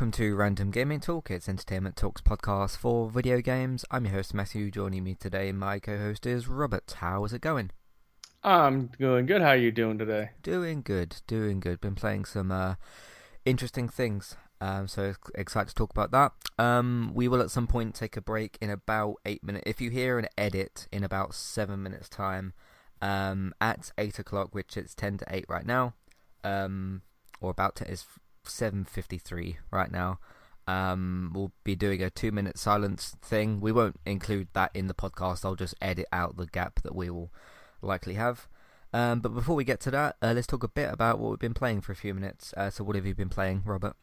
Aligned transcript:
welcome 0.00 0.12
to 0.12 0.34
Random 0.34 0.70
Gaming 0.70 0.98
Talk. 0.98 1.30
It's 1.30 1.46
Entertainment 1.46 1.94
Talks 1.94 2.22
podcast 2.22 2.78
for 2.78 3.10
video 3.10 3.42
games. 3.42 3.84
I'm 3.90 4.06
your 4.06 4.14
host 4.14 4.32
Matthew. 4.32 4.70
Joining 4.70 5.04
me 5.04 5.14
today, 5.14 5.52
my 5.52 5.78
co-host 5.78 6.24
is 6.24 6.48
Robert. 6.48 6.94
How 7.00 7.22
is 7.26 7.34
it 7.34 7.42
going? 7.42 7.70
I'm 8.42 8.86
doing 8.98 9.26
good. 9.26 9.42
How 9.42 9.48
are 9.48 9.56
you 9.56 9.70
doing 9.70 9.98
today? 9.98 10.30
Doing 10.42 10.80
good, 10.80 11.16
doing 11.26 11.60
good. 11.60 11.82
Been 11.82 11.96
playing 11.96 12.24
some 12.24 12.50
uh, 12.50 12.76
interesting 13.44 13.90
things. 13.90 14.38
Um, 14.58 14.88
so 14.88 15.12
excited 15.34 15.68
to 15.68 15.74
talk 15.74 15.90
about 15.90 16.12
that. 16.12 16.32
Um, 16.58 17.12
we 17.12 17.28
will 17.28 17.42
at 17.42 17.50
some 17.50 17.66
point 17.66 17.94
take 17.94 18.16
a 18.16 18.22
break 18.22 18.56
in 18.58 18.70
about 18.70 19.16
eight 19.26 19.44
minutes. 19.44 19.64
If 19.66 19.82
you 19.82 19.90
hear 19.90 20.18
an 20.18 20.28
edit 20.38 20.88
in 20.90 21.04
about 21.04 21.34
seven 21.34 21.82
minutes 21.82 22.08
time, 22.08 22.54
um, 23.02 23.52
at 23.60 23.92
eight 23.98 24.18
o'clock, 24.18 24.54
which 24.54 24.78
it's 24.78 24.94
ten 24.94 25.18
to 25.18 25.26
eight 25.28 25.44
right 25.46 25.66
now, 25.66 25.92
um, 26.42 27.02
or 27.42 27.50
about 27.50 27.76
to 27.76 27.86
is 27.90 28.06
seven 28.44 28.84
fifty 28.84 29.18
three 29.18 29.58
right 29.70 29.90
now. 29.90 30.18
Um, 30.66 31.32
we'll 31.34 31.52
be 31.64 31.74
doing 31.74 32.02
a 32.02 32.10
two 32.10 32.32
minute 32.32 32.58
silence 32.58 33.16
thing. 33.22 33.60
We 33.60 33.72
won't 33.72 34.00
include 34.06 34.48
that 34.52 34.70
in 34.74 34.86
the 34.86 34.94
podcast. 34.94 35.44
I'll 35.44 35.56
just 35.56 35.74
edit 35.80 36.06
out 36.12 36.36
the 36.36 36.46
gap 36.46 36.80
that 36.82 36.94
we 36.94 37.10
will 37.10 37.30
likely 37.82 38.14
have. 38.14 38.48
Um, 38.92 39.20
but 39.20 39.34
before 39.34 39.56
we 39.56 39.64
get 39.64 39.80
to 39.80 39.90
that, 39.92 40.16
uh, 40.20 40.32
let's 40.34 40.46
talk 40.46 40.64
a 40.64 40.68
bit 40.68 40.92
about 40.92 41.18
what 41.18 41.30
we've 41.30 41.38
been 41.38 41.54
playing 41.54 41.80
for 41.80 41.92
a 41.92 41.96
few 41.96 42.12
minutes. 42.12 42.52
Uh, 42.56 42.70
so, 42.70 42.84
what 42.84 42.96
have 42.96 43.06
you 43.06 43.14
been 43.14 43.28
playing, 43.28 43.62
Robert? 43.64 43.94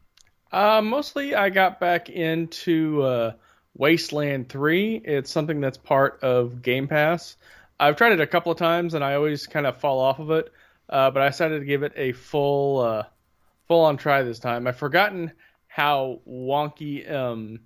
Uh, 0.51 0.81
mostly, 0.81 1.35
I 1.35 1.49
got 1.49 1.79
back 1.79 2.09
into 2.09 3.01
uh, 3.01 3.33
Wasteland 3.75 4.47
3. 4.49 5.01
It's 5.03 5.29
something 5.29 5.59
that's 5.59 5.77
part 5.77 6.19
of 6.23 6.61
Game 6.61 6.87
Pass. 6.87 7.35
I've 7.79 7.97
tried 7.97 8.13
it 8.13 8.21
a 8.21 8.27
couple 8.27 8.51
of 8.51 8.57
times, 8.57 8.93
and 8.93 9.03
I 9.03 9.15
always 9.15 9.45
kind 9.45 9.67
of 9.67 9.77
fall 9.77 9.99
off 9.99 10.19
of 10.19 10.31
it. 10.31 10.51
Uh, 10.89 11.11
but 11.11 11.21
I 11.21 11.27
decided 11.27 11.59
to 11.59 11.65
give 11.65 11.83
it 11.83 11.91
a 11.97 12.13
full, 12.13 12.79
uh, 12.79 13.03
full 13.67 13.85
on 13.85 13.97
try 13.97 14.23
this 14.23 14.39
time. 14.39 14.67
I've 14.67 14.77
forgotten 14.77 15.31
how 15.67 16.21
wonky 16.27 17.09
um, 17.11 17.59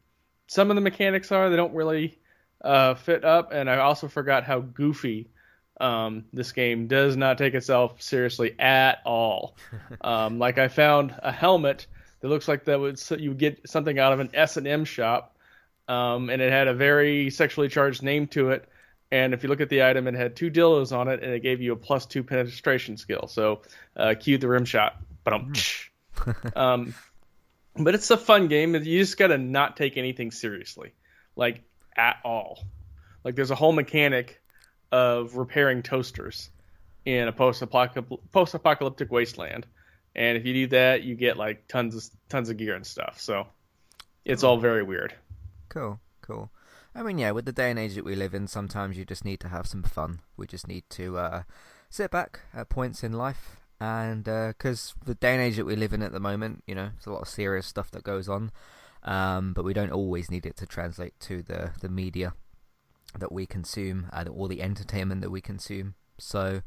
some 0.47 0.69
of 0.69 0.75
the 0.75 0.81
mechanics 0.81 1.31
are. 1.31 1.49
They 1.49 1.55
don't 1.55 1.73
really 1.73 2.19
fit 2.63 3.23
up, 3.23 3.51
and 3.51 3.69
I 3.69 3.77
also 3.77 4.07
forgot 4.07 4.43
how 4.43 4.59
goofy 4.59 5.29
um, 5.81 6.25
this 6.31 6.51
game 6.51 6.87
does 6.87 7.17
not 7.17 7.37
take 7.37 7.55
itself 7.55 8.01
seriously 8.01 8.55
at 8.59 8.99
all. 9.05 9.57
Um, 10.03 10.39
like 10.39 10.57
I 10.57 10.67
found 10.67 11.13
a 11.21 11.31
helmet 11.31 11.85
that 12.21 12.27
looks 12.27 12.47
like 12.47 12.65
that 12.65 12.79
would 12.79 12.97
so 12.97 13.15
you 13.15 13.29
would 13.29 13.37
get 13.37 13.69
something 13.69 13.99
out 13.99 14.13
of 14.13 14.19
an 14.19 14.31
S 14.33 14.57
and 14.57 14.65
M 14.65 14.83
shop, 14.83 15.37
um, 15.87 16.31
and 16.31 16.41
it 16.41 16.51
had 16.51 16.67
a 16.67 16.73
very 16.73 17.29
sexually 17.29 17.67
charged 17.67 18.01
name 18.01 18.25
to 18.27 18.49
it. 18.49 18.67
And 19.11 19.33
if 19.33 19.43
you 19.43 19.49
look 19.49 19.61
at 19.61 19.69
the 19.69 19.83
item, 19.83 20.07
it 20.07 20.15
had 20.15 20.35
two 20.35 20.49
dildos 20.49 20.95
on 20.95 21.07
it, 21.07 21.21
and 21.21 21.31
it 21.33 21.43
gave 21.43 21.61
you 21.61 21.73
a 21.73 21.75
plus 21.75 22.07
two 22.07 22.23
penetration 22.23 22.97
skill. 22.97 23.27
So, 23.27 23.61
uh, 23.95 24.15
cue 24.19 24.39
the 24.39 24.47
rim 24.47 24.65
shot. 24.65 24.95
But 25.23 25.33
um, 26.55 26.93
but 27.75 27.95
it's 27.95 28.11
a 28.11 28.17
fun 28.17 28.47
game. 28.47 28.75
You 28.75 28.99
just 28.99 29.17
gotta 29.17 29.37
not 29.37 29.77
take 29.77 29.97
anything 29.97 30.31
seriously, 30.31 30.93
like 31.35 31.61
at 31.95 32.17
all. 32.23 32.63
Like 33.23 33.35
there's 33.35 33.51
a 33.51 33.55
whole 33.55 33.71
mechanic 33.71 34.41
of 34.91 35.37
repairing 35.37 35.83
toasters 35.83 36.49
in 37.05 37.27
a 37.27 37.31
post-apocalyptic 37.31 39.11
wasteland. 39.11 39.65
And 40.15 40.37
if 40.37 40.45
you 40.45 40.53
do 40.53 40.67
that, 40.67 41.03
you 41.03 41.15
get 41.15 41.37
like 41.37 41.67
tons 41.67 41.95
of 41.95 42.03
tons 42.29 42.49
of 42.49 42.57
gear 42.57 42.75
and 42.75 42.85
stuff. 42.85 43.19
So 43.19 43.47
it's 44.25 44.43
all 44.43 44.57
very 44.57 44.83
weird. 44.83 45.13
Cool, 45.69 45.99
cool. 46.21 46.51
I 46.93 47.03
mean, 47.03 47.17
yeah, 47.17 47.31
with 47.31 47.45
the 47.45 47.53
day 47.53 47.69
and 47.69 47.79
age 47.79 47.95
that 47.95 48.03
we 48.03 48.15
live 48.15 48.33
in, 48.33 48.47
sometimes 48.47 48.97
you 48.97 49.05
just 49.05 49.23
need 49.23 49.39
to 49.39 49.47
have 49.47 49.65
some 49.65 49.83
fun. 49.83 50.19
We 50.35 50.45
just 50.45 50.67
need 50.67 50.83
to 50.91 51.17
uh, 51.17 51.43
sit 51.89 52.11
back 52.11 52.41
at 52.53 52.67
points 52.67 53.03
in 53.03 53.13
life, 53.13 53.60
and 53.81 54.25
because 54.25 54.93
uh, 55.01 55.05
the 55.05 55.15
day 55.15 55.33
and 55.33 55.41
age 55.41 55.55
that 55.55 55.65
we 55.65 55.75
live 55.75 55.91
in 55.91 56.03
at 56.03 56.11
the 56.11 56.19
moment, 56.19 56.63
you 56.67 56.75
know, 56.75 56.91
there's 56.93 57.07
a 57.07 57.11
lot 57.11 57.23
of 57.23 57.27
serious 57.27 57.65
stuff 57.65 57.89
that 57.91 58.03
goes 58.03 58.29
on, 58.29 58.51
um, 59.03 59.53
but 59.53 59.65
we 59.65 59.73
don't 59.73 59.91
always 59.91 60.29
need 60.29 60.45
it 60.45 60.55
to 60.57 60.67
translate 60.67 61.19
to 61.21 61.41
the 61.41 61.71
the 61.81 61.89
media 61.89 62.33
that 63.17 63.31
we 63.31 63.47
consume 63.47 64.07
uh, 64.13 64.23
or 64.31 64.47
the 64.47 64.61
entertainment 64.61 65.21
that 65.21 65.31
we 65.31 65.41
consume. 65.41 65.95
So 66.19 66.61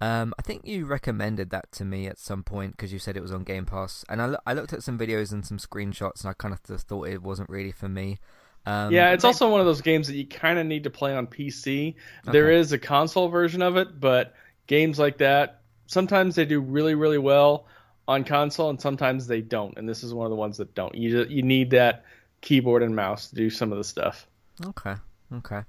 um, 0.00 0.32
I 0.38 0.42
think 0.42 0.66
you 0.66 0.86
recommended 0.86 1.50
that 1.50 1.70
to 1.72 1.84
me 1.84 2.06
at 2.06 2.18
some 2.18 2.42
point 2.42 2.72
because 2.72 2.90
you 2.90 2.98
said 2.98 3.18
it 3.18 3.22
was 3.22 3.32
on 3.32 3.44
Game 3.44 3.66
Pass, 3.66 4.02
and 4.08 4.22
I, 4.22 4.36
I 4.46 4.54
looked 4.54 4.72
at 4.72 4.82
some 4.82 4.98
videos 4.98 5.32
and 5.32 5.44
some 5.44 5.58
screenshots, 5.58 6.22
and 6.22 6.30
I 6.30 6.32
kind 6.32 6.54
of 6.54 6.60
thought 6.60 7.08
it 7.08 7.22
wasn't 7.22 7.50
really 7.50 7.72
for 7.72 7.88
me. 7.88 8.18
Um, 8.64 8.92
yeah, 8.92 9.12
it's 9.12 9.24
also 9.24 9.50
one 9.50 9.60
of 9.60 9.66
those 9.66 9.82
games 9.82 10.08
that 10.08 10.16
you 10.16 10.26
kind 10.26 10.58
of 10.58 10.66
need 10.66 10.84
to 10.84 10.90
play 10.90 11.14
on 11.14 11.26
PC. 11.26 11.88
Okay. 11.88 12.32
There 12.32 12.50
is 12.50 12.72
a 12.72 12.78
console 12.78 13.28
version 13.28 13.60
of 13.60 13.76
it, 13.76 14.00
but 14.00 14.34
games 14.66 14.98
like 14.98 15.18
that 15.18 15.60
sometimes 15.86 16.34
they 16.34 16.44
do 16.44 16.60
really 16.60 16.94
really 16.94 17.18
well 17.18 17.66
on 18.08 18.24
console, 18.24 18.70
and 18.70 18.80
sometimes 18.80 19.26
they 19.26 19.40
don't. 19.40 19.76
And 19.76 19.88
this 19.88 20.02
is 20.02 20.14
one 20.14 20.26
of 20.26 20.30
the 20.30 20.36
ones 20.36 20.58
that 20.58 20.74
don't. 20.74 20.94
You 20.94 21.10
just, 21.10 21.30
you 21.30 21.42
need 21.42 21.70
that 21.70 22.04
keyboard 22.40 22.82
and 22.82 22.94
mouse 22.94 23.30
to 23.30 23.34
do 23.34 23.50
some 23.50 23.72
of 23.72 23.78
the 23.78 23.84
stuff. 23.84 24.26
Okay, 24.64 24.94
okay. 25.34 25.62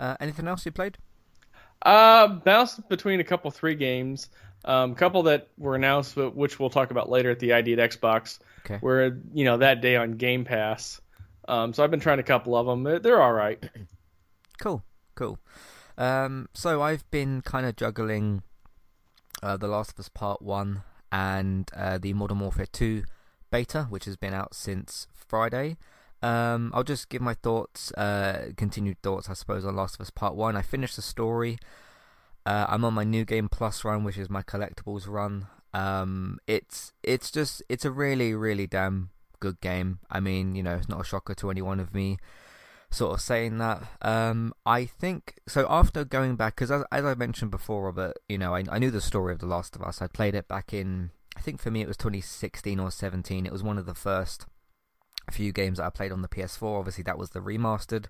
Uh, 0.00 0.16
anything 0.20 0.48
else 0.48 0.66
you 0.66 0.72
played? 0.72 0.98
Uh, 1.82 2.28
bounced 2.28 2.88
between 2.88 3.20
a 3.20 3.24
couple 3.24 3.50
three 3.50 3.74
games. 3.74 4.28
A 4.64 4.72
um, 4.72 4.94
couple 4.94 5.24
that 5.24 5.48
were 5.58 5.74
announced, 5.74 6.14
but 6.14 6.34
which 6.34 6.58
we'll 6.58 6.70
talk 6.70 6.90
about 6.90 7.10
later 7.10 7.30
at 7.30 7.38
the 7.38 7.52
ID 7.52 7.74
at 7.74 7.90
Xbox. 7.90 8.38
Okay. 8.64 8.78
Were 8.80 9.18
you 9.34 9.44
know 9.44 9.58
that 9.58 9.82
day 9.82 9.96
on 9.96 10.12
Game 10.12 10.44
Pass. 10.44 11.00
Um, 11.46 11.74
so 11.74 11.84
I've 11.84 11.90
been 11.90 12.00
trying 12.00 12.18
a 12.18 12.24
couple 12.24 12.56
of 12.56 12.66
them. 12.66 12.82
They're, 12.82 12.98
they're 12.98 13.22
all 13.22 13.32
right. 13.32 13.62
Cool, 14.60 14.84
cool. 15.16 15.40
Um, 15.98 16.48
so 16.54 16.80
I've 16.80 17.10
been 17.10 17.42
kind 17.42 17.66
of 17.66 17.74
juggling 17.74 18.44
uh, 19.42 19.56
The 19.56 19.68
Last 19.68 19.92
of 19.92 20.00
Us 20.00 20.08
Part 20.08 20.42
One 20.42 20.82
and 21.10 21.70
uh, 21.76 21.98
the 21.98 22.12
Modern 22.12 22.40
Warfare 22.40 22.66
Two 22.66 23.04
beta, 23.50 23.84
which 23.84 24.04
has 24.04 24.16
been 24.16 24.34
out 24.34 24.54
since 24.54 25.06
Friday. 25.12 25.76
Um, 26.22 26.70
I'll 26.74 26.84
just 26.84 27.10
give 27.10 27.20
my 27.20 27.34
thoughts, 27.34 27.92
uh, 27.92 28.52
continued 28.56 29.00
thoughts, 29.02 29.28
I 29.28 29.34
suppose, 29.34 29.64
on 29.64 29.76
Last 29.76 29.96
of 29.96 30.00
Us 30.00 30.10
Part 30.10 30.34
1. 30.34 30.56
I 30.56 30.62
finished 30.62 30.96
the 30.96 31.02
story. 31.02 31.58
Uh, 32.46 32.66
I'm 32.68 32.84
on 32.84 32.94
my 32.94 33.04
new 33.04 33.24
game 33.24 33.48
plus 33.48 33.84
run, 33.84 34.04
which 34.04 34.18
is 34.18 34.30
my 34.30 34.42
collectibles 34.42 35.08
run. 35.08 35.46
Um, 35.72 36.38
it's 36.46 36.92
it's 37.02 37.30
just 37.30 37.62
it's 37.68 37.84
a 37.84 37.90
really 37.90 38.32
really 38.32 38.66
damn 38.66 39.10
good 39.40 39.60
game. 39.60 39.98
I 40.10 40.20
mean, 40.20 40.54
you 40.54 40.62
know, 40.62 40.76
it's 40.76 40.88
not 40.88 41.00
a 41.00 41.04
shocker 41.04 41.34
to 41.34 41.50
anyone 41.50 41.80
of 41.80 41.92
me 41.92 42.18
sort 42.94 43.14
of 43.14 43.20
saying 43.20 43.58
that. 43.58 43.82
Um, 44.02 44.54
I 44.64 44.84
think 44.84 45.40
so. 45.46 45.66
After 45.68 46.04
going 46.04 46.36
back, 46.36 46.56
because 46.56 46.70
as, 46.70 46.84
as, 46.90 47.04
I 47.04 47.14
mentioned 47.14 47.50
before, 47.50 47.84
Robert, 47.84 48.16
you 48.28 48.38
know, 48.38 48.54
I, 48.54 48.64
I 48.70 48.78
knew 48.78 48.90
the 48.90 49.00
story 49.00 49.32
of 49.32 49.40
The 49.40 49.46
Last 49.46 49.76
of 49.76 49.82
Us. 49.82 50.00
I 50.00 50.06
played 50.06 50.34
it 50.34 50.48
back 50.48 50.72
in, 50.72 51.10
I 51.36 51.40
think 51.40 51.60
for 51.60 51.70
me 51.70 51.82
it 51.82 51.88
was 51.88 51.96
2016 51.96 52.78
or 52.78 52.90
17. 52.90 53.46
It 53.46 53.52
was 53.52 53.62
one 53.62 53.78
of 53.78 53.86
the 53.86 53.94
first 53.94 54.46
few 55.30 55.52
games 55.52 55.78
that 55.78 55.86
I 55.86 55.90
played 55.90 56.12
on 56.12 56.22
the 56.22 56.28
PS4. 56.28 56.78
Obviously, 56.78 57.04
that 57.04 57.18
was 57.18 57.30
the 57.30 57.40
remastered 57.40 58.06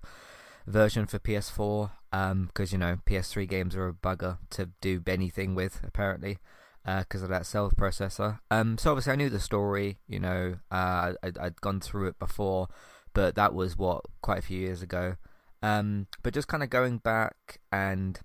version 0.67 1.05
for 1.05 1.19
PS4 1.19 1.91
because 2.11 2.31
um, 2.31 2.49
you 2.71 2.77
know 2.77 2.97
PS3 3.05 3.47
games 3.47 3.75
are 3.75 3.87
a 3.87 3.93
bugger 3.93 4.39
to 4.49 4.71
do 4.81 5.01
anything 5.05 5.53
with 5.53 5.81
apparently 5.83 6.39
because 6.85 7.21
uh, 7.21 7.25
of 7.25 7.29
that 7.29 7.45
Cell 7.45 7.71
processor. 7.71 8.39
Um, 8.51 8.77
so 8.77 8.91
obviously 8.91 9.13
I 9.13 9.15
knew 9.15 9.29
the 9.29 9.39
story. 9.39 9.97
You 10.07 10.19
know, 10.19 10.55
uh, 10.71 11.13
I'd, 11.23 11.37
I'd, 11.37 11.61
gone 11.61 11.79
through 11.79 12.07
it 12.07 12.19
before, 12.19 12.67
but 13.15 13.33
that 13.33 13.55
was 13.55 13.75
what 13.75 14.05
quite 14.21 14.37
a 14.37 14.43
few 14.43 14.59
years 14.59 14.83
ago. 14.83 15.15
Um, 15.63 16.05
but 16.21 16.35
just 16.35 16.47
kind 16.47 16.61
of 16.61 16.69
going 16.69 16.99
back 16.99 17.59
and 17.71 18.19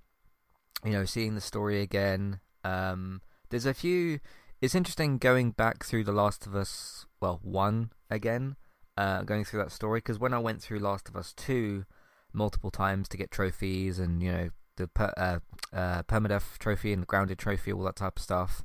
you 0.84 0.92
know 0.92 1.06
seeing 1.06 1.34
the 1.34 1.40
story 1.40 1.80
again. 1.80 2.40
Um, 2.62 3.22
there's 3.48 3.64
a 3.64 3.72
few. 3.72 4.20
It's 4.60 4.74
interesting 4.74 5.16
going 5.16 5.52
back 5.52 5.84
through 5.84 6.04
The 6.04 6.12
Last 6.12 6.46
of 6.46 6.54
Us. 6.54 7.06
Well, 7.22 7.40
one 7.42 7.92
again 8.10 8.56
uh, 8.98 9.22
going 9.22 9.44
through 9.44 9.60
that 9.60 9.72
story 9.72 10.00
because 10.00 10.18
when 10.18 10.34
I 10.34 10.38
went 10.38 10.60
through 10.60 10.80
Last 10.80 11.08
of 11.08 11.16
Us 11.16 11.32
Two 11.32 11.86
multiple 12.32 12.70
times 12.70 13.08
to 13.08 13.16
get 13.16 13.30
trophies 13.30 13.98
and 13.98 14.22
you 14.22 14.30
know 14.30 14.50
the 14.76 14.88
per, 14.88 15.12
uh, 15.16 15.38
uh, 15.72 16.02
permadeath 16.02 16.58
trophy 16.58 16.92
and 16.92 17.02
the 17.02 17.06
grounded 17.06 17.38
trophy, 17.38 17.72
all 17.72 17.84
that 17.84 17.96
type 17.96 18.16
of 18.16 18.22
stuff. 18.22 18.64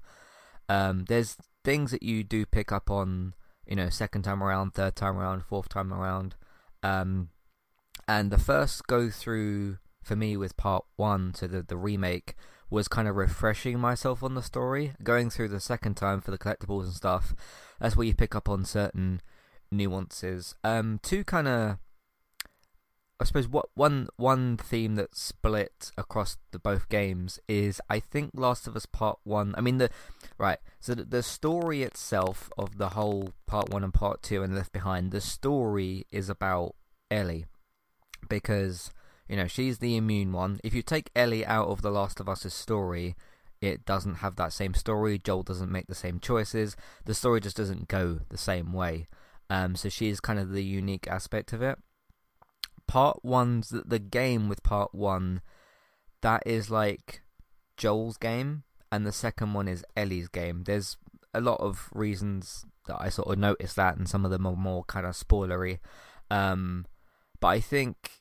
Um, 0.68 1.06
there's 1.08 1.38
things 1.64 1.92
that 1.92 2.04
you 2.04 2.24
do 2.24 2.46
pick 2.46 2.72
up 2.72 2.90
on, 2.90 3.34
you 3.68 3.76
know, 3.76 3.90
second 3.90 4.24
time 4.24 4.44
around, 4.44 4.74
third 4.74 4.96
time 4.96 5.18
around, 5.18 5.44
fourth 5.44 5.70
time 5.70 5.94
around. 5.94 6.36
Um, 6.84 7.30
and 8.08 8.32
the 8.32 8.38
first 8.38 8.88
go 8.88 9.10
through 9.10 9.78
for 10.02 10.16
me 10.16 10.38
with 10.38 10.56
part 10.58 10.86
one, 10.96 11.34
so 11.34 11.48
the 11.48 11.64
the 11.64 11.78
remake, 11.78 12.36
was 12.70 12.88
kind 12.88 13.08
of 13.08 13.16
refreshing 13.16 13.80
myself 13.80 14.22
on 14.24 14.36
the 14.36 14.44
story. 14.44 14.94
Going 15.04 15.30
through 15.30 15.50
the 15.50 15.60
second 15.60 15.96
time 15.96 16.22
for 16.22 16.32
the 16.32 16.38
collectibles 16.38 16.84
and 16.84 16.94
stuff, 16.94 17.34
that's 17.80 17.96
where 17.96 18.08
you 18.08 18.14
pick 18.14 18.36
up 18.36 18.48
on 18.48 18.66
certain 18.66 19.22
nuances. 19.72 20.56
Um, 20.64 21.00
two 21.02 21.24
kind 21.24 21.48
of, 21.48 21.78
I 23.18 23.24
suppose, 23.24 23.48
what 23.48 23.70
one 23.76 24.10
one 24.18 24.58
theme 24.58 24.96
that's 24.96 25.22
split 25.22 25.92
across 25.98 26.38
the 26.52 26.60
both 26.60 26.90
games 26.90 27.40
is 27.48 27.80
I 27.90 28.02
think 28.02 28.32
Last 28.34 28.68
of 28.68 28.76
Us 28.76 28.86
Part 28.86 29.20
One. 29.24 29.56
I 29.58 29.62
mean 29.62 29.78
the 29.78 29.90
right. 30.38 30.60
So 30.82 30.96
the, 30.96 31.06
the 31.06 31.24
story 31.24 31.84
itself 31.84 32.50
of 32.58 32.78
the 32.78 32.90
whole 32.90 33.32
Part 33.48 33.70
One 33.70 33.86
and 33.86 33.94
Part 33.94 34.22
Two 34.22 34.44
and 34.44 34.54
Left 34.54 34.74
Behind. 34.74 35.12
The 35.12 35.22
story 35.22 36.06
is 36.12 36.30
about 36.30 36.76
Ellie 37.10 37.46
because 38.28 38.92
you 39.30 39.38
know 39.38 39.48
she's 39.48 39.78
the 39.80 39.96
immune 39.96 40.34
one. 40.34 40.60
If 40.62 40.74
you 40.74 40.82
take 40.82 41.10
Ellie 41.16 41.46
out 41.46 41.70
of 41.70 41.82
the 41.82 41.92
Last 41.92 42.20
of 42.20 42.28
Us's 42.28 42.54
story, 42.54 43.16
it 43.62 43.86
doesn't 43.86 44.16
have 44.16 44.36
that 44.36 44.52
same 44.52 44.74
story. 44.74 45.20
Joel 45.20 45.44
doesn't 45.44 45.72
make 45.72 45.88
the 45.88 45.96
same 45.96 46.20
choices. 46.20 46.76
The 47.06 47.14
story 47.14 47.40
just 47.40 47.56
doesn't 47.56 47.88
go 47.88 48.20
the 48.28 48.38
same 48.38 48.74
way. 48.74 49.08
Um, 49.50 49.78
so 49.78 49.88
she's 49.88 50.20
kind 50.20 50.38
of 50.38 50.52
the 50.52 50.64
unique 50.64 51.08
aspect 51.08 51.54
of 51.54 51.62
it. 51.62 51.78
Part 52.88 53.24
one's 53.24 53.70
the, 53.70 54.00
game 54.00 54.48
with 54.48 54.64
part 54.64 54.94
one, 54.94 55.42
that 56.22 56.44
is 56.46 56.70
like 56.70 57.22
Joel's 57.78 58.18
game, 58.18 58.64
and 58.92 59.06
the 59.06 59.12
second 59.12 59.54
one 59.54 59.68
is 59.68 59.84
Ellie's 59.98 60.28
game. 60.28 60.64
There's 60.64 60.98
a 61.34 61.42
lot 61.42 61.60
of 61.60 61.90
reasons 61.94 62.66
that 62.88 62.98
I 63.00 63.10
sort 63.10 63.30
of 63.30 63.38
noticed 63.40 63.76
that, 63.76 63.98
and 63.98 64.08
some 64.08 64.24
of 64.24 64.32
them 64.32 64.46
are 64.46 64.56
more 64.56 64.84
kind 64.86 65.06
of 65.06 65.16
spoilery. 65.16 65.80
Um, 66.30 66.86
but 67.40 67.48
I 67.48 67.60
think 67.60 68.12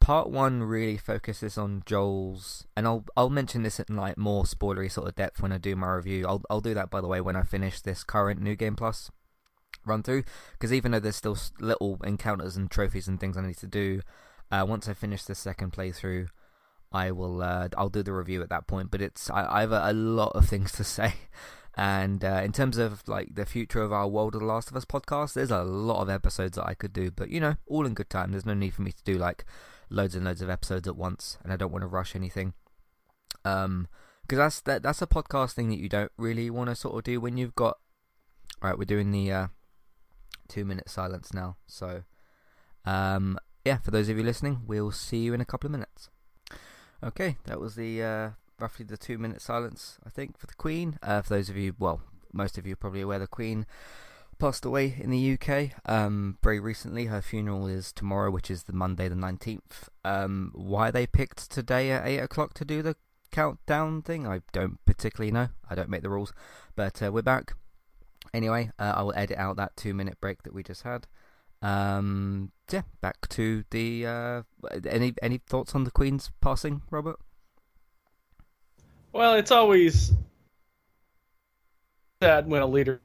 part 0.00 0.30
one 0.30 0.62
really 0.62 0.96
focuses 0.96 1.58
on 1.58 1.82
Joel's, 1.84 2.66
and 2.76 2.86
I'll 2.86 3.04
I'll 3.16 3.30
mention 3.30 3.62
this 3.62 3.80
in 3.80 3.96
like 3.96 4.16
more 4.16 4.44
spoilery 4.44 4.90
sort 4.90 5.08
of 5.08 5.14
depth 5.14 5.42
when 5.42 5.52
I 5.52 5.58
do 5.58 5.76
my 5.76 5.92
review. 5.92 6.26
I'll 6.26 6.42
I'll 6.48 6.60
do 6.60 6.74
that 6.74 6.90
by 6.90 7.00
the 7.00 7.08
way 7.08 7.20
when 7.20 7.36
I 7.36 7.42
finish 7.42 7.80
this 7.80 8.02
current 8.04 8.40
New 8.40 8.56
Game 8.56 8.76
Plus 8.76 9.10
run 9.90 10.02
through, 10.02 10.24
because 10.52 10.72
even 10.72 10.92
though 10.92 11.00
there's 11.00 11.16
still 11.16 11.36
little 11.58 11.98
encounters 12.04 12.56
and 12.56 12.70
trophies 12.70 13.08
and 13.08 13.20
things 13.20 13.36
I 13.36 13.46
need 13.46 13.58
to 13.58 13.66
do, 13.66 14.00
uh, 14.50 14.64
once 14.66 14.88
I 14.88 14.94
finish 14.94 15.24
the 15.24 15.34
second 15.34 15.72
playthrough, 15.72 16.28
I 16.92 17.10
will 17.12 17.42
uh, 17.42 17.68
I'll 17.76 17.88
do 17.88 18.02
the 18.02 18.12
review 18.12 18.42
at 18.42 18.48
that 18.48 18.66
point. 18.66 18.90
But 18.90 19.02
it's 19.02 19.30
I, 19.30 19.46
I 19.58 19.60
have 19.60 19.72
a, 19.72 19.82
a, 19.84 19.92
lot 19.92 20.32
of 20.34 20.48
things 20.52 20.72
to 20.72 20.84
say. 20.84 21.14
And 21.76 22.24
uh, 22.24 22.42
in 22.44 22.52
terms 22.52 22.78
of 22.78 23.06
like 23.06 23.34
the 23.34 23.46
future 23.46 23.82
of 23.82 23.92
our 23.92 24.08
World 24.08 24.34
of 24.34 24.40
the 24.40 24.46
Last 24.46 24.70
of 24.70 24.76
Us 24.76 24.84
podcast, 24.84 25.34
there's 25.34 25.52
a 25.52 25.62
lot 25.62 26.02
of 26.02 26.10
episodes 26.10 26.56
that 26.56 26.66
I 26.66 26.74
could 26.74 26.92
do, 26.92 27.10
but 27.10 27.30
you 27.30 27.40
know, 27.40 27.56
all 27.66 27.86
in 27.86 27.94
good 27.94 28.10
time. 28.10 28.32
There's 28.32 28.46
no 28.46 28.54
need 28.54 28.74
for 28.74 28.82
me 28.82 28.92
to 28.92 29.04
do 29.04 29.14
like 29.14 29.44
loads 29.88 30.14
and 30.14 30.24
loads 30.24 30.42
of 30.42 30.50
episodes 30.50 30.88
at 30.88 30.96
once, 30.96 31.38
and 31.42 31.52
I 31.52 31.56
don't 31.56 31.72
want 31.72 31.82
to 31.82 31.88
rush 31.88 32.16
anything. 32.16 32.54
Um, 33.44 33.88
because 34.22 34.38
that's 34.38 34.60
that 34.62 34.82
that's 34.82 35.02
a 35.02 35.06
podcast 35.06 35.52
thing 35.52 35.70
that 35.70 35.78
you 35.78 35.88
don't 35.88 36.12
really 36.16 36.50
want 36.50 36.70
to 36.70 36.76
sort 36.76 36.96
of 36.96 37.04
do 37.04 37.20
when 37.20 37.36
you've 37.36 37.54
got. 37.54 37.78
All 38.62 38.70
right, 38.70 38.78
we're 38.78 38.84
doing 38.84 39.10
the 39.10 39.32
uh, 39.32 39.46
two 40.50 40.64
minute 40.64 40.90
silence 40.90 41.32
now, 41.32 41.56
so 41.66 42.02
um, 42.84 43.38
yeah, 43.64 43.78
for 43.78 43.90
those 43.90 44.08
of 44.08 44.18
you 44.18 44.24
listening, 44.24 44.62
we'll 44.66 44.90
see 44.90 45.18
you 45.18 45.34
in 45.34 45.40
a 45.40 45.44
couple 45.44 45.68
of 45.68 45.72
minutes. 45.72 46.08
Okay, 47.02 47.36
that 47.44 47.60
was 47.60 47.76
the 47.76 48.02
uh, 48.02 48.30
roughly 48.58 48.84
the 48.84 48.96
two 48.96 49.18
minute 49.18 49.40
silence, 49.40 49.98
I 50.04 50.10
think, 50.10 50.38
for 50.38 50.46
the 50.46 50.54
Queen. 50.54 50.98
Uh, 51.02 51.22
for 51.22 51.30
those 51.30 51.48
of 51.48 51.56
you, 51.56 51.74
well, 51.78 52.00
most 52.32 52.58
of 52.58 52.66
you 52.66 52.74
are 52.74 52.76
probably 52.76 53.00
aware 53.00 53.18
the 53.18 53.26
Queen 53.26 53.66
passed 54.38 54.64
away 54.64 54.96
in 54.98 55.10
the 55.10 55.38
UK 55.38 55.72
um, 55.84 56.38
very 56.42 56.58
recently. 56.58 57.06
Her 57.06 57.22
funeral 57.22 57.66
is 57.66 57.92
tomorrow, 57.92 58.30
which 58.30 58.50
is 58.50 58.64
the 58.64 58.72
Monday 58.72 59.08
the 59.08 59.14
19th. 59.14 59.88
Um, 60.04 60.50
why 60.54 60.90
they 60.90 61.06
picked 61.06 61.50
today 61.50 61.90
at 61.90 62.06
8 62.06 62.18
o'clock 62.18 62.54
to 62.54 62.64
do 62.64 62.82
the 62.82 62.96
countdown 63.30 64.02
thing, 64.02 64.26
I 64.26 64.40
don't 64.52 64.84
particularly 64.84 65.30
know. 65.30 65.48
I 65.68 65.74
don't 65.74 65.90
make 65.90 66.02
the 66.02 66.10
rules. 66.10 66.32
But 66.74 67.02
uh, 67.02 67.12
we're 67.12 67.22
back. 67.22 67.54
Anyway, 68.32 68.70
uh, 68.78 68.94
I 68.96 69.02
will 69.02 69.14
edit 69.16 69.38
out 69.38 69.56
that 69.56 69.76
two 69.76 69.94
minute 69.94 70.18
break 70.20 70.42
that 70.44 70.54
we 70.54 70.62
just 70.62 70.82
had. 70.82 71.06
Um, 71.62 72.52
yeah, 72.70 72.82
back 73.00 73.28
to 73.30 73.64
the. 73.70 74.06
Uh, 74.06 74.42
any 74.88 75.14
any 75.22 75.38
thoughts 75.38 75.74
on 75.74 75.84
the 75.84 75.90
Queen's 75.90 76.30
passing, 76.40 76.82
Robert? 76.90 77.18
Well, 79.12 79.34
it's 79.34 79.50
always 79.50 80.12
sad 82.22 82.48
when 82.48 82.62
a 82.62 82.66
leader, 82.66 83.00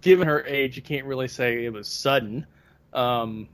given 0.00 0.28
her 0.28 0.44
age, 0.46 0.76
you 0.76 0.82
can't 0.82 1.06
really 1.06 1.28
say 1.28 1.64
it 1.64 1.72
was 1.72 1.88
sudden. 1.88 2.46
Um, 2.92 3.48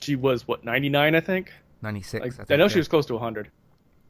she 0.00 0.16
was 0.16 0.46
what 0.48 0.64
99, 0.64 1.14
I 1.14 1.20
think. 1.20 1.52
96. 1.82 2.20
Like, 2.20 2.32
I, 2.32 2.36
think, 2.36 2.50
I 2.50 2.56
know 2.56 2.64
yeah. 2.64 2.68
she 2.68 2.78
was 2.78 2.88
close 2.88 3.06
to 3.06 3.14
100. 3.14 3.50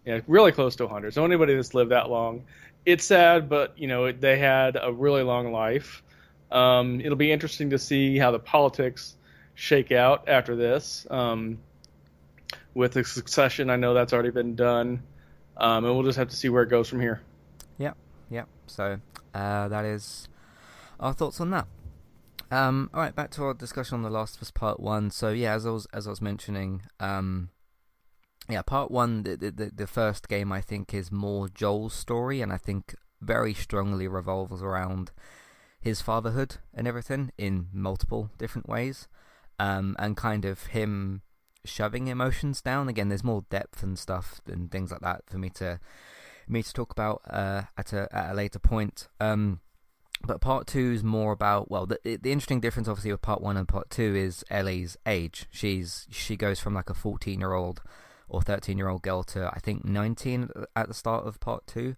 Yeah, 0.05 0.21
really 0.27 0.53
close 0.53 0.77
to 0.77 0.85
100. 0.85 1.15
So 1.15 1.25
anybody 1.25 1.55
that's 1.55 1.75
lived 1.75 1.91
that 1.91 2.11
long, 2.11 2.45
it's 2.87 3.05
sad, 3.05 3.49
but 3.49 3.79
you 3.79 3.87
know 3.87 4.13
they 4.13 4.39
had 4.39 4.79
a 4.81 4.93
really 4.93 5.23
long 5.23 5.53
life. 5.53 6.03
Um, 6.51 7.01
it'll 7.01 7.17
be 7.17 7.33
interesting 7.33 7.71
to 7.71 7.79
see 7.79 8.19
how 8.19 8.31
the 8.31 8.39
politics 8.39 9.17
shake 9.55 9.93
out 9.93 10.29
after 10.29 10.55
this. 10.57 11.07
Um, 11.11 11.59
with 12.75 12.93
the 12.93 13.05
succession, 13.05 13.71
I 13.71 13.77
know 13.77 13.95
that's 13.95 14.13
already 14.13 14.31
been 14.31 14.55
done, 14.55 15.03
um, 15.57 15.85
and 15.85 15.95
we'll 15.95 16.05
just 16.05 16.19
have 16.19 16.29
to 16.29 16.37
see 16.37 16.49
where 16.49 16.63
it 16.63 16.69
goes 16.69 16.89
from 16.89 17.01
here. 17.01 17.23
Yeah, 17.79 17.93
yeah. 18.31 18.45
So 18.67 19.01
uh, 19.35 19.69
that 19.69 19.85
is 19.85 20.29
our 21.01 21.13
thoughts 21.13 21.41
on 21.41 21.51
that. 21.51 21.67
Um, 22.51 22.91
all 22.93 23.01
right, 23.01 23.15
back 23.15 23.31
to 23.33 23.45
our 23.45 23.55
discussion 23.55 23.97
on 23.97 24.03
The 24.03 24.11
Last 24.11 24.37
of 24.37 24.43
Us 24.43 24.51
Part 24.51 24.79
One. 24.79 25.11
So 25.11 25.31
yeah, 25.31 25.55
as 25.55 25.67
I 25.67 25.71
was 25.71 25.87
as 25.93 26.07
I 26.07 26.11
was 26.11 26.21
mentioning, 26.21 26.83
um, 27.01 27.51
yeah, 28.49 28.63
Part 28.63 28.91
One, 28.91 29.23
the, 29.23 29.37
the 29.37 29.71
the 29.75 29.87
first 29.87 30.29
game 30.29 30.53
I 30.53 30.61
think 30.61 30.93
is 30.93 31.11
more 31.11 31.49
Joel's 31.49 31.95
story, 31.95 32.41
and 32.41 32.53
I 32.53 32.59
think 32.59 32.95
very 33.21 33.55
strongly 33.55 34.07
revolves 34.07 34.63
around 34.63 35.13
his 35.81 36.01
fatherhood 36.01 36.57
and 36.75 36.87
everything 36.87 37.31
in 37.39 37.69
multiple 37.73 38.31
different 38.39 38.69
ways, 38.69 39.09
um, 39.59 39.97
and 39.99 40.17
kind 40.17 40.45
of 40.45 40.67
him 40.67 41.23
shoving 41.65 42.09
emotions 42.09 42.61
down. 42.61 42.89
Again, 42.89 43.09
there's 43.09 43.25
more 43.25 43.45
depth 43.49 43.83
and 43.83 43.99
stuff 43.99 44.41
and 44.47 44.71
things 44.71 44.91
like 44.91 45.01
that 45.01 45.23
for 45.29 45.39
me 45.39 45.49
to 45.51 45.81
me 46.47 46.63
to 46.63 46.73
talk 46.73 46.93
about 46.93 47.23
uh, 47.29 47.63
at 47.79 47.93
a 47.93 48.09
at 48.15 48.33
a 48.33 48.35
later 48.35 48.59
point. 48.59 49.09
Um, 49.21 49.61
but 50.27 50.41
part 50.41 50.67
two 50.67 50.93
is 50.93 51.03
more 51.03 51.33
about 51.33 51.71
well, 51.71 51.87
the 51.87 51.99
the 52.03 52.33
interesting 52.33 52.61
difference 52.61 52.89
obviously 52.89 53.13
with 53.13 53.23
part 53.23 53.41
one 53.41 53.57
and 53.57 53.69
part 53.69 53.91
two 53.91 54.15
is 54.15 54.45
Ellie's 54.51 54.97
age. 55.07 55.47
She's 55.51 56.07
she 56.11 56.37
goes 56.37 56.61
from 56.61 56.75
like 56.75 56.91
a 56.91 56.95
fourteen 56.95 57.41
year 57.41 57.55
old 57.55 57.83
or 58.29 58.43
thirteen 58.43 58.79
year 58.79 58.89
old 58.89 59.03
girl 59.03 59.23
to 59.25 59.51
I 59.53 59.59
think 59.59 59.85
nineteen 59.85 60.51
at 60.75 60.89
the 60.89 60.95
start 60.95 61.27
of 61.27 61.41
part 61.41 61.67
two. 61.67 61.97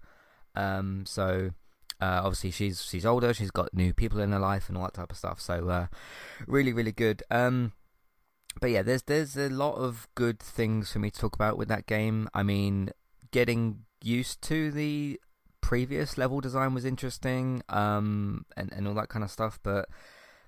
Um, 0.54 1.04
so 1.06 1.50
uh, 2.00 2.20
obviously 2.24 2.50
she's 2.50 2.82
she's 2.82 3.06
older, 3.06 3.32
she's 3.32 3.50
got 3.50 3.74
new 3.74 3.92
people 3.92 4.20
in 4.20 4.32
her 4.32 4.38
life 4.38 4.68
and 4.68 4.76
all 4.76 4.84
that 4.84 4.94
type 4.94 5.10
of 5.10 5.18
stuff. 5.18 5.40
So 5.40 5.68
uh, 5.68 5.86
really 6.46 6.72
really 6.72 6.92
good. 6.92 7.22
Um, 7.30 7.72
but 8.60 8.70
yeah, 8.70 8.82
there's 8.82 9.02
there's 9.02 9.36
a 9.36 9.48
lot 9.48 9.74
of 9.74 10.08
good 10.14 10.40
things 10.40 10.92
for 10.92 10.98
me 10.98 11.10
to 11.10 11.20
talk 11.20 11.34
about 11.34 11.58
with 11.58 11.68
that 11.68 11.86
game. 11.86 12.28
I 12.34 12.42
mean, 12.42 12.90
getting 13.30 13.84
used 14.02 14.42
to 14.42 14.70
the 14.70 15.20
previous 15.60 16.16
level 16.16 16.40
design 16.40 16.74
was 16.74 16.84
interesting, 16.84 17.62
um, 17.68 18.46
and 18.56 18.72
and 18.72 18.88
all 18.88 18.94
that 18.94 19.08
kind 19.08 19.24
of 19.24 19.30
stuff. 19.30 19.58
But 19.62 19.88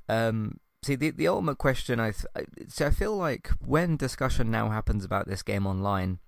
um, 0.09 0.59
see, 0.83 0.95
the 0.95 1.11
the 1.11 1.29
ultimate 1.29 1.59
question, 1.59 2.01
I 2.01 2.13
th- 2.13 2.81
I 2.81 2.91
feel 2.91 3.17
like 3.17 3.51
when 3.65 3.97
discussion 3.97 4.51
now 4.51 4.71
happens 4.71 5.05
about 5.05 5.27
this 5.27 5.43
game 5.43 5.67
online, 5.67 6.19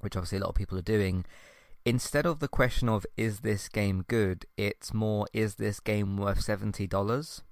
which 0.00 0.16
obviously 0.16 0.38
a 0.38 0.40
lot 0.42 0.50
of 0.50 0.54
people 0.54 0.78
are 0.78 0.82
doing, 0.82 1.24
instead 1.84 2.26
of 2.26 2.40
the 2.40 2.48
question 2.48 2.88
of 2.88 3.06
is 3.16 3.40
this 3.40 3.68
game 3.68 4.04
good, 4.08 4.46
it's 4.56 4.92
more 4.92 5.26
is 5.32 5.56
this 5.56 5.80
game 5.80 6.16
worth 6.16 6.40
seventy 6.40 6.86
dollars? 6.86 7.42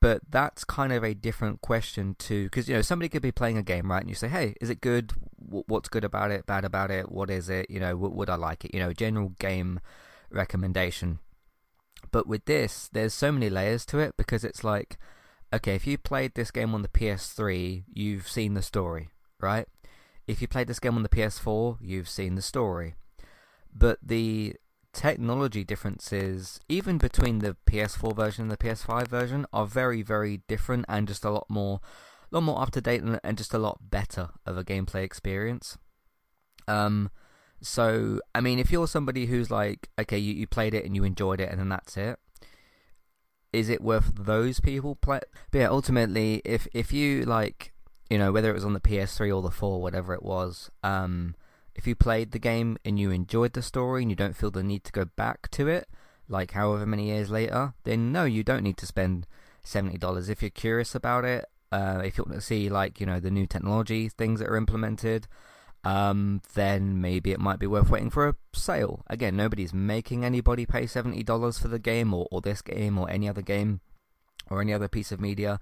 But 0.00 0.22
that's 0.28 0.64
kind 0.64 0.92
of 0.92 1.04
a 1.04 1.14
different 1.14 1.60
question 1.60 2.16
to 2.20 2.44
because 2.44 2.68
you 2.68 2.74
know 2.74 2.82
somebody 2.82 3.08
could 3.08 3.22
be 3.22 3.30
playing 3.30 3.56
a 3.56 3.62
game 3.62 3.88
right 3.88 4.00
and 4.00 4.08
you 4.08 4.16
say 4.16 4.28
hey 4.28 4.54
is 4.60 4.68
it 4.68 4.80
good? 4.80 5.12
What's 5.38 5.88
good 5.88 6.04
about 6.04 6.32
it? 6.32 6.46
Bad 6.46 6.64
about 6.64 6.90
it? 6.90 7.12
What 7.12 7.30
is 7.30 7.48
it? 7.48 7.70
You 7.70 7.78
know 7.78 7.96
would 7.96 8.28
i 8.28 8.34
like 8.34 8.64
it? 8.64 8.74
You 8.74 8.80
know 8.80 8.92
general 8.92 9.32
game 9.38 9.78
recommendation 10.30 11.20
but 12.10 12.26
with 12.26 12.44
this 12.44 12.88
there's 12.92 13.14
so 13.14 13.30
many 13.32 13.48
layers 13.48 13.84
to 13.86 13.98
it 13.98 14.14
because 14.16 14.44
it's 14.44 14.64
like 14.64 14.98
okay 15.52 15.74
if 15.74 15.86
you 15.86 15.96
played 15.96 16.34
this 16.34 16.50
game 16.50 16.74
on 16.74 16.82
the 16.82 16.88
ps3 16.88 17.84
you've 17.92 18.28
seen 18.28 18.54
the 18.54 18.62
story 18.62 19.10
right 19.40 19.66
if 20.26 20.40
you 20.40 20.48
played 20.48 20.68
this 20.68 20.80
game 20.80 20.96
on 20.96 21.02
the 21.02 21.08
ps4 21.08 21.78
you've 21.80 22.08
seen 22.08 22.34
the 22.34 22.42
story 22.42 22.94
but 23.74 23.98
the 24.02 24.54
technology 24.92 25.64
differences, 25.64 26.60
even 26.68 26.98
between 26.98 27.38
the 27.38 27.56
PS4 27.66 28.14
version 28.14 28.42
and 28.42 28.50
the 28.50 28.56
PS5 28.56 29.08
version, 29.08 29.46
are 29.52 29.66
very, 29.66 30.02
very 30.02 30.42
different 30.48 30.84
and 30.88 31.08
just 31.08 31.24
a 31.24 31.30
lot 31.30 31.46
more, 31.48 31.80
lot 32.30 32.42
more 32.42 32.60
up 32.60 32.70
to 32.72 32.80
date 32.80 33.02
and, 33.02 33.18
and 33.24 33.38
just 33.38 33.54
a 33.54 33.58
lot 33.58 33.90
better 33.90 34.30
of 34.46 34.56
a 34.56 34.64
gameplay 34.64 35.02
experience. 35.02 35.78
Um, 36.68 37.10
so 37.62 38.20
I 38.34 38.40
mean, 38.40 38.58
if 38.58 38.70
you're 38.70 38.88
somebody 38.88 39.26
who's 39.26 39.50
like, 39.50 39.88
okay, 39.98 40.18
you, 40.18 40.34
you 40.34 40.46
played 40.46 40.74
it 40.74 40.84
and 40.84 40.94
you 40.94 41.04
enjoyed 41.04 41.40
it, 41.40 41.50
and 41.50 41.58
then 41.58 41.68
that's 41.68 41.96
it. 41.96 42.18
Is 43.52 43.68
it 43.68 43.82
worth 43.82 44.12
those 44.14 44.60
people 44.60 44.96
play? 44.96 45.20
But 45.50 45.58
yeah, 45.58 45.68
ultimately, 45.68 46.42
if 46.44 46.66
if 46.72 46.92
you 46.92 47.24
like, 47.24 47.72
you 48.10 48.18
know, 48.18 48.32
whether 48.32 48.50
it 48.50 48.54
was 48.54 48.64
on 48.64 48.72
the 48.72 48.80
PS3 48.80 49.34
or 49.34 49.42
the 49.42 49.50
4, 49.50 49.80
whatever 49.80 50.14
it 50.14 50.22
was, 50.22 50.70
um, 50.82 51.34
if 51.74 51.86
you 51.86 51.94
played 51.94 52.32
the 52.32 52.38
game 52.38 52.78
and 52.84 52.98
you 52.98 53.10
enjoyed 53.10 53.52
the 53.52 53.62
story 53.62 54.02
and 54.02 54.10
you 54.10 54.16
don't 54.16 54.36
feel 54.36 54.50
the 54.50 54.62
need 54.62 54.84
to 54.84 54.92
go 54.92 55.04
back 55.04 55.50
to 55.52 55.68
it, 55.68 55.88
like 56.28 56.52
however 56.52 56.86
many 56.86 57.06
years 57.06 57.30
later, 57.30 57.74
then 57.84 58.12
no, 58.12 58.24
you 58.24 58.42
don't 58.42 58.62
need 58.62 58.78
to 58.78 58.86
spend 58.86 59.26
seventy 59.62 59.98
dollars. 59.98 60.28
If 60.28 60.42
you're 60.42 60.50
curious 60.50 60.94
about 60.94 61.24
it, 61.24 61.46
uh, 61.70 62.02
if 62.04 62.18
you 62.18 62.24
want 62.26 62.38
to 62.38 62.44
see 62.44 62.68
like 62.68 63.00
you 63.00 63.06
know 63.06 63.20
the 63.20 63.30
new 63.30 63.46
technology 63.46 64.08
things 64.08 64.40
that 64.40 64.48
are 64.48 64.56
implemented, 64.56 65.28
um, 65.84 66.40
then 66.54 67.00
maybe 67.00 67.32
it 67.32 67.40
might 67.40 67.58
be 67.58 67.66
worth 67.66 67.90
waiting 67.90 68.10
for 68.10 68.28
a 68.28 68.36
sale. 68.52 69.04
Again, 69.08 69.36
nobody's 69.36 69.74
making 69.74 70.24
anybody 70.24 70.66
pay 70.66 70.86
seventy 70.86 71.22
dollars 71.22 71.58
for 71.58 71.68
the 71.68 71.78
game 71.78 72.14
or, 72.14 72.28
or 72.30 72.40
this 72.40 72.62
game 72.62 72.98
or 72.98 73.10
any 73.10 73.28
other 73.28 73.42
game 73.42 73.80
or 74.50 74.60
any 74.60 74.72
other 74.72 74.88
piece 74.88 75.12
of 75.12 75.20
media. 75.20 75.58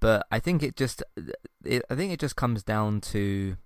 But 0.00 0.26
I 0.30 0.38
think 0.38 0.62
it 0.62 0.76
just, 0.76 1.02
it, 1.64 1.82
I 1.90 1.94
think 1.94 2.12
it 2.12 2.20
just 2.20 2.36
comes 2.36 2.62
down 2.62 3.00
to 3.02 3.56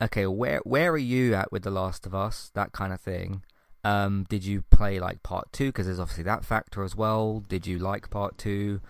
okay, 0.00 0.26
where 0.26 0.60
where 0.64 0.90
are 0.92 0.98
you 0.98 1.34
at 1.34 1.52
with 1.52 1.62
The 1.64 1.70
Last 1.70 2.06
of 2.06 2.14
Us? 2.14 2.50
That 2.54 2.72
kind 2.72 2.92
of 2.92 3.00
thing. 3.00 3.42
Um, 3.84 4.26
did 4.28 4.44
you 4.44 4.62
play 4.70 4.98
like 4.98 5.22
part 5.22 5.52
two? 5.52 5.66
Because 5.66 5.86
there's 5.86 6.00
obviously 6.00 6.24
that 6.24 6.44
factor 6.44 6.82
as 6.82 6.96
well. 6.96 7.44
Did 7.48 7.66
you 7.66 7.78
like 7.78 8.10
part 8.10 8.38
two? 8.38 8.80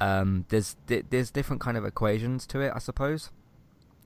Um, 0.00 0.46
there's 0.48 0.76
there's 0.86 1.30
different 1.30 1.60
kind 1.60 1.76
of 1.76 1.84
equations 1.84 2.46
to 2.48 2.60
it, 2.60 2.72
I 2.74 2.78
suppose. 2.78 3.30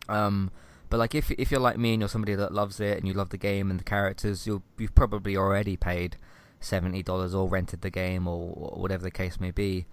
Um, 0.09 0.50
but 0.93 0.99
like 0.99 1.15
if 1.15 1.31
if 1.31 1.51
you're 1.51 1.59
like 1.59 1.79
me 1.79 1.95
and 1.95 2.03
you're 2.03 2.09
somebody 2.11 2.35
that 2.35 2.53
loves 2.53 2.79
it 2.79 2.99
and 2.99 3.09
you 3.09 3.15
love 3.15 3.31
the 3.31 3.39
game 3.39 3.71
and 3.71 3.81
the 3.81 3.85
characters, 3.85 4.47
you'll 4.47 4.63
you've 4.77 4.95
probably 4.95 5.35
already 5.35 5.75
paid 5.75 6.19
seventy 6.61 7.03
dollars 7.03 7.35
or 7.35 7.49
rented 7.49 7.81
the 7.81 7.89
game 7.89 8.29
or, 8.29 8.53
or, 8.55 8.79
whatever 8.79 9.03
the 9.03 9.11
case 9.11 9.41
may 9.41 9.51
be. 9.51 9.87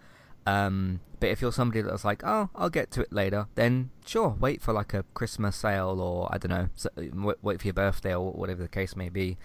Um, 0.46 1.00
but 1.22 1.30
if 1.30 1.42
you're 1.42 1.54
somebody 1.54 1.80
that's 1.80 2.04
like, 2.04 2.22
oh, 2.26 2.50
I'll 2.54 2.70
get 2.70 2.92
to 2.92 3.02
it 3.02 3.14
later, 3.14 3.48
then 3.56 3.92
sure, 4.06 4.36
wait 4.42 4.62
for 4.62 4.74
like 4.74 4.94
a 4.94 5.06
Christmas 5.14 5.56
sale 5.56 6.02
or 6.02 6.28
I 6.34 6.38
don't 6.38 6.52
know, 6.52 7.34
wait 7.42 7.62
for 7.62 7.68
your 7.68 7.74
birthday 7.74 8.14
or 8.14 8.34
whatever 8.34 8.64
the 8.64 8.68
case 8.68 8.98
may 8.98 9.08
be. 9.08 9.38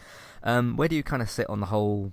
Um, 0.42 0.76
where 0.76 0.88
do 0.88 0.96
you 0.96 1.04
kind 1.04 1.22
of 1.22 1.30
sit 1.30 1.48
on 1.48 1.60
the 1.60 1.66
whole? 1.66 2.12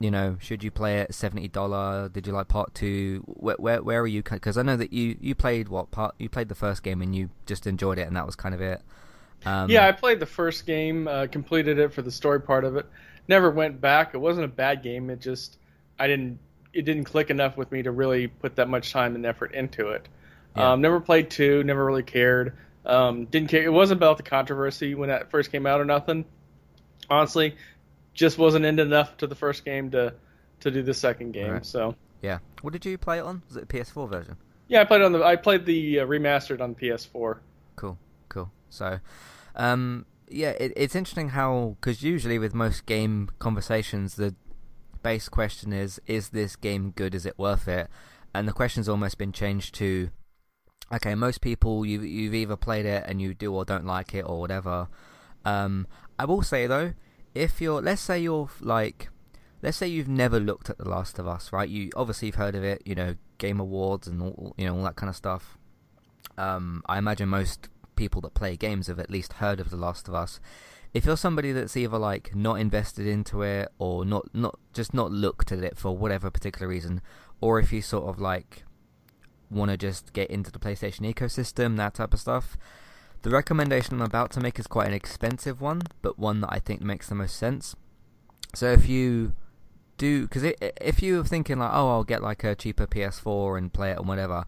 You 0.00 0.10
know, 0.10 0.36
should 0.40 0.64
you 0.64 0.70
play 0.70 1.00
it 1.00 1.14
seventy 1.14 1.48
dollar? 1.48 2.08
Did 2.08 2.26
you 2.26 2.32
like 2.32 2.48
part 2.48 2.74
two? 2.74 3.22
Where 3.26 3.56
where 3.58 3.82
where 3.82 4.00
are 4.00 4.06
you? 4.06 4.22
Because 4.22 4.58
I 4.58 4.62
know 4.62 4.76
that 4.76 4.92
you 4.92 5.16
you 5.20 5.34
played 5.34 5.68
what 5.68 5.90
part? 5.90 6.14
You 6.18 6.28
played 6.28 6.48
the 6.48 6.54
first 6.54 6.82
game 6.82 7.00
and 7.00 7.14
you 7.14 7.30
just 7.46 7.66
enjoyed 7.66 7.98
it 7.98 8.06
and 8.08 8.16
that 8.16 8.26
was 8.26 8.36
kind 8.36 8.54
of 8.54 8.60
it. 8.60 8.82
Um, 9.46 9.70
yeah, 9.70 9.86
I 9.86 9.92
played 9.92 10.20
the 10.20 10.26
first 10.26 10.66
game, 10.66 11.06
uh, 11.06 11.26
completed 11.30 11.78
it 11.78 11.92
for 11.92 12.02
the 12.02 12.10
story 12.10 12.40
part 12.40 12.64
of 12.64 12.76
it. 12.76 12.86
Never 13.28 13.50
went 13.50 13.80
back. 13.80 14.14
It 14.14 14.18
wasn't 14.18 14.46
a 14.46 14.48
bad 14.48 14.82
game. 14.82 15.10
It 15.10 15.20
just 15.20 15.58
I 15.98 16.06
didn't 16.06 16.38
it 16.72 16.84
didn't 16.84 17.04
click 17.04 17.30
enough 17.30 17.56
with 17.56 17.70
me 17.70 17.82
to 17.82 17.92
really 17.92 18.26
put 18.26 18.56
that 18.56 18.68
much 18.68 18.92
time 18.92 19.14
and 19.14 19.24
effort 19.24 19.54
into 19.54 19.90
it. 19.90 20.08
Yeah. 20.56 20.72
Um, 20.72 20.80
never 20.80 21.00
played 21.00 21.30
two. 21.30 21.62
Never 21.64 21.84
really 21.84 22.02
cared. 22.02 22.56
Um, 22.84 23.26
didn't 23.26 23.48
care. 23.48 23.62
It 23.62 23.72
wasn't 23.72 23.98
about 23.98 24.16
the 24.16 24.22
controversy 24.22 24.94
when 24.94 25.08
that 25.08 25.30
first 25.30 25.52
came 25.52 25.66
out 25.66 25.80
or 25.80 25.84
nothing. 25.84 26.24
Honestly, 27.08 27.56
just 28.14 28.38
wasn't 28.38 28.64
into 28.64 28.82
enough 28.82 29.16
to 29.18 29.26
the 29.26 29.34
first 29.34 29.64
game 29.64 29.90
to 29.90 30.14
to 30.60 30.70
do 30.70 30.82
the 30.82 30.94
second 30.94 31.32
game. 31.32 31.50
Right. 31.50 31.66
So 31.66 31.94
yeah. 32.24 32.38
What 32.62 32.72
did 32.72 32.86
you 32.86 32.96
play 32.96 33.18
it 33.18 33.22
on? 33.22 33.42
Was 33.48 33.58
it 33.58 33.64
a 33.64 33.66
PS4 33.66 34.08
version? 34.08 34.36
Yeah, 34.66 34.80
I 34.80 34.84
played 34.84 35.02
on 35.02 35.12
the 35.12 35.22
I 35.22 35.36
played 35.36 35.66
the 35.66 36.00
uh, 36.00 36.06
remastered 36.06 36.62
on 36.62 36.74
PS4. 36.74 37.38
Cool, 37.76 37.98
cool. 38.30 38.50
So, 38.70 38.98
um, 39.56 40.06
yeah, 40.28 40.50
it, 40.50 40.72
it's 40.74 40.94
interesting 40.94 41.30
how 41.30 41.76
because 41.80 42.02
usually 42.02 42.38
with 42.38 42.54
most 42.54 42.86
game 42.86 43.28
conversations, 43.38 44.14
the 44.14 44.34
base 45.02 45.28
question 45.28 45.72
is: 45.72 46.00
Is 46.06 46.30
this 46.30 46.56
game 46.56 46.92
good? 46.96 47.14
Is 47.14 47.26
it 47.26 47.38
worth 47.38 47.68
it? 47.68 47.88
And 48.34 48.48
the 48.48 48.52
question's 48.52 48.88
almost 48.88 49.18
been 49.18 49.32
changed 49.32 49.74
to: 49.76 50.08
Okay, 50.92 51.14
most 51.14 51.42
people 51.42 51.84
you 51.84 52.00
you've 52.00 52.34
either 52.34 52.56
played 52.56 52.86
it 52.86 53.04
and 53.06 53.20
you 53.20 53.34
do 53.34 53.52
or 53.52 53.66
don't 53.66 53.84
like 53.84 54.14
it 54.14 54.22
or 54.22 54.40
whatever. 54.40 54.88
Um, 55.44 55.86
I 56.18 56.24
will 56.24 56.40
say 56.40 56.66
though, 56.66 56.94
if 57.34 57.60
you're 57.60 57.82
let's 57.82 58.02
say 58.02 58.20
you're 58.20 58.48
like 58.60 59.08
let's 59.62 59.76
say 59.76 59.88
you've 59.88 60.08
never 60.08 60.38
looked 60.38 60.68
at 60.68 60.78
The 60.78 60.88
Last 60.88 61.18
of 61.18 61.26
Us, 61.26 61.52
right? 61.52 61.68
You 61.68 61.90
obviously 61.96 62.26
you've 62.26 62.34
heard 62.34 62.54
of 62.54 62.62
it, 62.62 62.82
you 62.84 62.94
know, 62.94 63.16
Game 63.38 63.58
Awards 63.58 64.06
and 64.06 64.20
all, 64.22 64.54
you 64.58 64.66
know 64.66 64.76
all 64.76 64.84
that 64.84 64.96
kind 64.96 65.08
of 65.08 65.16
stuff. 65.16 65.58
Um, 66.36 66.82
I 66.86 66.98
imagine 66.98 67.28
most 67.28 67.68
people 67.96 68.20
that 68.22 68.34
play 68.34 68.56
games 68.56 68.88
have 68.88 68.98
at 68.98 69.10
least 69.10 69.34
heard 69.34 69.60
of 69.60 69.70
The 69.70 69.76
Last 69.76 70.08
of 70.08 70.14
Us. 70.14 70.40
If 70.92 71.06
you're 71.06 71.16
somebody 71.16 71.50
that's 71.50 71.76
either 71.76 71.98
like 71.98 72.34
not 72.34 72.60
invested 72.60 73.06
into 73.06 73.42
it 73.42 73.68
or 73.78 74.04
not 74.04 74.32
not 74.32 74.58
just 74.72 74.94
not 74.94 75.10
looked 75.10 75.50
at 75.50 75.58
it 75.58 75.76
for 75.76 75.96
whatever 75.96 76.30
particular 76.30 76.68
reason, 76.68 77.00
or 77.40 77.58
if 77.58 77.72
you 77.72 77.82
sort 77.82 78.04
of 78.04 78.20
like 78.20 78.64
want 79.50 79.70
to 79.70 79.76
just 79.76 80.12
get 80.12 80.30
into 80.30 80.52
the 80.52 80.58
PlayStation 80.58 81.12
ecosystem, 81.12 81.76
that 81.76 81.94
type 81.94 82.12
of 82.12 82.20
stuff, 82.20 82.56
the 83.24 83.30
recommendation 83.30 83.94
I'm 83.94 84.02
about 84.02 84.30
to 84.32 84.40
make 84.40 84.58
is 84.58 84.66
quite 84.66 84.86
an 84.86 84.92
expensive 84.92 85.58
one, 85.58 85.80
but 86.02 86.18
one 86.18 86.42
that 86.42 86.50
I 86.52 86.58
think 86.58 86.82
makes 86.82 87.08
the 87.08 87.14
most 87.14 87.36
sense. 87.36 87.74
So 88.54 88.70
if 88.70 88.86
you 88.86 89.32
do, 89.96 90.28
because 90.28 90.52
if 90.60 91.02
you're 91.02 91.24
thinking 91.24 91.58
like, 91.58 91.70
oh, 91.72 91.88
I'll 91.88 92.04
get 92.04 92.22
like 92.22 92.44
a 92.44 92.54
cheaper 92.54 92.86
PS4 92.86 93.56
and 93.56 93.72
play 93.72 93.92
it 93.92 93.98
or 93.98 94.02
whatever, 94.02 94.44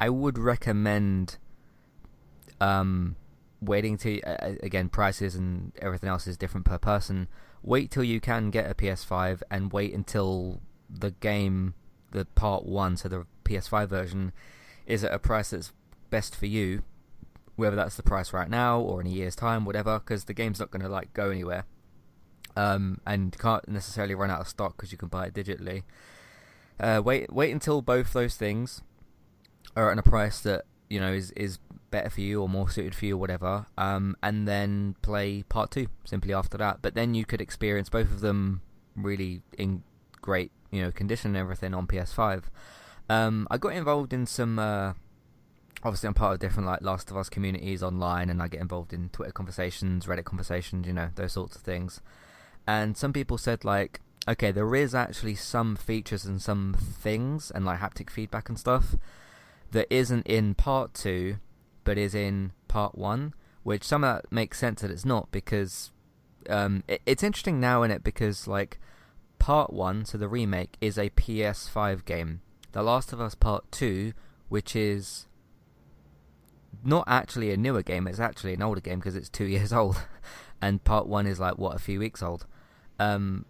I 0.00 0.10
would 0.10 0.38
recommend 0.38 1.38
um, 2.60 3.16
waiting 3.60 3.98
to 3.98 4.20
uh, 4.22 4.54
again 4.62 4.90
prices 4.90 5.34
and 5.34 5.72
everything 5.82 6.08
else 6.08 6.28
is 6.28 6.36
different 6.36 6.66
per 6.66 6.78
person. 6.78 7.26
Wait 7.64 7.90
till 7.90 8.04
you 8.04 8.20
can 8.20 8.50
get 8.50 8.70
a 8.70 8.74
PS5 8.74 9.42
and 9.50 9.72
wait 9.72 9.92
until 9.92 10.60
the 10.88 11.10
game, 11.10 11.74
the 12.12 12.26
part 12.26 12.64
one, 12.64 12.96
so 12.96 13.08
the 13.08 13.26
PS5 13.44 13.88
version, 13.88 14.32
is 14.86 15.02
at 15.02 15.12
a 15.12 15.18
price 15.18 15.50
that's 15.50 15.72
best 16.10 16.36
for 16.36 16.46
you 16.46 16.84
whether 17.60 17.76
that's 17.76 17.96
the 17.96 18.02
price 18.02 18.32
right 18.32 18.48
now 18.48 18.80
or 18.80 19.00
in 19.00 19.06
a 19.06 19.10
year's 19.10 19.36
time, 19.36 19.64
whatever, 19.64 19.98
because 20.00 20.24
the 20.24 20.34
game's 20.34 20.58
not 20.58 20.70
going 20.70 20.82
to 20.82 20.88
like 20.88 21.12
go 21.12 21.30
anywhere, 21.30 21.64
um, 22.56 23.00
and 23.06 23.38
can't 23.38 23.68
necessarily 23.68 24.14
run 24.14 24.30
out 24.30 24.40
of 24.40 24.48
stock 24.48 24.76
because 24.76 24.90
you 24.90 24.98
can 24.98 25.08
buy 25.08 25.26
it 25.26 25.34
digitally. 25.34 25.84
Uh, 26.80 27.00
wait, 27.04 27.32
wait 27.32 27.52
until 27.52 27.82
both 27.82 28.12
those 28.12 28.36
things 28.36 28.82
are 29.76 29.92
at 29.92 29.98
a 29.98 30.02
price 30.02 30.40
that 30.40 30.64
you 30.88 30.98
know 30.98 31.12
is 31.12 31.30
is 31.32 31.58
better 31.90 32.10
for 32.10 32.20
you 32.20 32.40
or 32.40 32.48
more 32.48 32.70
suited 32.70 32.94
for 32.94 33.04
you, 33.04 33.14
or 33.14 33.18
whatever, 33.18 33.66
um, 33.76 34.16
and 34.22 34.48
then 34.48 34.96
play 35.02 35.42
part 35.44 35.70
two 35.70 35.86
simply 36.04 36.32
after 36.32 36.56
that. 36.58 36.78
But 36.82 36.94
then 36.94 37.14
you 37.14 37.24
could 37.24 37.40
experience 37.40 37.88
both 37.88 38.10
of 38.10 38.20
them 38.20 38.62
really 38.96 39.42
in 39.56 39.82
great 40.20 40.50
you 40.70 40.82
know 40.82 40.90
condition 40.90 41.30
and 41.30 41.36
everything 41.36 41.74
on 41.74 41.86
PS5. 41.86 42.44
Um, 43.08 43.46
I 43.50 43.58
got 43.58 43.74
involved 43.74 44.12
in 44.12 44.26
some. 44.26 44.58
Uh, 44.58 44.94
obviously 45.82 46.08
I'm 46.08 46.14
part 46.14 46.34
of 46.34 46.40
different 46.40 46.66
like 46.66 46.82
Last 46.82 47.10
of 47.10 47.16
Us 47.16 47.28
communities 47.28 47.82
online, 47.82 48.30
and 48.30 48.42
I 48.42 48.48
get 48.48 48.60
involved 48.60 48.92
in 48.92 49.08
Twitter 49.10 49.32
conversations, 49.32 50.06
Reddit 50.06 50.24
conversations, 50.24 50.86
you 50.86 50.92
know, 50.92 51.10
those 51.14 51.32
sorts 51.32 51.56
of 51.56 51.62
things. 51.62 52.00
And 52.66 52.96
some 52.96 53.12
people 53.12 53.38
said 53.38 53.64
like, 53.64 54.00
okay, 54.28 54.50
there 54.50 54.74
is 54.74 54.94
actually 54.94 55.34
some 55.34 55.76
features 55.76 56.24
and 56.24 56.40
some 56.40 56.76
things 56.78 57.50
and 57.50 57.64
like 57.64 57.80
haptic 57.80 58.10
feedback 58.10 58.48
and 58.48 58.58
stuff 58.58 58.96
that 59.72 59.86
isn't 59.90 60.26
in 60.26 60.54
part 60.54 60.94
two, 60.94 61.38
but 61.84 61.96
is 61.98 62.14
in 62.14 62.52
part 62.68 62.96
one. 62.96 63.34
Which 63.62 63.84
some 63.84 64.04
of 64.04 64.22
that 64.22 64.32
makes 64.32 64.58
sense 64.58 64.80
that 64.80 64.90
it's 64.90 65.04
not 65.04 65.30
because 65.30 65.90
um, 66.48 66.82
it, 66.88 67.02
it's 67.04 67.22
interesting 67.22 67.60
now 67.60 67.82
in 67.82 67.90
it 67.90 68.02
because 68.02 68.46
like 68.46 68.78
part 69.38 69.72
one, 69.72 70.04
so 70.04 70.16
the 70.16 70.28
remake, 70.28 70.76
is 70.80 70.96
a 70.96 71.10
PS5 71.10 72.04
game. 72.04 72.40
The 72.72 72.82
Last 72.82 73.12
of 73.12 73.20
Us 73.20 73.34
Part 73.34 73.70
Two, 73.70 74.12
which 74.48 74.74
is 74.74 75.26
not 76.84 77.04
actually 77.06 77.50
a 77.52 77.56
newer 77.56 77.82
game. 77.82 78.06
It's 78.06 78.20
actually 78.20 78.54
an 78.54 78.62
older 78.62 78.80
game 78.80 78.98
because 78.98 79.16
it's 79.16 79.28
two 79.28 79.44
years 79.56 79.72
old, 79.72 80.02
and 80.60 80.82
part 80.84 81.06
one 81.06 81.26
is 81.26 81.40
like 81.40 81.58
what 81.58 81.76
a 81.76 81.78
few 81.78 81.98
weeks 81.98 82.22
old. 82.22 82.46
Um, 82.98 83.46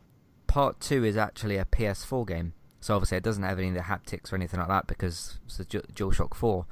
part 0.46 0.80
two 0.80 1.04
is 1.04 1.16
actually 1.16 1.56
a 1.56 1.64
PS4 1.64 2.26
game, 2.26 2.54
so 2.80 2.94
obviously 2.94 3.18
it 3.18 3.24
doesn't 3.24 3.42
have 3.42 3.58
any 3.58 3.68
of 3.68 3.74
the 3.74 3.80
haptics 3.80 4.32
or 4.32 4.36
anything 4.36 4.60
like 4.60 4.68
that 4.68 4.86
because 4.86 5.38
it's 5.46 5.60
a 5.60 5.64
DualShock 5.64 6.34
4. 6.34 6.66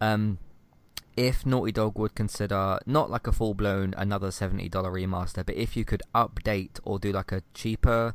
Um, 0.00 0.38
if 1.16 1.44
Naughty 1.44 1.72
Dog 1.72 1.98
would 1.98 2.14
consider 2.14 2.78
not 2.86 3.10
like 3.10 3.26
a 3.26 3.32
full 3.32 3.54
blown 3.54 3.94
another 3.96 4.30
seventy 4.30 4.68
dollar 4.68 4.90
remaster, 4.90 5.44
but 5.44 5.54
if 5.54 5.76
you 5.76 5.84
could 5.84 6.02
update 6.14 6.78
or 6.84 6.98
do 6.98 7.12
like 7.12 7.32
a 7.32 7.42
cheaper 7.52 8.14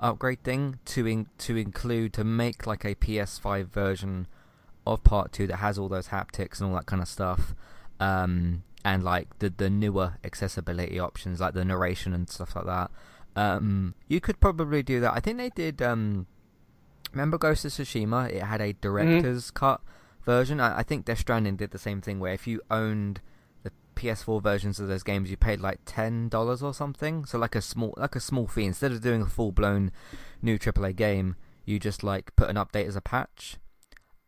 upgrade 0.00 0.42
thing 0.44 0.78
to 0.86 1.06
in, 1.06 1.26
to 1.38 1.56
include 1.56 2.12
to 2.14 2.24
make 2.24 2.66
like 2.66 2.84
a 2.84 2.94
PS5 2.94 3.66
version 3.66 4.26
of 4.92 5.04
part 5.04 5.32
two 5.32 5.46
that 5.46 5.56
has 5.56 5.78
all 5.78 5.88
those 5.88 6.08
haptics 6.08 6.60
and 6.60 6.70
all 6.70 6.76
that 6.76 6.86
kind 6.86 7.02
of 7.02 7.08
stuff, 7.08 7.54
um, 8.00 8.62
and 8.84 9.02
like 9.02 9.38
the 9.38 9.50
the 9.50 9.70
newer 9.70 10.14
accessibility 10.24 10.98
options 10.98 11.40
like 11.40 11.54
the 11.54 11.64
narration 11.64 12.12
and 12.12 12.28
stuff 12.28 12.54
like 12.56 12.66
that. 12.66 12.90
Um, 13.36 13.94
you 14.08 14.20
could 14.20 14.40
probably 14.40 14.82
do 14.82 15.00
that. 15.00 15.12
I 15.14 15.20
think 15.20 15.38
they 15.38 15.50
did. 15.50 15.80
Um, 15.80 16.26
remember 17.12 17.38
Ghost 17.38 17.64
of 17.64 17.72
Tsushima? 17.72 18.30
It 18.30 18.42
had 18.42 18.60
a 18.60 18.72
director's 18.72 19.46
mm-hmm. 19.46 19.56
cut 19.56 19.80
version. 20.24 20.60
I, 20.60 20.78
I 20.78 20.82
think 20.82 21.04
Death 21.04 21.20
Stranding 21.20 21.56
did 21.56 21.70
the 21.70 21.78
same 21.78 22.00
thing, 22.00 22.18
where 22.20 22.32
if 22.32 22.46
you 22.46 22.60
owned 22.70 23.20
the 23.62 23.70
PS4 23.94 24.42
versions 24.42 24.80
of 24.80 24.88
those 24.88 25.02
games, 25.02 25.30
you 25.30 25.36
paid 25.36 25.60
like 25.60 25.78
ten 25.86 26.28
dollars 26.28 26.62
or 26.62 26.74
something. 26.74 27.24
So 27.24 27.38
like 27.38 27.54
a 27.54 27.62
small 27.62 27.94
like 27.96 28.16
a 28.16 28.20
small 28.20 28.46
fee 28.46 28.64
instead 28.64 28.92
of 28.92 29.02
doing 29.02 29.22
a 29.22 29.26
full 29.26 29.52
blown 29.52 29.92
new 30.42 30.58
AAA 30.58 30.96
game. 30.96 31.36
You 31.64 31.78
just 31.78 32.02
like 32.02 32.34
put 32.34 32.48
an 32.48 32.56
update 32.56 32.86
as 32.86 32.96
a 32.96 33.00
patch, 33.00 33.58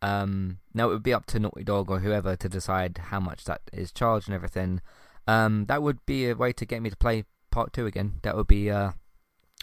um, 0.01 0.59
now 0.73 0.89
it 0.89 0.93
would 0.93 1.03
be 1.03 1.13
up 1.13 1.25
to 1.27 1.39
Naughty 1.39 1.63
Dog 1.63 1.91
or 1.91 1.99
whoever 1.99 2.35
to 2.35 2.49
decide 2.49 2.97
how 2.97 3.19
much 3.19 3.43
that 3.45 3.61
is 3.71 3.91
charged 3.91 4.27
and 4.27 4.35
everything. 4.35 4.81
Um, 5.27 5.65
that 5.65 5.83
would 5.83 6.05
be 6.05 6.29
a 6.29 6.35
way 6.35 6.53
to 6.53 6.65
get 6.65 6.81
me 6.81 6.89
to 6.89 6.95
play 6.95 7.25
part 7.51 7.73
two 7.73 7.85
again. 7.85 8.19
That 8.23 8.35
would 8.35 8.47
be 8.47 8.71
uh, 8.71 8.91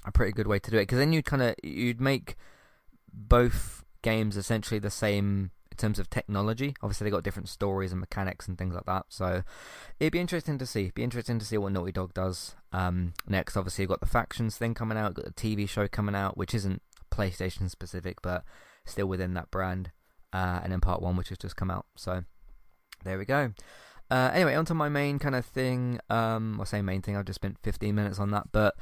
a 0.04 0.12
pretty 0.12 0.32
good 0.32 0.46
way 0.46 0.58
to 0.60 0.70
do 0.70 0.76
it 0.76 0.82
because 0.82 0.98
then 0.98 1.12
you'd 1.12 1.24
kind 1.24 1.42
of 1.42 1.54
you'd 1.62 2.00
make 2.00 2.36
both 3.12 3.84
games 4.02 4.36
essentially 4.36 4.78
the 4.78 4.90
same 4.90 5.50
in 5.72 5.76
terms 5.76 5.98
of 5.98 6.08
technology. 6.08 6.74
Obviously, 6.82 7.04
they 7.04 7.10
got 7.10 7.24
different 7.24 7.48
stories 7.48 7.90
and 7.90 8.00
mechanics 8.00 8.46
and 8.46 8.56
things 8.56 8.74
like 8.74 8.86
that. 8.86 9.06
So 9.08 9.42
it'd 9.98 10.12
be 10.12 10.20
interesting 10.20 10.58
to 10.58 10.66
see. 10.66 10.82
It'd 10.82 10.94
be 10.94 11.02
interesting 11.02 11.40
to 11.40 11.44
see 11.44 11.58
what 11.58 11.72
Naughty 11.72 11.92
Dog 11.92 12.14
does 12.14 12.54
um, 12.72 13.14
next. 13.26 13.56
Obviously, 13.56 13.82
you've 13.82 13.90
got 13.90 14.00
the 14.00 14.06
factions 14.06 14.56
thing 14.56 14.74
coming 14.74 14.98
out, 14.98 15.14
got 15.14 15.24
the 15.24 15.32
TV 15.32 15.68
show 15.68 15.88
coming 15.88 16.14
out, 16.14 16.36
which 16.36 16.54
isn't 16.54 16.82
PlayStation 17.10 17.68
specific, 17.68 18.22
but 18.22 18.44
still 18.84 19.06
within 19.06 19.34
that 19.34 19.50
brand 19.50 19.90
uh, 20.32 20.60
and 20.62 20.72
then 20.72 20.80
part 20.80 21.02
one, 21.02 21.16
which 21.16 21.28
has 21.30 21.38
just 21.38 21.56
come 21.56 21.70
out. 21.70 21.86
So 21.96 22.24
there 23.04 23.18
we 23.18 23.24
go. 23.24 23.52
Uh, 24.10 24.30
anyway, 24.32 24.54
onto 24.54 24.74
my 24.74 24.88
main 24.88 25.18
kind 25.18 25.34
of 25.34 25.44
thing. 25.44 26.00
Um, 26.08 26.60
I 26.60 26.64
say 26.64 26.80
main 26.82 27.02
thing. 27.02 27.16
I've 27.16 27.26
just 27.26 27.36
spent 27.36 27.58
15 27.62 27.94
minutes 27.94 28.18
on 28.18 28.30
that, 28.30 28.48
but 28.52 28.74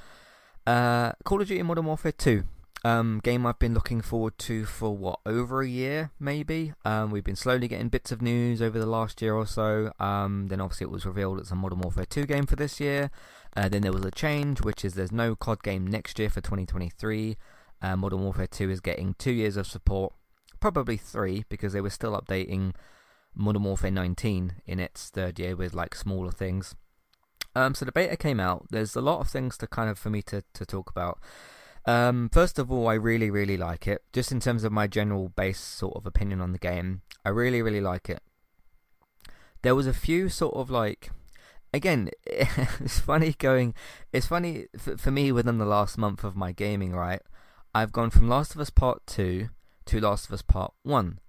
Uh, 0.67 1.12
Call 1.25 1.41
of 1.41 1.47
Duty 1.49 1.62
Modern 1.62 1.85
Warfare 1.87 2.12
2. 2.12 2.43
Um, 2.85 3.21
game 3.23 3.47
I've 3.47 3.59
been 3.59 3.73
looking 3.75 4.00
forward 4.00 4.37
to 4.38 4.65
for 4.65 4.97
what 4.97 5.21
over 5.25 5.61
a 5.62 5.69
year, 5.69 6.11
maybe. 6.21 6.73
Um, 6.85 7.11
we've 7.11 7.25
been 7.25 7.37
slowly 7.37 7.69
getting 7.69 7.88
bits 7.88 8.12
of 8.12 8.21
news 8.21 8.61
over 8.61 8.79
the 8.79 8.87
last 8.87 9.23
year 9.23 9.35
or 9.35 9.47
so. 9.47 9.93
Um, 9.99 10.49
then 10.49 10.61
obviously 10.61 10.85
it 10.85 10.91
was 10.91 11.07
revealed 11.07 11.38
it's 11.38 11.50
a 11.50 11.55
Modern 11.55 11.81
Warfare 11.81 12.05
2 12.05 12.26
game 12.26 12.47
for 12.47 12.57
this 12.57 12.81
year. 12.81 13.11
Uh, 13.57 13.69
then 13.69 13.83
there 13.83 13.93
was 13.93 14.05
a 14.05 14.11
change, 14.11 14.61
which 14.61 14.85
is 14.85 14.95
there's 14.95 15.12
no 15.12 15.35
COD 15.35 15.62
game 15.62 15.87
next 15.87 16.19
year 16.19 16.29
for 16.29 16.41
2023. 16.41 17.37
Uh, 17.83 17.97
Modern 17.97 18.21
Warfare 18.23 18.47
2 18.47 18.71
is 18.71 18.81
getting 18.81 19.15
two 19.19 19.33
years 19.33 19.57
of 19.57 19.67
support, 19.67 20.12
probably 20.61 20.97
three 20.97 21.45
because 21.49 21.73
they 21.73 21.81
were 21.81 21.91
still 21.91 22.19
updating 22.19 22.75
Modern 23.35 23.65
Warfare 23.65 23.91
19 23.91 24.55
in 24.67 24.81
its 24.81 25.11
third 25.11 25.39
year 25.39 25.55
with 25.55 25.75
like 25.75 25.95
smaller 25.95 26.33
things. 26.33 26.75
Um, 27.55 27.75
so 27.75 27.85
the 27.85 27.93
beta 27.93 28.17
came 28.17 28.41
out. 28.41 28.67
There's 28.71 28.97
a 28.97 29.01
lot 29.01 29.21
of 29.21 29.29
things 29.29 29.57
to 29.59 29.67
kind 29.67 29.89
of 29.89 29.99
for 29.99 30.11
me 30.11 30.23
to, 30.23 30.43
to 30.55 30.67
talk 30.67 30.91
about. 30.91 31.19
Um, 31.87 32.29
first 32.33 32.59
of 32.59 32.71
all, 32.71 32.89
I 32.89 32.95
really, 32.95 33.31
really 33.31 33.57
like 33.57 33.87
it. 33.87 34.03
Just 34.13 34.33
in 34.33 34.41
terms 34.41 34.65
of 34.65 34.73
my 34.73 34.87
general 34.87 35.29
base 35.29 35.61
sort 35.61 35.97
of 35.97 36.05
opinion 36.05 36.41
on 36.41 36.53
the 36.53 36.59
game, 36.59 37.03
I 37.25 37.29
really, 37.29 37.63
really 37.63 37.81
like 37.81 38.11
it. 38.11 38.21
There 39.63 39.75
was 39.75 39.87
a 39.87 39.95
few 39.95 40.29
sort 40.29 40.55
of 40.55 40.69
like, 40.69 41.11
again, 41.73 42.11
it's 42.27 42.99
funny 42.99 43.35
going. 43.39 43.75
It's 44.13 44.27
funny 44.27 44.67
for, 44.77 44.97
for 44.97 45.11
me 45.11 45.31
within 45.33 45.59
the 45.59 45.65
last 45.65 45.97
month 45.97 46.25
of 46.25 46.37
my 46.37 46.53
gaming. 46.53 46.93
Right, 46.93 47.23
I've 47.75 47.93
gone 47.93 48.11
from 48.11 48.29
Last 48.29 48.55
of 48.55 48.61
Us 48.61 48.71
Part 48.71 49.07
Two 49.07 49.49
to 49.87 50.00
Last 50.00 50.26
of 50.26 50.33
Us 50.33 50.43
Part 50.43 50.73
One, 50.83 51.21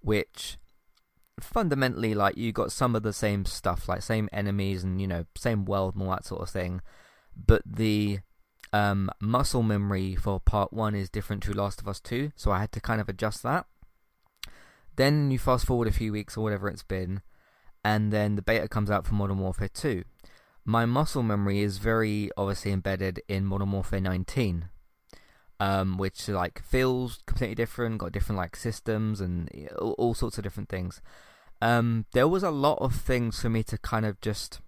which 0.00 0.58
fundamentally 1.40 2.14
like 2.14 2.36
you 2.36 2.50
got 2.50 2.72
some 2.72 2.96
of 2.96 3.02
the 3.02 3.12
same 3.12 3.44
stuff, 3.44 3.88
like 3.88 4.02
same 4.02 4.28
enemies 4.32 4.82
and 4.84 5.00
you 5.00 5.06
know 5.06 5.24
same 5.36 5.64
world 5.64 5.94
and 5.94 6.02
all 6.02 6.10
that 6.10 6.24
sort 6.24 6.42
of 6.42 6.50
thing, 6.50 6.80
but 7.36 7.62
the 7.64 8.20
um, 8.72 9.10
muscle 9.20 9.62
memory 9.62 10.14
for 10.14 10.40
part 10.40 10.72
one 10.72 10.94
is 10.94 11.08
different 11.08 11.42
to 11.44 11.52
Last 11.52 11.80
of 11.80 11.88
Us 11.88 12.00
Two, 12.00 12.32
so 12.36 12.50
I 12.50 12.60
had 12.60 12.72
to 12.72 12.80
kind 12.80 13.00
of 13.00 13.08
adjust 13.08 13.42
that. 13.42 13.66
Then 14.96 15.30
you 15.30 15.38
fast 15.38 15.66
forward 15.66 15.88
a 15.88 15.92
few 15.92 16.12
weeks 16.12 16.36
or 16.36 16.42
whatever 16.42 16.68
it's 16.68 16.82
been, 16.82 17.22
and 17.84 18.12
then 18.12 18.36
the 18.36 18.42
beta 18.42 18.68
comes 18.68 18.90
out 18.90 19.06
for 19.06 19.14
Modern 19.14 19.38
Warfare 19.38 19.68
Two. 19.68 20.04
My 20.64 20.84
muscle 20.84 21.22
memory 21.22 21.60
is 21.60 21.78
very 21.78 22.30
obviously 22.36 22.72
embedded 22.72 23.20
in 23.28 23.44
Modern 23.44 23.70
Warfare 23.70 24.00
19, 24.00 24.68
um, 25.60 25.98
which 25.98 26.28
like 26.28 26.62
feels 26.62 27.22
completely 27.26 27.54
different, 27.54 27.98
got 27.98 28.12
different 28.12 28.38
like 28.38 28.56
systems 28.56 29.20
and 29.20 29.50
all, 29.78 29.92
all 29.92 30.14
sorts 30.14 30.38
of 30.38 30.44
different 30.44 30.68
things. 30.68 31.00
Um, 31.62 32.04
there 32.12 32.28
was 32.28 32.42
a 32.42 32.50
lot 32.50 32.78
of 32.80 32.94
things 32.94 33.40
for 33.40 33.48
me 33.48 33.62
to 33.64 33.78
kind 33.78 34.04
of 34.04 34.20
just 34.20 34.60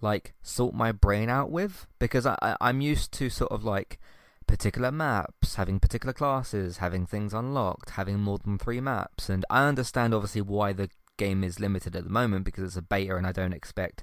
like 0.00 0.34
sort 0.42 0.74
my 0.74 0.90
brain 0.90 1.28
out 1.28 1.50
with 1.50 1.86
because 1.98 2.26
I, 2.26 2.36
I 2.42 2.56
I'm 2.60 2.80
used 2.80 3.12
to 3.12 3.30
sort 3.30 3.52
of 3.52 3.64
like 3.64 3.98
particular 4.46 4.90
maps, 4.90 5.54
having 5.54 5.78
particular 5.78 6.12
classes, 6.12 6.78
having 6.78 7.06
things 7.06 7.32
unlocked, 7.32 7.90
having 7.90 8.18
more 8.18 8.38
than 8.38 8.58
three 8.58 8.80
maps, 8.80 9.28
and 9.28 9.44
I 9.50 9.66
understand 9.66 10.14
obviously 10.14 10.42
why 10.42 10.72
the 10.72 10.90
game 11.18 11.44
is 11.44 11.60
limited 11.60 11.94
at 11.94 12.04
the 12.04 12.10
moment 12.10 12.44
because 12.44 12.64
it's 12.64 12.76
a 12.76 12.82
beta 12.82 13.16
and 13.16 13.26
I 13.26 13.32
don't 13.32 13.52
expect 13.52 14.02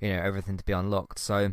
you 0.00 0.08
know 0.08 0.20
everything 0.20 0.56
to 0.56 0.64
be 0.64 0.72
unlocked. 0.72 1.18
So 1.18 1.52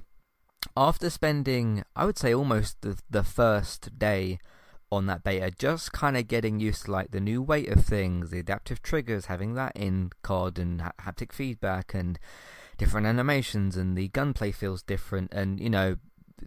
after 0.75 1.09
spending, 1.09 1.83
I 1.95 2.05
would 2.05 2.17
say, 2.17 2.33
almost 2.33 2.81
the, 2.81 2.97
the 3.09 3.23
first 3.23 3.97
day 3.97 4.39
on 4.91 5.05
that 5.07 5.23
beta, 5.23 5.51
just 5.51 5.91
kind 5.91 6.15
of 6.15 6.27
getting 6.27 6.59
used 6.59 6.85
to 6.85 6.91
like 6.91 7.11
the 7.11 7.19
new 7.19 7.41
weight 7.41 7.69
of 7.69 7.85
things, 7.85 8.29
the 8.29 8.39
adaptive 8.39 8.81
triggers, 8.81 9.25
having 9.25 9.53
that 9.55 9.73
in 9.75 10.11
COD 10.21 10.59
and 10.59 10.81
ha- 10.81 10.91
haptic 11.01 11.31
feedback 11.31 11.93
and 11.93 12.19
different 12.77 13.07
animations, 13.07 13.75
and 13.75 13.97
the 13.97 14.09
gunplay 14.09 14.51
feels 14.51 14.83
different, 14.83 15.33
and 15.33 15.59
you 15.59 15.69
know, 15.69 15.97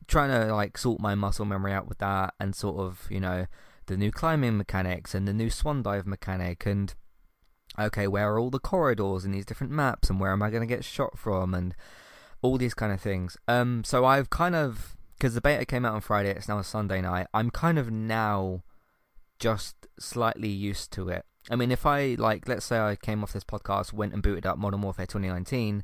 trying 0.06 0.30
to 0.30 0.54
like 0.54 0.78
sort 0.78 1.00
my 1.00 1.14
muscle 1.14 1.44
memory 1.44 1.72
out 1.72 1.88
with 1.88 1.98
that, 1.98 2.34
and 2.38 2.54
sort 2.54 2.78
of 2.78 3.06
you 3.10 3.20
know 3.20 3.46
the 3.86 3.96
new 3.96 4.10
climbing 4.10 4.56
mechanics 4.56 5.14
and 5.14 5.26
the 5.26 5.32
new 5.32 5.50
swan 5.50 5.82
dive 5.82 6.06
mechanic, 6.06 6.66
and 6.66 6.94
okay, 7.78 8.06
where 8.06 8.32
are 8.32 8.38
all 8.38 8.50
the 8.50 8.58
corridors 8.58 9.24
in 9.24 9.32
these 9.32 9.46
different 9.46 9.72
maps, 9.72 10.10
and 10.10 10.20
where 10.20 10.32
am 10.32 10.42
I 10.42 10.50
going 10.50 10.66
to 10.66 10.74
get 10.74 10.84
shot 10.84 11.18
from, 11.18 11.54
and 11.54 11.74
all 12.42 12.58
these 12.58 12.74
kind 12.74 12.92
of 12.92 13.00
things. 13.00 13.36
Um, 13.46 13.84
so 13.84 14.04
I've 14.04 14.30
kind 14.30 14.54
of 14.54 14.96
because 15.18 15.34
the 15.34 15.40
beta 15.40 15.64
came 15.64 15.84
out 15.84 15.94
on 15.94 16.00
Friday, 16.00 16.30
it's 16.30 16.48
now 16.48 16.58
a 16.58 16.64
Sunday 16.64 17.00
night. 17.00 17.26
I'm 17.34 17.50
kind 17.50 17.76
of 17.78 17.90
now 17.90 18.62
just 19.40 19.88
slightly 19.98 20.48
used 20.48 20.92
to 20.92 21.08
it. 21.08 21.24
I 21.50 21.56
mean, 21.56 21.72
if 21.72 21.84
I 21.84 22.14
like, 22.18 22.46
let's 22.46 22.66
say 22.66 22.78
I 22.78 22.94
came 22.94 23.22
off 23.22 23.32
this 23.32 23.44
podcast, 23.44 23.92
went 23.92 24.12
and 24.12 24.22
booted 24.22 24.46
up 24.46 24.58
Modern 24.58 24.82
Warfare 24.82 25.06
2019, 25.06 25.82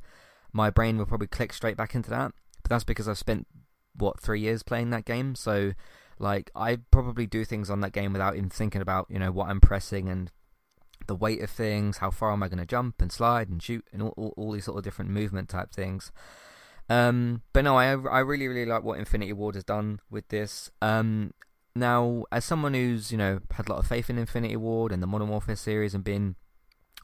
my 0.53 0.71
brain 0.71 0.99
will 0.99 1.07
probably 1.07 1.27
click 1.27 1.53
straight 1.53 1.77
back 1.77 1.95
into 1.95 2.11
that. 2.11 2.33
But 2.62 2.69
that's 2.71 2.85
because 2.85 3.09
I've 3.09 3.19
spent 3.19 3.49
what 3.97 4.21
three 4.21 4.40
years 4.40 4.62
playing 4.62 4.90
that 4.90 5.05
game, 5.05 5.35
so 5.35 5.73
like 6.19 6.51
I 6.55 6.79
probably 6.93 7.27
do 7.27 7.45
things 7.45 7.71
on 7.71 7.81
that 7.81 7.93
game 7.93 8.12
without 8.12 8.37
even 8.37 8.51
thinking 8.51 8.81
about 8.81 9.07
you 9.11 9.19
know 9.19 9.33
what 9.33 9.49
I'm 9.49 9.61
pressing 9.61 10.09
and 10.09 10.31
the 11.07 11.17
weight 11.17 11.43
of 11.43 11.51
things, 11.51 11.99
how 11.99 12.11
far 12.11 12.33
am 12.33 12.43
I 12.43 12.49
going 12.49 12.59
to 12.59 12.67
jump 12.67 13.01
and 13.01 13.11
slide 13.11 13.49
and 13.49 13.62
shoot, 13.62 13.85
and 13.93 14.03
all, 14.03 14.14
all, 14.17 14.35
all 14.37 14.53
these 14.53 14.64
sort 14.64 14.79
of 14.79 14.85
different 14.85 15.11
movement 15.11 15.49
type 15.49 15.73
things. 15.73 16.12
Um, 16.88 17.43
but 17.53 17.64
no, 17.64 17.77
I 17.77 17.93
I 17.93 18.21
really 18.21 18.47
really 18.47 18.67
like 18.67 18.83
what 18.83 18.99
Infinity 18.99 19.33
Ward 19.33 19.55
has 19.55 19.64
done 19.64 20.01
with 20.11 20.29
this. 20.29 20.71
Um, 20.83 21.33
now, 21.75 22.25
as 22.31 22.45
someone 22.45 22.75
who's 22.75 23.11
you 23.11 23.19
know 23.19 23.40
had 23.53 23.69
a 23.69 23.73
lot 23.73 23.79
of 23.79 23.87
faith 23.87 24.11
in 24.11 24.19
Infinity 24.19 24.57
Ward 24.57 24.93
and 24.93 25.03
the 25.03 25.07
Modern 25.07 25.29
Warfare 25.29 25.57
series 25.57 25.95
and 25.95 26.05
been 26.05 26.37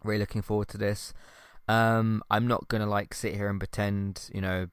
really 0.04 0.20
looking 0.20 0.42
forward 0.42 0.68
to 0.68 0.78
this, 0.78 1.14
um, 1.68 2.22
I'm 2.30 2.46
not 2.46 2.68
gonna 2.68 2.86
like 2.86 3.14
sit 3.14 3.34
here 3.34 3.48
and 3.48 3.58
pretend 3.58 4.28
you 4.34 4.40
know 4.40 4.68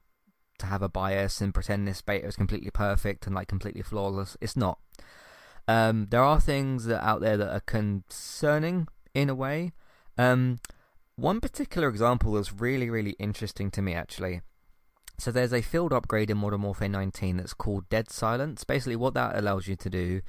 to 0.58 0.66
have 0.66 0.82
a 0.82 0.88
bias 0.88 1.40
and 1.40 1.54
pretend 1.54 1.86
this 1.86 2.02
beta 2.02 2.26
is 2.26 2.36
completely 2.36 2.70
perfect 2.70 3.26
and 3.26 3.34
like 3.34 3.48
completely 3.48 3.82
flawless. 3.82 4.36
It's 4.40 4.56
not. 4.56 4.78
Um, 5.66 6.06
there 6.10 6.22
are 6.22 6.40
things 6.40 6.86
that 6.86 7.04
out 7.04 7.20
there 7.20 7.36
that 7.36 7.52
are 7.52 7.60
concerning 7.60 8.88
in 9.20 9.28
a 9.28 9.34
way. 9.34 9.72
Um, 10.16 10.60
one 11.16 11.40
particular 11.40 11.88
example 11.88 12.32
was 12.32 12.52
really 12.52 12.90
really 12.90 13.16
interesting 13.18 13.70
to 13.72 13.82
me 13.82 13.94
actually 13.94 14.40
so 15.18 15.32
there's 15.32 15.52
a 15.52 15.62
field 15.62 15.92
upgrade 15.92 16.30
in 16.30 16.38
Modern 16.38 16.62
Warfare 16.62 16.88
19 16.88 17.38
that's 17.38 17.52
called 17.52 17.88
Dead 17.88 18.08
Silence. 18.08 18.62
Basically, 18.62 18.94
what 18.94 19.14
that 19.14 19.36
allows 19.36 19.66
you 19.66 19.74
to 19.74 19.90
do 19.90 20.20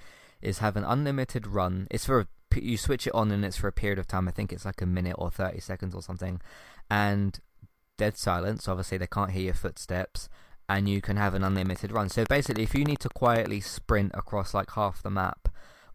is 0.42 0.58
have 0.60 0.76
an 0.76 0.84
unlimited 0.84 1.46
run. 1.46 1.88
It's 1.92 2.08
for 2.08 2.22
a, 2.22 2.60
you 2.60 2.76
switch 2.76 3.06
it 3.06 3.14
on 3.14 3.30
and 3.30 3.46
it's 3.46 3.58
for 3.58 3.68
a 3.68 3.72
period 3.72 4.00
of 4.00 4.08
time. 4.08 4.28
I 4.28 4.32
think 4.32 4.52
it's 4.52 4.66
like 4.66 4.82
a 4.82 4.88
minute 4.88 5.16
or 5.20 5.30
30 5.30 5.60
seconds 5.60 5.94
or 5.94 6.02
something. 6.02 6.42
And 6.90 7.40
dead 7.98 8.18
silence. 8.18 8.68
Obviously, 8.68 8.98
they 8.98 9.06
can't 9.06 9.30
hear 9.30 9.44
your 9.44 9.54
footsteps, 9.54 10.28
and 10.68 10.90
you 10.90 11.02
can 11.02 11.18
have 11.18 11.36
an 11.36 11.44
unlimited 11.44 11.92
run. 11.92 12.10
So 12.10 12.26
basically, 12.28 12.64
if 12.64 12.74
you 12.74 12.84
need 12.84 13.00
to 13.02 13.10
quietly 13.10 13.60
sprint 13.60 14.12
across 14.16 14.56
like 14.56 14.72
half 14.72 15.04
the 15.04 15.12
map, 15.12 15.50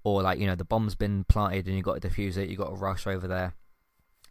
or 0.04 0.22
like 0.22 0.38
you 0.38 0.46
know 0.46 0.54
the 0.54 0.64
bomb's 0.64 0.94
been 0.94 1.24
planted 1.24 1.66
and 1.66 1.74
you've 1.74 1.84
got 1.84 2.00
to 2.00 2.08
defuse 2.08 2.36
it, 2.36 2.48
you've 2.48 2.58
got 2.58 2.68
to 2.68 2.76
rush 2.76 3.06
over 3.06 3.26
there. 3.26 3.54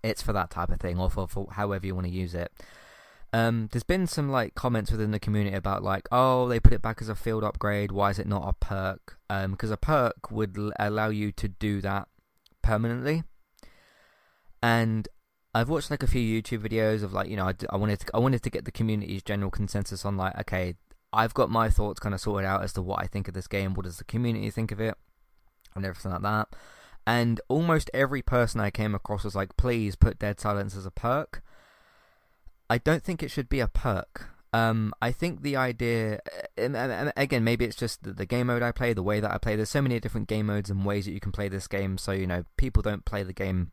It's 0.03 0.21
for 0.21 0.33
that 0.33 0.49
type 0.49 0.69
of 0.69 0.79
thing, 0.79 0.99
or 0.99 1.09
for, 1.09 1.27
for 1.27 1.47
however 1.51 1.85
you 1.85 1.95
want 1.95 2.07
to 2.07 2.13
use 2.13 2.33
it. 2.33 2.51
Um, 3.33 3.67
there's 3.71 3.83
been 3.83 4.05
some 4.05 4.29
like 4.29 4.53
comments 4.53 4.91
within 4.91 5.09
the 5.09 5.19
community 5.19 5.55
about 5.55 5.81
like, 5.81 6.07
oh, 6.11 6.47
they 6.47 6.59
put 6.59 6.73
it 6.73 6.83
back 6.83 7.01
as 7.01 7.09
a 7.09 7.15
field 7.15 7.43
upgrade. 7.43 7.91
Why 7.91 8.11
is 8.11 8.19
it 8.19 8.27
not 8.27 8.47
a 8.47 8.53
perk? 8.53 9.17
Because 9.27 9.71
um, 9.71 9.73
a 9.73 9.77
perk 9.77 10.29
would 10.29 10.55
l- 10.55 10.71
allow 10.77 11.09
you 11.09 11.31
to 11.31 11.47
do 11.47 11.81
that 11.81 12.07
permanently. 12.61 13.23
And 14.61 15.07
I've 15.55 15.69
watched 15.69 15.89
like 15.89 16.03
a 16.03 16.07
few 16.07 16.21
YouTube 16.21 16.59
videos 16.59 17.01
of 17.01 17.11
like, 17.11 17.27
you 17.27 17.35
know, 17.35 17.47
I, 17.47 17.53
I 17.71 17.77
wanted 17.77 18.01
to, 18.01 18.07
I 18.13 18.19
wanted 18.19 18.43
to 18.43 18.51
get 18.51 18.65
the 18.65 18.71
community's 18.71 19.23
general 19.23 19.49
consensus 19.49 20.05
on 20.05 20.15
like, 20.15 20.37
okay, 20.41 20.75
I've 21.11 21.33
got 21.33 21.49
my 21.49 21.69
thoughts 21.69 21.99
kind 21.99 22.13
of 22.13 22.21
sorted 22.21 22.45
out 22.45 22.63
as 22.63 22.73
to 22.73 22.83
what 22.83 23.01
I 23.01 23.07
think 23.07 23.27
of 23.27 23.33
this 23.33 23.47
game. 23.47 23.73
What 23.73 23.85
does 23.85 23.97
the 23.97 24.03
community 24.03 24.51
think 24.51 24.71
of 24.71 24.79
it? 24.79 24.95
And 25.75 25.85
everything 25.85 26.11
like 26.11 26.21
that. 26.21 26.49
And 27.05 27.41
almost 27.49 27.89
every 27.93 28.21
person 28.21 28.61
I 28.61 28.71
came 28.71 28.95
across 28.95 29.23
was 29.23 29.35
like, 29.35 29.57
please 29.57 29.95
put 29.95 30.19
Dead 30.19 30.39
Silence 30.39 30.75
as 30.75 30.85
a 30.85 30.91
perk. 30.91 31.43
I 32.69 32.77
don't 32.77 33.03
think 33.03 33.21
it 33.21 33.29
should 33.29 33.49
be 33.49 33.59
a 33.59 33.67
perk. 33.67 34.29
Um, 34.53 34.93
I 35.01 35.11
think 35.11 35.41
the 35.41 35.55
idea, 35.55 36.19
and, 36.55 36.77
and, 36.77 37.11
again, 37.17 37.43
maybe 37.43 37.65
it's 37.65 37.75
just 37.75 38.03
the, 38.03 38.13
the, 38.13 38.25
game 38.27 38.47
mode 38.47 38.61
I 38.61 38.71
play, 38.71 38.93
the 38.93 39.01
way 39.01 39.19
that 39.19 39.31
I 39.31 39.39
play. 39.39 39.55
There's 39.55 39.71
so 39.71 39.81
many 39.81 39.99
different 39.99 40.27
game 40.27 40.45
modes 40.45 40.69
and 40.69 40.85
ways 40.85 41.05
that 41.05 41.11
you 41.11 41.19
can 41.19 41.31
play 41.31 41.49
this 41.49 41.67
game. 41.67 41.97
So 41.97 42.11
you 42.11 42.27
know, 42.27 42.43
people 42.55 42.83
don't 42.83 43.03
play 43.03 43.23
the 43.23 43.33
game 43.33 43.71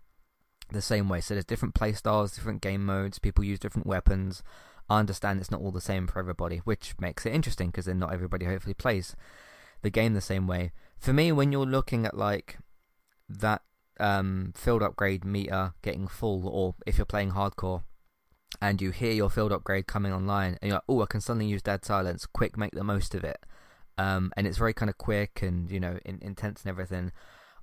the 0.71 0.81
same 0.81 1.09
way. 1.11 1.21
So 1.21 1.35
there's 1.35 1.45
different 1.45 1.75
play 1.75 1.93
styles, 1.93 2.33
different 2.33 2.63
game 2.63 2.85
modes. 2.85 3.19
People 3.19 3.45
use 3.45 3.59
different 3.59 3.87
weapons. 3.87 4.43
I 4.89 4.99
understand 4.99 5.39
it's 5.39 5.51
not 5.51 5.61
all 5.61 5.71
the 5.71 5.83
same 5.83 6.07
for 6.07 6.19
everybody, 6.19 6.59
which 6.59 6.95
makes 6.99 7.27
it 7.27 7.35
interesting 7.35 7.69
because 7.69 7.85
then 7.85 7.99
not 7.99 8.15
everybody 8.15 8.47
hopefully 8.47 8.75
plays 8.75 9.15
the 9.83 9.91
game 9.91 10.15
the 10.15 10.21
same 10.23 10.47
way. 10.47 10.73
For 11.01 11.15
me, 11.15 11.33
when 11.33 11.51
you're 11.51 11.67
looking 11.67 12.05
at 12.05 12.17
like 12.17 12.59
that 13.29 13.63
um, 13.99 14.53
field 14.55 14.83
upgrade 14.83 15.25
meter 15.25 15.73
getting 15.83 16.07
full, 16.07 16.47
or 16.47 16.75
if 16.87 16.99
you're 16.99 17.07
playing 17.07 17.33
hardcore 17.33 17.85
and 18.61 18.83
you 18.83 18.91
hear 18.91 19.13
your 19.13 19.31
field 19.31 19.53
upgrade 19.53 19.87
coming 19.87 20.13
online, 20.13 20.59
and 20.61 20.69
you're 20.69 20.77
like, 20.77 20.85
oh, 20.89 21.03
I 21.03 21.07
can 21.07 21.21
suddenly 21.23 21.47
use 21.47 21.63
Dead 21.63 21.85
Silence. 21.85 22.27
Quick, 22.27 22.59
make 22.59 22.73
the 22.73 22.85
most 22.85 23.15
of 23.15 23.25
it. 23.25 23.39
Um, 23.97 24.33
and 24.37 24.47
it's 24.47 24.59
very 24.59 24.75
kind 24.75 24.89
of 24.91 24.99
quick 24.99 25.43
and 25.43 25.71
you 25.71 25.81
know 25.81 25.99
in, 26.05 26.19
intense 26.21 26.63
and 26.63 26.71
everything. 26.71 27.13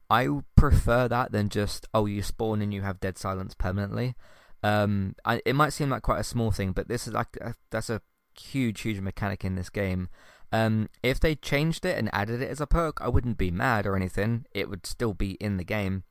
I 0.09 0.27
prefer 0.55 1.07
that 1.07 1.31
than 1.31 1.49
just 1.49 1.87
oh, 1.93 2.05
you 2.07 2.23
spawn 2.23 2.61
and 2.61 2.73
you 2.73 2.81
have 2.81 2.99
Dead 2.99 3.17
Silence 3.19 3.53
permanently. 3.53 4.15
Um, 4.63 5.15
I, 5.25 5.41
it 5.45 5.53
might 5.53 5.73
seem 5.73 5.89
like 5.89 6.01
quite 6.01 6.19
a 6.19 6.23
small 6.23 6.51
thing, 6.51 6.71
but 6.71 6.87
this 6.87 7.07
is 7.07 7.13
like 7.13 7.37
a, 7.39 7.53
that's 7.69 7.91
a 7.91 8.01
huge, 8.39 8.81
huge 8.81 8.99
mechanic 8.99 9.45
in 9.45 9.55
this 9.55 9.69
game. 9.69 10.09
Um, 10.51 10.89
if 11.03 11.19
they 11.19 11.35
changed 11.35 11.85
it 11.85 11.97
and 11.97 12.09
added 12.13 12.41
it 12.41 12.49
as 12.49 12.61
a 12.61 12.67
perk, 12.67 12.99
I 13.01 13.09
wouldn't 13.09 13.37
be 13.37 13.51
mad 13.51 13.85
or 13.85 13.95
anything. 13.95 14.45
It 14.53 14.69
would 14.69 14.85
still 14.85 15.13
be 15.13 15.31
in 15.33 15.57
the 15.57 15.63
game. 15.63 16.03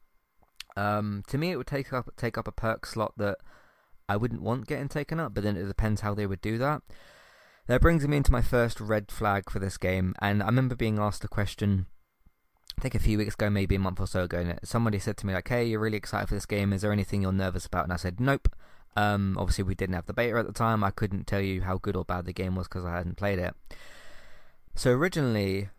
Um, 0.76 1.22
to 1.28 1.38
me, 1.38 1.50
it 1.50 1.56
would 1.56 1.66
take 1.66 1.92
up 1.92 2.10
take 2.16 2.36
up 2.36 2.46
a 2.46 2.52
perk 2.52 2.84
slot 2.84 3.14
that 3.16 3.38
I 4.08 4.16
wouldn't 4.16 4.42
want 4.42 4.66
getting 4.66 4.88
taken 4.88 5.18
up, 5.18 5.34
but 5.34 5.42
then 5.42 5.56
it 5.56 5.66
depends 5.66 6.02
how 6.02 6.14
they 6.14 6.26
would 6.26 6.42
do 6.42 6.58
that. 6.58 6.82
That 7.66 7.80
brings 7.80 8.06
me 8.06 8.16
into 8.16 8.30
my 8.30 8.42
first 8.42 8.80
red 8.80 9.10
flag 9.10 9.50
for 9.50 9.58
this 9.58 9.78
game, 9.78 10.14
and 10.20 10.42
I 10.42 10.46
remember 10.46 10.76
being 10.76 10.98
asked 10.98 11.24
a 11.24 11.28
question. 11.28 11.86
I 12.78 12.82
think 12.82 12.94
a 12.94 13.00
few 13.00 13.16
weeks 13.16 13.34
ago, 13.34 13.48
maybe 13.48 13.74
a 13.74 13.80
month 13.80 14.00
or 14.00 14.06
so 14.06 14.24
ago, 14.24 14.38
and 14.38 14.60
somebody 14.62 14.98
said 14.98 15.16
to 15.18 15.26
me 15.26 15.32
like, 15.32 15.48
"Hey, 15.48 15.64
you're 15.64 15.80
really 15.80 15.96
excited 15.96 16.28
for 16.28 16.34
this 16.34 16.46
game. 16.46 16.74
Is 16.74 16.82
there 16.82 16.92
anything 16.92 17.22
you're 17.22 17.32
nervous 17.32 17.64
about?" 17.64 17.84
And 17.84 17.92
I 17.92 17.96
said, 17.96 18.20
"Nope." 18.20 18.54
Um, 18.96 19.36
obviously, 19.38 19.64
we 19.64 19.74
didn't 19.74 19.94
have 19.94 20.06
the 20.06 20.12
beta 20.12 20.38
at 20.38 20.46
the 20.46 20.52
time. 20.52 20.84
I 20.84 20.90
couldn't 20.90 21.26
tell 21.26 21.40
you 21.40 21.62
how 21.62 21.78
good 21.78 21.96
or 21.96 22.04
bad 22.04 22.26
the 22.26 22.32
game 22.32 22.54
was 22.54 22.68
because 22.68 22.84
I 22.84 22.96
hadn't 22.96 23.16
played 23.16 23.38
it. 23.38 23.54
So 24.76 24.90
originally, 24.90 25.70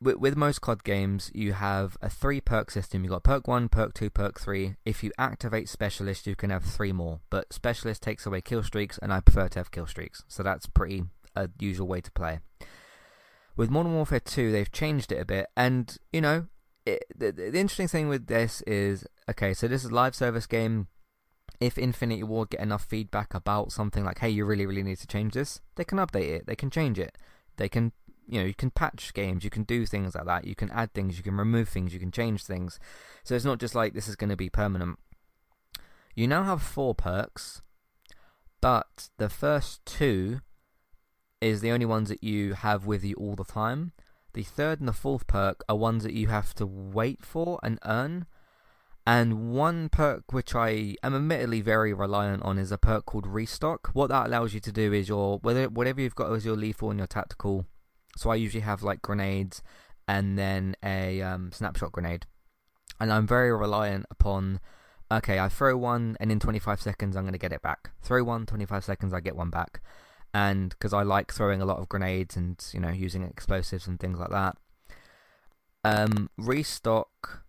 with, 0.00 0.16
with 0.16 0.36
most 0.36 0.60
COD 0.60 0.82
games, 0.82 1.30
you 1.32 1.52
have 1.52 1.96
a 2.02 2.10
three 2.10 2.40
perk 2.40 2.72
system. 2.72 3.04
You've 3.04 3.12
got 3.12 3.22
perk 3.22 3.46
1, 3.46 3.68
perk 3.68 3.94
2, 3.94 4.10
perk 4.10 4.40
3. 4.40 4.74
If 4.84 5.04
you 5.04 5.12
activate 5.18 5.68
Specialist, 5.68 6.26
you 6.26 6.34
can 6.34 6.50
have 6.50 6.64
three 6.64 6.90
more. 6.90 7.20
But 7.30 7.52
Specialist 7.52 8.02
takes 8.02 8.26
away 8.26 8.40
kill 8.40 8.64
streaks, 8.64 8.98
and 8.98 9.12
I 9.12 9.20
prefer 9.20 9.48
to 9.48 9.60
have 9.60 9.70
kill 9.70 9.86
streaks. 9.86 10.24
So 10.26 10.42
that's 10.42 10.66
pretty 10.66 11.04
a 11.36 11.48
usual 11.60 11.86
way 11.86 12.00
to 12.00 12.10
play. 12.10 12.40
With 13.56 13.70
Modern 13.70 13.94
Warfare 13.94 14.18
2, 14.18 14.50
they've 14.50 14.72
changed 14.72 15.12
it 15.12 15.20
a 15.20 15.24
bit. 15.24 15.46
And, 15.56 15.96
you 16.12 16.20
know, 16.20 16.46
it, 16.84 17.04
the, 17.14 17.30
the 17.30 17.46
interesting 17.58 17.88
thing 17.88 18.08
with 18.08 18.26
this 18.26 18.62
is 18.62 19.06
okay, 19.28 19.54
so 19.54 19.68
this 19.68 19.84
is 19.84 19.90
a 19.90 19.94
live 19.94 20.16
service 20.16 20.46
game. 20.46 20.88
If 21.60 21.78
Infinity 21.78 22.24
Ward 22.24 22.50
get 22.50 22.60
enough 22.60 22.84
feedback 22.84 23.32
about 23.32 23.70
something 23.70 24.02
like, 24.02 24.18
hey, 24.18 24.30
you 24.30 24.44
really, 24.44 24.66
really 24.66 24.82
need 24.82 24.98
to 24.98 25.06
change 25.06 25.34
this, 25.34 25.60
they 25.76 25.84
can 25.84 25.98
update 25.98 26.30
it, 26.30 26.46
they 26.46 26.56
can 26.56 26.70
change 26.70 26.98
it, 26.98 27.16
they 27.58 27.68
can 27.68 27.92
you 28.30 28.40
know 28.40 28.46
you 28.46 28.54
can 28.54 28.70
patch 28.70 29.12
games 29.12 29.44
you 29.44 29.50
can 29.50 29.64
do 29.64 29.84
things 29.84 30.14
like 30.14 30.24
that 30.24 30.46
you 30.46 30.54
can 30.54 30.70
add 30.70 30.92
things 30.94 31.16
you 31.16 31.22
can 31.22 31.36
remove 31.36 31.68
things 31.68 31.92
you 31.92 32.00
can 32.00 32.12
change 32.12 32.44
things. 32.44 32.78
So 33.24 33.34
it's 33.34 33.44
not 33.44 33.58
just 33.58 33.74
like 33.74 33.92
this 33.92 34.08
is 34.08 34.16
going 34.16 34.30
to 34.30 34.36
be 34.36 34.50
permanent. 34.50 34.98
You 36.14 36.26
now 36.26 36.44
have 36.44 36.62
four 36.62 36.94
perks 36.94 37.62
but 38.60 39.08
the 39.16 39.28
first 39.28 39.84
two 39.86 40.40
is 41.40 41.60
the 41.60 41.70
only 41.70 41.86
ones 41.86 42.08
that 42.10 42.22
you 42.22 42.54
have 42.54 42.86
with 42.86 43.02
you 43.04 43.14
all 43.14 43.34
the 43.34 43.44
time. 43.44 43.92
The 44.34 44.42
third 44.42 44.80
and 44.80 44.88
the 44.88 44.92
fourth 44.92 45.26
perk 45.26 45.64
are 45.68 45.76
ones 45.76 46.04
that 46.04 46.12
you 46.12 46.28
have 46.28 46.54
to 46.54 46.66
wait 46.66 47.24
for 47.24 47.58
and 47.62 47.78
earn. 47.84 48.26
And 49.06 49.52
one 49.52 49.88
perk 49.88 50.32
which 50.32 50.54
I 50.54 50.94
am 51.02 51.14
admittedly 51.14 51.62
very 51.62 51.92
reliant 51.92 52.42
on 52.42 52.58
is 52.58 52.70
a 52.70 52.78
perk 52.78 53.06
called 53.06 53.26
Restock. 53.26 53.90
What 53.92 54.08
that 54.10 54.26
allows 54.26 54.54
you 54.54 54.60
to 54.60 54.72
do 54.72 54.92
is 54.92 55.08
your 55.08 55.38
whether 55.38 55.68
whatever 55.68 56.00
you've 56.00 56.14
got 56.14 56.30
as 56.32 56.44
your 56.44 56.56
lethal 56.56 56.90
and 56.90 56.98
your 56.98 57.06
tactical 57.06 57.66
so 58.16 58.30
I 58.30 58.36
usually 58.36 58.62
have 58.62 58.82
like 58.82 59.02
grenades 59.02 59.62
and 60.06 60.38
then 60.38 60.74
a 60.82 61.22
um, 61.22 61.52
snapshot 61.52 61.92
grenade. 61.92 62.26
And 62.98 63.12
I'm 63.12 63.26
very 63.26 63.52
reliant 63.52 64.06
upon, 64.10 64.60
okay, 65.10 65.38
I 65.38 65.48
throw 65.48 65.76
one 65.76 66.16
and 66.20 66.30
in 66.30 66.40
25 66.40 66.80
seconds 66.80 67.16
I'm 67.16 67.22
going 67.22 67.32
to 67.32 67.38
get 67.38 67.52
it 67.52 67.62
back. 67.62 67.90
Throw 68.02 68.24
one, 68.24 68.46
25 68.46 68.84
seconds 68.84 69.14
I 69.14 69.20
get 69.20 69.36
one 69.36 69.50
back. 69.50 69.80
And 70.34 70.70
because 70.70 70.92
I 70.92 71.02
like 71.02 71.32
throwing 71.32 71.62
a 71.62 71.64
lot 71.64 71.78
of 71.78 71.88
grenades 71.88 72.36
and, 72.36 72.62
you 72.72 72.80
know, 72.80 72.90
using 72.90 73.22
explosives 73.22 73.86
and 73.86 73.98
things 73.98 74.18
like 74.18 74.30
that. 74.30 74.56
Um, 75.82 76.28
restock 76.36 77.44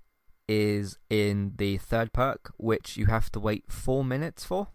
is 0.47 0.97
in 1.09 1.53
the 1.57 1.77
third 1.77 2.13
perk, 2.13 2.53
which 2.57 2.97
you 2.97 3.07
have 3.07 3.31
to 3.31 3.39
wait 3.39 3.65
four 3.69 4.03
minutes 4.03 4.43
for. 4.43 4.67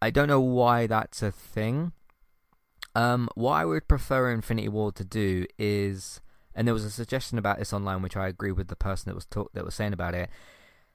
I 0.00 0.10
don't 0.10 0.28
know 0.28 0.40
why 0.40 0.86
that's 0.86 1.22
a 1.22 1.32
thing. 1.32 1.92
Um, 2.98 3.28
what 3.36 3.52
I 3.52 3.64
would 3.64 3.86
prefer 3.86 4.32
Infinity 4.32 4.68
Ward 4.68 4.96
to 4.96 5.04
do 5.04 5.46
is, 5.56 6.20
and 6.52 6.66
there 6.66 6.74
was 6.74 6.84
a 6.84 6.90
suggestion 6.90 7.38
about 7.38 7.60
this 7.60 7.72
online, 7.72 8.02
which 8.02 8.16
I 8.16 8.26
agree 8.26 8.50
with 8.50 8.66
the 8.66 8.74
person 8.74 9.08
that 9.08 9.14
was 9.14 9.24
talk, 9.24 9.52
that 9.52 9.64
was 9.64 9.76
saying 9.76 9.92
about 9.92 10.16
it. 10.16 10.28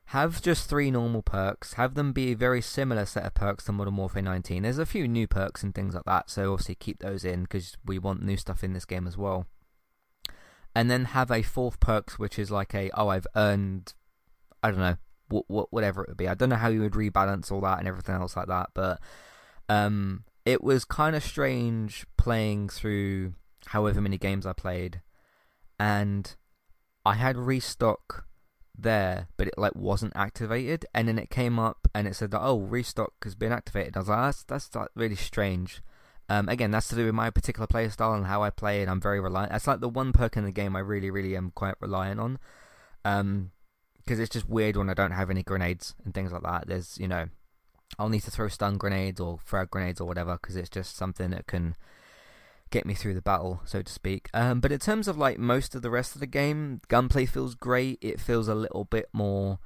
Have 0.08 0.42
just 0.42 0.70
three 0.70 0.92
normal 0.92 1.22
perks. 1.22 1.76
Have 1.76 1.94
them 1.94 2.12
be 2.12 2.34
a 2.34 2.36
very 2.36 2.62
similar 2.62 3.06
set 3.06 3.24
of 3.24 3.34
perks 3.34 3.64
to 3.66 3.72
Modern 3.72 3.96
Warfare 3.96 4.22
19. 4.22 4.64
There's 4.64 4.80
a 4.80 4.86
few 4.86 5.08
new 5.08 5.28
perks 5.28 5.64
and 5.64 5.74
things 5.74 5.96
like 5.96 6.04
that, 6.04 6.30
so 6.30 6.52
obviously 6.52 6.76
keep 6.76 7.00
those 7.00 7.24
in 7.24 7.44
because 7.44 7.78
we 7.86 8.00
want 8.00 8.22
new 8.22 8.36
stuff 8.36 8.66
in 8.66 8.74
this 8.74 8.84
game 8.84 9.08
as 9.08 9.18
well. 9.18 9.46
And 10.76 10.92
then 10.92 11.06
have 11.06 11.32
a 11.32 11.42
fourth 11.42 11.80
perks, 11.80 12.20
which 12.20 12.38
is 12.38 12.52
like 12.52 12.76
a 12.76 12.92
oh 12.96 13.08
I've 13.08 13.28
earned, 13.34 13.94
I 14.62 14.72
don't 14.72 14.82
know, 14.82 14.98
what 15.30 15.72
whatever 15.72 16.04
it 16.04 16.10
would 16.10 16.18
be. 16.18 16.28
I 16.28 16.34
don't 16.34 16.50
know 16.50 16.58
how 16.58 16.68
you 16.68 16.82
would 16.82 16.92
rebalance 16.92 17.50
all 17.50 17.62
that 17.62 17.80
and 17.80 17.88
everything 17.88 18.16
else 18.16 18.36
like 18.36 18.48
that, 18.48 18.72
but 18.74 19.00
um, 19.70 20.26
it 20.46 20.64
was 20.64 20.86
kind 20.86 21.16
of 21.16 21.24
strange 21.24 22.06
playing 22.18 22.70
through 22.70 23.34
however 23.68 24.02
many 24.02 24.18
games 24.18 24.46
I 24.46 24.54
played, 24.54 25.02
and 25.80 26.36
I 27.06 27.16
had 27.16 27.38
restock 27.38 28.26
there, 28.78 29.28
but 29.38 29.48
it 29.48 29.58
like 29.58 29.76
wasn't 29.76 30.14
activated, 30.16 30.86
and 30.94 31.08
then 31.08 31.20
it 31.20 31.30
came 31.30 31.60
up 31.60 31.88
and 31.94 32.08
it 32.08 32.16
said 32.16 32.32
that 32.32 32.42
oh 32.42 32.60
restock 32.60 33.14
has 33.24 33.36
been 33.36 33.52
activated. 33.52 33.96
I 33.96 34.00
was 34.00 34.10
like 34.10 34.36
that's 34.48 34.68
that's 34.70 34.90
really 34.96 35.16
strange. 35.16 35.82
Um, 36.30 36.48
again, 36.48 36.72
that's 36.72 36.88
to 36.88 36.96
do 36.96 37.06
with 37.06 37.14
my 37.14 37.30
particular 37.30 37.68
playstyle 37.68 38.16
and 38.16 38.26
how 38.26 38.44
I 38.44 38.50
play, 38.50 38.82
and 38.82 38.90
I'm 38.90 39.02
very 39.02 39.20
reliant. 39.20 39.52
That's 39.52 39.68
like 39.68 39.82
the 39.82 39.90
one 39.90 40.14
perk 40.14 40.38
in 40.38 40.46
the 40.46 40.52
game 40.52 40.76
I 40.76 40.80
really, 40.80 41.12
really 41.12 41.36
am 41.36 41.52
quite 41.52 41.76
reliant 41.80 42.20
on. 42.20 42.40
Um, 43.04 43.52
because 43.98 44.20
it's 44.20 44.34
just 44.34 44.50
weird 44.50 44.76
when 44.76 44.90
I 44.90 44.94
don't 44.94 45.12
have 45.12 45.30
any 45.30 45.44
grenades 45.44 45.96
and 46.04 46.14
things 46.14 46.32
like 46.32 46.44
that. 46.44 46.68
There's, 46.68 46.98
you 46.98 47.08
know, 47.08 47.28
I'll 48.00 48.10
need 48.10 48.24
to 48.24 48.32
throw 48.32 48.48
stun 48.48 48.78
grenades 48.78 49.20
or 49.20 49.40
frag 49.44 49.70
grenades 49.70 50.02
or 50.02 50.08
whatever 50.08 50.38
because 50.42 50.56
it's 50.56 50.70
just 50.70 50.96
something 50.96 51.30
that 51.32 51.48
can 51.48 51.76
get 52.72 52.86
me 52.86 52.96
through 52.96 53.14
the 53.14 53.22
battle, 53.22 53.62
so 53.66 53.82
to 53.82 53.92
speak. 53.92 54.30
Um, 54.34 54.60
but 54.60 54.72
in 54.72 54.80
terms 54.80 55.08
of 55.08 55.18
like 55.18 55.38
most 55.38 55.76
of 55.76 55.82
the 55.82 55.92
rest 55.92 56.16
of 56.16 56.20
the 56.20 56.28
game, 56.28 56.82
gunplay 56.88 57.26
feels 57.26 57.56
great. 57.56 58.00
It 58.02 58.20
feels 58.20 58.48
a 58.48 58.56
little 58.56 58.86
bit 58.86 59.10
more 59.14 59.60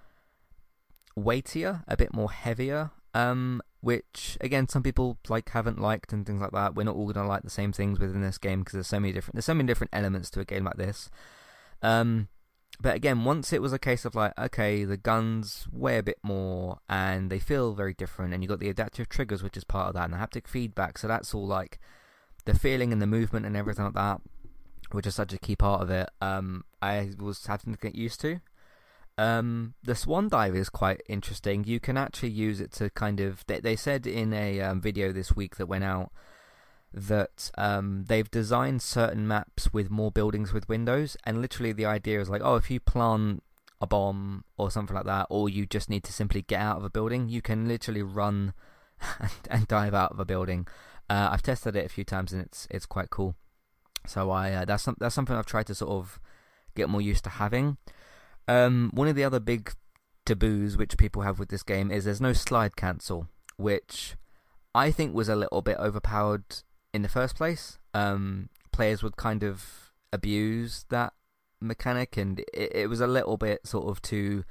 weightier, 1.15 1.83
a 1.87 1.95
bit 1.95 2.13
more 2.13 2.31
heavier. 2.31 2.91
Um, 3.13 3.61
which 3.79 4.37
again, 4.41 4.67
some 4.67 4.83
people 4.83 5.17
like 5.29 5.49
haven't 5.49 5.79
liked 5.79 6.11
and 6.11 6.25
things 6.25 6.41
like 6.41 6.51
that. 6.51 6.75
We're 6.75 6.83
not 6.83 6.95
all 6.95 7.11
gonna 7.11 7.27
like 7.27 7.43
the 7.43 7.49
same 7.49 7.71
things 7.71 7.99
within 7.99 8.21
this 8.21 8.37
game 8.37 8.59
because 8.59 8.73
there's 8.73 8.87
so 8.87 8.99
many 8.99 9.13
different 9.13 9.35
there's 9.35 9.45
so 9.45 9.53
many 9.53 9.67
different 9.67 9.91
elements 9.93 10.29
to 10.31 10.41
a 10.41 10.45
game 10.45 10.65
like 10.65 10.77
this. 10.77 11.09
Um, 11.81 12.27
but 12.79 12.95
again, 12.95 13.23
once 13.23 13.51
it 13.51 13.61
was 13.61 13.73
a 13.73 13.79
case 13.79 14.05
of 14.05 14.13
like, 14.13 14.33
okay, 14.37 14.83
the 14.83 14.97
guns 14.97 15.67
weigh 15.71 15.97
a 15.97 16.03
bit 16.03 16.19
more 16.21 16.79
and 16.87 17.31
they 17.31 17.39
feel 17.39 17.73
very 17.73 17.93
different, 17.93 18.33
and 18.33 18.43
you 18.43 18.49
got 18.49 18.59
the 18.59 18.69
adaptive 18.69 19.09
triggers, 19.09 19.41
which 19.41 19.57
is 19.57 19.63
part 19.63 19.87
of 19.87 19.93
that, 19.95 20.03
and 20.03 20.13
the 20.13 20.17
haptic 20.17 20.47
feedback. 20.47 20.97
So 20.97 21.07
that's 21.07 21.33
all 21.33 21.47
like 21.47 21.79
the 22.45 22.57
feeling 22.57 22.93
and 22.93 23.01
the 23.01 23.07
movement 23.07 23.45
and 23.45 23.57
everything 23.57 23.85
like 23.85 23.95
that, 23.95 24.21
which 24.91 25.07
is 25.07 25.15
such 25.15 25.33
a 25.33 25.39
key 25.39 25.55
part 25.55 25.81
of 25.81 25.89
it. 25.89 26.09
Um, 26.21 26.65
I 26.81 27.11
was 27.19 27.45
having 27.47 27.73
to 27.73 27.79
get 27.79 27.95
used 27.95 28.21
to. 28.21 28.39
Um, 29.17 29.73
the 29.83 29.95
swan 29.95 30.29
dive 30.29 30.55
is 30.55 30.69
quite 30.69 31.01
interesting. 31.09 31.63
You 31.63 31.79
can 31.79 31.97
actually 31.97 32.29
use 32.29 32.61
it 32.61 32.71
to 32.73 32.91
kind 32.91 33.19
of. 33.19 33.43
They, 33.47 33.59
they 33.59 33.75
said 33.75 34.05
in 34.05 34.33
a 34.33 34.61
um, 34.61 34.81
video 34.81 35.11
this 35.11 35.35
week 35.35 35.55
that 35.55 35.65
went 35.65 35.83
out 35.83 36.11
that 36.93 37.51
um, 37.57 38.05
they've 38.07 38.29
designed 38.29 38.81
certain 38.81 39.27
maps 39.27 39.73
with 39.73 39.89
more 39.89 40.11
buildings 40.11 40.53
with 40.53 40.69
windows, 40.69 41.17
and 41.25 41.41
literally 41.41 41.73
the 41.73 41.85
idea 41.85 42.19
is 42.19 42.29
like, 42.29 42.41
oh, 42.43 42.55
if 42.55 42.71
you 42.71 42.79
plant 42.79 43.43
a 43.79 43.87
bomb 43.87 44.43
or 44.57 44.71
something 44.71 44.95
like 44.95 45.05
that, 45.05 45.27
or 45.29 45.49
you 45.49 45.65
just 45.65 45.89
need 45.89 46.03
to 46.03 46.13
simply 46.13 46.41
get 46.41 46.59
out 46.59 46.77
of 46.77 46.83
a 46.83 46.89
building, 46.89 47.29
you 47.29 47.41
can 47.41 47.67
literally 47.67 48.01
run 48.01 48.53
and, 49.19 49.31
and 49.49 49.67
dive 49.67 49.93
out 49.93 50.11
of 50.11 50.19
a 50.19 50.25
building. 50.25 50.67
Uh, 51.09 51.29
I've 51.31 51.43
tested 51.43 51.75
it 51.75 51.85
a 51.85 51.89
few 51.89 52.03
times 52.03 52.33
and 52.33 52.41
it's 52.41 52.67
it's 52.69 52.85
quite 52.85 53.09
cool. 53.09 53.35
So 54.05 54.29
I 54.29 54.51
uh, 54.51 54.65
that's 54.65 54.83
some, 54.83 54.97
that's 54.99 55.15
something 55.15 55.35
I've 55.35 55.45
tried 55.45 55.67
to 55.67 55.75
sort 55.75 55.91
of 55.91 56.19
get 56.75 56.89
more 56.89 57.01
used 57.01 57.23
to 57.25 57.29
having. 57.29 57.77
Um, 58.47 58.91
one 58.93 59.07
of 59.07 59.15
the 59.15 59.23
other 59.23 59.39
big 59.39 59.71
taboos 60.25 60.77
which 60.77 60.97
people 60.97 61.21
have 61.21 61.39
with 61.39 61.49
this 61.49 61.63
game 61.63 61.91
is 61.91 62.05
there's 62.05 62.21
no 62.21 62.33
slide 62.33 62.75
cancel, 62.75 63.27
which 63.57 64.15
I 64.75 64.91
think 64.91 65.13
was 65.13 65.29
a 65.29 65.35
little 65.35 65.61
bit 65.61 65.77
overpowered 65.77 66.43
in 66.97 67.03
the 67.03 67.09
first 67.09 67.35
place. 67.35 67.77
Um, 67.93 68.49
players 68.73 69.01
would 69.03 69.15
kind 69.15 69.43
of 69.43 69.93
abuse 70.11 70.85
that 70.89 71.13
mechanic, 71.61 72.17
and 72.17 72.39
it, 72.53 72.71
it 72.75 72.89
was 72.89 72.99
a 72.99 73.07
little 73.07 73.37
bit 73.37 73.65
sort 73.65 73.87
of 73.87 74.01
too 74.01 74.43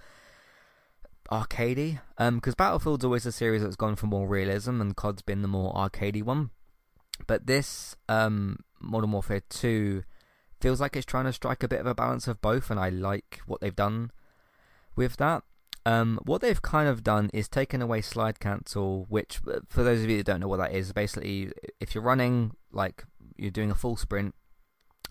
arcadey. 1.31 1.99
Because 2.17 2.55
um, 2.55 2.57
Battlefield's 2.57 3.05
always 3.05 3.27
a 3.27 3.33
series 3.33 3.63
that's 3.63 3.77
gone 3.77 3.97
for 3.97 4.07
more 4.07 4.27
realism, 4.27 4.81
and 4.81 4.97
COD's 4.97 5.23
been 5.23 5.43
the 5.43 5.49
more 5.49 5.75
arcadey 5.75 6.23
one. 6.23 6.51
But 7.27 7.47
this 7.47 7.97
um, 8.09 8.61
Modern 8.81 9.11
Warfare 9.11 9.43
2 9.49 10.05
feels 10.61 10.81
like 10.81 10.97
it's 10.97 11.05
trying 11.05 11.25
to 11.25 11.33
strike 11.33 11.63
a 11.63 11.69
bit 11.69 11.81
of 11.81 11.87
a 11.87 11.95
balance 11.95 12.29
of 12.29 12.41
both, 12.41 12.71
and 12.71 12.79
I 12.79 12.91
like 12.91 13.41
what 13.47 13.61
they've 13.61 13.75
done 13.75 14.13
with 14.95 15.17
that. 15.17 15.43
Um, 15.87 16.19
what 16.25 16.41
they've 16.41 16.61
kind 16.61 16.89
of 16.89 17.05
done 17.05 17.31
is 17.33 17.49
taken 17.49 17.81
away 17.81 18.01
slide 18.01 18.41
cancel, 18.41 19.07
which, 19.09 19.41
uh, 19.47 19.61
for 19.69 19.85
those 19.85 20.03
of 20.03 20.11
you 20.11 20.17
that 20.17 20.27
don't 20.27 20.41
know 20.41 20.49
what 20.49 20.57
that 20.57 20.73
is, 20.73 20.93
basically, 20.93 21.53
if 21.79 21.95
you're 21.95 22.03
running, 22.03 22.57
like, 22.73 23.05
you're 23.37 23.53
doing 23.53 23.71
a 23.71 23.75
full 23.77 23.97
sprint, 23.97 24.35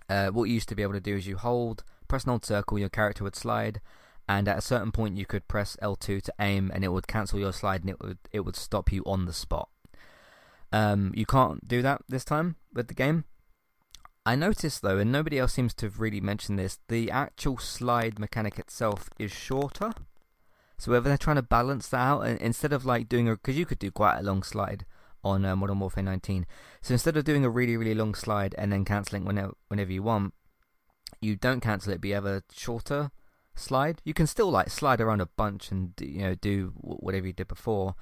uh, 0.09 0.27
what 0.27 0.49
you 0.49 0.55
used 0.55 0.67
to 0.67 0.75
be 0.75 0.83
able 0.83 0.91
to 0.91 0.99
do 0.99 1.15
is 1.15 1.27
you 1.27 1.37
hold, 1.37 1.85
press 2.09 2.25
an 2.25 2.31
old 2.31 2.43
circle, 2.43 2.77
your 2.77 2.89
character 2.89 3.23
would 3.23 3.37
slide, 3.37 3.79
and 4.27 4.49
at 4.49 4.57
a 4.57 4.61
certain 4.61 4.91
point 4.91 5.15
you 5.15 5.25
could 5.25 5.47
press 5.47 5.77
L2 5.81 6.21
to 6.23 6.33
aim, 6.41 6.69
and 6.73 6.83
it 6.83 6.89
would 6.89 7.07
cancel 7.07 7.39
your 7.39 7.53
slide, 7.53 7.79
and 7.79 7.91
it 7.91 8.01
would 8.01 8.17
it 8.33 8.41
would 8.41 8.57
stop 8.57 8.91
you 8.91 9.01
on 9.05 9.27
the 9.27 9.33
spot. 9.33 9.69
Um, 10.73 11.13
you 11.15 11.25
can't 11.25 11.65
do 11.65 11.81
that 11.83 12.01
this 12.09 12.25
time 12.25 12.57
with 12.73 12.89
the 12.89 12.93
game. 12.93 13.23
I 14.25 14.35
noticed 14.35 14.81
though, 14.81 14.97
and 14.97 15.09
nobody 15.09 15.39
else 15.39 15.53
seems 15.53 15.73
to 15.75 15.85
have 15.85 16.01
really 16.01 16.19
mentioned 16.19 16.59
this, 16.59 16.79
the 16.89 17.09
actual 17.11 17.59
slide 17.59 18.19
mechanic 18.19 18.59
itself 18.59 19.09
is 19.17 19.31
shorter. 19.31 19.93
So 20.77 20.91
whether 20.91 21.09
they're 21.09 21.17
trying 21.17 21.37
to 21.37 21.41
balance 21.41 21.87
that 21.89 21.97
out, 21.97 22.21
and 22.21 22.39
instead 22.39 22.73
of 22.73 22.85
like 22.85 23.07
doing 23.07 23.29
a, 23.29 23.33
because 23.35 23.57
you 23.57 23.65
could 23.65 23.79
do 23.79 23.91
quite 23.91 24.19
a 24.19 24.23
long 24.23 24.43
slide 24.43 24.85
on 25.23 25.43
uh, 25.43 25.55
Modern 25.55 25.79
Warfare 25.79 26.03
19. 26.03 26.45
So 26.81 26.93
instead 26.93 27.17
of 27.17 27.23
doing 27.23 27.43
a 27.43 27.49
really 27.49 27.77
really 27.77 27.95
long 27.95 28.13
slide 28.13 28.53
and 28.57 28.71
then 28.71 28.85
cancelling 28.85 29.25
whenever 29.25 29.53
whenever 29.67 29.91
you 29.91 30.03
want, 30.03 30.33
you 31.21 31.35
don't 31.35 31.61
cancel 31.61 31.93
it, 31.93 32.01
but 32.01 32.07
you 32.07 32.13
have 32.13 32.25
a 32.25 32.43
shorter 32.53 33.11
slide. 33.55 34.01
You 34.03 34.13
can 34.13 34.27
still 34.27 34.51
like 34.51 34.69
slide 34.69 35.01
around 35.01 35.21
a 35.21 35.25
bunch 35.25 35.71
and 35.71 35.93
you 35.99 36.19
know 36.19 36.35
do 36.35 36.73
whatever 36.75 37.27
you 37.27 37.33
did 37.33 37.47
before. 37.47 37.95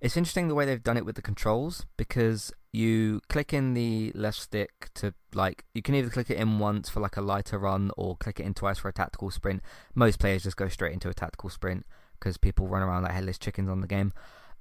It's 0.00 0.16
interesting 0.16 0.48
the 0.48 0.54
way 0.54 0.66
they've 0.66 0.82
done 0.82 0.98
it 0.98 1.06
with 1.06 1.14
the 1.14 1.22
controls 1.22 1.86
because 1.96 2.52
you 2.72 3.22
click 3.28 3.54
in 3.54 3.74
the 3.74 4.12
left 4.14 4.38
stick 4.38 4.90
to 4.94 5.14
like 5.32 5.64
you 5.72 5.80
can 5.80 5.94
either 5.94 6.10
click 6.10 6.28
it 6.28 6.36
in 6.36 6.58
once 6.58 6.88
for 6.88 7.00
like 7.00 7.16
a 7.16 7.22
lighter 7.22 7.58
run 7.58 7.90
or 7.96 8.16
click 8.16 8.40
it 8.40 8.44
in 8.44 8.52
twice 8.54 8.78
for 8.78 8.88
a 8.88 8.92
tactical 8.92 9.30
sprint. 9.30 9.62
Most 9.94 10.18
players 10.18 10.42
just 10.42 10.56
go 10.56 10.68
straight 10.68 10.92
into 10.92 11.08
a 11.08 11.14
tactical 11.14 11.48
sprint 11.48 11.86
because 12.18 12.36
people 12.36 12.66
run 12.66 12.82
around 12.82 13.02
like 13.02 13.12
headless 13.12 13.38
chickens 13.38 13.68
on 13.68 13.80
the 13.80 13.86
game. 13.86 14.12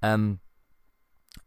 Um, 0.02 0.40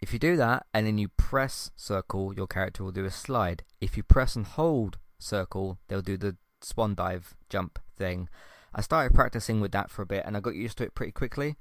if 0.01 0.13
you 0.13 0.19
do 0.19 0.37
that 0.37 0.67
and 0.75 0.87
then 0.87 0.99
you 0.99 1.09
press 1.09 1.71
circle, 1.77 2.35
your 2.35 2.47
character 2.47 2.83
will 2.83 2.93
do 2.93 3.05
a 3.05 3.11
slide. 3.11 3.63
If 3.81 3.97
you 3.97 4.03
press 4.03 4.37
and 4.37 4.47
hold 4.47 4.99
circle, 5.19 5.79
they'll 5.89 6.03
do 6.03 6.17
the 6.17 6.37
swan 6.61 6.95
dive 6.95 7.37
jump 7.49 7.79
thing. 7.97 8.29
I 8.75 8.81
started 8.81 9.15
practicing 9.15 9.61
with 9.61 9.73
that 9.73 9.91
for 9.91 10.03
a 10.03 10.07
bit 10.07 10.25
and 10.27 10.37
I 10.37 10.41
got 10.41 10.55
used 10.55 10.79
to 10.79 10.85
it 10.85 10.95
pretty 10.95 11.13
quickly. 11.13 11.57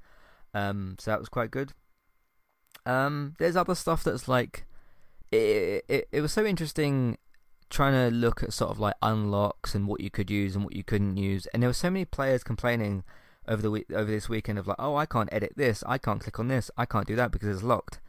Um, 0.52 0.96
so 0.98 1.10
that 1.10 1.20
was 1.20 1.28
quite 1.28 1.50
good. 1.50 1.72
Um, 2.84 3.34
there's 3.38 3.56
other 3.56 3.74
stuff 3.74 4.04
that's 4.04 4.28
like 4.28 4.66
it, 5.32 5.84
it. 5.88 6.08
It 6.12 6.20
was 6.20 6.32
so 6.32 6.44
interesting 6.44 7.18
trying 7.68 7.92
to 7.92 8.14
look 8.14 8.42
at 8.42 8.52
sort 8.52 8.70
of 8.70 8.78
like 8.78 8.94
unlocks 9.02 9.74
and 9.74 9.88
what 9.88 10.00
you 10.00 10.10
could 10.10 10.30
use 10.30 10.54
and 10.54 10.64
what 10.64 10.74
you 10.74 10.84
couldn't 10.84 11.16
use. 11.16 11.46
And 11.46 11.62
there 11.62 11.70
were 11.70 11.74
so 11.74 11.90
many 11.90 12.04
players 12.04 12.44
complaining 12.44 13.04
over 13.48 13.62
the 13.62 13.70
week 13.70 13.86
over 13.92 14.10
this 14.10 14.28
weekend 14.28 14.58
of 14.58 14.66
like, 14.66 14.76
oh, 14.78 14.96
I 14.96 15.06
can't 15.06 15.28
edit 15.32 15.52
this, 15.56 15.82
I 15.86 15.98
can't 15.98 16.20
click 16.20 16.38
on 16.38 16.48
this, 16.48 16.70
I 16.76 16.86
can't 16.86 17.06
do 17.06 17.16
that 17.16 17.30
because 17.30 17.48
it's 17.48 17.62
locked. 17.62 18.00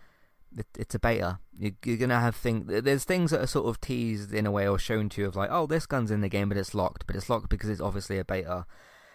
It, 0.58 0.66
it's 0.78 0.96
a 0.96 1.00
beta. 1.00 1.40
You, 1.58 1.74
you're 1.84 1.98
gonna 1.98 2.20
have 2.20 2.36
things. 2.36 2.66
There's 2.84 3.04
things 3.04 3.32
that 3.32 3.42
are 3.42 3.48
sort 3.48 3.68
of 3.68 3.82
teased 3.82 4.34
in 4.34 4.46
a 4.46 4.52
way 4.52 4.68
or 4.68 4.80
shown 4.80 5.10
to 5.10 5.22
you 5.22 5.28
of 5.28 5.36
like, 5.36 5.50
oh, 5.52 5.68
this 5.68 5.86
gun's 5.86 6.12
in 6.12 6.22
the 6.22 6.30
game, 6.30 6.50
but 6.50 6.58
it's 6.58 6.74
locked. 6.74 7.06
But 7.06 7.16
it's 7.16 7.30
locked 7.30 7.50
because 7.50 7.70
it's 7.70 7.82
obviously 7.82 8.18
a 8.18 8.26
beta. 8.26 8.66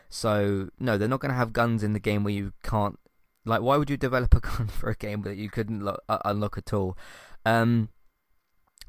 So 0.09 0.69
no, 0.79 0.99
they're 0.99 1.09
not 1.09 1.21
gonna 1.21 1.35
have 1.35 1.53
guns 1.53 1.83
in 1.83 1.95
the 1.95 1.99
game 2.01 2.23
where 2.23 2.35
you 2.35 2.53
can't 2.63 2.99
like, 3.45 3.61
why 3.61 3.77
would 3.77 3.91
you 3.91 3.97
develop 3.97 4.35
a 4.35 4.41
gun 4.41 4.69
for 4.69 4.91
a 4.91 4.95
game 4.95 5.23
that 5.23 5.37
you 5.37 5.51
couldn't 5.51 5.81
lo- 5.81 5.99
uh, 6.09 6.19
unlock 6.25 6.59
at 6.59 6.73
all? 6.73 6.97
Um, 7.45 7.89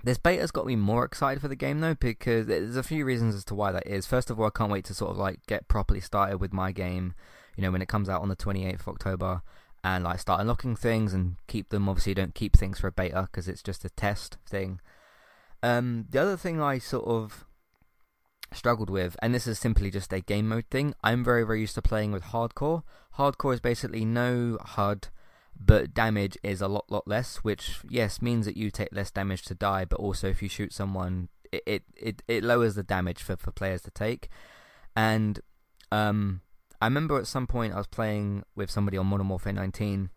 this 0.04 0.18
beta's 0.18 0.52
got 0.52 0.66
me 0.66 0.76
more 0.76 1.06
excited 1.06 1.42
for 1.42 1.48
the 1.48 1.56
game 1.56 1.80
though, 1.80 1.96
because 1.96 2.48
there's 2.48 2.76
a 2.76 2.84
few 2.84 3.06
reasons 3.06 3.36
as 3.36 3.46
to 3.46 3.56
why 3.56 3.72
that 3.72 3.88
is. 3.88 4.06
First 4.06 4.30
of 4.30 4.40
all, 4.40 4.48
I 4.48 4.50
can't 4.50 4.72
wait 4.72 4.86
to 4.86 4.94
sort 4.94 5.12
of 5.12 5.18
like 5.18 5.46
get 5.48 5.68
properly 5.68 6.02
started 6.02 6.40
with 6.40 6.54
my 6.54 6.72
game. 6.72 7.14
You 7.56 7.62
know, 7.62 7.72
when 7.72 7.82
it 7.84 7.88
comes 7.88 8.10
out 8.10 8.22
on 8.22 8.30
the 8.30 8.36
28th 8.36 8.82
of 8.82 8.88
October, 8.88 9.42
and 9.84 10.04
like 10.04 10.20
start 10.20 10.40
unlocking 10.40 10.76
things 10.76 11.14
and 11.14 11.36
keep 11.48 11.70
them. 11.70 11.90
Obviously, 11.90 12.14
don't 12.14 12.36
keep 12.36 12.56
things 12.56 12.80
for 12.80 12.88
a 12.88 12.92
beta 12.92 13.28
because 13.32 13.48
it's 13.48 13.62
just 13.64 13.84
a 13.84 13.90
test 13.90 14.38
thing. 14.48 14.80
Um, 15.62 16.06
the 16.10 16.22
other 16.22 16.38
thing 16.38 16.62
I 16.62 16.78
sort 16.78 17.06
of 17.06 17.46
struggled 18.54 18.90
with, 18.90 19.16
and 19.22 19.34
this 19.34 19.48
is 19.48 19.60
simply 19.60 19.92
just 19.92 20.14
a 20.14 20.22
game 20.22 20.48
mode 20.48 20.66
thing. 20.72 20.94
I'm 21.04 21.24
very, 21.24 21.44
very 21.44 21.62
used 21.62 21.76
to 21.76 21.82
playing 21.82 22.12
with 22.12 22.26
hardcore. 22.26 22.84
Hardcore 23.18 23.54
is 23.54 23.60
basically 23.60 24.06
no 24.06 24.58
HUD, 24.62 25.10
but 25.60 25.94
damage 25.94 26.38
is 26.44 26.62
a 26.62 26.68
lot, 26.68 26.86
lot 26.90 27.08
less, 27.08 27.38
which, 27.38 27.80
yes, 27.90 28.22
means 28.22 28.46
that 28.46 28.58
you 28.58 28.72
take 28.72 28.90
less 28.92 29.12
damage 29.12 29.44
to 29.44 29.56
die, 29.56 29.86
but 29.86 30.00
also 30.00 30.28
if 30.28 30.42
you 30.42 30.50
shoot 30.50 30.74
someone, 30.74 31.30
it, 31.52 31.64
it, 31.66 31.84
it, 31.96 32.24
it 32.28 32.44
lowers 32.44 32.76
the 32.76 32.84
damage 32.84 33.22
for, 33.22 33.38
for 33.38 33.52
players 33.52 33.82
to 33.84 33.92
take. 33.92 34.30
And 34.96 35.40
um, 35.92 36.42
I 36.82 36.86
remember 36.86 37.18
at 37.18 37.28
some 37.28 37.48
point 37.48 37.74
I 37.74 37.78
was 37.78 37.88
playing 37.88 38.44
with 38.56 38.70
somebody 38.70 38.98
on 38.98 39.08
Modern 39.08 39.30
Warfare 39.30 39.54
19, 39.54 40.10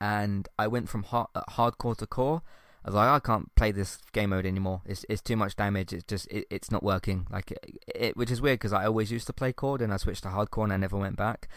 and 0.00 0.48
I 0.58 0.66
went 0.66 0.88
from 0.88 1.04
hard, 1.04 1.28
hardcore 1.50 1.96
to 1.96 2.06
core 2.06 2.42
I 2.84 2.90
was 2.90 2.94
like, 2.96 3.08
I 3.08 3.18
can't 3.18 3.54
play 3.54 3.72
this 3.72 3.98
game 4.12 4.30
mode 4.30 4.44
anymore. 4.44 4.82
It's 4.84 5.06
it's 5.08 5.22
too 5.22 5.36
much 5.36 5.56
damage. 5.56 5.94
It's 5.94 6.04
just 6.04 6.30
it, 6.30 6.46
it's 6.50 6.70
not 6.70 6.82
working. 6.82 7.26
Like 7.30 7.50
it, 7.50 7.78
it 7.86 8.16
which 8.16 8.30
is 8.30 8.42
weird 8.42 8.58
because 8.58 8.74
I 8.74 8.84
always 8.84 9.10
used 9.10 9.26
to 9.28 9.32
play 9.32 9.54
core, 9.54 9.78
and 9.80 9.92
I 9.92 9.96
switched 9.96 10.24
to 10.24 10.28
hardcore, 10.28 10.64
and 10.64 10.72
I 10.72 10.76
never 10.76 10.98
went 10.98 11.16
back. 11.16 11.48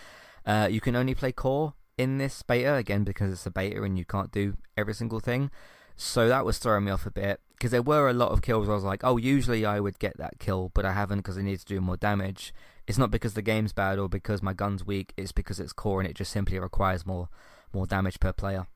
Uh, 0.45 0.69
you 0.71 0.79
can 0.79 0.95
only 0.95 1.13
play 1.13 1.33
core 1.33 1.73
in 1.97 2.17
this 2.17 2.41
beta 2.43 2.75
again 2.75 3.03
because 3.03 3.31
it's 3.31 3.45
a 3.45 3.51
beta 3.51 3.81
and 3.83 3.97
you 3.97 4.05
can't 4.05 4.31
do 4.31 4.55
every 4.77 4.93
single 4.93 5.19
thing. 5.19 5.49
So 5.95 6.27
that 6.27 6.45
was 6.45 6.59
throwing 6.59 6.85
me 6.85 6.91
off 6.91 7.07
a 7.07 7.11
bit 7.11 7.41
because 7.53 7.71
there 7.71 7.81
were 7.81 8.07
a 8.07 8.13
lot 8.13 8.31
of 8.31 8.43
kills. 8.43 8.69
I 8.69 8.73
was 8.73 8.83
like, 8.83 9.03
oh, 9.03 9.17
usually 9.17 9.65
I 9.65 9.79
would 9.79 9.97
get 9.97 10.17
that 10.17 10.39
kill, 10.39 10.71
but 10.75 10.85
I 10.85 10.93
haven't 10.93 11.19
because 11.19 11.37
I 11.37 11.41
need 11.41 11.59
to 11.59 11.65
do 11.65 11.81
more 11.81 11.97
damage. 11.97 12.53
It's 12.85 12.99
not 12.99 13.11
because 13.11 13.33
the 13.33 13.41
game's 13.41 13.73
bad 13.73 13.97
or 13.97 14.07
because 14.07 14.43
my 14.43 14.53
gun's 14.53 14.85
weak. 14.85 15.13
It's 15.17 15.31
because 15.31 15.59
it's 15.59 15.73
core 15.73 15.99
and 15.99 16.09
it 16.09 16.15
just 16.15 16.31
simply 16.31 16.59
requires 16.59 17.05
more 17.05 17.29
more 17.73 17.87
damage 17.87 18.19
per 18.19 18.31
player. 18.31 18.67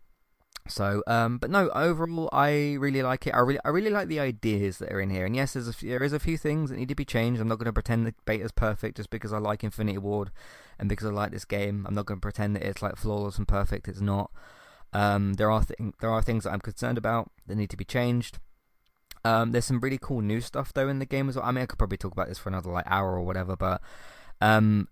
So, 0.67 1.04
um, 1.08 1.38
but 1.38 1.50
no, 1.50 1.69
overall, 1.69 2.30
I 2.32 2.74
really 2.80 3.02
like 3.02 3.28
it. 3.28 3.34
I 3.34 3.39
really, 3.39 3.60
I 3.65 3.69
really 3.69 3.89
like 3.89 4.08
the 4.08 4.19
ideas 4.19 4.78
that 4.78 4.91
are 4.91 5.02
in 5.02 5.10
here. 5.10 5.26
And 5.26 5.36
yes, 5.36 5.54
there's 5.54 5.67
a 5.67 5.74
few, 5.74 5.89
there 5.89 6.04
is 6.04 6.13
a 6.13 6.19
few 6.19 6.38
things 6.38 6.69
that 6.69 6.78
need 6.78 6.89
to 6.89 6.95
be 6.95 7.06
changed. 7.06 7.41
I'm 7.41 7.47
not 7.47 7.58
going 7.58 7.65
to 7.65 7.74
pretend 7.74 8.06
the 8.06 8.13
beta's 8.26 8.52
perfect 8.52 8.97
just 8.97 9.10
because 9.10 9.34
I 9.34 9.39
like 9.39 9.63
Infinity 9.63 9.97
Ward 9.97 10.32
and 10.80 10.88
because 10.88 11.08
I 11.08 11.12
like 11.12 11.32
this 11.32 11.45
game. 11.45 11.86
I'm 11.88 11.95
not 11.95 12.06
going 12.06 12.19
to 12.19 12.21
pretend 12.21 12.56
that 12.56 12.63
it's 12.63 12.82
like 12.82 12.95
flawless 12.95 13.38
and 13.38 13.47
perfect. 13.47 13.88
It's 13.88 14.02
not. 14.02 14.32
Um, 14.93 15.34
there 15.34 15.50
are 15.50 15.63
th- 15.63 15.93
there 16.00 16.10
are 16.10 16.21
things 16.21 16.43
that 16.43 16.52
I'm 16.52 16.60
concerned 16.60 16.97
about 16.97 17.32
that 17.47 17.56
need 17.56 17.69
to 17.69 17.78
be 17.78 17.86
changed. 17.86 18.39
Um, 19.24 19.52
there's 19.52 19.65
some 19.65 19.80
really 19.80 20.00
cool 20.02 20.21
new 20.21 20.41
stuff 20.41 20.74
though 20.74 20.89
in 20.89 21.00
the 21.00 21.06
game 21.06 21.30
as 21.30 21.36
well. 21.36 21.45
I 21.45 21.52
mean, 21.52 21.63
I 21.63 21.65
could 21.65 21.78
probably 21.78 21.97
talk 21.97 22.12
about 22.12 22.28
this 22.28 22.39
for 22.39 22.50
another 22.50 22.71
like 22.71 22.86
hour 22.88 23.13
or 23.13 23.21
whatever, 23.21 23.56
but 23.56 23.82
um, 24.41 24.88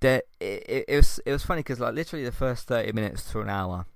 there 0.00 0.22
it, 0.40 0.64
it, 0.68 0.84
it 0.88 0.96
was 0.96 1.20
it 1.24 1.32
was 1.32 1.42
funny 1.42 1.60
because 1.60 1.80
like 1.80 1.94
literally 1.94 2.24
the 2.24 2.32
first 2.32 2.68
30 2.68 2.92
minutes 2.92 3.30
to 3.32 3.40
an 3.40 3.48
hour 3.48 3.86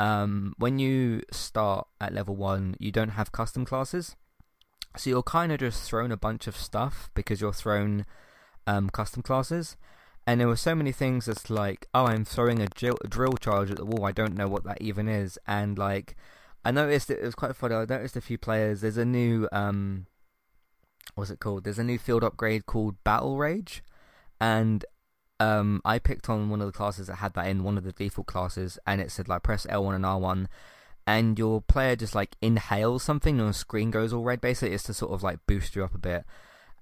um, 0.00 0.54
when 0.56 0.78
you 0.78 1.20
start 1.30 1.86
at 2.00 2.14
level 2.14 2.34
1, 2.34 2.76
you 2.78 2.90
don't 2.90 3.10
have 3.10 3.32
custom 3.32 3.66
classes. 3.66 4.16
So 4.96 5.10
you're 5.10 5.22
kind 5.22 5.52
of 5.52 5.60
just 5.60 5.82
thrown 5.82 6.10
a 6.10 6.16
bunch 6.16 6.46
of 6.46 6.56
stuff 6.56 7.10
because 7.14 7.42
you're 7.42 7.52
thrown 7.52 8.06
um, 8.66 8.88
custom 8.88 9.22
classes. 9.22 9.76
And 10.26 10.40
there 10.40 10.48
were 10.48 10.56
so 10.56 10.74
many 10.74 10.90
things 10.90 11.26
that's 11.26 11.50
like, 11.50 11.86
oh, 11.92 12.06
I'm 12.06 12.24
throwing 12.24 12.62
a 12.62 12.66
drill, 12.66 12.96
drill 13.06 13.34
charge 13.34 13.70
at 13.70 13.76
the 13.76 13.84
wall. 13.84 14.06
I 14.06 14.12
don't 14.12 14.36
know 14.36 14.48
what 14.48 14.64
that 14.64 14.80
even 14.80 15.06
is. 15.06 15.38
And 15.46 15.76
like, 15.76 16.16
I 16.64 16.70
noticed 16.70 17.10
it, 17.10 17.18
it 17.18 17.24
was 17.24 17.34
quite 17.34 17.54
funny. 17.54 17.74
I 17.74 17.84
noticed 17.84 18.16
a 18.16 18.22
few 18.22 18.38
players. 18.38 18.80
There's 18.80 18.96
a 18.96 19.04
new, 19.04 19.48
um, 19.52 20.06
what's 21.14 21.30
it 21.30 21.40
called? 21.40 21.64
There's 21.64 21.78
a 21.78 21.84
new 21.84 21.98
field 21.98 22.24
upgrade 22.24 22.64
called 22.64 22.96
Battle 23.04 23.36
Rage. 23.36 23.82
And 24.40 24.82
um, 25.40 25.80
I 25.86 25.98
picked 25.98 26.28
on 26.28 26.50
one 26.50 26.60
of 26.60 26.66
the 26.66 26.72
classes 26.72 27.06
that 27.06 27.16
had 27.16 27.32
that 27.34 27.46
in 27.46 27.64
one 27.64 27.78
of 27.78 27.84
the 27.84 27.92
default 27.92 28.26
classes, 28.26 28.78
and 28.86 29.00
it 29.00 29.10
said 29.10 29.26
like 29.26 29.42
press 29.42 29.66
L1 29.66 29.96
and 29.96 30.04
R1, 30.04 30.46
and 31.06 31.38
your 31.38 31.62
player 31.62 31.96
just 31.96 32.14
like 32.14 32.36
inhales 32.42 33.02
something, 33.02 33.40
and 33.40 33.48
the 33.48 33.54
screen 33.54 33.90
goes 33.90 34.12
all 34.12 34.22
red. 34.22 34.42
Basically, 34.42 34.74
it's 34.74 34.84
to 34.84 34.94
sort 34.94 35.12
of 35.12 35.22
like 35.22 35.38
boost 35.46 35.74
you 35.74 35.82
up 35.82 35.94
a 35.94 35.98
bit. 35.98 36.24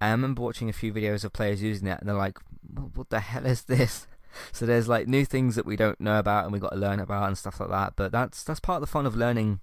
I 0.00 0.10
remember 0.10 0.42
watching 0.42 0.68
a 0.68 0.72
few 0.72 0.92
videos 0.92 1.24
of 1.24 1.32
players 1.32 1.62
using 1.62 1.86
it, 1.86 2.00
and 2.00 2.08
they're 2.08 2.16
like, 2.16 2.38
"What 2.94 3.10
the 3.10 3.20
hell 3.20 3.46
is 3.46 3.62
this?" 3.62 4.06
So 4.52 4.66
there's 4.66 4.88
like 4.88 5.08
new 5.08 5.24
things 5.24 5.56
that 5.56 5.64
we 5.64 5.74
don't 5.74 5.98
know 5.98 6.18
about, 6.18 6.44
and 6.44 6.52
we 6.52 6.58
got 6.58 6.72
to 6.72 6.78
learn 6.78 7.00
about 7.00 7.28
and 7.28 7.38
stuff 7.38 7.60
like 7.60 7.70
that. 7.70 7.94
But 7.96 8.12
that's 8.12 8.44
that's 8.44 8.60
part 8.60 8.76
of 8.76 8.80
the 8.82 8.92
fun 8.92 9.06
of 9.06 9.16
learning 9.16 9.60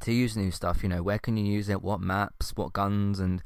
to 0.00 0.12
use 0.12 0.36
new 0.36 0.50
stuff. 0.50 0.82
You 0.82 0.88
know, 0.88 1.02
where 1.02 1.18
can 1.18 1.36
you 1.36 1.44
use 1.44 1.68
it? 1.68 1.80
What 1.80 2.00
maps? 2.00 2.56
What 2.56 2.72
guns? 2.72 3.20
And 3.20 3.40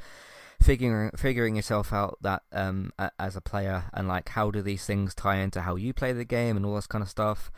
figuring 0.62 1.10
figuring 1.16 1.56
yourself 1.56 1.92
out 1.92 2.18
that 2.20 2.42
um 2.52 2.92
as 3.18 3.36
a 3.36 3.40
player 3.40 3.84
and 3.92 4.08
like 4.08 4.28
how 4.30 4.50
do 4.50 4.62
these 4.62 4.84
things 4.84 5.14
tie 5.14 5.36
into 5.36 5.62
how 5.62 5.76
you 5.76 5.92
play 5.92 6.12
the 6.12 6.24
game 6.24 6.56
and 6.56 6.64
all 6.64 6.76
this 6.76 6.86
kind 6.86 7.02
of 7.02 7.08
stuff. 7.08 7.50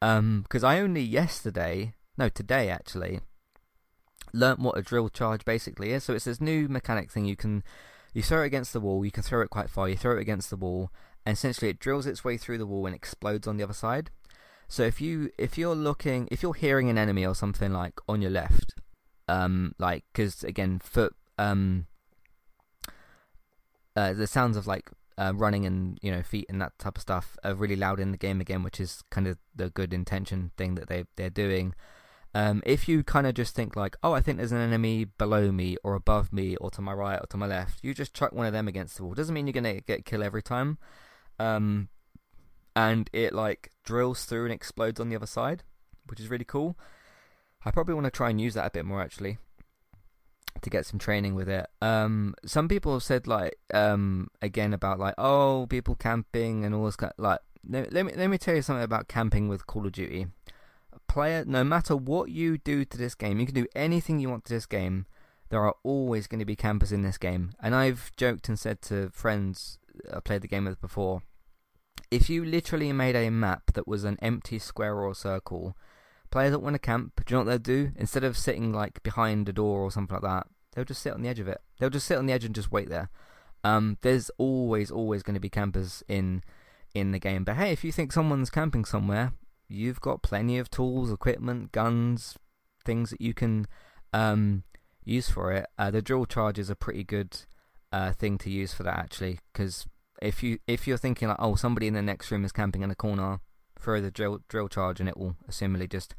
Um, 0.00 0.42
because 0.42 0.64
I 0.64 0.80
only 0.80 1.02
yesterday, 1.02 1.94
no, 2.18 2.28
today 2.28 2.68
actually, 2.68 3.20
learnt 4.32 4.58
what 4.58 4.76
a 4.76 4.82
drill 4.82 5.08
charge 5.08 5.44
basically 5.44 5.92
is. 5.92 6.04
So 6.04 6.14
it's 6.14 6.24
this 6.24 6.40
new 6.40 6.68
mechanic 6.68 7.10
thing. 7.10 7.24
You 7.24 7.36
can 7.36 7.62
you 8.12 8.22
throw 8.22 8.42
it 8.42 8.46
against 8.46 8.72
the 8.72 8.80
wall. 8.80 9.04
You 9.04 9.10
can 9.10 9.22
throw 9.22 9.42
it 9.42 9.50
quite 9.50 9.70
far. 9.70 9.88
You 9.88 9.96
throw 9.96 10.16
it 10.16 10.20
against 10.20 10.50
the 10.50 10.56
wall, 10.56 10.90
and 11.24 11.34
essentially 11.34 11.70
it 11.70 11.78
drills 11.78 12.06
its 12.06 12.24
way 12.24 12.36
through 12.36 12.58
the 12.58 12.66
wall 12.66 12.86
and 12.86 12.94
explodes 12.94 13.46
on 13.46 13.56
the 13.56 13.64
other 13.64 13.72
side. 13.72 14.10
So 14.68 14.82
if 14.82 15.00
you 15.00 15.30
if 15.38 15.56
you're 15.56 15.74
looking 15.74 16.28
if 16.30 16.42
you're 16.42 16.54
hearing 16.54 16.88
an 16.88 16.98
enemy 16.98 17.26
or 17.26 17.34
something 17.34 17.72
like 17.72 18.00
on 18.08 18.22
your 18.22 18.30
left, 18.30 18.74
um, 19.28 19.74
like 19.78 20.04
because 20.12 20.42
again 20.42 20.80
foot 20.82 21.14
um 21.38 21.86
uh, 23.96 24.12
the 24.12 24.26
sounds 24.26 24.56
of 24.56 24.66
like 24.66 24.90
uh, 25.18 25.32
running 25.34 25.66
and 25.66 25.98
you 26.02 26.10
know 26.10 26.22
feet 26.22 26.46
and 26.48 26.60
that 26.60 26.78
type 26.78 26.96
of 26.96 27.02
stuff 27.02 27.36
are 27.44 27.54
really 27.54 27.76
loud 27.76 28.00
in 28.00 28.10
the 28.10 28.18
game 28.18 28.40
again, 28.40 28.62
which 28.62 28.80
is 28.80 29.02
kind 29.10 29.26
of 29.26 29.38
the 29.54 29.70
good 29.70 29.92
intention 29.92 30.50
thing 30.56 30.74
that 30.74 30.88
they 30.88 31.04
they're 31.16 31.30
doing. 31.30 31.74
Um, 32.34 32.62
if 32.64 32.88
you 32.88 33.04
kind 33.04 33.26
of 33.26 33.34
just 33.34 33.54
think 33.54 33.76
like, 33.76 33.94
oh, 34.02 34.14
I 34.14 34.22
think 34.22 34.38
there's 34.38 34.52
an 34.52 34.58
enemy 34.58 35.04
below 35.04 35.52
me 35.52 35.76
or 35.84 35.94
above 35.94 36.32
me 36.32 36.56
or 36.56 36.70
to 36.70 36.80
my 36.80 36.94
right 36.94 37.20
or 37.20 37.26
to 37.26 37.36
my 37.36 37.46
left, 37.46 37.80
you 37.84 37.92
just 37.92 38.14
chuck 38.14 38.32
one 38.32 38.46
of 38.46 38.54
them 38.54 38.68
against 38.68 38.96
the 38.96 39.04
wall. 39.04 39.12
Doesn't 39.12 39.34
mean 39.34 39.46
you're 39.46 39.52
gonna 39.52 39.80
get 39.82 40.06
kill 40.06 40.22
every 40.22 40.42
time. 40.42 40.78
Um, 41.38 41.88
and 42.74 43.10
it 43.12 43.34
like 43.34 43.70
drills 43.84 44.24
through 44.24 44.44
and 44.44 44.54
explodes 44.54 44.98
on 44.98 45.10
the 45.10 45.16
other 45.16 45.26
side, 45.26 45.62
which 46.06 46.20
is 46.20 46.30
really 46.30 46.44
cool. 46.44 46.78
I 47.64 47.70
probably 47.70 47.94
want 47.94 48.06
to 48.06 48.10
try 48.10 48.30
and 48.30 48.40
use 48.40 48.54
that 48.54 48.66
a 48.66 48.70
bit 48.70 48.86
more 48.86 49.02
actually 49.02 49.38
to 50.60 50.70
get 50.70 50.86
some 50.86 50.98
training 50.98 51.34
with 51.34 51.48
it. 51.48 51.66
Um, 51.80 52.34
some 52.44 52.68
people 52.68 52.92
have 52.92 53.02
said 53.02 53.26
like 53.26 53.56
um 53.72 54.28
again 54.40 54.72
about 54.72 54.98
like 54.98 55.14
oh 55.18 55.66
people 55.68 55.94
camping 55.94 56.64
and 56.64 56.74
all 56.74 56.84
this 56.84 56.96
kind 56.96 57.12
of, 57.16 57.22
like 57.22 57.40
let, 57.68 57.92
me 57.92 58.12
let 58.16 58.28
me 58.28 58.38
tell 58.38 58.54
you 58.54 58.62
something 58.62 58.82
about 58.82 59.08
camping 59.08 59.48
with 59.48 59.66
Call 59.66 59.86
of 59.86 59.92
Duty. 59.92 60.26
Player, 61.08 61.44
no 61.46 61.62
matter 61.62 61.94
what 61.94 62.30
you 62.30 62.58
do 62.58 62.84
to 62.84 62.98
this 62.98 63.14
game, 63.14 63.38
you 63.38 63.46
can 63.46 63.54
do 63.54 63.66
anything 63.74 64.18
you 64.18 64.30
want 64.30 64.44
to 64.46 64.54
this 64.54 64.66
game. 64.66 65.06
There 65.50 65.60
are 65.60 65.74
always 65.82 66.26
going 66.26 66.38
to 66.38 66.46
be 66.46 66.56
campers 66.56 66.92
in 66.92 67.02
this 67.02 67.18
game, 67.18 67.52
and 67.60 67.74
I've 67.74 68.10
joked 68.16 68.48
and 68.48 68.58
said 68.58 68.80
to 68.82 69.10
friends 69.10 69.78
I 70.12 70.20
played 70.20 70.42
the 70.42 70.48
game 70.48 70.64
with 70.64 70.80
before. 70.80 71.22
If 72.10 72.28
you 72.30 72.44
literally 72.44 72.92
made 72.92 73.16
a 73.16 73.30
map 73.30 73.72
that 73.74 73.86
was 73.86 74.04
an 74.04 74.18
empty 74.20 74.58
square 74.58 74.96
or 74.96 75.14
circle, 75.14 75.76
players 76.32 76.50
that 76.50 76.58
want 76.58 76.74
to 76.74 76.80
camp, 76.80 77.22
do 77.24 77.32
you 77.32 77.36
know 77.36 77.44
what 77.44 77.50
they'll 77.50 77.76
do? 77.76 77.92
Instead 77.96 78.24
of 78.24 78.36
sitting 78.36 78.72
like 78.72 79.02
behind 79.02 79.48
a 79.48 79.52
door 79.52 79.82
or 79.82 79.92
something 79.92 80.14
like 80.14 80.22
that, 80.22 80.48
they'll 80.72 80.84
just 80.84 81.02
sit 81.02 81.12
on 81.12 81.22
the 81.22 81.28
edge 81.28 81.38
of 81.38 81.46
it. 81.46 81.60
They'll 81.78 81.90
just 81.90 82.06
sit 82.06 82.18
on 82.18 82.26
the 82.26 82.32
edge 82.32 82.44
and 82.44 82.54
just 82.54 82.72
wait 82.72 82.88
there. 82.88 83.10
Um, 83.62 83.98
there's 84.02 84.30
always, 84.38 84.90
always 84.90 85.22
going 85.22 85.34
to 85.34 85.40
be 85.40 85.48
campers 85.50 86.02
in 86.08 86.42
in 86.94 87.12
the 87.12 87.18
game. 87.18 87.44
But 87.44 87.56
hey, 87.56 87.72
if 87.72 87.84
you 87.84 87.92
think 87.92 88.12
someone's 88.12 88.50
camping 88.50 88.84
somewhere, 88.84 89.32
you've 89.68 90.00
got 90.00 90.22
plenty 90.22 90.58
of 90.58 90.70
tools, 90.70 91.12
equipment, 91.12 91.72
guns, 91.72 92.36
things 92.84 93.10
that 93.10 93.20
you 93.20 93.32
can 93.32 93.66
um, 94.12 94.64
use 95.04 95.30
for 95.30 95.52
it. 95.52 95.66
Uh, 95.78 95.90
the 95.90 96.02
drill 96.02 96.26
charge 96.26 96.58
is 96.58 96.68
a 96.68 96.76
pretty 96.76 97.04
good 97.04 97.38
uh, 97.92 98.12
thing 98.12 98.36
to 98.38 98.50
use 98.50 98.74
for 98.74 98.82
that 98.82 98.98
actually, 98.98 99.38
because 99.52 99.86
if 100.20 100.42
you 100.42 100.58
if 100.66 100.86
you're 100.86 100.98
thinking 100.98 101.28
like, 101.28 101.36
oh, 101.40 101.54
somebody 101.54 101.86
in 101.86 101.94
the 101.94 102.02
next 102.02 102.30
room 102.30 102.44
is 102.44 102.52
camping 102.52 102.82
in 102.82 102.90
a 102.90 102.94
corner, 102.94 103.40
throw 103.82 104.00
the 104.00 104.10
drill 104.10 104.40
drill 104.48 104.68
charge 104.68 105.00
and 105.00 105.08
it 105.08 105.16
will 105.16 105.36
assumably 105.50 105.88
just 105.88 106.14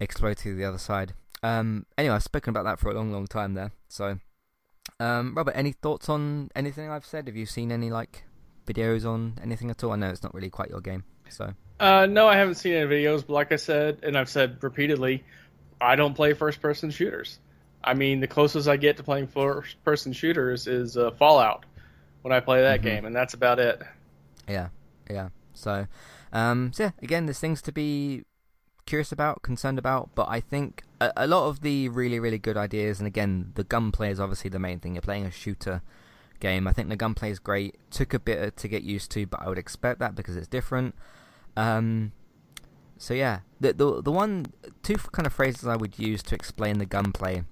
explode 0.00 0.38
to 0.38 0.54
the 0.54 0.64
other 0.64 0.78
side. 0.78 1.14
Um, 1.42 1.86
anyway, 1.96 2.16
I've 2.16 2.22
spoken 2.22 2.50
about 2.50 2.64
that 2.64 2.78
for 2.80 2.90
a 2.90 2.94
long, 2.94 3.12
long 3.12 3.26
time 3.26 3.54
there. 3.54 3.72
So, 3.88 4.18
um, 4.98 5.34
Robert, 5.36 5.52
any 5.52 5.72
thoughts 5.72 6.08
on 6.08 6.50
anything 6.56 6.90
I've 6.90 7.06
said? 7.06 7.26
Have 7.28 7.36
you 7.36 7.46
seen 7.46 7.70
any 7.70 7.90
like 7.90 8.24
videos 8.66 9.04
on 9.04 9.38
anything 9.42 9.70
at 9.70 9.82
all? 9.84 9.92
I 9.92 9.96
know 9.96 10.08
it's 10.08 10.22
not 10.22 10.34
really 10.34 10.50
quite 10.50 10.70
your 10.70 10.80
game, 10.80 11.04
so. 11.28 11.54
Uh, 11.78 12.06
no, 12.06 12.26
I 12.26 12.36
haven't 12.36 12.56
seen 12.56 12.74
any 12.74 12.90
videos, 12.90 13.24
but 13.24 13.34
like 13.34 13.52
I 13.52 13.56
said, 13.56 14.00
and 14.02 14.18
I've 14.18 14.28
said 14.28 14.62
repeatedly, 14.62 15.22
I 15.80 15.94
don't 15.94 16.14
play 16.14 16.32
first-person 16.32 16.90
shooters. 16.90 17.38
I 17.84 17.94
mean, 17.94 18.18
the 18.18 18.26
closest 18.26 18.68
I 18.68 18.76
get 18.76 18.96
to 18.96 19.04
playing 19.04 19.28
first-person 19.28 20.12
shooters 20.12 20.66
is 20.66 20.96
uh, 20.96 21.12
Fallout 21.12 21.64
when 22.22 22.32
I 22.32 22.40
play 22.40 22.62
that 22.62 22.80
mm-hmm. 22.80 22.88
game, 22.88 23.04
and 23.04 23.14
that's 23.14 23.34
about 23.34 23.60
it. 23.60 23.80
Yeah, 24.48 24.70
yeah. 25.08 25.28
So, 25.54 25.86
um, 26.32 26.72
so 26.72 26.84
yeah, 26.84 26.90
again, 27.02 27.26
there's 27.26 27.38
things 27.38 27.62
to 27.62 27.72
be 27.72 28.24
curious 28.86 29.12
about, 29.12 29.42
concerned 29.42 29.78
about, 29.78 30.10
but 30.14 30.28
I 30.28 30.40
think 30.40 30.82
a, 31.00 31.12
a, 31.16 31.26
lot 31.26 31.48
of 31.48 31.60
the 31.60 31.88
really, 31.88 32.18
really 32.18 32.38
good 32.38 32.56
ideas, 32.56 32.98
and 32.98 33.06
again, 33.06 33.52
the 33.54 33.64
gunplay 33.64 34.10
is 34.10 34.20
obviously 34.20 34.50
the 34.50 34.58
main 34.58 34.80
thing. 34.80 34.94
You're 34.94 35.02
playing 35.02 35.26
a 35.26 35.30
shooter 35.30 35.82
game. 36.40 36.66
I 36.66 36.72
think 36.72 36.88
the 36.88 36.96
gunplay 36.96 37.30
is 37.30 37.38
great. 37.38 37.76
Took 37.90 38.14
a 38.14 38.18
bit 38.18 38.56
to 38.56 38.68
get 38.68 38.82
used 38.82 39.10
to, 39.12 39.26
but 39.26 39.42
I 39.42 39.48
would 39.48 39.58
expect 39.58 39.98
that 40.00 40.14
because 40.14 40.36
it's 40.36 40.48
different. 40.48 40.94
Um, 41.56 42.12
so 42.96 43.14
yeah, 43.14 43.40
the 43.60 43.72
the 43.72 44.02
the 44.02 44.12
one 44.12 44.46
two 44.82 44.96
kind 44.96 45.26
of 45.26 45.32
phrases 45.32 45.66
I 45.66 45.76
would 45.76 45.98
use 45.98 46.22
to 46.24 46.34
explain 46.34 46.78
the 46.78 46.86
gunplay, 46.86 47.44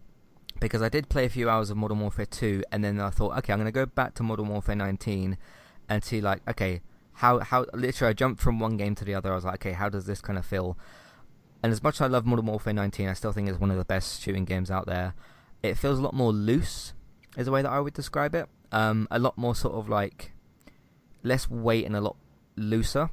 because 0.61 0.83
I 0.83 0.89
did 0.89 1.09
play 1.09 1.25
a 1.25 1.29
few 1.29 1.49
hours 1.49 1.71
of 1.71 1.77
Modern 1.77 2.01
Warfare 2.01 2.27
2, 2.27 2.65
and 2.73 2.83
then 2.83 3.01
I 3.01 3.11
thought, 3.11 3.37
okay, 3.39 3.53
I'm 3.53 3.59
gonna 3.59 3.73
go 3.73 3.87
back 3.87 4.15
to 4.15 4.23
Modern 4.23 4.49
Warfare 4.49 4.77
19 4.77 5.37
and 5.89 6.05
see 6.05 6.21
like, 6.21 6.43
okay, 6.49 6.81
how 7.17 7.41
how 7.41 7.65
literally 7.73 8.11
I 8.11 8.13
jumped 8.13 8.43
from 8.43 8.61
one 8.61 8.77
game 8.77 8.95
to 8.97 9.05
the 9.05 9.15
other. 9.15 9.33
I 9.33 9.35
was 9.35 9.45
like, 9.45 9.57
okay, 9.57 9.73
how 9.73 9.89
does 9.89 10.07
this 10.07 10.21
kind 10.21 10.39
of 10.39 10.45
feel? 10.45 10.77
And 11.63 11.73
as 11.73 11.83
much 11.83 11.97
as 11.97 12.03
I 12.03 12.07
love 12.07 12.27
Modern 12.27 12.47
Warfare 12.47 12.75
19, 12.75 13.09
I 13.09 13.15
still 13.15 13.33
think 13.33 13.49
it's 13.49 13.59
one 13.59 13.71
of 13.71 13.79
the 13.79 13.85
best 13.85 14.21
shooting 14.21 14.45
games 14.45 14.71
out 14.71 14.87
there. 14.87 15.15
It 15.63 15.79
feels 15.79 15.99
a 15.99 16.03
lot 16.03 16.15
more 16.15 16.33
loose, 16.33 16.93
is 17.37 17.47
the 17.47 17.53
way 17.53 17.63
that 17.63 17.71
I 17.71 17.81
would 17.81 17.95
describe 17.95 18.35
it. 18.35 18.49
Um, 18.71 19.09
a 19.11 19.19
lot 19.19 19.39
more 19.39 19.55
sort 19.55 19.75
of 19.75 19.89
like 19.89 20.33
less 21.23 21.49
weight 21.49 21.87
and 21.87 21.97
a 21.97 22.01
lot 22.01 22.17
looser. 22.57 23.11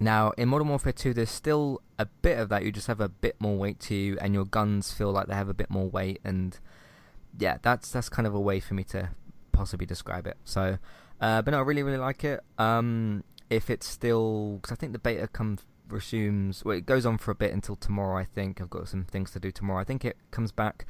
Now, 0.00 0.32
in 0.36 0.48
Modern 0.48 0.68
Warfare 0.68 0.92
2, 0.92 1.14
there's 1.14 1.30
still 1.30 1.80
a 1.98 2.06
bit 2.06 2.38
of 2.38 2.48
that. 2.48 2.64
You 2.64 2.72
just 2.72 2.88
have 2.88 3.00
a 3.00 3.08
bit 3.08 3.36
more 3.38 3.56
weight 3.56 3.78
to 3.80 3.94
you, 3.94 4.18
and 4.20 4.34
your 4.34 4.44
guns 4.44 4.92
feel 4.92 5.12
like 5.12 5.28
they 5.28 5.34
have 5.34 5.48
a 5.48 5.54
bit 5.54 5.70
more 5.70 5.88
weight. 5.88 6.20
And 6.24 6.58
yeah, 7.38 7.58
that's 7.62 7.92
that's 7.92 8.08
kind 8.08 8.26
of 8.26 8.34
a 8.34 8.40
way 8.40 8.58
for 8.58 8.74
me 8.74 8.82
to 8.84 9.10
possibly 9.52 9.86
describe 9.86 10.26
it. 10.26 10.38
So, 10.44 10.78
uh, 11.22 11.40
but 11.40 11.52
no, 11.52 11.58
I 11.58 11.62
really 11.62 11.82
really 11.82 11.98
like 11.98 12.24
it. 12.24 12.40
Um, 12.58 13.24
if 13.48 13.70
it's 13.70 13.86
still, 13.86 14.58
because 14.60 14.72
I 14.72 14.76
think 14.76 14.92
the 14.92 14.98
beta 14.98 15.28
comes 15.28 15.64
resumes. 15.88 16.64
Well, 16.64 16.76
it 16.76 16.86
goes 16.86 17.06
on 17.06 17.18
for 17.18 17.30
a 17.30 17.34
bit 17.34 17.52
until 17.52 17.76
tomorrow. 17.76 18.16
I 18.16 18.24
think 18.24 18.60
I've 18.60 18.70
got 18.70 18.88
some 18.88 19.04
things 19.04 19.30
to 19.32 19.40
do 19.40 19.50
tomorrow. 19.50 19.80
I 19.80 19.84
think 19.84 20.04
it 20.04 20.16
comes 20.30 20.52
back 20.52 20.86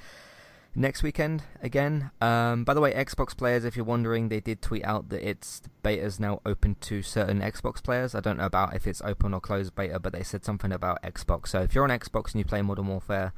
next 0.74 1.02
weekend 1.02 1.42
again. 1.60 2.10
Um, 2.20 2.64
by 2.64 2.72
the 2.72 2.80
way, 2.80 2.92
Xbox 2.92 3.36
players, 3.36 3.64
if 3.64 3.76
you're 3.76 3.84
wondering, 3.84 4.28
they 4.28 4.40
did 4.40 4.62
tweet 4.62 4.84
out 4.84 5.10
that 5.10 5.28
its 5.28 5.62
beta 5.82 6.02
is 6.02 6.18
now 6.18 6.40
open 6.46 6.76
to 6.82 7.02
certain 7.02 7.40
Xbox 7.40 7.82
players. 7.82 8.14
I 8.14 8.20
don't 8.20 8.38
know 8.38 8.46
about 8.46 8.74
if 8.74 8.86
it's 8.86 9.02
open 9.02 9.34
or 9.34 9.40
closed 9.40 9.74
beta, 9.74 9.98
but 9.98 10.12
they 10.12 10.22
said 10.22 10.44
something 10.44 10.72
about 10.72 11.02
Xbox. 11.02 11.48
So 11.48 11.60
if 11.60 11.74
you're 11.74 11.84
on 11.84 11.90
Xbox 11.90 12.32
and 12.32 12.36
you 12.36 12.44
play 12.44 12.62
Modern 12.62 12.86
Warfare, 12.86 13.32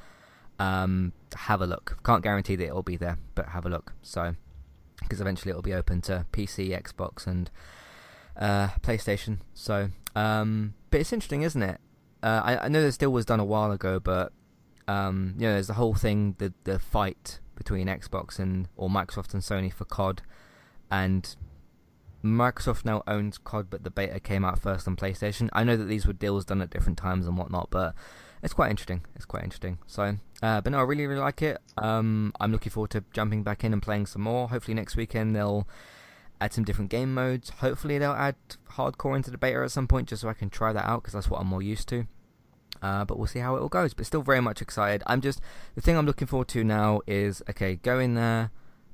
um, 0.59 1.13
have 1.35 1.61
a 1.61 1.67
look. 1.67 1.99
Can't 2.05 2.23
guarantee 2.23 2.57
that 2.57 2.67
it'll 2.67 2.83
be 2.83 2.97
there, 2.97 3.19
but 3.35 3.49
have 3.49 3.67
a 3.67 3.69
look. 3.69 3.95
So 4.03 4.37
because 5.01 5.21
eventually 5.21 5.51
it'll 5.51 5.63
be 5.63 5.75
open 5.75 6.01
to 6.03 6.27
PC, 6.33 6.71
Xbox, 6.81 7.27
and 7.27 7.51
uh, 8.37 8.69
PlayStation. 8.83 9.39
So, 9.53 9.91
um, 10.15 10.75
but 10.91 11.01
it's 11.01 11.13
interesting, 11.13 11.43
isn't 11.43 11.63
it? 11.63 11.81
Uh, 12.23 12.41
I, 12.43 12.65
I 12.65 12.69
know 12.69 12.83
this 12.83 12.97
deal 12.97 13.13
was 13.13 13.27
done 13.27 13.41
a 13.41 13.45
while 13.45 13.71
ago, 13.71 14.01
but 14.01 14.33
um, 14.89 15.35
you 15.39 15.47
know, 15.47 15.55
there's 15.55 15.67
the 15.69 15.75
whole 15.75 15.95
thing, 15.95 16.37
the 16.39 16.53
the 16.65 16.79
fight 16.79 17.41
between 17.55 17.87
Xbox 17.87 18.39
and 18.39 18.69
or 18.77 18.89
Microsoft 18.89 19.33
and 19.35 19.43
Sony 19.43 19.73
for 19.73 19.85
COD, 19.85 20.23
and 20.91 21.37
Microsoft 22.25 22.85
now 22.85 23.03
owns 23.07 23.39
COD, 23.39 23.69
but 23.69 23.85
the 23.85 23.91
beta 23.91 24.19
came 24.21 24.45
out 24.45 24.59
first 24.59 24.89
on 24.89 24.97
PlayStation. 24.97 25.49
I 25.53 25.65
know 25.65 25.77
that 25.77 25.85
these 25.85 26.07
were 26.07 26.13
deals 26.13 26.45
done 26.45 26.63
at 26.63 26.71
different 26.71 26.99
times 26.99 27.27
and 27.27 27.37
whatnot, 27.37 27.69
but 27.71 27.95
it's 28.43 28.55
quite 28.55 28.71
interesting. 28.71 29.03
It's 29.15 29.27
quite 29.27 29.45
interesting. 29.45 29.79
So, 29.87 30.17
uh, 30.45 30.61
but 30.61 30.73
no, 30.73 30.79
I 30.79 30.83
really 30.83 31.07
really 31.07 31.23
like 31.23 31.41
it. 31.41 31.59
Um, 31.79 32.35
I'm 32.39 32.53
looking 32.53 32.71
forward 32.71 32.91
to 32.91 33.03
jumping 33.15 33.43
back 33.43 33.65
in 33.65 33.73
and 33.73 33.81
playing 33.81 34.05
some 34.05 34.21
more. 34.21 34.51
Hopefully 34.51 34.75
next 34.75 34.95
weekend 34.95 35.35
they'll 35.35 35.67
add 36.39 36.53
some 36.53 36.65
different 36.65 36.91
game 36.91 37.15
modes. 37.15 37.49
Hopefully 37.49 37.97
they'll 37.97 38.13
add 38.13 38.37
hardcore 38.73 39.17
into 39.17 39.31
the 39.31 39.39
beta 39.39 39.63
at 39.63 39.71
some 39.71 39.89
point, 39.89 40.07
just 40.07 40.21
so 40.21 40.29
I 40.29 40.35
can 40.35 40.51
try 40.51 40.75
that 40.75 40.85
out 40.85 41.03
because 41.03 41.15
that's 41.15 41.31
what 41.31 41.41
I'm 41.41 41.47
more 41.47 41.63
used 41.63 41.89
to. 41.89 42.07
Uh, 42.83 43.07
but 43.07 43.17
we'll 43.17 43.27
see 43.27 43.39
how 43.39 43.57
it 43.57 43.61
all 43.61 43.71
goes. 43.71 43.95
But 43.95 44.05
still 44.05 44.21
very 44.21 44.43
much 44.43 44.61
excited. 44.61 45.03
I'm 45.07 45.23
just 45.23 45.41
the 45.77 45.81
thing 45.81 45.97
I'm 45.97 46.05
looking 46.05 46.27
forward 46.27 46.49
to 46.49 46.63
now 46.63 47.01
is 47.07 47.43
okay, 47.49 47.77
go 47.77 47.99
in 47.99 48.15
there 48.15 48.51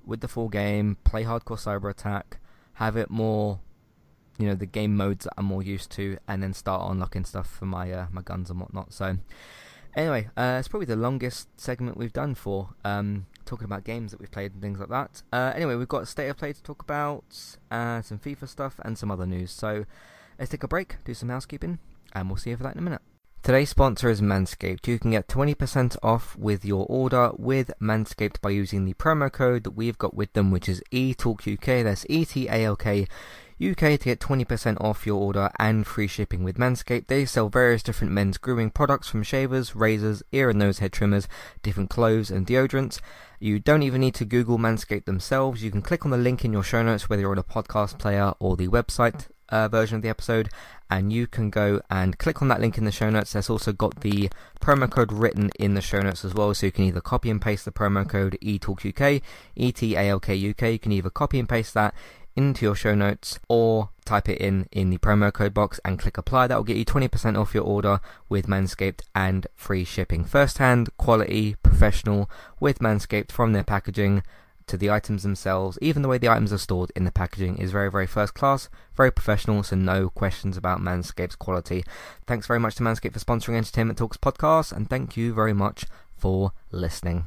with 0.06 0.20
the 0.20 0.28
full 0.28 0.50
game, 0.50 0.98
play 1.02 1.24
hardcore 1.24 1.58
cyber 1.58 1.90
attack, 1.90 2.38
have 2.74 2.96
it 2.96 3.10
more, 3.10 3.58
you 4.38 4.46
know, 4.46 4.54
the 4.54 4.66
game 4.66 4.96
modes 4.96 5.24
that 5.24 5.32
I'm 5.36 5.46
more 5.46 5.64
used 5.64 5.90
to, 5.92 6.16
and 6.28 6.44
then 6.44 6.52
start 6.52 6.88
unlocking 6.88 7.24
stuff 7.24 7.50
for 7.50 7.66
my 7.66 7.90
uh, 7.90 8.06
my 8.12 8.22
guns 8.22 8.50
and 8.50 8.60
whatnot. 8.60 8.92
So 8.92 9.16
anyway, 9.94 10.28
uh, 10.36 10.56
it's 10.58 10.68
probably 10.68 10.86
the 10.86 10.96
longest 10.96 11.48
segment 11.60 11.96
we've 11.96 12.12
done 12.12 12.34
for 12.34 12.70
um, 12.84 13.26
talking 13.44 13.64
about 13.64 13.84
games 13.84 14.10
that 14.10 14.20
we've 14.20 14.30
played 14.30 14.52
and 14.52 14.62
things 14.62 14.78
like 14.78 14.88
that. 14.88 15.22
Uh, 15.32 15.52
anyway, 15.54 15.74
we've 15.74 15.88
got 15.88 16.08
state 16.08 16.28
of 16.28 16.36
play 16.36 16.52
to 16.52 16.62
talk 16.62 16.82
about, 16.82 17.24
uh, 17.70 18.02
some 18.02 18.18
FIFA 18.18 18.48
stuff, 18.48 18.80
and 18.84 18.96
some 18.96 19.10
other 19.10 19.26
news. 19.26 19.50
So 19.50 19.84
let's 20.38 20.50
take 20.50 20.62
a 20.62 20.68
break, 20.68 20.96
do 21.04 21.14
some 21.14 21.28
housekeeping, 21.28 21.78
and 22.12 22.28
we'll 22.28 22.36
see 22.36 22.50
you 22.50 22.56
for 22.56 22.62
that 22.64 22.74
in 22.74 22.78
a 22.78 22.82
minute. 22.82 23.02
Today's 23.42 23.70
sponsor 23.70 24.10
is 24.10 24.20
Manscaped. 24.20 24.86
You 24.86 24.98
can 24.98 25.12
get 25.12 25.26
20% 25.26 25.96
off 26.02 26.36
with 26.36 26.62
your 26.62 26.84
order 26.90 27.32
with 27.38 27.72
Manscaped 27.80 28.38
by 28.42 28.50
using 28.50 28.84
the 28.84 28.92
promo 28.92 29.32
code 29.32 29.64
that 29.64 29.70
we've 29.70 29.96
got 29.96 30.12
with 30.12 30.34
them, 30.34 30.50
which 30.50 30.68
is 30.68 30.82
ETALKUK. 30.92 31.84
That's 31.84 32.04
E 32.10 32.26
T 32.26 32.48
A 32.48 32.64
L 32.66 32.76
K 32.76 33.06
UK 33.60 33.76
to 33.76 33.98
get 33.98 34.20
20% 34.20 34.80
off 34.80 35.06
your 35.06 35.20
order 35.20 35.50
and 35.58 35.86
free 35.86 36.06
shipping 36.06 36.42
with 36.42 36.56
Manscaped. 36.56 37.08
They 37.08 37.26
sell 37.26 37.48
various 37.48 37.82
different 37.82 38.12
men's 38.12 38.38
grooming 38.38 38.70
products 38.70 39.08
from 39.08 39.22
shavers, 39.22 39.76
razors, 39.76 40.22
ear 40.32 40.50
and 40.50 40.58
nose 40.58 40.78
hair 40.78 40.88
trimmers, 40.88 41.28
different 41.62 41.90
clothes 41.90 42.30
and 42.30 42.46
deodorants. 42.46 43.00
You 43.38 43.58
don't 43.58 43.82
even 43.82 44.00
need 44.00 44.14
to 44.14 44.24
Google 44.24 44.58
Manscaped 44.58 45.04
themselves. 45.04 45.62
You 45.62 45.70
can 45.70 45.82
click 45.82 46.04
on 46.04 46.10
the 46.10 46.16
link 46.16 46.44
in 46.44 46.52
your 46.52 46.62
show 46.62 46.82
notes, 46.82 47.08
whether 47.08 47.22
you're 47.22 47.32
on 47.32 47.38
a 47.38 47.44
podcast 47.44 47.98
player 47.98 48.32
or 48.38 48.56
the 48.56 48.68
website 48.68 49.28
uh, 49.50 49.68
version 49.68 49.96
of 49.96 50.02
the 50.02 50.08
episode, 50.08 50.48
and 50.90 51.12
you 51.12 51.26
can 51.26 51.50
go 51.50 51.80
and 51.90 52.18
click 52.18 52.40
on 52.40 52.48
that 52.48 52.60
link 52.60 52.78
in 52.78 52.84
the 52.84 52.92
show 52.92 53.10
notes. 53.10 53.32
There's 53.32 53.50
also 53.50 53.72
got 53.72 54.00
the 54.00 54.30
promo 54.60 54.90
code 54.90 55.12
written 55.12 55.50
in 55.58 55.74
the 55.74 55.80
show 55.80 56.00
notes 56.00 56.24
as 56.24 56.34
well, 56.34 56.54
so 56.54 56.66
you 56.66 56.72
can 56.72 56.84
either 56.84 57.00
copy 57.00 57.30
and 57.30 57.40
paste 57.40 57.64
the 57.64 57.72
promo 57.72 58.08
code 58.08 58.38
ETALKUK, 58.40 59.22
E-T-A-L-K-U-K. 59.56 60.72
You 60.72 60.78
can 60.78 60.92
either 60.92 61.10
copy 61.10 61.38
and 61.38 61.48
paste 61.48 61.74
that 61.74 61.94
into 62.36 62.64
your 62.64 62.74
show 62.74 62.94
notes 62.94 63.38
or 63.48 63.90
type 64.04 64.28
it 64.28 64.38
in 64.38 64.68
in 64.72 64.90
the 64.90 64.98
promo 64.98 65.32
code 65.32 65.54
box 65.54 65.80
and 65.84 65.98
click 65.98 66.18
apply. 66.18 66.46
That 66.46 66.56
will 66.56 66.64
get 66.64 66.76
you 66.76 66.84
20% 66.84 67.38
off 67.38 67.54
your 67.54 67.64
order 67.64 68.00
with 68.28 68.46
Manscaped 68.46 69.02
and 69.14 69.46
free 69.54 69.84
shipping. 69.84 70.24
First 70.24 70.58
hand, 70.58 70.88
quality, 70.96 71.56
professional 71.62 72.30
with 72.58 72.78
Manscaped 72.80 73.32
from 73.32 73.52
their 73.52 73.64
packaging 73.64 74.22
to 74.70 74.76
the 74.76 74.90
items 74.90 75.24
themselves, 75.24 75.78
even 75.82 76.02
the 76.02 76.08
way 76.08 76.16
the 76.16 76.28
items 76.28 76.52
are 76.52 76.58
stored 76.58 76.92
in 76.94 77.04
the 77.04 77.10
packaging 77.10 77.58
is 77.58 77.72
very, 77.72 77.90
very 77.90 78.06
first 78.06 78.34
class, 78.34 78.68
very 78.94 79.10
professional, 79.10 79.62
so 79.64 79.74
no 79.74 80.08
questions 80.08 80.56
about 80.56 80.80
Manscaped's 80.80 81.34
quality. 81.34 81.84
Thanks 82.26 82.46
very 82.46 82.60
much 82.60 82.76
to 82.76 82.84
Manscaped 82.84 83.12
for 83.12 83.18
sponsoring 83.18 83.56
Entertainment 83.56 83.98
Talks 83.98 84.16
podcast, 84.16 84.70
and 84.70 84.88
thank 84.88 85.16
you 85.16 85.34
very 85.34 85.52
much 85.52 85.86
for 86.16 86.52
listening. 86.70 87.26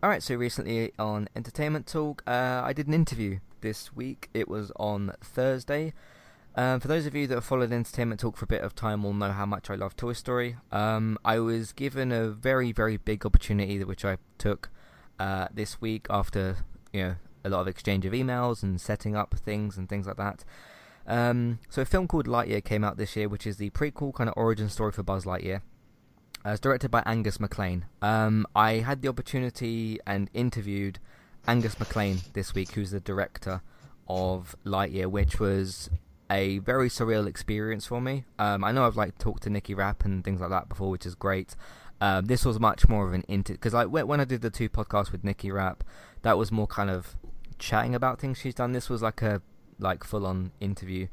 Alright, 0.00 0.22
so 0.22 0.36
recently 0.36 0.92
on 0.96 1.28
Entertainment 1.34 1.88
Talk, 1.88 2.22
uh, 2.24 2.60
I 2.64 2.72
did 2.72 2.86
an 2.86 2.94
interview 2.94 3.40
this 3.62 3.96
week. 3.96 4.28
It 4.32 4.46
was 4.46 4.70
on 4.76 5.12
Thursday. 5.20 5.92
Um, 6.54 6.78
for 6.78 6.86
those 6.86 7.04
of 7.04 7.16
you 7.16 7.26
that 7.26 7.34
have 7.34 7.44
followed 7.44 7.72
Entertainment 7.72 8.20
Talk 8.20 8.36
for 8.36 8.44
a 8.44 8.48
bit 8.48 8.62
of 8.62 8.76
time 8.76 9.02
will 9.02 9.12
know 9.12 9.32
how 9.32 9.44
much 9.44 9.70
I 9.70 9.74
love 9.74 9.96
Toy 9.96 10.12
Story. 10.12 10.54
Um, 10.70 11.18
I 11.24 11.40
was 11.40 11.72
given 11.72 12.12
a 12.12 12.28
very, 12.28 12.70
very 12.70 12.96
big 12.96 13.26
opportunity 13.26 13.82
which 13.82 14.04
I 14.04 14.18
took 14.38 14.70
uh, 15.18 15.48
this 15.52 15.80
week 15.80 16.06
after 16.08 16.58
you 16.92 17.02
know 17.02 17.14
a 17.44 17.48
lot 17.48 17.62
of 17.62 17.66
exchange 17.66 18.06
of 18.06 18.12
emails 18.12 18.62
and 18.62 18.80
setting 18.80 19.16
up 19.16 19.34
things 19.34 19.76
and 19.76 19.88
things 19.88 20.06
like 20.06 20.16
that. 20.16 20.44
Um, 21.08 21.58
so 21.68 21.82
a 21.82 21.84
film 21.84 22.06
called 22.06 22.28
Lightyear 22.28 22.62
came 22.62 22.84
out 22.84 22.98
this 22.98 23.16
year, 23.16 23.28
which 23.28 23.48
is 23.48 23.56
the 23.56 23.70
prequel 23.70 24.14
kind 24.14 24.30
of 24.30 24.34
origin 24.36 24.68
story 24.68 24.92
for 24.92 25.02
Buzz 25.02 25.24
Lightyear. 25.24 25.62
Uh, 26.44 26.50
it's 26.50 26.60
directed 26.60 26.90
by 26.90 27.02
Angus 27.04 27.38
MacLane. 27.38 27.84
Um, 28.00 28.46
I 28.54 28.74
had 28.74 29.02
the 29.02 29.08
opportunity 29.08 29.98
and 30.06 30.30
interviewed 30.32 30.98
Angus 31.46 31.78
MacLane 31.78 32.20
this 32.32 32.54
week, 32.54 32.72
who's 32.72 32.90
the 32.90 33.00
director 33.00 33.62
of 34.08 34.56
Lightyear, 34.64 35.06
which 35.06 35.40
was 35.40 35.90
a 36.30 36.58
very 36.58 36.88
surreal 36.88 37.26
experience 37.26 37.86
for 37.86 38.00
me. 38.00 38.24
Um, 38.38 38.64
I 38.64 38.72
know 38.72 38.86
I've 38.86 38.96
like 38.96 39.18
talked 39.18 39.42
to 39.44 39.50
Nikki 39.50 39.74
Rapp 39.74 40.04
and 40.04 40.22
things 40.24 40.40
like 40.40 40.50
that 40.50 40.68
before, 40.68 40.90
which 40.90 41.06
is 41.06 41.14
great. 41.14 41.56
Um, 42.00 42.26
this 42.26 42.44
was 42.44 42.60
much 42.60 42.88
more 42.88 43.06
of 43.06 43.12
an 43.12 43.24
inter 43.26 43.54
because 43.54 43.74
like 43.74 43.88
when 43.88 44.20
I 44.20 44.24
did 44.24 44.40
the 44.40 44.50
two 44.50 44.68
podcasts 44.68 45.10
with 45.10 45.24
Nikki 45.24 45.50
Rapp, 45.50 45.82
that 46.22 46.38
was 46.38 46.52
more 46.52 46.66
kind 46.66 46.90
of 46.90 47.16
chatting 47.58 47.94
about 47.94 48.20
things 48.20 48.38
she's 48.38 48.54
done. 48.54 48.72
This 48.72 48.88
was 48.88 49.02
like 49.02 49.20
a 49.22 49.42
like 49.80 50.04
full 50.04 50.26
on 50.26 50.52
interview 50.60 51.08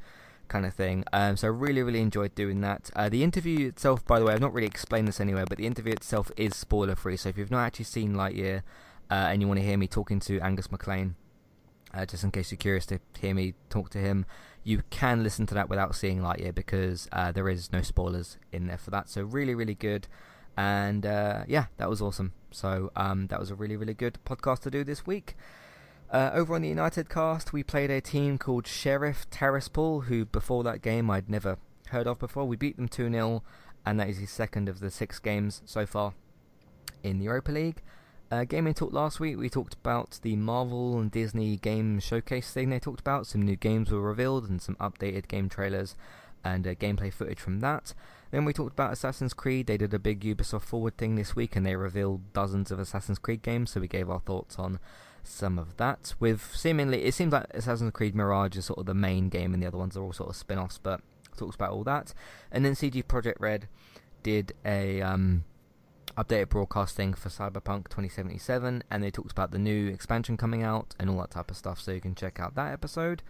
kind 0.48 0.66
of 0.66 0.74
thing. 0.74 1.04
Um, 1.12 1.36
so 1.36 1.48
I 1.48 1.50
really, 1.50 1.82
really 1.82 2.00
enjoyed 2.00 2.34
doing 2.34 2.60
that. 2.62 2.90
Uh, 2.94 3.08
the 3.08 3.22
interview 3.22 3.68
itself, 3.68 4.04
by 4.06 4.18
the 4.18 4.24
way, 4.24 4.34
I've 4.34 4.40
not 4.40 4.52
really 4.52 4.66
explained 4.66 5.08
this 5.08 5.20
anywhere, 5.20 5.44
but 5.48 5.58
the 5.58 5.66
interview 5.66 5.92
itself 5.92 6.30
is 6.36 6.54
spoiler 6.54 6.94
free. 6.94 7.16
So 7.16 7.28
if 7.28 7.38
you've 7.38 7.50
not 7.50 7.64
actually 7.64 7.86
seen 7.86 8.14
Lightyear 8.14 8.62
uh, 9.10 9.14
and 9.30 9.40
you 9.40 9.48
want 9.48 9.60
to 9.60 9.66
hear 9.66 9.76
me 9.76 9.86
talking 9.86 10.20
to 10.20 10.40
Angus 10.40 10.68
MacLane, 10.68 11.14
uh, 11.94 12.04
just 12.06 12.24
in 12.24 12.30
case 12.30 12.50
you're 12.50 12.58
curious 12.58 12.86
to 12.86 13.00
hear 13.18 13.34
me 13.34 13.54
talk 13.70 13.90
to 13.90 13.98
him, 13.98 14.26
you 14.64 14.82
can 14.90 15.22
listen 15.22 15.46
to 15.46 15.54
that 15.54 15.68
without 15.68 15.94
seeing 15.94 16.20
Lightyear 16.20 16.54
because 16.54 17.08
uh, 17.12 17.30
there 17.32 17.48
is 17.48 17.72
no 17.72 17.82
spoilers 17.82 18.36
in 18.52 18.66
there 18.66 18.78
for 18.78 18.90
that. 18.90 19.08
So 19.08 19.22
really, 19.22 19.54
really 19.54 19.74
good. 19.74 20.08
And 20.56 21.06
uh, 21.06 21.44
yeah, 21.46 21.66
that 21.76 21.88
was 21.88 22.02
awesome. 22.02 22.32
So 22.50 22.90
um, 22.96 23.28
that 23.28 23.38
was 23.38 23.50
a 23.50 23.54
really, 23.54 23.76
really 23.76 23.94
good 23.94 24.18
podcast 24.24 24.60
to 24.60 24.70
do 24.70 24.82
this 24.82 25.06
week. 25.06 25.36
Uh, 26.10 26.30
over 26.32 26.54
on 26.54 26.62
the 26.62 26.68
United 26.68 27.08
cast, 27.08 27.52
we 27.52 27.64
played 27.64 27.90
a 27.90 28.00
team 28.00 28.38
called 28.38 28.66
Sheriff 28.66 29.28
Tiraspol, 29.30 30.04
who 30.04 30.24
before 30.24 30.62
that 30.62 30.80
game 30.80 31.10
I'd 31.10 31.28
never 31.28 31.58
heard 31.88 32.06
of 32.06 32.20
before. 32.20 32.44
We 32.44 32.56
beat 32.56 32.76
them 32.76 32.88
2 32.88 33.10
0, 33.10 33.42
and 33.84 33.98
that 33.98 34.08
is 34.08 34.20
the 34.20 34.26
second 34.26 34.68
of 34.68 34.78
the 34.78 34.90
six 34.90 35.18
games 35.18 35.62
so 35.64 35.84
far 35.84 36.14
in 37.02 37.18
the 37.18 37.24
Europa 37.24 37.50
League. 37.50 37.82
Uh, 38.30 38.44
gaming 38.44 38.74
talk 38.74 38.92
last 38.92 39.18
week, 39.18 39.36
we 39.36 39.48
talked 39.48 39.74
about 39.74 40.18
the 40.22 40.36
Marvel 40.36 40.98
and 40.98 41.10
Disney 41.10 41.56
game 41.56 41.98
showcase 42.00 42.52
thing 42.52 42.70
they 42.70 42.80
talked 42.80 43.00
about. 43.00 43.26
Some 43.26 43.42
new 43.42 43.56
games 43.56 43.90
were 43.90 44.00
revealed 44.00 44.48
and 44.48 44.62
some 44.62 44.76
updated 44.76 45.26
game 45.28 45.48
trailers 45.48 45.96
and 46.44 46.66
uh, 46.66 46.74
gameplay 46.74 47.12
footage 47.12 47.40
from 47.40 47.60
that. 47.60 47.94
Then 48.30 48.44
we 48.44 48.52
talked 48.52 48.72
about 48.72 48.92
Assassin's 48.92 49.34
Creed. 49.34 49.66
They 49.66 49.76
did 49.76 49.94
a 49.94 49.98
big 49.98 50.22
Ubisoft 50.22 50.62
Forward 50.62 50.96
thing 50.96 51.14
this 51.14 51.36
week 51.36 51.54
and 51.54 51.64
they 51.64 51.76
revealed 51.76 52.32
dozens 52.32 52.70
of 52.70 52.78
Assassin's 52.78 53.18
Creed 53.18 53.42
games, 53.42 53.70
so 53.70 53.80
we 53.80 53.88
gave 53.88 54.10
our 54.10 54.20
thoughts 54.20 54.58
on 54.58 54.80
some 55.28 55.58
of 55.58 55.76
that. 55.76 56.14
With 56.20 56.54
seemingly, 56.54 57.04
it 57.04 57.14
seems 57.14 57.32
like 57.32 57.46
Assassin's 57.52 57.92
Creed 57.92 58.14
Mirage 58.14 58.56
is 58.56 58.66
sort 58.66 58.78
of 58.78 58.86
the 58.86 58.94
main 58.94 59.28
game, 59.28 59.54
and 59.54 59.62
the 59.62 59.66
other 59.66 59.78
ones 59.78 59.96
are 59.96 60.02
all 60.02 60.12
sort 60.12 60.30
of 60.30 60.36
spin 60.36 60.58
offs, 60.58 60.78
but 60.78 61.00
talks 61.36 61.54
about 61.54 61.70
all 61.70 61.84
that. 61.84 62.14
And 62.50 62.64
then 62.64 62.74
CD 62.74 63.02
Projekt 63.02 63.40
Red 63.40 63.68
did 64.22 64.52
a 64.64 65.02
um, 65.02 65.44
updated 66.16 66.48
broadcasting 66.48 67.14
for 67.14 67.28
Cyberpunk 67.28 67.88
2077, 67.88 68.82
and 68.90 69.02
they 69.02 69.10
talked 69.10 69.32
about 69.32 69.50
the 69.50 69.58
new 69.58 69.88
expansion 69.88 70.36
coming 70.36 70.62
out 70.62 70.94
and 70.98 71.10
all 71.10 71.18
that 71.18 71.30
type 71.30 71.50
of 71.50 71.56
stuff, 71.56 71.80
so 71.80 71.92
you 71.92 72.00
can 72.00 72.14
check 72.14 72.40
out 72.40 72.54
that 72.54 72.72
episode. 72.72 73.22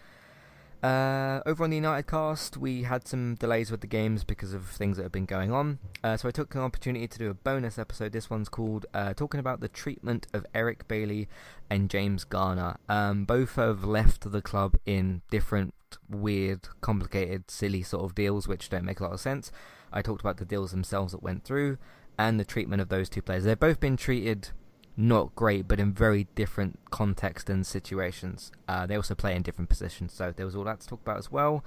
Uh, 0.86 1.42
over 1.46 1.64
on 1.64 1.70
the 1.70 1.76
United 1.76 2.06
cast, 2.06 2.56
we 2.56 2.84
had 2.84 3.08
some 3.08 3.34
delays 3.34 3.72
with 3.72 3.80
the 3.80 3.88
games 3.88 4.22
because 4.22 4.54
of 4.54 4.66
things 4.68 4.96
that 4.96 5.02
have 5.02 5.10
been 5.10 5.26
going 5.26 5.50
on. 5.50 5.80
Uh, 6.04 6.16
so 6.16 6.28
I 6.28 6.30
took 6.30 6.54
an 6.54 6.60
opportunity 6.60 7.08
to 7.08 7.18
do 7.18 7.28
a 7.28 7.34
bonus 7.34 7.76
episode. 7.76 8.12
This 8.12 8.30
one's 8.30 8.48
called 8.48 8.86
uh, 8.94 9.12
Talking 9.12 9.40
About 9.40 9.58
the 9.58 9.66
Treatment 9.66 10.28
of 10.32 10.46
Eric 10.54 10.86
Bailly 10.86 11.26
and 11.68 11.90
James 11.90 12.22
Garner. 12.22 12.76
Um, 12.88 13.24
both 13.24 13.56
have 13.56 13.82
left 13.82 14.30
the 14.30 14.40
club 14.40 14.76
in 14.86 15.22
different, 15.28 15.74
weird, 16.08 16.68
complicated, 16.82 17.50
silly 17.50 17.82
sort 17.82 18.04
of 18.04 18.14
deals, 18.14 18.46
which 18.46 18.68
don't 18.68 18.84
make 18.84 19.00
a 19.00 19.02
lot 19.02 19.12
of 19.12 19.18
sense. 19.18 19.50
I 19.92 20.02
talked 20.02 20.20
about 20.20 20.36
the 20.36 20.44
deals 20.44 20.70
themselves 20.70 21.10
that 21.10 21.22
went 21.22 21.42
through 21.42 21.78
and 22.16 22.38
the 22.38 22.44
treatment 22.44 22.80
of 22.80 22.90
those 22.90 23.08
two 23.08 23.22
players. 23.22 23.42
They've 23.42 23.58
both 23.58 23.80
been 23.80 23.96
treated 23.96 24.50
not 24.96 25.34
great, 25.34 25.68
but 25.68 25.78
in 25.78 25.92
very 25.92 26.26
different 26.34 26.78
context 26.90 27.50
and 27.50 27.66
situations. 27.66 28.52
Uh, 28.66 28.86
they 28.86 28.96
also 28.96 29.14
play 29.14 29.34
in 29.34 29.42
different 29.42 29.68
positions, 29.68 30.12
so 30.12 30.32
there 30.34 30.46
was 30.46 30.56
all 30.56 30.64
that 30.64 30.80
to 30.80 30.86
talk 30.86 31.02
about 31.02 31.18
as 31.18 31.30
well. 31.30 31.64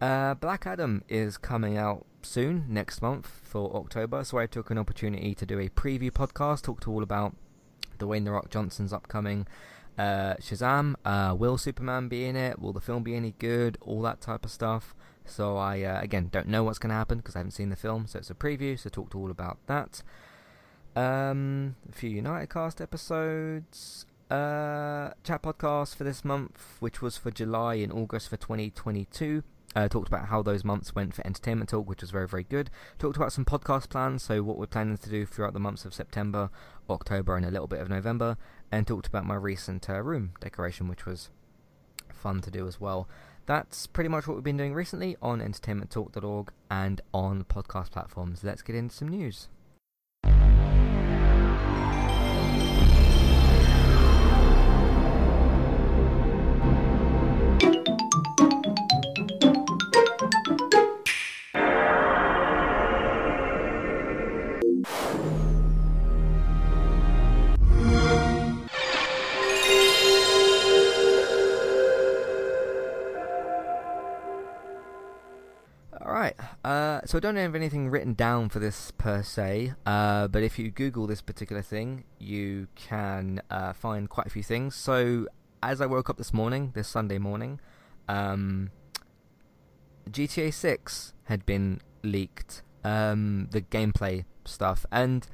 Uh, 0.00 0.34
Black 0.34 0.66
Adam 0.66 1.02
is 1.08 1.38
coming 1.38 1.76
out 1.76 2.06
soon, 2.22 2.66
next 2.68 3.02
month 3.02 3.40
for 3.42 3.74
October, 3.74 4.22
so 4.24 4.38
I 4.38 4.46
took 4.46 4.70
an 4.70 4.78
opportunity 4.78 5.34
to 5.34 5.46
do 5.46 5.58
a 5.58 5.68
preview 5.68 6.10
podcast, 6.10 6.62
talk 6.62 6.80
to 6.82 6.92
all 6.92 7.02
about 7.02 7.34
Dwayne 7.98 8.24
The 8.24 8.32
Rock 8.32 8.50
Johnson's 8.50 8.92
upcoming 8.92 9.46
uh, 9.98 10.34
Shazam. 10.40 10.94
Uh, 11.04 11.34
will 11.34 11.58
Superman 11.58 12.08
be 12.08 12.24
in 12.24 12.36
it? 12.36 12.58
Will 12.60 12.72
the 12.72 12.80
film 12.80 13.02
be 13.02 13.16
any 13.16 13.34
good? 13.38 13.76
All 13.80 14.00
that 14.02 14.20
type 14.20 14.44
of 14.44 14.50
stuff. 14.50 14.94
So 15.24 15.56
I 15.56 15.82
uh, 15.82 16.00
again 16.00 16.28
don't 16.32 16.48
know 16.48 16.64
what's 16.64 16.78
going 16.78 16.90
to 16.90 16.94
happen 16.94 17.18
because 17.18 17.36
I 17.36 17.40
haven't 17.40 17.50
seen 17.52 17.68
the 17.68 17.76
film, 17.76 18.06
so 18.06 18.18
it's 18.18 18.30
a 18.30 18.34
preview. 18.34 18.78
So 18.78 18.88
talk 18.88 19.10
to 19.10 19.18
all 19.18 19.30
about 19.30 19.58
that. 19.66 20.02
Um, 20.96 21.76
a 21.88 21.92
few 21.92 22.10
United 22.10 22.50
Cast 22.50 22.80
episodes. 22.80 24.06
Uh, 24.30 25.10
chat 25.24 25.42
podcast 25.42 25.96
for 25.96 26.04
this 26.04 26.24
month, 26.24 26.76
which 26.80 27.00
was 27.00 27.16
for 27.16 27.30
July 27.30 27.74
and 27.74 27.92
August 27.92 28.28
for 28.28 28.36
2022. 28.36 29.42
Uh, 29.76 29.86
talked 29.86 30.08
about 30.08 30.28
how 30.28 30.42
those 30.42 30.64
months 30.64 30.94
went 30.94 31.14
for 31.14 31.26
entertainment 31.26 31.70
talk, 31.70 31.88
which 31.88 32.00
was 32.00 32.10
very, 32.10 32.26
very 32.26 32.42
good. 32.42 32.70
Talked 32.98 33.16
about 33.16 33.32
some 33.32 33.44
podcast 33.44 33.88
plans, 33.88 34.22
so 34.22 34.42
what 34.42 34.58
we're 34.58 34.66
planning 34.66 34.96
to 34.98 35.10
do 35.10 35.24
throughout 35.24 35.52
the 35.52 35.60
months 35.60 35.84
of 35.84 35.94
September, 35.94 36.50
October, 36.88 37.36
and 37.36 37.44
a 37.44 37.50
little 37.50 37.66
bit 37.66 37.80
of 37.80 37.88
November. 37.88 38.36
And 38.72 38.86
talked 38.86 39.06
about 39.06 39.24
my 39.24 39.34
recent 39.34 39.88
uh, 39.88 40.02
room 40.02 40.32
decoration, 40.40 40.88
which 40.88 41.06
was 41.06 41.30
fun 42.12 42.40
to 42.42 42.50
do 42.50 42.66
as 42.66 42.80
well. 42.80 43.08
That's 43.46 43.86
pretty 43.86 44.08
much 44.08 44.26
what 44.26 44.34
we've 44.34 44.44
been 44.44 44.58
doing 44.58 44.74
recently 44.74 45.16
on 45.22 45.40
entertainmenttalk.org 45.40 46.52
and 46.70 47.00
on 47.14 47.44
podcast 47.44 47.92
platforms. 47.92 48.44
Let's 48.44 48.62
get 48.62 48.76
into 48.76 48.94
some 48.94 49.08
news. 49.08 49.48
So 77.08 77.16
I 77.16 77.20
don't 77.22 77.36
have 77.36 77.54
anything 77.54 77.88
written 77.88 78.12
down 78.12 78.50
for 78.50 78.58
this 78.58 78.90
per 78.90 79.22
se, 79.22 79.72
uh, 79.86 80.28
but 80.28 80.42
if 80.42 80.58
you 80.58 80.70
Google 80.70 81.06
this 81.06 81.22
particular 81.22 81.62
thing, 81.62 82.04
you 82.18 82.68
can 82.74 83.40
uh, 83.50 83.72
find 83.72 84.10
quite 84.10 84.26
a 84.26 84.30
few 84.30 84.42
things. 84.42 84.74
So 84.74 85.26
as 85.62 85.80
I 85.80 85.86
woke 85.86 86.10
up 86.10 86.18
this 86.18 86.34
morning, 86.34 86.72
this 86.74 86.86
Sunday 86.86 87.16
morning, 87.16 87.60
um, 88.10 88.72
GTA 90.10 90.52
6 90.52 91.14
had 91.24 91.46
been 91.46 91.80
leaked, 92.02 92.60
um, 92.84 93.48
the 93.52 93.62
gameplay 93.62 94.26
stuff, 94.44 94.84
and 94.92 95.26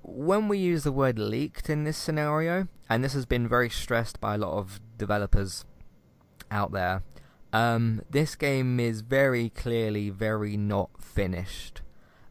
when 0.00 0.48
we 0.48 0.56
use 0.56 0.84
the 0.84 0.92
word 0.92 1.18
leaked 1.18 1.68
in 1.68 1.84
this 1.84 1.98
scenario, 1.98 2.66
and 2.88 3.04
this 3.04 3.12
has 3.12 3.26
been 3.26 3.46
very 3.46 3.68
stressed 3.68 4.22
by 4.22 4.36
a 4.36 4.38
lot 4.38 4.54
of 4.54 4.80
developers 4.96 5.66
out 6.50 6.72
there, 6.72 7.02
um, 7.52 8.02
this 8.08 8.34
game 8.34 8.80
is 8.80 9.02
very 9.02 9.50
clearly 9.50 10.10
very 10.10 10.56
not 10.56 10.90
finished. 11.00 11.82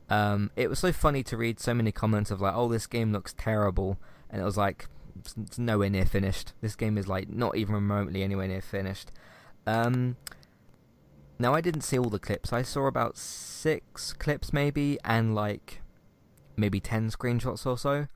Um, 0.10 0.52
it 0.56 0.70
was 0.70 0.80
so 0.80 0.92
funny 0.92 1.24
to 1.24 1.38
read 1.38 1.60
so 1.60 1.74
many 1.74 1.92
comments 1.92 2.32
of 2.32 2.42
like, 2.42 2.54
"Oh, 2.56 2.68
this 2.68 2.88
game 2.88 3.14
looks 3.14 3.34
terrible," 3.34 3.98
and 4.30 4.42
it 4.42 4.46
was 4.46 4.58
like, 4.58 4.88
it's, 5.20 5.58
nowhere 5.58 5.90
near 5.90 6.06
finished. 6.06 6.54
This 6.62 6.76
game 6.76 6.98
is 6.98 7.08
like 7.08 7.30
not 7.30 7.56
even 7.56 7.76
remotely 7.76 8.24
anywhere 8.24 8.48
near 8.48 8.62
finished. 8.62 9.12
Um, 9.66 10.18
now 11.40 11.54
I 11.54 11.62
didn't 11.62 11.82
see 11.82 11.98
all 11.98 12.10
the 12.10 12.20
clips. 12.20 12.52
I 12.52 12.62
saw 12.62 12.88
about 12.88 13.18
six 13.18 14.14
clips 14.14 14.52
maybe, 14.52 14.98
and 15.04 15.36
like 15.36 15.82
maybe 16.58 16.80
ten 16.80 17.10
screenshots 17.10 17.66
or 17.66 17.78
so. 17.78 18.08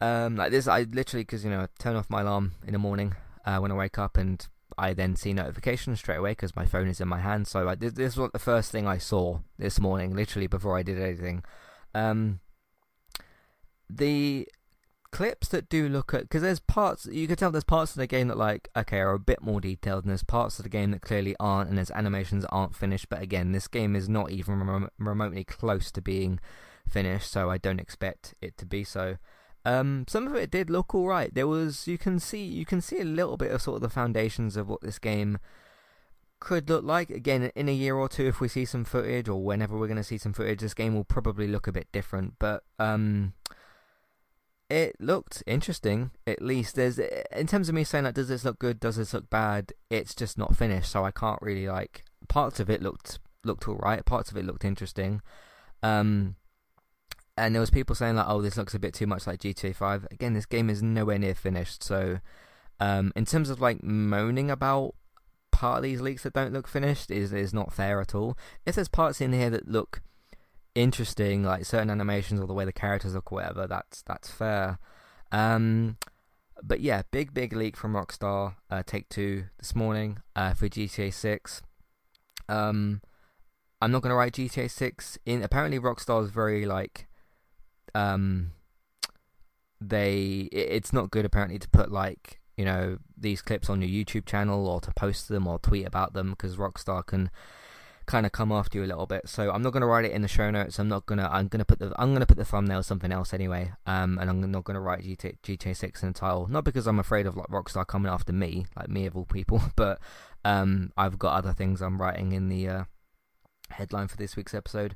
Um, 0.00 0.36
like 0.36 0.52
this, 0.52 0.68
I 0.68 0.82
literally 0.82 1.22
because 1.22 1.44
you 1.44 1.50
know 1.50 1.66
turn 1.78 1.96
off 1.96 2.08
my 2.08 2.20
alarm 2.20 2.52
in 2.66 2.72
the 2.72 2.78
morning 2.78 3.14
uh, 3.44 3.58
when 3.58 3.72
I 3.72 3.74
wake 3.74 3.98
up 3.98 4.16
and 4.16 4.46
I 4.78 4.94
then 4.94 5.16
see 5.16 5.32
notifications 5.32 5.98
straight 5.98 6.16
away 6.16 6.32
because 6.32 6.56
my 6.56 6.66
phone 6.66 6.88
is 6.88 7.00
in 7.00 7.08
my 7.08 7.20
hand. 7.20 7.46
So 7.46 7.62
like, 7.64 7.80
this, 7.80 7.92
this 7.92 8.16
was 8.16 8.30
the 8.32 8.38
first 8.38 8.70
thing 8.70 8.86
I 8.86 8.98
saw 8.98 9.40
this 9.58 9.80
morning, 9.80 10.14
literally 10.14 10.46
before 10.46 10.76
I 10.76 10.82
did 10.82 11.00
anything. 11.00 11.44
Um, 11.94 12.40
the 13.88 14.48
clips 15.14 15.46
that 15.48 15.68
do 15.68 15.88
look 15.88 16.12
at 16.12 16.22
because 16.22 16.42
there's 16.42 16.58
parts 16.58 17.06
you 17.06 17.28
can 17.28 17.36
tell 17.36 17.52
there's 17.52 17.62
parts 17.62 17.92
of 17.92 17.98
the 17.98 18.06
game 18.06 18.26
that 18.26 18.36
like 18.36 18.68
okay 18.76 18.98
are 18.98 19.12
a 19.12 19.18
bit 19.18 19.40
more 19.40 19.60
detailed 19.60 20.02
and 20.02 20.10
there's 20.10 20.24
parts 20.24 20.58
of 20.58 20.64
the 20.64 20.68
game 20.68 20.90
that 20.90 21.02
clearly 21.02 21.36
aren't 21.38 21.68
and 21.68 21.78
there's 21.78 21.92
animations 21.92 22.44
aren't 22.46 22.74
finished 22.74 23.08
but 23.08 23.22
again 23.22 23.52
this 23.52 23.68
game 23.68 23.94
is 23.94 24.08
not 24.08 24.32
even 24.32 24.66
rem- 24.66 24.90
remotely 24.98 25.44
close 25.44 25.92
to 25.92 26.02
being 26.02 26.40
finished 26.88 27.30
so 27.30 27.48
I 27.48 27.58
don't 27.58 27.78
expect 27.78 28.34
it 28.42 28.58
to 28.58 28.66
be 28.66 28.82
so 28.82 29.16
um, 29.64 30.04
some 30.08 30.26
of 30.26 30.34
it 30.34 30.50
did 30.50 30.68
look 30.68 30.94
all 30.94 31.06
right. 31.06 31.34
There 31.34 31.46
was 31.46 31.88
you 31.88 31.98
can 31.98 32.18
see 32.18 32.44
you 32.44 32.66
can 32.66 32.80
see 32.80 33.00
a 33.00 33.04
little 33.04 33.36
bit 33.36 33.50
of 33.50 33.62
sort 33.62 33.76
of 33.76 33.82
the 33.82 33.88
foundations 33.88 34.56
of 34.56 34.68
what 34.68 34.82
this 34.82 34.98
game 34.98 35.38
could 36.38 36.68
look 36.68 36.84
like. 36.84 37.10
Again, 37.10 37.50
in 37.54 37.68
a 37.68 37.72
year 37.72 37.96
or 37.96 38.08
two, 38.08 38.26
if 38.26 38.40
we 38.40 38.48
see 38.48 38.66
some 38.66 38.84
footage 38.84 39.28
or 39.28 39.42
whenever 39.42 39.78
we're 39.78 39.86
going 39.86 39.96
to 39.96 40.04
see 40.04 40.18
some 40.18 40.34
footage, 40.34 40.60
this 40.60 40.74
game 40.74 40.94
will 40.94 41.04
probably 41.04 41.48
look 41.48 41.66
a 41.66 41.72
bit 41.72 41.88
different. 41.92 42.34
But 42.38 42.64
um, 42.78 43.32
it 44.68 44.96
looked 45.00 45.42
interesting. 45.46 46.10
At 46.26 46.42
least 46.42 46.74
there's 46.74 46.98
in 46.98 47.46
terms 47.46 47.68
of 47.70 47.74
me 47.74 47.84
saying 47.84 48.04
like, 48.04 48.14
does 48.14 48.28
this 48.28 48.44
look 48.44 48.58
good? 48.58 48.80
Does 48.80 48.96
this 48.96 49.14
look 49.14 49.30
bad? 49.30 49.72
It's 49.88 50.14
just 50.14 50.36
not 50.36 50.56
finished, 50.56 50.92
so 50.92 51.04
I 51.04 51.10
can't 51.10 51.40
really 51.40 51.66
like. 51.66 52.04
Parts 52.28 52.60
of 52.60 52.68
it 52.68 52.82
looked 52.82 53.18
looked 53.44 53.66
all 53.66 53.76
right. 53.76 54.04
Parts 54.04 54.30
of 54.30 54.36
it 54.36 54.44
looked 54.44 54.64
interesting. 54.64 55.22
Um, 55.82 56.36
and 57.36 57.54
there 57.54 57.60
was 57.60 57.70
people 57.70 57.94
saying 57.94 58.16
like, 58.16 58.26
"Oh, 58.28 58.42
this 58.42 58.56
looks 58.56 58.74
a 58.74 58.78
bit 58.78 58.94
too 58.94 59.06
much 59.06 59.26
like 59.26 59.40
GTA 59.40 59.74
5." 59.74 60.06
Again, 60.10 60.34
this 60.34 60.46
game 60.46 60.70
is 60.70 60.82
nowhere 60.82 61.18
near 61.18 61.34
finished. 61.34 61.82
So, 61.82 62.20
um, 62.80 63.12
in 63.16 63.24
terms 63.24 63.50
of 63.50 63.60
like 63.60 63.82
moaning 63.82 64.50
about 64.50 64.94
part 65.50 65.78
of 65.78 65.82
these 65.82 66.00
leaks 66.00 66.22
that 66.22 66.32
don't 66.32 66.52
look 66.52 66.68
finished, 66.68 67.10
is 67.10 67.32
is 67.32 67.52
not 67.52 67.72
fair 67.72 68.00
at 68.00 68.14
all. 68.14 68.36
If 68.66 68.76
there's 68.76 68.88
parts 68.88 69.20
in 69.20 69.32
here 69.32 69.50
that 69.50 69.68
look 69.68 70.02
interesting, 70.74 71.42
like 71.44 71.64
certain 71.64 71.90
animations 71.90 72.40
or 72.40 72.46
the 72.46 72.54
way 72.54 72.64
the 72.64 72.72
characters 72.72 73.14
look, 73.14 73.32
or 73.32 73.36
whatever, 73.36 73.66
that's 73.66 74.02
that's 74.02 74.30
fair. 74.30 74.78
Um, 75.32 75.98
but 76.62 76.80
yeah, 76.80 77.02
big 77.10 77.34
big 77.34 77.52
leak 77.52 77.76
from 77.76 77.94
Rockstar, 77.94 78.56
uh, 78.70 78.82
Take 78.86 79.08
Two 79.08 79.46
this 79.58 79.74
morning 79.74 80.18
uh, 80.36 80.54
for 80.54 80.68
GTA 80.68 81.12
6. 81.12 81.62
Um, 82.48 83.00
I'm 83.80 83.90
not 83.90 84.02
gonna 84.02 84.14
write 84.14 84.34
GTA 84.34 84.70
6 84.70 85.18
in. 85.26 85.42
Apparently, 85.42 85.80
Rockstar 85.80 86.22
is 86.22 86.30
very 86.30 86.64
like 86.64 87.08
um, 87.94 88.52
they 89.80 90.48
it's 90.52 90.92
not 90.92 91.10
good 91.10 91.24
apparently 91.24 91.58
to 91.58 91.68
put 91.68 91.92
like 91.92 92.40
you 92.56 92.64
know 92.64 92.98
these 93.16 93.42
clips 93.42 93.68
on 93.68 93.82
your 93.82 93.90
YouTube 93.90 94.26
channel 94.26 94.66
or 94.66 94.80
to 94.80 94.92
post 94.92 95.28
them 95.28 95.46
or 95.46 95.58
tweet 95.58 95.86
about 95.86 96.12
them 96.12 96.30
because 96.30 96.56
Rockstar 96.56 97.04
can 97.04 97.30
kind 98.06 98.26
of 98.26 98.32
come 98.32 98.52
after 98.52 98.78
you 98.78 98.84
a 98.84 98.86
little 98.86 99.06
bit. 99.06 99.28
So 99.28 99.50
I'm 99.50 99.62
not 99.62 99.72
to 99.72 99.86
write 99.86 100.04
it 100.04 100.12
in 100.12 100.22
the 100.22 100.28
show 100.28 100.50
notes. 100.50 100.78
I'm 100.78 100.88
not 100.88 101.06
gonna. 101.06 101.28
I'm 101.30 101.48
gonna 101.48 101.64
put 101.64 101.78
the. 101.78 101.92
I'm 101.98 102.12
gonna 102.12 102.26
put 102.26 102.36
the 102.36 102.44
thumbnail 102.44 102.82
something 102.82 103.12
else 103.12 103.32
anyway. 103.32 103.72
Um, 103.86 104.18
and 104.18 104.28
I'm 104.28 104.40
not 104.50 104.64
gonna 104.64 104.80
write 104.80 105.02
GTA, 105.02 105.38
GTA 105.42 105.76
6 105.76 106.02
in 106.02 106.08
the 106.10 106.18
title. 106.18 106.46
Not 106.48 106.64
because 106.64 106.86
I'm 106.86 106.98
afraid 106.98 107.26
of 107.26 107.36
like 107.36 107.48
Rockstar 107.48 107.86
coming 107.86 108.12
after 108.12 108.32
me, 108.32 108.66
like 108.76 108.88
me 108.88 109.06
of 109.06 109.16
all 109.16 109.24
people, 109.24 109.62
but 109.76 110.00
um, 110.44 110.92
I've 110.96 111.18
got 111.18 111.36
other 111.36 111.52
things 111.52 111.80
I'm 111.80 112.00
writing 112.00 112.32
in 112.32 112.48
the 112.48 112.68
uh, 112.68 112.84
headline 113.70 114.08
for 114.08 114.16
this 114.16 114.36
week's 114.36 114.54
episode. 114.54 114.94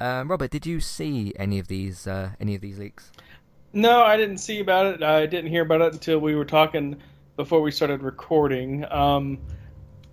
Um, 0.00 0.30
Robert, 0.30 0.50
did 0.50 0.64
you 0.64 0.80
see 0.80 1.32
any 1.36 1.58
of 1.58 1.68
these 1.68 2.06
uh, 2.06 2.30
any 2.40 2.54
of 2.54 2.60
these 2.60 2.78
leaks? 2.78 3.10
No, 3.72 4.02
I 4.02 4.16
didn't 4.16 4.38
see 4.38 4.60
about 4.60 4.86
it. 4.86 5.02
I 5.02 5.26
didn't 5.26 5.50
hear 5.50 5.62
about 5.62 5.80
it 5.80 5.92
until 5.92 6.18
we 6.18 6.34
were 6.34 6.44
talking 6.44 6.96
before 7.36 7.60
we 7.60 7.70
started 7.70 8.02
recording. 8.02 8.84
Um, 8.90 9.38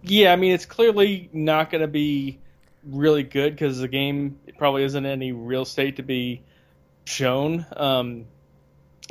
yeah, 0.02 0.34
I 0.34 0.36
mean 0.36 0.54
it's 0.54 0.66
clearly 0.66 1.30
not 1.34 1.70
going 1.70 1.82
to 1.82 1.88
be 1.88 2.40
really 2.84 3.24
good 3.24 3.54
because 3.54 3.80
the 3.80 3.88
game 3.88 4.40
probably 4.58 4.84
isn't 4.84 5.06
in 5.06 5.12
any 5.12 5.32
real 5.32 5.66
state 5.66 5.98
to 5.98 6.04
be 6.04 6.42
shown. 7.06 7.66
Um, 7.76 8.26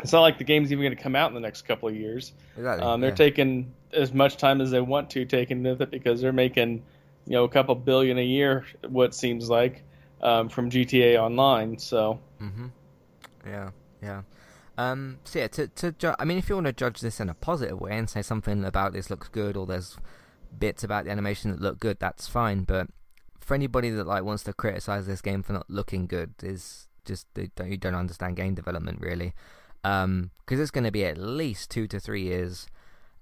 it's 0.02 0.12
not 0.12 0.22
like 0.22 0.38
the 0.38 0.44
game's 0.44 0.72
even 0.72 0.84
going 0.84 0.96
to 0.96 1.02
come 1.02 1.14
out 1.14 1.28
in 1.28 1.34
the 1.34 1.40
next 1.40 1.62
couple 1.62 1.88
of 1.88 1.94
years. 1.94 2.32
Exactly. 2.56 2.84
Um, 2.84 3.00
they're 3.00 3.10
yeah. 3.10 3.16
taking 3.16 3.72
as 3.92 4.12
much 4.12 4.38
time 4.38 4.60
as 4.60 4.72
they 4.72 4.80
want 4.80 5.10
to 5.10 5.24
taking 5.24 5.62
with 5.62 5.80
it 5.82 5.90
because 5.92 6.20
they're 6.20 6.32
making, 6.32 6.82
you 7.26 7.32
know, 7.32 7.44
a 7.44 7.48
couple 7.48 7.76
billion 7.76 8.18
a 8.18 8.24
year. 8.24 8.64
What 8.88 9.14
seems 9.14 9.48
like 9.48 9.84
um, 10.24 10.48
from 10.48 10.70
GTA 10.70 11.18
Online. 11.18 11.78
So. 11.78 12.18
Mm-hmm. 12.40 12.66
Yeah, 13.46 13.70
yeah. 14.02 14.22
Um, 14.76 15.18
so 15.24 15.38
yeah, 15.38 15.48
to 15.48 15.68
to 15.68 15.92
ju- 15.92 16.14
I 16.18 16.24
mean, 16.24 16.38
if 16.38 16.48
you 16.48 16.56
want 16.56 16.66
to 16.66 16.72
judge 16.72 17.00
this 17.00 17.20
in 17.20 17.28
a 17.28 17.34
positive 17.34 17.80
way 17.80 17.96
and 17.96 18.10
say 18.10 18.22
something 18.22 18.64
about 18.64 18.92
this 18.92 19.10
looks 19.10 19.28
good, 19.28 19.56
or 19.56 19.66
there's 19.66 19.96
bits 20.58 20.82
about 20.82 21.04
the 21.04 21.10
animation 21.10 21.50
that 21.50 21.60
look 21.60 21.78
good, 21.78 21.98
that's 22.00 22.26
fine. 22.26 22.64
But 22.64 22.88
for 23.38 23.54
anybody 23.54 23.90
that 23.90 24.06
like 24.06 24.24
wants 24.24 24.42
to 24.44 24.52
criticize 24.52 25.06
this 25.06 25.20
game 25.20 25.42
for 25.42 25.52
not 25.52 25.70
looking 25.70 26.06
good, 26.06 26.34
is 26.42 26.88
just 27.04 27.26
they 27.34 27.50
don't 27.54 27.70
you 27.70 27.76
don't 27.76 27.94
understand 27.94 28.36
game 28.36 28.54
development 28.54 29.00
really, 29.00 29.34
because 29.82 30.04
um, 30.04 30.30
it's 30.48 30.72
going 30.72 30.84
to 30.84 30.90
be 30.90 31.04
at 31.04 31.18
least 31.18 31.70
two 31.70 31.86
to 31.86 32.00
three 32.00 32.22
years 32.22 32.66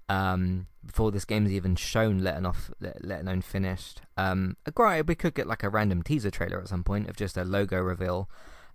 um, 0.09 0.67
before 0.85 1.11
this 1.11 1.25
game's 1.25 1.51
even 1.51 1.75
shown, 1.75 2.19
let 2.19 2.37
alone, 2.37 2.55
let, 2.79 3.03
let 3.03 3.21
alone 3.21 3.41
finished. 3.41 4.01
Um, 4.17 4.57
granted, 4.73 5.07
we 5.07 5.15
could 5.15 5.33
get 5.33 5.47
like 5.47 5.63
a 5.63 5.69
random 5.69 6.03
teaser 6.03 6.31
trailer 6.31 6.59
at 6.59 6.67
some 6.67 6.83
point 6.83 7.09
of 7.09 7.15
just 7.15 7.37
a 7.37 7.43
logo 7.43 7.79
reveal, 7.79 8.29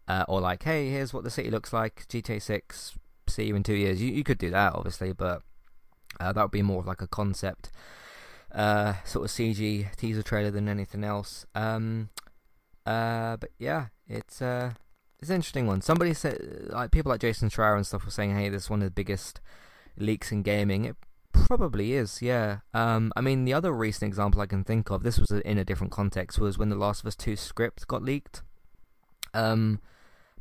uh, 0.06 0.24
or 0.28 0.40
like, 0.40 0.62
hey, 0.62 0.90
here's 0.90 1.12
what 1.12 1.24
the 1.24 1.30
city 1.30 1.50
looks 1.50 1.72
like, 1.72 2.06
GTA 2.08 2.40
6, 2.40 2.94
see 3.28 3.44
you 3.44 3.56
in 3.56 3.62
two 3.62 3.74
years. 3.74 4.00
You, 4.00 4.12
you 4.12 4.24
could 4.24 4.38
do 4.38 4.50
that, 4.50 4.74
obviously, 4.74 5.12
but 5.12 5.42
uh, 6.20 6.32
that 6.32 6.42
would 6.42 6.50
be 6.50 6.62
more 6.62 6.80
of 6.80 6.86
like 6.86 7.02
a 7.02 7.06
concept 7.06 7.70
uh, 8.52 8.94
sort 9.04 9.26
of 9.26 9.30
CG 9.30 9.94
teaser 9.96 10.22
trailer 10.22 10.50
than 10.50 10.68
anything 10.68 11.04
else. 11.04 11.46
Um, 11.54 12.10
uh, 12.86 13.36
but 13.36 13.50
yeah, 13.58 13.86
it's 14.06 14.40
uh, 14.40 14.72
it's 15.20 15.30
an 15.30 15.36
interesting 15.36 15.66
one. 15.66 15.80
Somebody 15.80 16.14
said, 16.14 16.68
like 16.70 16.90
people 16.90 17.10
like 17.10 17.20
Jason 17.20 17.50
Schreier 17.50 17.76
and 17.76 17.86
stuff 17.86 18.04
were 18.04 18.10
saying, 18.10 18.34
"Hey, 18.34 18.48
this 18.48 18.64
is 18.64 18.70
one 18.70 18.80
of 18.80 18.86
the 18.86 18.90
biggest 18.90 19.40
leaks 19.96 20.32
in 20.32 20.42
gaming." 20.42 20.84
It 20.86 20.96
probably 21.48 21.94
is, 21.94 22.22
yeah. 22.22 22.58
Um, 22.74 23.12
I 23.16 23.22
mean, 23.22 23.44
the 23.44 23.54
other 23.54 23.72
recent 23.72 24.06
example 24.06 24.40
I 24.40 24.46
can 24.46 24.62
think 24.62 24.90
of, 24.90 25.02
this 25.02 25.18
was 25.18 25.30
in 25.30 25.58
a 25.58 25.64
different 25.64 25.92
context, 25.92 26.38
was 26.38 26.58
when 26.58 26.68
the 26.68 26.76
Last 26.76 27.00
of 27.00 27.06
Us 27.06 27.16
Two 27.16 27.34
script 27.34 27.88
got 27.88 28.02
leaked. 28.02 28.42
Um, 29.34 29.80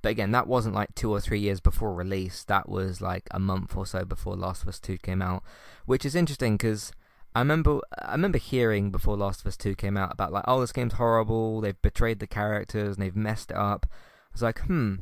but 0.01 0.09
again, 0.09 0.31
that 0.31 0.47
wasn't 0.47 0.75
like 0.75 0.93
two 0.95 1.09
or 1.11 1.19
three 1.19 1.39
years 1.39 1.59
before 1.59 1.93
release. 1.93 2.43
That 2.43 2.69
was 2.69 3.01
like 3.01 3.27
a 3.31 3.39
month 3.39 3.75
or 3.75 3.85
so 3.85 4.05
before 4.05 4.35
Last 4.35 4.63
of 4.63 4.69
Us 4.69 4.79
Two 4.79 4.97
came 4.97 5.21
out, 5.21 5.43
which 5.85 6.05
is 6.05 6.13
interesting 6.13 6.57
because 6.57 6.91
I 7.33 7.39
remember 7.39 7.79
I 7.97 8.11
remember 8.11 8.37
hearing 8.37 8.91
before 8.91 9.15
Last 9.15 9.41
of 9.41 9.47
Us 9.47 9.57
Two 9.57 9.75
came 9.75 9.95
out 9.97 10.11
about 10.11 10.33
like, 10.33 10.43
oh, 10.47 10.59
this 10.59 10.73
game's 10.73 10.93
horrible. 10.93 11.61
They've 11.61 11.81
betrayed 11.81 12.19
the 12.19 12.27
characters 12.27 12.97
and 12.97 13.05
they've 13.05 13.15
messed 13.15 13.51
it 13.51 13.57
up. 13.57 13.87
I 13.89 14.33
was 14.33 14.41
like, 14.41 14.59
hmm, 14.59 14.95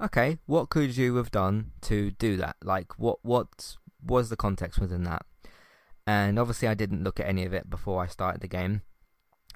okay, 0.00 0.38
what 0.46 0.68
could 0.68 0.96
you 0.96 1.16
have 1.16 1.30
done 1.30 1.72
to 1.82 2.10
do 2.12 2.36
that? 2.36 2.56
Like, 2.62 2.98
what 2.98 3.18
what 3.22 3.76
was 4.06 4.28
the 4.28 4.36
context 4.36 4.78
within 4.78 5.04
that? 5.04 5.22
And 6.08 6.38
obviously, 6.38 6.66
I 6.68 6.72
didn't 6.72 7.04
look 7.04 7.20
at 7.20 7.28
any 7.28 7.44
of 7.44 7.52
it 7.52 7.68
before 7.68 8.02
I 8.02 8.06
started 8.06 8.40
the 8.40 8.48
game. 8.48 8.80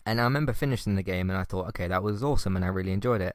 And 0.05 0.21
I 0.21 0.25
remember 0.25 0.53
finishing 0.53 0.97
the 0.97 1.03
game 1.03 1.31
and 1.31 1.39
I 1.39 1.45
thought, 1.45 1.69
okay, 1.69 1.89
that 1.89 2.03
was 2.03 2.23
awesome 2.23 2.57
and 2.57 2.65
I 2.65 2.69
really 2.69 2.93
enjoyed 2.93 3.23
it. 3.23 3.35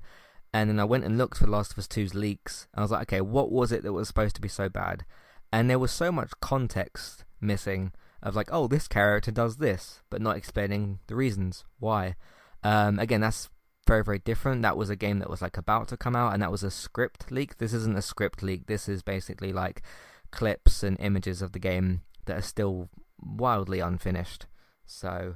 And 0.53 0.69
then 0.69 0.79
I 0.79 0.83
went 0.83 1.03
and 1.03 1.17
looked 1.17 1.39
for 1.39 1.47
Last 1.47 1.71
of 1.71 1.79
Us 1.79 1.87
2's 1.87 2.13
leaks. 2.13 2.67
I 2.75 2.81
was 2.83 2.91
like, 2.91 3.01
okay, 3.11 3.21
what 3.21 3.51
was 3.51 3.71
it 3.71 3.81
that 3.81 3.93
was 3.93 4.07
supposed 4.07 4.35
to 4.35 4.41
be 4.41 4.47
so 4.47 4.69
bad? 4.69 5.03
And 5.51 5.67
there 5.67 5.79
was 5.79 5.89
so 5.89 6.11
much 6.11 6.29
context 6.41 7.25
missing 7.41 7.91
of 8.21 8.35
like, 8.35 8.49
oh, 8.51 8.67
this 8.67 8.87
character 8.87 9.31
does 9.31 9.57
this, 9.57 10.03
but 10.11 10.21
not 10.21 10.37
explaining 10.37 10.99
the 11.07 11.15
reasons 11.15 11.65
why. 11.79 12.17
Um, 12.63 12.99
again, 12.99 13.21
that's 13.21 13.49
very, 13.87 14.03
very 14.03 14.19
different. 14.19 14.61
That 14.61 14.77
was 14.77 14.91
a 14.91 14.95
game 14.95 15.17
that 15.19 15.29
was 15.29 15.41
like 15.41 15.57
about 15.57 15.87
to 15.87 15.97
come 15.97 16.15
out, 16.15 16.33
and 16.33 16.43
that 16.43 16.51
was 16.51 16.61
a 16.61 16.69
script 16.69 17.31
leak. 17.31 17.57
This 17.57 17.73
isn't 17.73 17.97
a 17.97 18.01
script 18.03 18.43
leak. 18.43 18.67
This 18.67 18.87
is 18.87 19.01
basically 19.01 19.51
like 19.51 19.81
clips 20.29 20.83
and 20.83 20.99
images 20.99 21.41
of 21.41 21.53
the 21.53 21.59
game 21.59 22.01
that 22.25 22.37
are 22.37 22.41
still 22.41 22.89
wildly 23.19 23.79
unfinished. 23.79 24.45
So, 24.85 25.35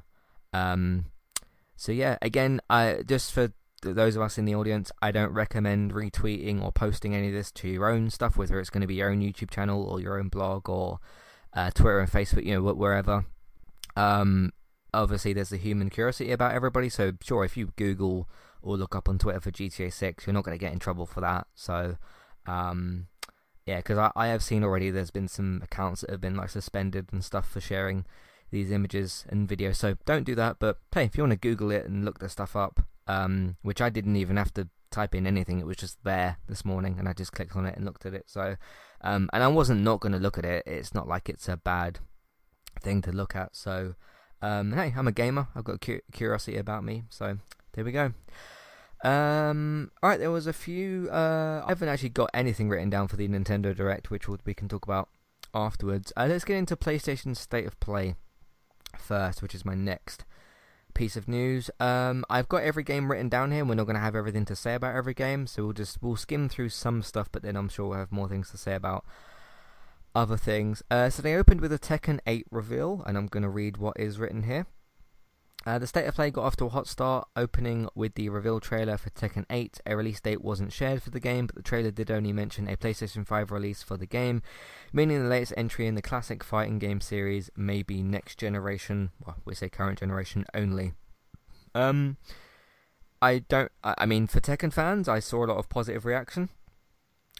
um, 0.53 1.05
so 1.75 1.91
yeah, 1.91 2.17
again, 2.21 2.61
I 2.69 3.03
just 3.05 3.31
for 3.31 3.51
those 3.81 4.15
of 4.15 4.21
us 4.21 4.37
in 4.37 4.45
the 4.45 4.55
audience, 4.55 4.91
I 5.01 5.11
don't 5.11 5.33
recommend 5.33 5.93
retweeting 5.93 6.63
or 6.63 6.71
posting 6.71 7.15
any 7.15 7.27
of 7.27 7.33
this 7.33 7.51
to 7.53 7.67
your 7.67 7.89
own 7.89 8.09
stuff, 8.09 8.37
whether 8.37 8.59
it's 8.59 8.69
going 8.69 8.81
to 8.81 8.87
be 8.87 8.95
your 8.95 9.09
own 9.09 9.21
YouTube 9.21 9.49
channel 9.49 9.83
or 9.83 9.99
your 9.99 10.19
own 10.19 10.29
blog 10.29 10.69
or 10.69 10.99
uh, 11.53 11.71
Twitter 11.71 11.99
and 11.99 12.11
Facebook, 12.11 12.45
you 12.45 12.53
know, 12.53 12.73
wherever. 12.73 13.25
Um, 13.95 14.53
obviously, 14.93 15.33
there's 15.33 15.51
a 15.51 15.57
human 15.57 15.89
curiosity 15.89 16.31
about 16.31 16.53
everybody, 16.53 16.89
so 16.89 17.13
sure, 17.21 17.43
if 17.43 17.57
you 17.57 17.73
Google 17.75 18.29
or 18.61 18.77
look 18.77 18.95
up 18.95 19.09
on 19.09 19.17
Twitter 19.17 19.39
for 19.39 19.51
GTA 19.51 19.91
6, 19.91 20.27
you're 20.27 20.33
not 20.33 20.43
going 20.43 20.57
to 20.57 20.63
get 20.63 20.73
in 20.73 20.79
trouble 20.79 21.05
for 21.05 21.21
that. 21.21 21.47
So, 21.55 21.97
um, 22.45 23.07
yeah, 23.65 23.77
because 23.77 23.97
I, 23.97 24.11
I 24.15 24.27
have 24.27 24.43
seen 24.43 24.63
already 24.63 24.89
there's 24.89 25.11
been 25.11 25.27
some 25.27 25.61
accounts 25.63 26.01
that 26.01 26.09
have 26.09 26.21
been 26.21 26.35
like 26.35 26.49
suspended 26.49 27.09
and 27.11 27.23
stuff 27.23 27.49
for 27.49 27.61
sharing 27.61 28.05
these 28.51 28.71
images 28.71 29.25
and 29.29 29.47
videos. 29.47 29.75
So 29.75 29.95
don't 30.05 30.23
do 30.23 30.35
that. 30.35 30.57
But 30.59 30.77
hey, 30.93 31.05
if 31.05 31.17
you 31.17 31.23
want 31.23 31.31
to 31.31 31.37
Google 31.37 31.71
it 31.71 31.85
and 31.85 32.03
look 32.03 32.19
the 32.19 32.29
stuff 32.29 32.55
up, 32.55 32.81
um, 33.07 33.57
which 33.61 33.81
I 33.81 33.89
didn't 33.89 34.15
even 34.15 34.37
have 34.37 34.53
to 34.55 34.69
type 34.91 35.15
in 35.15 35.25
anything. 35.25 35.59
It 35.59 35.65
was 35.65 35.77
just 35.77 36.03
there 36.03 36.37
this 36.47 36.63
morning, 36.65 36.97
and 36.99 37.07
I 37.07 37.13
just 37.13 37.31
clicked 37.31 37.55
on 37.55 37.65
it 37.65 37.75
and 37.75 37.85
looked 37.85 38.05
at 38.05 38.13
it. 38.13 38.25
So, 38.27 38.57
um, 39.01 39.29
and 39.33 39.41
I 39.43 39.47
wasn't 39.47 39.81
not 39.81 40.01
going 40.01 40.11
to 40.11 40.19
look 40.19 40.37
at 40.37 40.45
it. 40.45 40.63
It's 40.67 40.93
not 40.93 41.07
like 41.07 41.29
it's 41.29 41.47
a 41.47 41.57
bad 41.57 41.99
thing 42.81 43.01
to 43.03 43.11
look 43.11 43.35
at. 43.35 43.55
So, 43.55 43.95
um, 44.41 44.73
hey, 44.73 44.93
I'm 44.95 45.07
a 45.07 45.11
gamer. 45.11 45.47
I've 45.55 45.63
got 45.63 45.81
cu- 45.81 46.01
curiosity 46.11 46.57
about 46.57 46.83
me. 46.83 47.03
So 47.09 47.37
there 47.73 47.85
we 47.85 47.91
go. 47.91 48.13
Um, 49.03 49.91
all 50.01 50.09
right, 50.09 50.19
there 50.19 50.31
was 50.31 50.47
a 50.47 50.53
few. 50.53 51.09
Uh, 51.11 51.63
I 51.65 51.69
haven't 51.69 51.89
actually 51.89 52.09
got 52.09 52.29
anything 52.33 52.69
written 52.69 52.89
down 52.89 53.07
for 53.07 53.15
the 53.15 53.27
Nintendo 53.27 53.75
Direct, 53.75 54.11
which 54.11 54.27
we 54.27 54.53
can 54.53 54.67
talk 54.67 54.85
about 54.85 55.09
afterwards. 55.53 56.13
Uh, 56.15 56.27
let's 56.29 56.45
get 56.45 56.57
into 56.57 56.75
PlayStation 56.75 57.35
State 57.35 57.65
of 57.65 57.79
Play 57.79 58.15
first, 58.97 59.41
which 59.41 59.55
is 59.55 59.65
my 59.65 59.75
next 59.75 60.25
piece 60.93 61.15
of 61.15 61.27
news. 61.27 61.69
Um, 61.79 62.25
I've 62.29 62.49
got 62.49 62.63
every 62.63 62.83
game 62.83 63.09
written 63.09 63.29
down 63.29 63.51
here. 63.51 63.65
We're 63.65 63.75
not 63.75 63.85
going 63.85 63.95
to 63.95 64.01
have 64.01 64.15
everything 64.15 64.45
to 64.45 64.55
say 64.55 64.75
about 64.75 64.95
every 64.95 65.13
game, 65.13 65.47
so 65.47 65.63
we'll 65.63 65.73
just 65.73 66.01
we'll 66.01 66.15
skim 66.15 66.49
through 66.49 66.69
some 66.69 67.01
stuff, 67.01 67.29
but 67.31 67.43
then 67.43 67.55
I'm 67.55 67.69
sure 67.69 67.89
we'll 67.89 67.99
have 67.99 68.11
more 68.11 68.29
things 68.29 68.51
to 68.51 68.57
say 68.57 68.75
about 68.75 69.05
other 70.13 70.37
things. 70.37 70.83
Uh, 70.91 71.09
so 71.09 71.21
they 71.21 71.35
opened 71.35 71.61
with 71.61 71.71
a 71.71 71.79
Tekken 71.79 72.19
8 72.27 72.47
reveal, 72.51 73.03
and 73.05 73.17
I'm 73.17 73.27
going 73.27 73.43
to 73.43 73.49
read 73.49 73.77
what 73.77 73.99
is 73.99 74.19
written 74.19 74.43
here. 74.43 74.67
Uh, 75.65 75.77
the 75.77 75.85
state 75.85 76.07
of 76.07 76.15
play 76.15 76.31
got 76.31 76.43
off 76.43 76.55
to 76.55 76.65
a 76.65 76.69
hot 76.69 76.87
start, 76.87 77.27
opening 77.35 77.87
with 77.93 78.15
the 78.15 78.29
reveal 78.29 78.59
trailer 78.59 78.97
for 78.97 79.11
Tekken 79.11 79.45
8. 79.49 79.79
A 79.85 79.95
release 79.95 80.19
date 80.19 80.43
wasn't 80.43 80.73
shared 80.73 81.03
for 81.03 81.11
the 81.11 81.19
game, 81.19 81.45
but 81.45 81.55
the 81.55 81.61
trailer 81.61 81.91
did 81.91 82.09
only 82.09 82.33
mention 82.33 82.67
a 82.67 82.75
PlayStation 82.75 83.27
5 83.27 83.51
release 83.51 83.83
for 83.83 83.95
the 83.95 84.07
game, 84.07 84.41
meaning 84.91 85.21
the 85.21 85.29
latest 85.29 85.53
entry 85.55 85.85
in 85.85 85.93
the 85.93 86.01
classic 86.01 86.43
fighting 86.43 86.79
game 86.79 86.99
series 86.99 87.51
may 87.55 87.83
be 87.83 88.01
next 88.01 88.39
generation, 88.39 89.11
well, 89.23 89.37
we 89.45 89.53
say 89.53 89.69
current 89.69 89.99
generation 89.99 90.45
only. 90.55 90.93
Um, 91.75 92.17
I 93.21 93.39
don't, 93.39 93.71
I 93.83 94.07
mean, 94.07 94.25
for 94.25 94.39
Tekken 94.39 94.73
fans, 94.73 95.07
I 95.07 95.19
saw 95.19 95.45
a 95.45 95.47
lot 95.47 95.57
of 95.57 95.69
positive 95.69 96.05
reaction, 96.05 96.49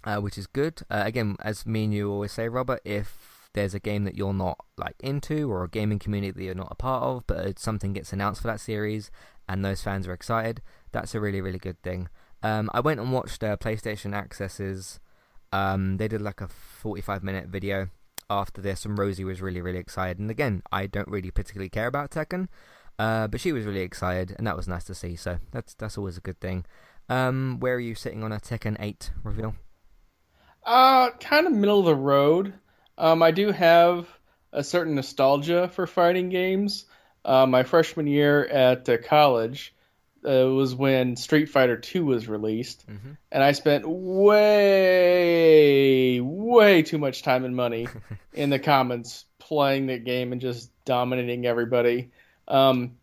uh, 0.03 0.17
which 0.17 0.38
is 0.38 0.45
good. 0.45 0.84
Uh, 0.91 1.01
again, 1.05 1.38
as 1.39 1.65
me 1.65 1.86
and 1.86 1.93
you 1.93 2.11
always 2.11 2.32
say, 2.32 2.47
Robert, 2.47 2.82
if 2.86 3.41
there's 3.54 3.74
a 3.74 3.80
game 3.80 4.04
that 4.06 4.16
you're 4.16 4.34
not 4.34 4.58
like 4.78 4.95
into 4.99 5.52
or 5.52 5.64
a 5.64 5.70
gaming 5.70 5.99
community 5.99 6.32
that 6.32 6.43
you're 6.43 6.56
not 6.56 6.72
a 6.72 6.76
part 6.76 7.04
of, 7.04 7.28
but 7.28 7.60
something 7.60 7.93
gets 7.93 8.14
announced 8.14 8.41
for 8.41 8.47
that 8.47 8.60
series 8.60 9.12
and 9.47 9.66
those 9.66 9.82
fans 9.82 10.08
are 10.08 10.14
excited, 10.14 10.62
that's 10.91 11.14
a 11.14 11.20
really 11.20 11.41
really 11.41 11.60
good 11.60 11.82
thing. 11.82 12.10
Um, 12.43 12.70
I 12.74 12.80
went 12.80 12.99
and 12.99 13.12
watched 13.12 13.43
uh, 13.43 13.58
PlayStation 13.58 14.14
Access's. 14.14 14.99
Um, 15.52 15.97
they 15.97 16.08
did 16.08 16.22
like 16.22 16.41
a 16.41 16.47
45 16.47 17.24
minute 17.24 17.47
video 17.49 17.89
after 18.30 18.62
this, 18.62 18.86
and 18.86 18.97
Rosie 18.97 19.26
was 19.26 19.41
really 19.41 19.62
really 19.62 19.78
excited. 19.78 20.20
And 20.20 20.32
again, 20.32 20.64
I 20.72 20.88
don't 20.88 21.08
really 21.08 21.32
particularly 21.32 21.70
care 21.70 21.88
about 21.88 22.12
Tekken, 22.12 22.47
uh, 22.97 23.28
but 23.28 23.41
she 23.41 23.52
was 23.52 23.66
really 23.66 23.82
excited, 23.82 24.36
and 24.38 24.47
that 24.47 24.56
was 24.56 24.68
nice 24.68 24.86
to 24.86 24.95
see. 24.95 25.16
So 25.16 25.39
that's 25.52 25.74
that's 25.74 25.97
always 25.97 26.18
a 26.18 26.22
good 26.22 26.39
thing. 26.39 26.66
Um, 27.10 27.58
where 27.60 27.76
are 27.76 27.80
you 27.80 27.95
sitting 27.95 28.24
on 28.24 28.32
a 28.32 28.39
Tekken 28.39 28.78
8 28.80 29.12
reveal? 29.24 29.56
Uh, 30.64 31.10
kind 31.20 31.45
of 31.45 31.52
middle 31.52 31.80
of 31.80 31.86
the 31.86 31.95
road. 31.95 32.54
Um, 33.02 33.22
I 33.24 33.32
do 33.32 33.52
have 33.52 34.08
a 34.54 34.64
certain 34.64 34.93
nostalgia 34.93 35.68
for 35.70 35.88
fighting 35.88 36.30
games. 36.30 36.86
Uh, 37.26 37.47
my 37.47 37.64
freshman 37.64 38.06
year 38.06 38.45
at 38.45 38.88
uh, 38.88 38.97
college 38.99 39.74
uh, 40.24 40.45
was 40.45 40.76
when 40.76 41.16
Street 41.16 41.47
Fighter 41.47 41.82
II 41.95 42.02
was 42.02 42.28
released, 42.28 42.88
mm-hmm. 42.88 43.14
and 43.32 43.43
I 43.43 43.54
spent 43.54 43.89
way, 43.89 44.99
way 46.22 46.84
too 46.84 46.99
much 46.99 47.24
time 47.24 47.43
and 47.43 47.56
money 47.56 47.88
in 48.34 48.52
the 48.52 48.60
comments 48.60 49.26
playing 49.39 49.88
the 49.88 49.97
game 49.97 50.32
and 50.32 50.39
just 50.39 50.70
dominating 50.86 51.47
everybody. 51.47 52.12
Um, 52.47 52.97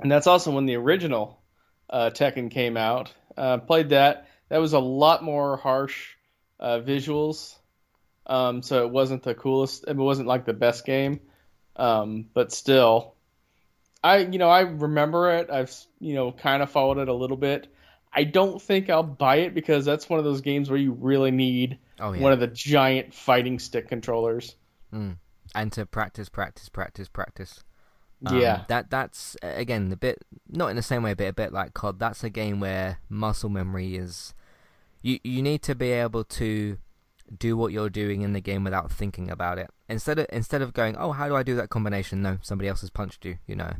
and 0.00 0.10
that's 0.10 0.26
also 0.26 0.50
when 0.50 0.66
the 0.66 0.74
original 0.74 1.40
uh, 1.88 2.10
Tekken 2.12 2.50
came 2.50 2.76
out. 2.76 3.12
Uh, 3.36 3.58
played 3.58 3.90
that. 3.90 4.26
That 4.48 4.58
was 4.58 4.72
a 4.72 4.80
lot 4.80 5.22
more 5.22 5.56
harsh 5.56 6.16
uh, 6.58 6.80
visuals 6.80 7.54
um, 8.28 8.62
so 8.62 8.84
it 8.84 8.90
wasn't 8.90 9.22
the 9.22 9.34
coolest. 9.34 9.84
It 9.88 9.96
wasn't 9.96 10.28
like 10.28 10.44
the 10.44 10.52
best 10.52 10.84
game, 10.84 11.20
um, 11.76 12.26
but 12.34 12.52
still, 12.52 13.14
I 14.02 14.18
you 14.18 14.38
know 14.38 14.50
I 14.50 14.60
remember 14.60 15.32
it. 15.34 15.50
I've 15.50 15.74
you 15.98 16.14
know 16.14 16.32
kind 16.32 16.62
of 16.62 16.70
followed 16.70 16.98
it 16.98 17.08
a 17.08 17.14
little 17.14 17.36
bit. 17.36 17.72
I 18.12 18.24
don't 18.24 18.60
think 18.60 18.90
I'll 18.90 19.02
buy 19.02 19.36
it 19.36 19.54
because 19.54 19.84
that's 19.84 20.08
one 20.08 20.18
of 20.18 20.24
those 20.24 20.40
games 20.40 20.70
where 20.70 20.78
you 20.78 20.92
really 20.92 21.30
need 21.30 21.78
oh, 22.00 22.12
yeah. 22.12 22.22
one 22.22 22.32
of 22.32 22.40
the 22.40 22.46
giant 22.46 23.12
fighting 23.12 23.58
stick 23.58 23.88
controllers. 23.88 24.54
Mm. 24.92 25.18
And 25.54 25.72
to 25.72 25.84
practice, 25.84 26.28
practice, 26.28 26.68
practice, 26.68 27.08
practice. 27.08 27.64
Um, 28.26 28.40
yeah, 28.40 28.64
that 28.68 28.90
that's 28.90 29.36
again 29.42 29.90
the 29.90 29.96
bit 29.96 30.18
not 30.48 30.68
in 30.68 30.76
the 30.76 30.82
same 30.82 31.02
way, 31.02 31.14
but 31.14 31.28
a 31.28 31.32
bit 31.32 31.52
like 31.52 31.74
COD. 31.74 31.98
That's 31.98 32.24
a 32.24 32.30
game 32.30 32.60
where 32.60 32.98
muscle 33.08 33.48
memory 33.48 33.96
is. 33.96 34.34
You 35.02 35.18
you 35.22 35.40
need 35.40 35.62
to 35.62 35.74
be 35.74 35.92
able 35.92 36.24
to 36.24 36.78
do 37.36 37.56
what 37.56 37.72
you're 37.72 37.90
doing 37.90 38.22
in 38.22 38.32
the 38.32 38.40
game 38.40 38.64
without 38.64 38.90
thinking 38.90 39.30
about 39.30 39.58
it. 39.58 39.70
Instead 39.88 40.18
of 40.18 40.26
instead 40.30 40.62
of 40.62 40.72
going, 40.72 40.96
oh, 40.96 41.12
how 41.12 41.28
do 41.28 41.36
I 41.36 41.42
do 41.42 41.56
that 41.56 41.70
combination? 41.70 42.22
No, 42.22 42.38
somebody 42.42 42.68
else 42.68 42.80
has 42.80 42.90
punched 42.90 43.24
you. 43.24 43.38
You 43.46 43.56
know, 43.56 43.72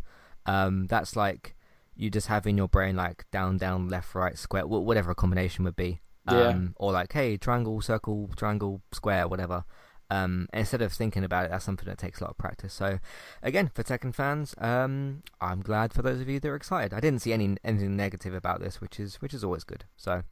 um, 0.47 0.87
that's 0.87 1.17
like 1.17 1.55
you 1.97 2.11
just 2.11 2.29
have 2.29 2.47
in 2.47 2.57
your 2.57 2.69
brain 2.69 2.97
like 2.97 3.27
down, 3.33 3.59
down, 3.59 3.89
left, 3.89 4.15
right, 4.15 4.39
square, 4.39 4.67
whatever 4.67 5.11
a 5.11 5.15
combination 5.15 5.65
would 5.65 5.77
be. 5.77 6.01
Yeah. 6.31 6.49
Um, 6.49 6.75
or 6.77 6.93
like, 6.93 7.13
hey, 7.13 7.37
triangle, 7.37 7.81
circle, 7.81 8.31
triangle, 8.37 8.83
square, 8.93 9.27
whatever. 9.27 9.65
Um, 10.11 10.49
instead 10.55 10.81
of 10.81 10.93
thinking 10.93 11.25
about 11.25 11.45
it, 11.45 11.51
that's 11.51 11.65
something 11.65 11.87
that 11.87 11.99
takes 11.99 12.21
a 12.21 12.25
lot 12.25 12.31
of 12.31 12.39
practice. 12.39 12.73
So, 12.73 12.99
again, 13.43 13.71
for 13.75 13.83
Tekken 13.83 14.15
fans, 14.15 14.55
um, 14.59 15.23
I'm 15.41 15.61
glad 15.61 15.93
for 15.93 16.03
those 16.03 16.21
of 16.21 16.29
you 16.29 16.41
that 16.41 16.49
are 16.49 16.55
excited. 16.55 16.95
I 16.95 17.01
didn't 17.01 17.21
see 17.21 17.33
any 17.33 17.57
anything 17.65 17.97
negative 17.97 18.35
about 18.35 18.61
this, 18.61 18.81
which 18.81 18.99
is 18.99 19.17
which 19.17 19.35
is 19.35 19.45
always 19.45 19.65
good. 19.65 19.85
So, 19.97 20.23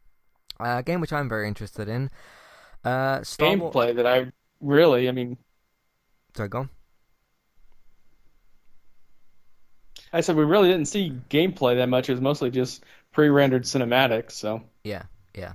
uh, 0.61 0.77
a 0.79 0.83
game 0.83 1.01
which 1.01 1.12
I'm 1.12 1.29
very 1.29 1.49
interested 1.49 1.89
in. 1.89 2.11
Uh, 2.87 3.24
Star 3.24 3.49
gameplay 3.49 3.74
War- 3.74 3.93
that 3.95 4.07
I 4.07 4.30
really, 4.61 5.09
I 5.09 5.12
mean, 5.12 5.37
sorry, 6.37 6.49
go 6.49 6.59
on. 6.61 6.70
I 10.12 10.20
said 10.20 10.37
we 10.37 10.45
really 10.45 10.68
didn't 10.68 10.87
see 10.87 11.12
gameplay 11.28 11.76
that 11.76 11.89
much. 11.89 12.09
It 12.09 12.12
was 12.12 12.20
mostly 12.20 12.49
just 12.53 12.84
pre-rendered 13.12 13.64
cinematics. 13.64 14.32
So 14.32 14.62
yeah, 14.84 15.03
yeah. 15.34 15.55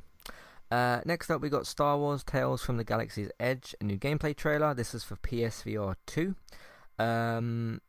Uh, 0.70 1.00
next 1.06 1.30
up, 1.30 1.42
we 1.42 1.48
got 1.48 1.66
Star 1.66 1.98
Wars 1.98 2.22
Tales 2.22 2.64
from 2.64 2.76
the 2.76 2.84
Galaxy's 2.84 3.32
Edge, 3.40 3.74
a 3.80 3.86
new 3.86 3.98
gameplay 3.98 4.36
trailer. 4.36 4.74
This 4.74 4.94
is 4.94 5.06
for 5.06 5.16
PSVR 5.16 5.96
2. 6.08 6.36
Um, 7.00 7.80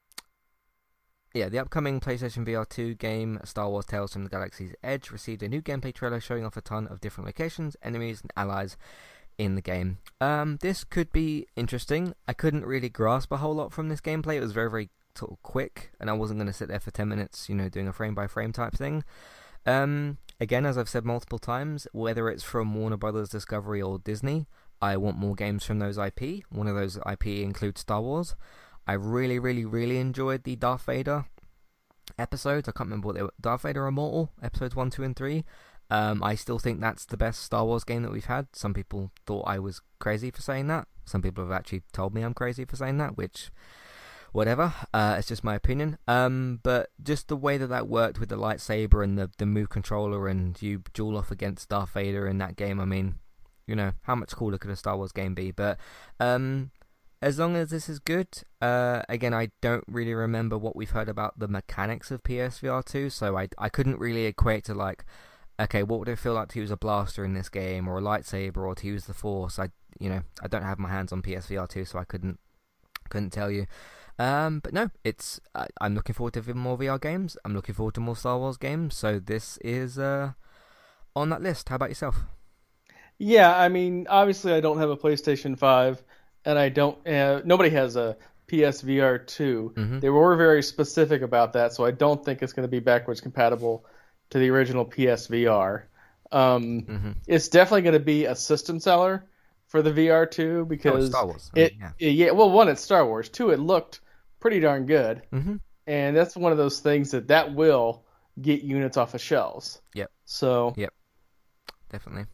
yeah, 1.34 1.48
the 1.48 1.58
upcoming 1.58 1.98
PlayStation 1.98 2.46
VR 2.46 2.68
2 2.68 2.94
game, 2.94 3.40
Star 3.44 3.68
Wars 3.68 3.86
Tales 3.86 4.12
from 4.12 4.22
the 4.22 4.30
Galaxy's 4.30 4.74
Edge, 4.84 5.10
received 5.10 5.42
a 5.42 5.48
new 5.48 5.62
gameplay 5.62 5.92
trailer 5.92 6.20
showing 6.20 6.44
off 6.44 6.56
a 6.56 6.60
ton 6.60 6.86
of 6.86 7.00
different 7.00 7.26
locations, 7.26 7.76
enemies, 7.82 8.20
and 8.20 8.32
allies 8.36 8.76
in 9.44 9.54
the 9.54 9.62
game. 9.62 9.98
Um, 10.20 10.58
this 10.60 10.84
could 10.84 11.12
be 11.12 11.46
interesting. 11.56 12.14
I 12.28 12.32
couldn't 12.32 12.64
really 12.64 12.88
grasp 12.88 13.32
a 13.32 13.38
whole 13.38 13.54
lot 13.54 13.72
from 13.72 13.88
this 13.88 14.00
gameplay. 14.00 14.36
It 14.36 14.40
was 14.40 14.52
very, 14.52 14.70
very 14.70 14.90
sort 15.14 15.32
of 15.32 15.42
quick, 15.42 15.92
and 16.00 16.08
I 16.08 16.12
wasn't 16.14 16.38
going 16.38 16.46
to 16.46 16.52
sit 16.52 16.68
there 16.68 16.80
for 16.80 16.90
10 16.90 17.08
minutes, 17.08 17.48
you 17.48 17.54
know, 17.54 17.68
doing 17.68 17.88
a 17.88 17.92
frame 17.92 18.14
by 18.14 18.26
frame 18.26 18.52
type 18.52 18.74
thing. 18.74 19.04
Um, 19.66 20.18
again, 20.40 20.66
as 20.66 20.78
I've 20.78 20.88
said 20.88 21.04
multiple 21.04 21.38
times, 21.38 21.86
whether 21.92 22.28
it's 22.28 22.42
from 22.42 22.74
Warner 22.74 22.96
Brothers 22.96 23.28
Discovery 23.28 23.82
or 23.82 23.98
Disney, 23.98 24.46
I 24.80 24.96
want 24.96 25.16
more 25.16 25.34
games 25.34 25.64
from 25.64 25.78
those 25.78 25.98
IP. 25.98 26.44
One 26.50 26.66
of 26.66 26.74
those 26.74 26.98
IP 27.10 27.26
includes 27.26 27.80
Star 27.80 28.00
Wars. 28.00 28.34
I 28.86 28.94
really, 28.94 29.38
really, 29.38 29.64
really 29.64 29.98
enjoyed 29.98 30.42
the 30.42 30.56
Darth 30.56 30.82
Vader 30.86 31.26
episodes. 32.18 32.68
I 32.68 32.72
can't 32.72 32.88
remember 32.88 33.06
what 33.06 33.16
they 33.16 33.22
were. 33.22 33.32
Darth 33.40 33.62
Vader 33.62 33.86
Immortal 33.86 34.32
episodes 34.42 34.74
one, 34.74 34.90
two, 34.90 35.04
and 35.04 35.14
three. 35.14 35.44
Um, 35.90 36.22
I 36.22 36.34
still 36.34 36.58
think 36.58 36.80
that's 36.80 37.04
the 37.04 37.16
best 37.16 37.42
Star 37.42 37.64
Wars 37.64 37.84
game 37.84 38.02
that 38.02 38.12
we've 38.12 38.24
had. 38.24 38.48
Some 38.52 38.72
people 38.72 39.10
thought 39.26 39.44
I 39.46 39.58
was 39.58 39.82
crazy 39.98 40.30
for 40.30 40.42
saying 40.42 40.68
that. 40.68 40.88
Some 41.04 41.22
people 41.22 41.44
have 41.44 41.52
actually 41.52 41.82
told 41.92 42.14
me 42.14 42.22
I'm 42.22 42.34
crazy 42.34 42.64
for 42.64 42.76
saying 42.76 42.98
that, 42.98 43.16
which, 43.16 43.50
whatever. 44.32 44.72
Uh, 44.94 45.16
it's 45.18 45.28
just 45.28 45.44
my 45.44 45.54
opinion. 45.54 45.98
Um, 46.08 46.60
but 46.62 46.90
just 47.02 47.28
the 47.28 47.36
way 47.36 47.58
that 47.58 47.66
that 47.66 47.88
worked 47.88 48.18
with 48.18 48.30
the 48.30 48.36
lightsaber 48.36 49.04
and 49.04 49.18
the 49.18 49.30
the 49.36 49.46
move 49.46 49.68
controller, 49.68 50.28
and 50.28 50.60
you 50.62 50.82
duel 50.94 51.18
off 51.18 51.30
against 51.30 51.68
Darth 51.68 51.90
Vader 51.90 52.26
in 52.26 52.38
that 52.38 52.56
game. 52.56 52.80
I 52.80 52.84
mean, 52.84 53.16
you 53.66 53.76
know, 53.76 53.92
how 54.02 54.14
much 54.14 54.34
cooler 54.34 54.58
could 54.58 54.70
a 54.70 54.76
Star 54.76 54.96
Wars 54.96 55.12
game 55.12 55.34
be? 55.34 55.50
But 55.50 55.78
um, 56.20 56.70
as 57.22 57.38
long 57.38 57.54
as 57.54 57.70
this 57.70 57.88
is 57.88 58.00
good, 58.00 58.26
uh, 58.60 59.02
again, 59.08 59.32
I 59.32 59.50
don't 59.60 59.84
really 59.86 60.12
remember 60.12 60.58
what 60.58 60.74
we've 60.74 60.90
heard 60.90 61.08
about 61.08 61.38
the 61.38 61.46
mechanics 61.46 62.10
of 62.10 62.24
PSVR 62.24 62.84
2, 62.84 63.10
so 63.10 63.38
I, 63.38 63.48
I 63.56 63.68
couldn't 63.68 64.00
really 64.00 64.26
equate 64.26 64.64
to 64.64 64.74
like, 64.74 65.04
okay, 65.60 65.82
what 65.82 65.98
would 66.00 66.08
it 66.08 66.18
feel 66.18 66.34
like 66.34 66.48
to 66.48 66.60
use 66.60 66.70
a 66.70 66.76
blaster 66.76 67.24
in 67.24 67.34
this 67.34 67.48
game, 67.48 67.88
or 67.88 67.98
a 67.98 68.02
lightsaber, 68.02 68.58
or 68.58 68.74
to 68.74 68.86
use 68.86 69.04
the 69.06 69.14
Force? 69.14 69.58
I, 69.58 69.68
you 69.98 70.08
know, 70.08 70.22
I 70.42 70.48
don't 70.48 70.62
have 70.62 70.78
my 70.78 70.88
hands 70.88 71.12
on 71.12 71.22
PSVR 71.22 71.68
2, 71.68 71.84
so 71.84 71.98
I 71.98 72.04
couldn't, 72.04 72.38
couldn't 73.08 73.30
tell 73.30 73.50
you. 73.50 73.66
Um, 74.18 74.60
but 74.60 74.72
no, 74.72 74.90
it's 75.04 75.40
I, 75.54 75.66
I'm 75.80 75.94
looking 75.94 76.14
forward 76.14 76.34
to 76.34 76.54
more 76.54 76.78
VR 76.78 77.00
games. 77.00 77.36
I'm 77.44 77.54
looking 77.54 77.74
forward 77.74 77.94
to 77.94 78.00
more 78.00 78.16
Star 78.16 78.38
Wars 78.38 78.56
games. 78.56 78.94
So 78.94 79.18
this 79.18 79.56
is 79.58 79.98
uh, 79.98 80.32
on 81.16 81.30
that 81.30 81.42
list. 81.42 81.68
How 81.68 81.76
about 81.76 81.88
yourself? 81.88 82.16
Yeah, 83.18 83.56
I 83.56 83.68
mean, 83.68 84.06
obviously, 84.08 84.52
I 84.52 84.60
don't 84.60 84.78
have 84.78 84.90
a 84.90 84.96
PlayStation 84.96 85.58
5 85.58 86.02
and 86.44 86.58
I 86.58 86.68
don't. 86.68 87.06
Uh, 87.06 87.40
nobody 87.44 87.70
has 87.70 87.96
a 87.96 88.16
PSVR 88.48 89.26
2. 89.26 89.72
Mhm. 89.76 90.00
They 90.00 90.10
were 90.10 90.36
very 90.36 90.62
specific 90.62 91.22
about 91.22 91.52
that, 91.54 91.72
so 91.72 91.84
I 91.84 91.90
don't 91.90 92.24
think 92.24 92.42
it's 92.42 92.52
going 92.52 92.64
to 92.64 92.70
be 92.70 92.80
backwards 92.80 93.20
compatible 93.20 93.86
to 94.32 94.40
the 94.40 94.50
original 94.50 94.84
PSVR. 94.86 95.88
Um, 96.32 96.88
Mhm. 96.88 97.14
It's 97.28 97.48
definitely 97.48 97.82
going 97.82 97.94
to 97.94 98.00
be 98.00 98.26
a 98.26 98.36
system 98.36 98.80
seller 98.80 99.26
for 99.68 99.82
the 99.82 99.92
VR 99.92 100.26
2 100.26 100.66
Oh, 100.66 100.68
because 100.68 101.08
Star 101.08 101.26
Wars. 101.26 101.50
I 101.54 101.58
mean, 101.58 101.64
it, 101.64 101.74
yeah. 101.78 101.92
yeah, 101.98 102.30
well, 102.32 102.50
one, 102.50 102.68
it's 102.68 102.82
Star 102.82 103.06
Wars. 103.06 103.28
Two, 103.28 103.50
it 103.50 103.60
looked 103.60 104.00
pretty 104.40 104.60
darn 104.60 104.86
good, 104.86 105.22
hmm 105.32 105.56
and 105.86 106.16
that's 106.16 106.36
one 106.36 106.52
of 106.52 106.58
those 106.58 106.80
things 106.80 107.10
that 107.12 107.28
that 107.28 107.54
will 107.54 108.04
get 108.40 108.62
units 108.62 108.96
off 108.96 109.14
of 109.14 109.20
shelves. 109.20 109.80
Yep. 109.94 110.10
So 110.26 110.74
Yep. 110.76 110.92
definitely. 111.90 112.26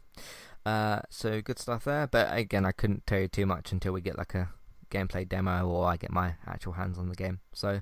Uh, 0.65 1.01
so 1.09 1.41
good 1.41 1.59
stuff 1.59 1.85
there. 1.85 2.07
But 2.07 2.35
again, 2.37 2.65
I 2.65 2.71
couldn't 2.71 3.05
tell 3.07 3.19
you 3.19 3.27
too 3.27 3.45
much 3.45 3.71
until 3.71 3.93
we 3.93 4.01
get 4.01 4.17
like 4.17 4.35
a 4.35 4.49
gameplay 4.91 5.27
demo 5.27 5.67
or 5.67 5.87
I 5.87 5.97
get 5.97 6.11
my 6.11 6.35
actual 6.47 6.73
hands 6.73 6.97
on 6.97 7.09
the 7.09 7.15
game. 7.15 7.39
So, 7.53 7.81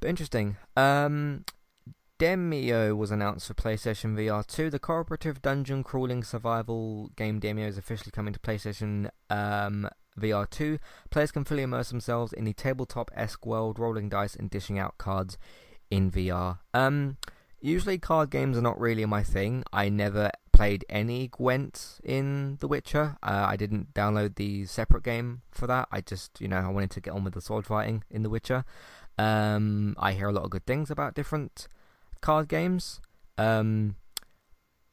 but 0.00 0.08
interesting. 0.10 0.56
Um, 0.76 1.44
Demeo 2.20 2.94
was 2.94 3.10
announced 3.10 3.46
for 3.46 3.54
PlayStation 3.54 4.14
VR 4.14 4.46
2. 4.46 4.68
The 4.68 4.78
cooperative 4.78 5.40
dungeon 5.40 5.82
crawling 5.82 6.22
survival 6.22 7.08
game 7.16 7.40
Demeo 7.40 7.66
is 7.66 7.78
officially 7.78 8.10
coming 8.10 8.34
to 8.34 8.38
PlayStation 8.38 9.08
um, 9.30 9.88
VR 10.18 10.48
2. 10.50 10.78
Players 11.08 11.32
can 11.32 11.44
fully 11.44 11.62
immerse 11.62 11.88
themselves 11.88 12.34
in 12.34 12.44
the 12.44 12.52
tabletop 12.52 13.10
esque 13.14 13.46
world, 13.46 13.78
rolling 13.78 14.10
dice 14.10 14.36
and 14.36 14.50
dishing 14.50 14.78
out 14.78 14.98
cards 14.98 15.38
in 15.90 16.10
VR. 16.10 16.58
Um, 16.74 17.16
usually, 17.58 17.96
card 17.96 18.28
games 18.28 18.58
are 18.58 18.62
not 18.62 18.78
really 18.78 19.06
my 19.06 19.22
thing. 19.22 19.64
I 19.72 19.88
never 19.88 20.30
played 20.52 20.84
any 20.90 21.28
Gwent 21.28 22.00
in 22.04 22.58
The 22.60 22.68
Witcher. 22.68 23.16
Uh, 23.22 23.46
I 23.48 23.56
didn't 23.56 23.94
download 23.94 24.34
the 24.34 24.66
separate 24.66 25.04
game 25.04 25.40
for 25.52 25.66
that. 25.68 25.88
I 25.90 26.02
just, 26.02 26.38
you 26.38 26.48
know, 26.48 26.58
I 26.58 26.68
wanted 26.68 26.90
to 26.90 27.00
get 27.00 27.14
on 27.14 27.24
with 27.24 27.32
the 27.32 27.40
sword 27.40 27.64
fighting 27.64 28.04
in 28.10 28.24
The 28.24 28.28
Witcher. 28.28 28.66
Um, 29.16 29.96
I 29.98 30.12
hear 30.12 30.28
a 30.28 30.32
lot 30.32 30.44
of 30.44 30.50
good 30.50 30.66
things 30.66 30.90
about 30.90 31.14
different 31.14 31.66
card 32.20 32.48
games. 32.48 33.00
Um, 33.38 33.96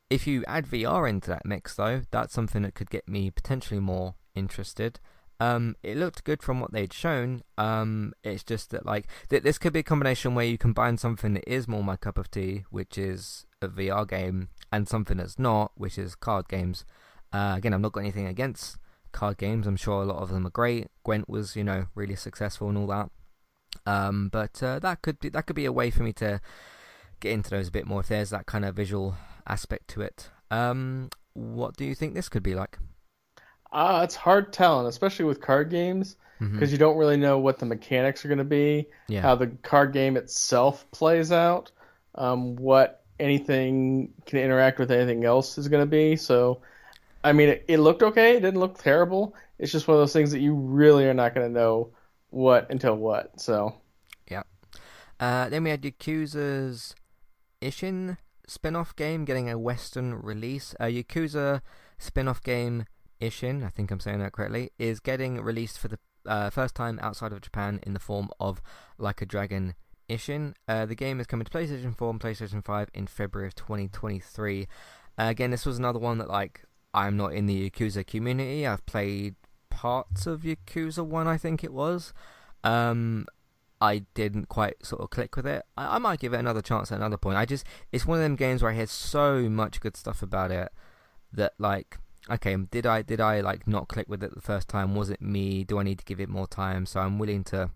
if 0.10 0.26
you 0.26 0.44
add 0.48 0.66
VR 0.66 1.10
into 1.10 1.30
that 1.30 1.46
mix, 1.46 1.76
though, 1.76 2.02
that's 2.12 2.34
something 2.34 2.62
that 2.62 2.76
could 2.76 2.90
get 2.90 3.08
me 3.08 3.30
potentially 3.30 3.80
more 3.80 4.16
interested. 4.36 5.00
Um, 5.40 5.76
it 5.84 5.98
looked 5.98 6.24
good 6.24 6.42
from 6.42 6.60
what 6.60 6.72
they'd 6.72 6.94
shown. 6.94 7.44
Um, 7.58 8.14
it's 8.24 8.44
just 8.44 8.72
that 8.72 8.86
like 8.86 9.08
th- 9.30 9.44
this 9.44 9.58
could 9.58 9.74
be 9.74 9.80
a 9.80 9.84
combination 9.84 10.34
where 10.34 10.46
you 10.46 10.58
combine 10.58 10.98
something 10.98 11.34
that 11.36 11.48
is 11.48 11.68
more 11.68 11.84
my 11.84 11.96
cup 11.96 12.18
of 12.18 12.32
tea, 12.32 12.64
which 12.72 12.98
is 12.98 13.46
a 13.62 13.68
VR 13.68 14.08
game, 14.08 14.50
and 14.72 14.88
something 14.88 15.18
that's 15.18 15.38
not, 15.38 15.72
which 15.76 15.98
is 15.98 16.16
card 16.16 16.48
games. 16.48 16.86
Uh, 17.32 17.54
again, 17.58 17.74
I've 17.74 17.82
not 17.82 17.92
got 17.92 18.02
anything 18.02 18.28
against 18.28 18.78
card 19.12 19.38
games. 19.38 19.68
I'm 19.68 19.76
sure 19.76 20.02
a 20.02 20.06
lot 20.06 20.24
of 20.24 20.30
them 20.30 20.48
are 20.48 20.52
great. 20.52 20.88
Gwent 21.04 21.30
was, 21.30 21.56
you 21.56 21.64
know, 21.64 21.86
really 21.94 22.16
successful 22.16 22.70
and 22.70 22.78
all 22.78 22.88
that. 22.88 23.10
Um, 23.86 24.30
but 24.30 24.62
uh, 24.64 24.80
that 24.80 25.02
could 25.02 25.20
be 25.20 25.30
that 25.30 25.46
could 25.46 25.56
be 25.56 25.66
a 25.66 25.72
way 25.72 25.92
for 25.92 26.04
me 26.04 26.14
to 26.14 26.42
get 27.20 27.32
into 27.32 27.50
those 27.50 27.68
a 27.68 27.72
bit 27.72 27.86
more 27.88 28.00
if 28.02 28.08
there's 28.08 28.30
that 28.32 28.46
kind 28.46 28.66
of 28.66 28.76
visual 28.76 29.16
aspect 29.48 29.88
to 29.90 30.02
it. 30.02 30.30
Um, 30.52 31.10
what 31.34 31.76
do 31.78 31.86
you 31.86 31.96
think 31.96 32.14
this 32.14 32.30
could 32.30 32.44
be 32.44 32.56
like? 32.56 32.78
uh, 33.72 34.02
it's 34.04 34.16
hard 34.16 34.54
telling, 34.54 34.88
especially 34.88 35.26
with 35.26 35.42
card 35.42 35.70
games. 35.70 36.16
Because 36.40 36.72
you 36.72 36.78
don't 36.78 36.98
really 36.98 37.18
know 37.18 37.40
what 37.40 37.58
the 37.58 37.66
mechanics 37.66 38.24
are 38.24 38.28
going 38.28 38.38
to 38.38 38.44
be, 38.44 38.86
Yeah. 39.08 39.22
how 39.22 39.34
the 39.34 39.48
card 39.48 39.92
game 39.92 40.16
itself 40.16 40.86
plays 40.92 41.32
out, 41.32 41.72
um, 42.14 42.56
what 42.58 43.04
anything 43.20 44.14
can 44.28 44.38
interact 44.38 44.78
with 44.78 44.92
anything 44.92 45.26
else 45.26 45.58
is 45.58 45.68
going 45.68 45.82
to 45.82 45.90
be. 45.90 46.16
So, 46.16 46.62
I 47.24 47.34
mean, 47.34 47.50
it, 47.50 47.66
it 47.68 47.80
looked 47.80 48.04
okay. 48.04 48.38
It 48.38 48.42
didn't 48.42 48.60
look 48.60 48.78
terrible. 48.78 49.34
It's 49.58 49.72
just 49.72 49.88
one 49.88 49.96
of 49.98 50.02
those 50.02 50.14
things 50.14 50.30
that 50.32 50.40
you 50.40 50.54
really 50.54 51.08
are 51.08 51.14
not 51.16 51.34
going 51.34 51.48
to 51.48 51.52
know 51.52 51.90
what 52.30 52.70
until 52.70 52.96
what. 52.96 53.42
So, 53.42 53.74
yeah. 54.30 54.44
Uh, 55.20 55.50
then 55.50 55.64
we 55.64 55.72
had 55.72 55.82
Yakuza's 55.82 56.94
Ishin 57.62 58.18
spin-off 58.48 58.96
game 58.96 59.26
getting 59.26 59.50
a 59.50 59.58
Western 59.58 60.16
release. 60.16 60.76
A 60.80 60.86
Yakuza 60.86 61.62
spin-off 61.98 62.42
game 62.42 62.86
Ishin, 63.22 63.66
I 63.66 63.70
think 63.70 63.92
I'm 63.92 64.00
saying 64.00 64.20
that 64.20 64.34
correctly, 64.34 64.72
is 64.78 65.00
getting 65.00 65.42
released 65.42 65.80
for 65.80 65.88
the 65.88 66.00
uh, 66.26 66.50
first 66.50 66.76
time 66.76 67.00
outside 67.02 67.32
of 67.32 67.42
Japan 67.42 67.80
in 67.84 67.94
the 67.94 68.00
form 68.00 68.30
of 68.40 68.62
Like 68.98 69.22
a 69.22 69.26
Dragon 69.26 69.76
Ishin. 70.10 70.54
Uh, 70.68 70.86
the 70.86 70.96
game 70.96 71.20
is 71.20 71.28
coming 71.28 71.46
to 71.46 71.52
PlayStation 71.52 71.98
4 71.98 72.10
and 72.12 72.20
PlayStation 72.20 72.64
5 72.64 72.90
in 72.94 73.08
February 73.08 73.48
of 73.48 73.56
2023. 73.56 74.68
Uh, 75.18 75.24
again, 75.24 75.52
this 75.52 75.66
was 75.66 75.78
another 75.78 76.00
one 76.00 76.18
that 76.20 76.30
like 76.30 76.64
I'm 76.94 77.18
not 77.18 77.34
in 77.34 77.46
the 77.46 77.70
Yakuza 77.70 78.06
community. 78.06 78.66
I've 78.66 78.86
played 78.86 79.36
parts 79.70 80.26
of 80.26 80.42
Yakuza 80.42 81.06
1, 81.06 81.28
I 81.28 81.38
think 81.38 81.64
it 81.64 81.74
was. 81.74 82.14
Um, 82.64 83.26
I 83.80 84.00
didn't 84.14 84.50
quite 84.50 84.86
sort 84.86 85.02
of 85.02 85.10
click 85.10 85.36
with 85.36 85.46
it. 85.46 85.64
I, 85.78 85.96
I 85.96 85.98
might 86.00 86.20
give 86.20 86.34
it 86.34 86.40
another 86.40 86.62
chance 86.62 86.92
at 86.92 86.98
another 86.98 87.18
point. 87.18 87.38
I 87.38 87.46
just 87.46 87.66
it's 87.92 88.06
one 88.06 88.18
of 88.18 88.24
them 88.24 88.36
games 88.36 88.62
where 88.62 88.72
I 88.72 88.76
hear 88.76 88.88
so 88.88 89.50
much 89.50 89.80
good 89.80 89.96
stuff 89.96 90.22
about 90.22 90.52
it 90.52 90.72
that 91.34 91.54
like 91.58 92.00
okay, 92.30 92.56
did 92.56 92.86
I 92.86 93.02
did 93.02 93.22
I 93.22 93.42
like 93.42 93.68
not 93.68 93.88
click 93.88 94.08
with 94.10 94.24
it 94.24 94.34
the 94.34 94.42
first 94.42 94.68
time? 94.68 94.96
Was 94.96 95.10
it 95.10 95.22
me? 95.22 95.64
Do 95.64 95.80
I 95.80 95.84
need 95.84 96.00
to 96.00 96.06
give 96.06 96.20
it 96.20 96.30
more 96.30 96.48
time? 96.48 96.86
So 96.86 97.00
I'm 97.00 97.20
willing 97.20 97.44
to 97.46 97.72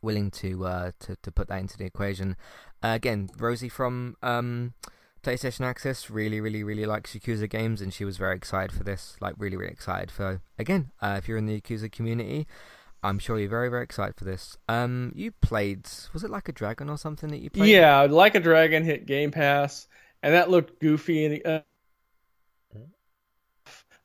willing 0.00 0.30
to 0.30 0.64
uh 0.64 0.90
to, 1.00 1.16
to 1.16 1.30
put 1.30 1.48
that 1.48 1.60
into 1.60 1.76
the 1.76 1.84
equation. 1.84 2.36
Uh, 2.82 2.88
again, 2.88 3.28
Rosie 3.38 3.68
from 3.68 4.16
um 4.22 4.74
PlayStation 5.22 5.62
Access 5.62 6.10
really 6.10 6.40
really 6.40 6.62
really 6.62 6.86
likes 6.86 7.14
Yakuza 7.14 7.48
games 7.50 7.80
and 7.80 7.92
she 7.92 8.04
was 8.04 8.16
very 8.16 8.36
excited 8.36 8.72
for 8.74 8.84
this. 8.84 9.16
Like 9.20 9.34
really 9.38 9.56
really 9.56 9.72
excited 9.72 10.10
for 10.10 10.40
again, 10.58 10.90
uh, 11.02 11.16
if 11.18 11.28
you're 11.28 11.38
in 11.38 11.46
the 11.46 11.60
Yakuza 11.60 11.90
community, 11.90 12.46
I'm 13.02 13.18
sure 13.18 13.38
you're 13.38 13.48
very, 13.48 13.68
very 13.68 13.84
excited 13.84 14.16
for 14.16 14.24
this. 14.24 14.56
Um, 14.68 15.12
you 15.14 15.32
played, 15.32 15.88
was 16.12 16.24
it 16.24 16.30
like 16.30 16.48
a 16.48 16.52
dragon 16.52 16.88
or 16.90 16.98
something 16.98 17.30
that 17.30 17.38
you 17.38 17.50
played? 17.50 17.68
yeah, 17.68 18.02
Like 18.02 18.34
a 18.34 18.40
Dragon 18.40 18.84
hit 18.84 19.06
Game 19.06 19.30
Pass, 19.30 19.86
and 20.22 20.34
that 20.34 20.50
looked 20.50 20.80
goofy. 20.80 21.24
And 21.26 21.46
uh, 21.46 21.60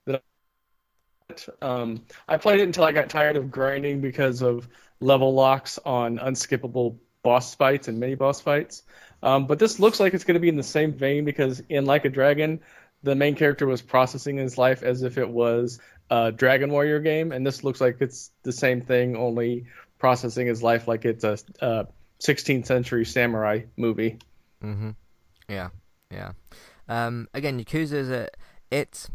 that 0.06 1.48
um, 1.62 2.04
I 2.28 2.38
played 2.38 2.60
it 2.60 2.64
until 2.64 2.84
I 2.84 2.92
got 2.92 3.10
tired 3.10 3.38
of 3.38 3.52
grinding 3.52 4.02
because 4.02 4.42
of 4.42 4.68
level 5.00 5.34
locks 5.34 5.80
on 5.86 6.18
unskippable 6.20 6.98
boss 7.24 7.56
fights 7.56 7.88
and 7.88 8.00
mini 8.00 8.16
boss 8.16 8.42
fights. 8.42 8.84
Um, 9.22 9.48
but 9.48 9.60
this 9.60 9.80
looks 9.80 10.00
like 10.00 10.14
it's 10.14 10.26
going 10.26 10.36
to 10.36 10.40
be 10.42 10.50
in 10.50 10.58
the 10.58 10.64
same 10.64 10.94
vein 10.94 11.26
because 11.26 11.62
in 11.70 11.86
Like 11.86 12.06
a 12.06 12.10
Dragon, 12.10 12.60
the 13.04 13.16
main 13.16 13.36
character 13.36 13.66
was 13.66 13.82
processing 13.82 14.38
his 14.38 14.58
life 14.58 14.84
as 14.84 15.04
if 15.04 15.18
it 15.18 15.30
was 15.30 15.80
a 16.10 16.32
Dragon 16.32 16.72
Warrior 16.72 17.00
game, 17.00 17.32
and 17.32 17.46
this 17.46 17.64
looks 17.64 17.82
like 17.82 17.98
it's 18.00 18.32
the 18.44 18.52
same 18.52 18.82
thing, 18.82 19.16
only 19.16 19.66
processing 20.00 20.48
his 20.48 20.62
life 20.62 20.88
like 20.88 21.06
it's 21.06 21.24
a, 21.24 21.38
a 21.62 21.88
16th 22.20 22.66
century 22.66 23.06
samurai 23.06 23.62
movie. 23.78 24.20
Mm-hmm. 24.64 24.92
Yeah, 25.50 25.70
yeah. 26.12 26.34
Um, 26.88 27.28
again, 27.34 27.60
Yakuza 27.64 27.94
is 27.94 28.10
a 28.10 28.28
it's 28.72 29.10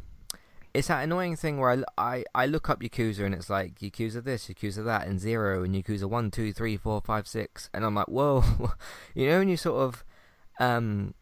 it's 0.74 0.88
that 0.88 1.02
annoying 1.02 1.36
thing 1.36 1.58
where 1.58 1.70
I, 1.70 1.82
I, 1.96 2.24
I 2.34 2.46
look 2.46 2.68
up 2.70 2.80
Yakuza 2.80 3.24
and 3.24 3.34
it's 3.34 3.50
like 3.50 3.80
Yakuza 3.80 4.22
this, 4.22 4.46
Yakuza 4.46 4.84
that, 4.84 5.06
and 5.06 5.18
zero, 5.18 5.64
and 5.64 5.74
Yakuza 5.74 6.04
one, 6.04 6.30
two, 6.30 6.52
three, 6.52 6.76
four, 6.76 7.00
five, 7.00 7.26
six, 7.26 7.70
and 7.72 7.84
I'm 7.84 7.94
like, 7.94 8.08
whoa, 8.08 8.44
you 9.14 9.28
know, 9.28 9.38
when 9.38 9.48
you 9.48 9.56
sort 9.56 9.82
of, 9.82 10.04
um, 10.60 11.14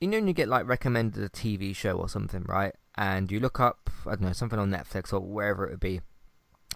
you 0.00 0.08
know, 0.08 0.18
when 0.18 0.28
you 0.28 0.32
get 0.32 0.48
like 0.48 0.66
recommended 0.66 1.22
a 1.22 1.28
TV 1.28 1.74
show 1.74 1.92
or 1.92 2.08
something, 2.08 2.44
right? 2.48 2.74
And 2.98 3.30
you 3.30 3.38
look 3.38 3.60
up, 3.60 3.90
I 4.06 4.10
don't 4.10 4.22
know, 4.22 4.32
something 4.32 4.58
on 4.58 4.72
Netflix 4.72 5.12
or 5.12 5.20
wherever 5.20 5.64
it 5.64 5.70
would 5.70 5.80
be, 5.80 6.00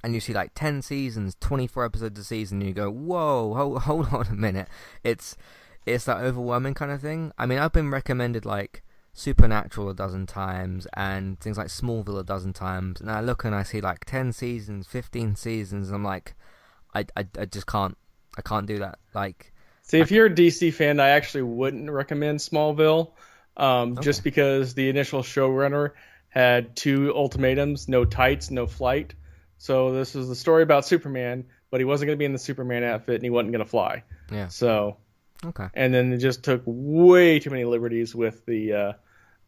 and 0.04 0.14
you 0.14 0.20
see 0.20 0.32
like 0.32 0.52
ten 0.54 0.80
seasons, 0.80 1.36
twenty 1.40 1.66
four 1.66 1.84
episodes 1.84 2.18
a 2.18 2.22
season, 2.22 2.60
and 2.60 2.68
you 2.68 2.74
go, 2.74 2.90
whoa, 2.90 3.52
hold, 3.54 3.82
hold 3.82 4.06
on 4.12 4.28
a 4.28 4.34
minute, 4.34 4.68
it's 5.02 5.36
it's 5.84 6.04
that 6.04 6.18
overwhelming 6.18 6.74
kind 6.74 6.92
of 6.92 7.00
thing. 7.00 7.32
I 7.36 7.46
mean, 7.46 7.58
I've 7.58 7.72
been 7.72 7.90
recommended 7.90 8.44
like 8.44 8.84
Supernatural 9.12 9.90
a 9.90 9.94
dozen 9.94 10.26
times 10.26 10.86
and 10.94 11.40
things 11.40 11.58
like 11.58 11.66
Smallville 11.66 12.20
a 12.20 12.22
dozen 12.22 12.52
times, 12.52 13.00
and 13.00 13.10
I 13.10 13.20
look 13.20 13.44
and 13.44 13.52
I 13.52 13.64
see 13.64 13.80
like 13.80 14.04
ten 14.04 14.32
seasons, 14.32 14.86
fifteen 14.86 15.34
seasons, 15.34 15.88
and 15.88 15.96
I'm 15.96 16.04
like, 16.04 16.36
I, 16.94 17.04
I, 17.16 17.26
I 17.36 17.44
just 17.46 17.66
can't, 17.66 17.98
I 18.38 18.42
can't 18.42 18.66
do 18.66 18.78
that. 18.78 19.00
Like, 19.12 19.52
see, 19.82 19.98
if 19.98 20.12
you're 20.12 20.26
a 20.26 20.30
DC 20.30 20.72
fan, 20.72 21.00
I 21.00 21.08
actually 21.08 21.42
wouldn't 21.42 21.90
recommend 21.90 22.38
Smallville, 22.38 23.10
um, 23.56 23.94
okay. 23.94 24.02
just 24.02 24.22
because 24.22 24.74
the 24.74 24.88
initial 24.88 25.22
showrunner 25.22 25.90
had 26.32 26.76
two 26.76 27.12
ultimatums: 27.14 27.88
no 27.88 28.04
tights, 28.04 28.50
no 28.50 28.66
flight. 28.66 29.14
So 29.58 29.92
this 29.92 30.14
was 30.14 30.28
the 30.28 30.34
story 30.34 30.64
about 30.64 30.84
Superman, 30.84 31.44
but 31.70 31.80
he 31.80 31.84
wasn't 31.84 32.08
going 32.08 32.16
to 32.16 32.18
be 32.18 32.24
in 32.24 32.32
the 32.32 32.38
Superman 32.38 32.82
outfit, 32.82 33.14
and 33.14 33.24
he 33.24 33.30
wasn't 33.30 33.52
going 33.52 33.64
to 33.64 33.70
fly. 33.70 34.02
Yeah. 34.30 34.48
So 34.48 34.96
Okay. 35.44 35.68
And 35.74 35.92
then 35.92 36.12
it 36.12 36.18
just 36.18 36.42
took 36.42 36.62
way 36.64 37.38
too 37.38 37.50
many 37.50 37.64
liberties 37.64 38.14
with 38.14 38.44
the 38.46 38.72
uh, 38.72 38.92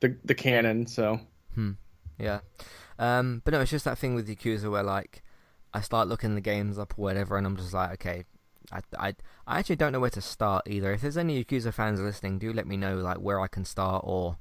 the 0.01 0.17
the 0.25 0.35
canon. 0.35 0.87
So. 0.87 1.21
Hmm. 1.55 1.73
Yeah. 2.19 2.41
Um. 2.99 3.43
But 3.45 3.53
no, 3.53 3.61
it's 3.61 3.71
just 3.71 3.85
that 3.85 3.99
thing 3.99 4.15
with 4.15 4.29
Yakuza 4.29 4.71
where 4.71 4.83
like 4.83 5.23
I 5.73 5.81
start 5.81 6.09
looking 6.09 6.35
the 6.35 6.41
games 6.41 6.79
up 6.79 6.95
or 6.99 7.03
whatever, 7.03 7.37
and 7.37 7.47
I'm 7.47 7.57
just 7.57 7.75
like, 7.75 7.93
okay. 7.93 8.25
I, 8.73 8.81
I, 8.99 9.15
I 9.47 9.59
actually 9.59 9.77
don't 9.77 9.93
know 9.93 10.01
where 10.01 10.09
to 10.09 10.23
start 10.23 10.67
either. 10.67 10.91
If 10.91 11.03
there's 11.03 11.19
any 11.19 11.45
Yakuza 11.45 11.73
fans 11.73 12.01
listening, 12.01 12.39
do 12.39 12.51
let 12.51 12.67
me 12.67 12.79
know 12.79 12.97
like 12.97 13.19
where 13.19 13.39
I 13.39 13.47
can 13.47 13.67
start 13.67 14.03
or 14.07 14.39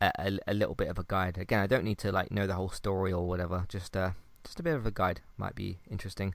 a, 0.00 0.38
a, 0.46 0.54
little 0.54 0.74
bit 0.74 0.88
of 0.88 0.98
a 0.98 1.04
guide. 1.06 1.38
Again, 1.38 1.60
I 1.60 1.66
don't 1.66 1.84
need 1.84 1.98
to 1.98 2.12
like 2.12 2.30
know 2.30 2.46
the 2.46 2.54
whole 2.54 2.68
story 2.68 3.12
or 3.12 3.26
whatever. 3.26 3.64
Just 3.68 3.96
uh, 3.96 4.10
just 4.44 4.60
a 4.60 4.62
bit 4.62 4.74
of 4.74 4.86
a 4.86 4.90
guide 4.90 5.20
might 5.36 5.54
be 5.54 5.78
interesting. 5.90 6.34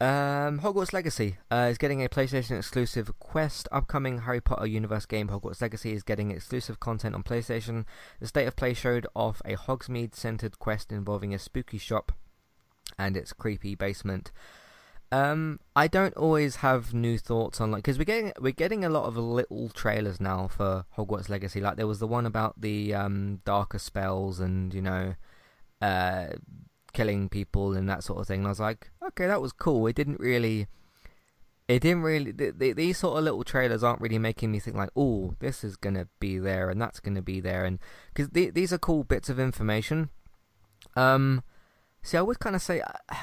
Um, 0.00 0.58
Hogwarts 0.60 0.92
Legacy 0.92 1.36
uh, 1.52 1.68
is 1.70 1.78
getting 1.78 2.04
a 2.04 2.08
PlayStation 2.08 2.58
exclusive 2.58 3.16
quest. 3.20 3.68
Upcoming 3.70 4.22
Harry 4.22 4.40
Potter 4.40 4.66
universe 4.66 5.06
game 5.06 5.28
Hogwarts 5.28 5.62
Legacy 5.62 5.92
is 5.92 6.02
getting 6.02 6.30
exclusive 6.30 6.80
content 6.80 7.14
on 7.14 7.22
PlayStation. 7.22 7.84
The 8.20 8.26
State 8.26 8.46
of 8.46 8.56
Play 8.56 8.74
showed 8.74 9.06
off 9.14 9.40
a 9.44 9.54
Hogsmeade 9.54 10.14
centered 10.14 10.58
quest 10.58 10.90
involving 10.90 11.32
a 11.32 11.38
spooky 11.38 11.78
shop 11.78 12.12
and 12.98 13.16
its 13.16 13.32
creepy 13.32 13.74
basement. 13.74 14.32
Um, 15.14 15.60
I 15.76 15.86
don't 15.86 16.16
always 16.16 16.56
have 16.56 16.92
new 16.92 17.18
thoughts 17.18 17.60
on 17.60 17.70
like 17.70 17.84
because 17.84 17.98
we're 17.98 18.04
getting 18.04 18.32
we're 18.40 18.50
getting 18.50 18.84
a 18.84 18.88
lot 18.88 19.04
of 19.04 19.16
little 19.16 19.68
trailers 19.68 20.20
now 20.20 20.48
for 20.48 20.86
Hogwarts 20.96 21.28
Legacy. 21.28 21.60
Like 21.60 21.76
there 21.76 21.86
was 21.86 22.00
the 22.00 22.08
one 22.08 22.26
about 22.26 22.60
the 22.60 22.92
um, 22.94 23.40
darker 23.44 23.78
spells 23.78 24.40
and 24.40 24.74
you 24.74 24.82
know 24.82 25.14
uh, 25.80 26.30
killing 26.94 27.28
people 27.28 27.74
and 27.74 27.88
that 27.88 28.02
sort 28.02 28.18
of 28.18 28.26
thing. 28.26 28.40
And 28.40 28.48
I 28.48 28.50
was 28.50 28.58
like, 28.58 28.90
okay, 29.06 29.28
that 29.28 29.40
was 29.40 29.52
cool. 29.52 29.86
It 29.86 29.94
didn't 29.94 30.18
really, 30.18 30.66
it 31.68 31.78
didn't 31.78 32.02
really. 32.02 32.32
these 32.32 32.98
sort 32.98 33.16
of 33.16 33.22
little 33.22 33.44
trailers 33.44 33.84
aren't 33.84 34.00
really 34.00 34.18
making 34.18 34.50
me 34.50 34.58
think 34.58 34.76
like, 34.76 34.90
oh, 34.96 35.36
this 35.38 35.62
is 35.62 35.76
gonna 35.76 36.08
be 36.18 36.40
there 36.40 36.70
and 36.70 36.82
that's 36.82 36.98
gonna 36.98 37.22
be 37.22 37.38
there, 37.38 37.64
and 37.64 37.78
because 38.12 38.30
these 38.30 38.72
are 38.72 38.78
cool 38.78 39.04
bits 39.04 39.28
of 39.28 39.38
information. 39.38 40.10
Um, 40.96 41.44
see, 42.04 42.16
I 42.18 42.22
would 42.22 42.38
kind 42.38 42.54
of 42.54 42.62
say, 42.62 42.82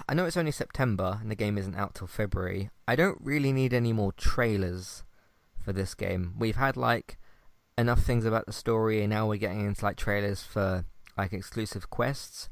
I 0.09 0.13
know 0.13 0.25
it's 0.25 0.35
only 0.35 0.51
September 0.51 1.19
and 1.21 1.31
the 1.31 1.35
game 1.35 1.57
isn't 1.57 1.75
out 1.75 1.95
till 1.95 2.07
February. 2.07 2.71
I 2.87 2.95
don't 2.95 3.19
really 3.21 3.53
need 3.53 3.73
any 3.73 3.93
more 3.93 4.11
trailers 4.11 5.03
for 5.63 5.71
this 5.71 5.93
game. 5.93 6.33
We've 6.37 6.55
had 6.55 6.75
like 6.75 7.17
enough 7.77 8.03
things 8.03 8.25
about 8.25 8.47
the 8.47 8.53
story, 8.53 9.01
and 9.01 9.11
now 9.11 9.27
we're 9.27 9.37
getting 9.37 9.65
into 9.65 9.85
like 9.85 9.97
trailers 9.97 10.43
for 10.43 10.85
like 11.17 11.31
exclusive 11.31 11.89
quests. 11.89 12.49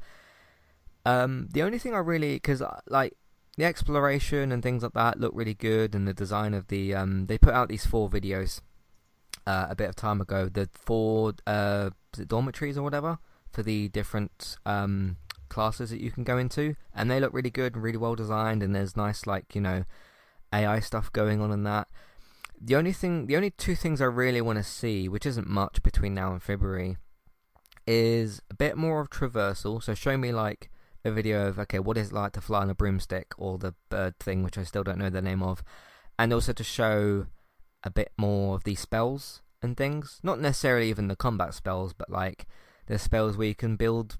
Um, 1.04 1.48
the 1.52 1.62
only 1.62 1.78
thing 1.78 1.94
I 1.94 1.98
really, 1.98 2.34
because 2.34 2.62
uh, 2.62 2.80
like 2.88 3.14
the 3.56 3.64
exploration 3.64 4.52
and 4.52 4.62
things 4.62 4.82
like 4.82 4.92
that 4.92 5.18
look 5.18 5.32
really 5.34 5.54
good, 5.54 5.94
and 5.94 6.06
the 6.06 6.14
design 6.14 6.54
of 6.54 6.68
the 6.68 6.94
um, 6.94 7.26
they 7.26 7.38
put 7.38 7.54
out 7.54 7.68
these 7.68 7.86
four 7.86 8.08
videos 8.08 8.60
uh, 9.46 9.66
a 9.68 9.74
bit 9.74 9.88
of 9.88 9.96
time 9.96 10.20
ago. 10.20 10.48
The 10.48 10.68
four 10.72 11.34
uh, 11.46 11.90
dormitories 12.26 12.78
or 12.78 12.82
whatever 12.82 13.18
for 13.50 13.64
the 13.64 13.88
different 13.88 14.56
um, 14.64 15.16
classes 15.50 15.90
that 15.90 16.00
you 16.00 16.10
can 16.10 16.24
go 16.24 16.38
into, 16.38 16.76
and 16.94 17.10
they 17.10 17.20
look 17.20 17.34
really 17.34 17.50
good 17.50 17.74
and 17.74 17.82
really 17.82 17.98
well 17.98 18.14
designed. 18.14 18.62
And 18.62 18.74
there's 18.74 18.96
nice 18.96 19.26
like 19.26 19.54
you 19.54 19.60
know 19.60 19.84
AI 20.52 20.80
stuff 20.80 21.12
going 21.12 21.40
on 21.40 21.52
in 21.52 21.64
that. 21.64 21.88
The 22.60 22.76
only 22.76 22.92
thing, 22.92 23.26
the 23.26 23.36
only 23.36 23.50
two 23.50 23.74
things 23.74 24.00
I 24.00 24.06
really 24.06 24.40
want 24.40 24.58
to 24.58 24.64
see, 24.64 25.08
which 25.08 25.26
isn't 25.26 25.46
much 25.46 25.82
between 25.82 26.14
now 26.14 26.32
and 26.32 26.42
February, 26.42 26.96
is 27.86 28.40
a 28.50 28.54
bit 28.54 28.76
more 28.76 29.00
of 29.00 29.10
traversal. 29.10 29.82
So 29.82 29.94
show 29.94 30.16
me 30.16 30.32
like 30.32 30.70
a 31.04 31.10
video 31.10 31.48
of 31.48 31.58
okay, 31.58 31.78
what 31.78 31.96
is 31.96 32.08
it 32.08 32.14
like 32.14 32.32
to 32.32 32.40
fly 32.40 32.60
on 32.60 32.70
a 32.70 32.74
broomstick 32.74 33.32
or 33.38 33.58
the 33.58 33.74
bird 33.88 34.18
thing, 34.18 34.42
which 34.42 34.58
I 34.58 34.64
still 34.64 34.84
don't 34.84 34.98
know 34.98 35.10
the 35.10 35.22
name 35.22 35.42
of, 35.42 35.62
and 36.18 36.32
also 36.32 36.52
to 36.52 36.64
show 36.64 37.26
a 37.82 37.90
bit 37.90 38.12
more 38.16 38.54
of 38.54 38.64
these 38.64 38.80
spells 38.80 39.42
and 39.62 39.76
things. 39.76 40.20
Not 40.22 40.40
necessarily 40.40 40.88
even 40.88 41.08
the 41.08 41.16
combat 41.16 41.54
spells, 41.54 41.92
but 41.92 42.10
like 42.10 42.46
the 42.86 42.98
spells 42.98 43.36
where 43.36 43.48
you 43.48 43.54
can 43.54 43.76
build 43.76 44.18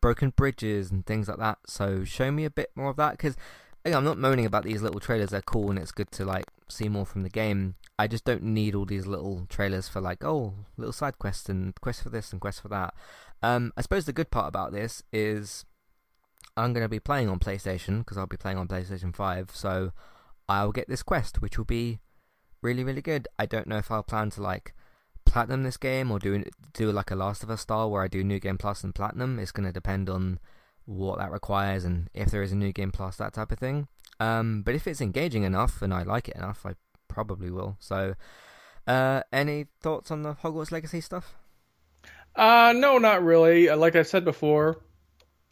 broken 0.00 0.30
bridges 0.30 0.90
and 0.90 1.04
things 1.06 1.28
like 1.28 1.38
that. 1.38 1.58
So 1.66 2.04
show 2.04 2.30
me 2.30 2.44
a 2.44 2.50
bit 2.50 2.70
more 2.74 2.90
of 2.90 2.96
that 2.96 3.12
because 3.12 3.36
I'm 3.84 4.04
not 4.04 4.18
moaning 4.18 4.46
about 4.46 4.64
these 4.64 4.82
little 4.82 5.00
trailers. 5.00 5.30
They're 5.30 5.42
cool 5.42 5.70
and 5.70 5.78
it's 5.78 5.92
good 5.92 6.10
to 6.12 6.24
like 6.24 6.46
see 6.68 6.88
more 6.88 7.06
from 7.06 7.22
the 7.22 7.30
game. 7.30 7.74
I 7.98 8.06
just 8.06 8.24
don't 8.24 8.42
need 8.42 8.74
all 8.74 8.86
these 8.86 9.06
little 9.06 9.46
trailers 9.48 9.88
for 9.88 10.00
like 10.00 10.24
oh 10.24 10.54
little 10.76 10.92
side 10.92 11.18
quests 11.18 11.48
and 11.48 11.78
quests 11.80 12.02
for 12.02 12.10
this 12.10 12.32
and 12.32 12.40
quests 12.40 12.60
for 12.60 12.68
that. 12.68 12.94
Um, 13.42 13.72
I 13.76 13.82
suppose 13.82 14.04
the 14.04 14.12
good 14.12 14.30
part 14.30 14.48
about 14.48 14.72
this 14.72 15.02
is 15.12 15.64
I'm 16.56 16.72
going 16.72 16.84
to 16.84 16.88
be 16.88 17.00
playing 17.00 17.28
on 17.28 17.38
PlayStation 17.38 17.98
because 18.00 18.18
I'll 18.18 18.26
be 18.26 18.36
playing 18.36 18.58
on 18.58 18.68
PlayStation 18.68 19.14
5. 19.14 19.50
So 19.52 19.92
I'll 20.48 20.72
get 20.72 20.88
this 20.88 21.02
quest, 21.02 21.40
which 21.40 21.56
will 21.56 21.64
be 21.64 22.00
really, 22.62 22.84
really 22.84 23.02
good. 23.02 23.28
I 23.38 23.46
don't 23.46 23.66
know 23.66 23.78
if 23.78 23.90
I'll 23.90 24.02
plan 24.02 24.30
to 24.30 24.42
like 24.42 24.74
platinum 25.30 25.62
this 25.62 25.76
game 25.76 26.10
or 26.10 26.18
do 26.18 26.44
do 26.72 26.90
like 26.92 27.10
a 27.10 27.16
Last 27.16 27.42
of 27.42 27.50
Us 27.50 27.62
style 27.62 27.90
where 27.90 28.02
I 28.02 28.08
do 28.08 28.24
New 28.24 28.40
Game 28.40 28.58
Plus 28.58 28.84
and 28.84 28.94
platinum. 28.94 29.38
It's 29.38 29.52
going 29.52 29.66
to 29.66 29.72
depend 29.72 30.10
on 30.10 30.38
what 30.84 31.18
that 31.18 31.30
requires 31.30 31.84
and 31.84 32.10
if 32.14 32.30
there 32.30 32.42
is 32.42 32.52
a 32.52 32.56
New 32.56 32.72
Game 32.72 32.90
Plus, 32.90 33.16
that 33.16 33.32
type 33.32 33.52
of 33.52 33.58
thing. 33.58 33.88
Um, 34.18 34.62
but 34.62 34.74
if 34.74 34.86
it's 34.86 35.00
engaging 35.00 35.44
enough 35.44 35.82
and 35.82 35.94
I 35.94 36.02
like 36.02 36.28
it 36.28 36.36
enough, 36.36 36.66
I 36.66 36.74
probably 37.08 37.50
will. 37.50 37.76
So, 37.80 38.14
uh, 38.86 39.22
any 39.32 39.66
thoughts 39.80 40.10
on 40.10 40.22
the 40.22 40.34
Hogwarts 40.34 40.72
Legacy 40.72 41.00
stuff? 41.00 41.34
Uh, 42.34 42.72
no, 42.76 42.98
not 42.98 43.22
really. 43.24 43.68
Like 43.68 43.96
I 43.96 44.02
said 44.02 44.24
before, 44.24 44.82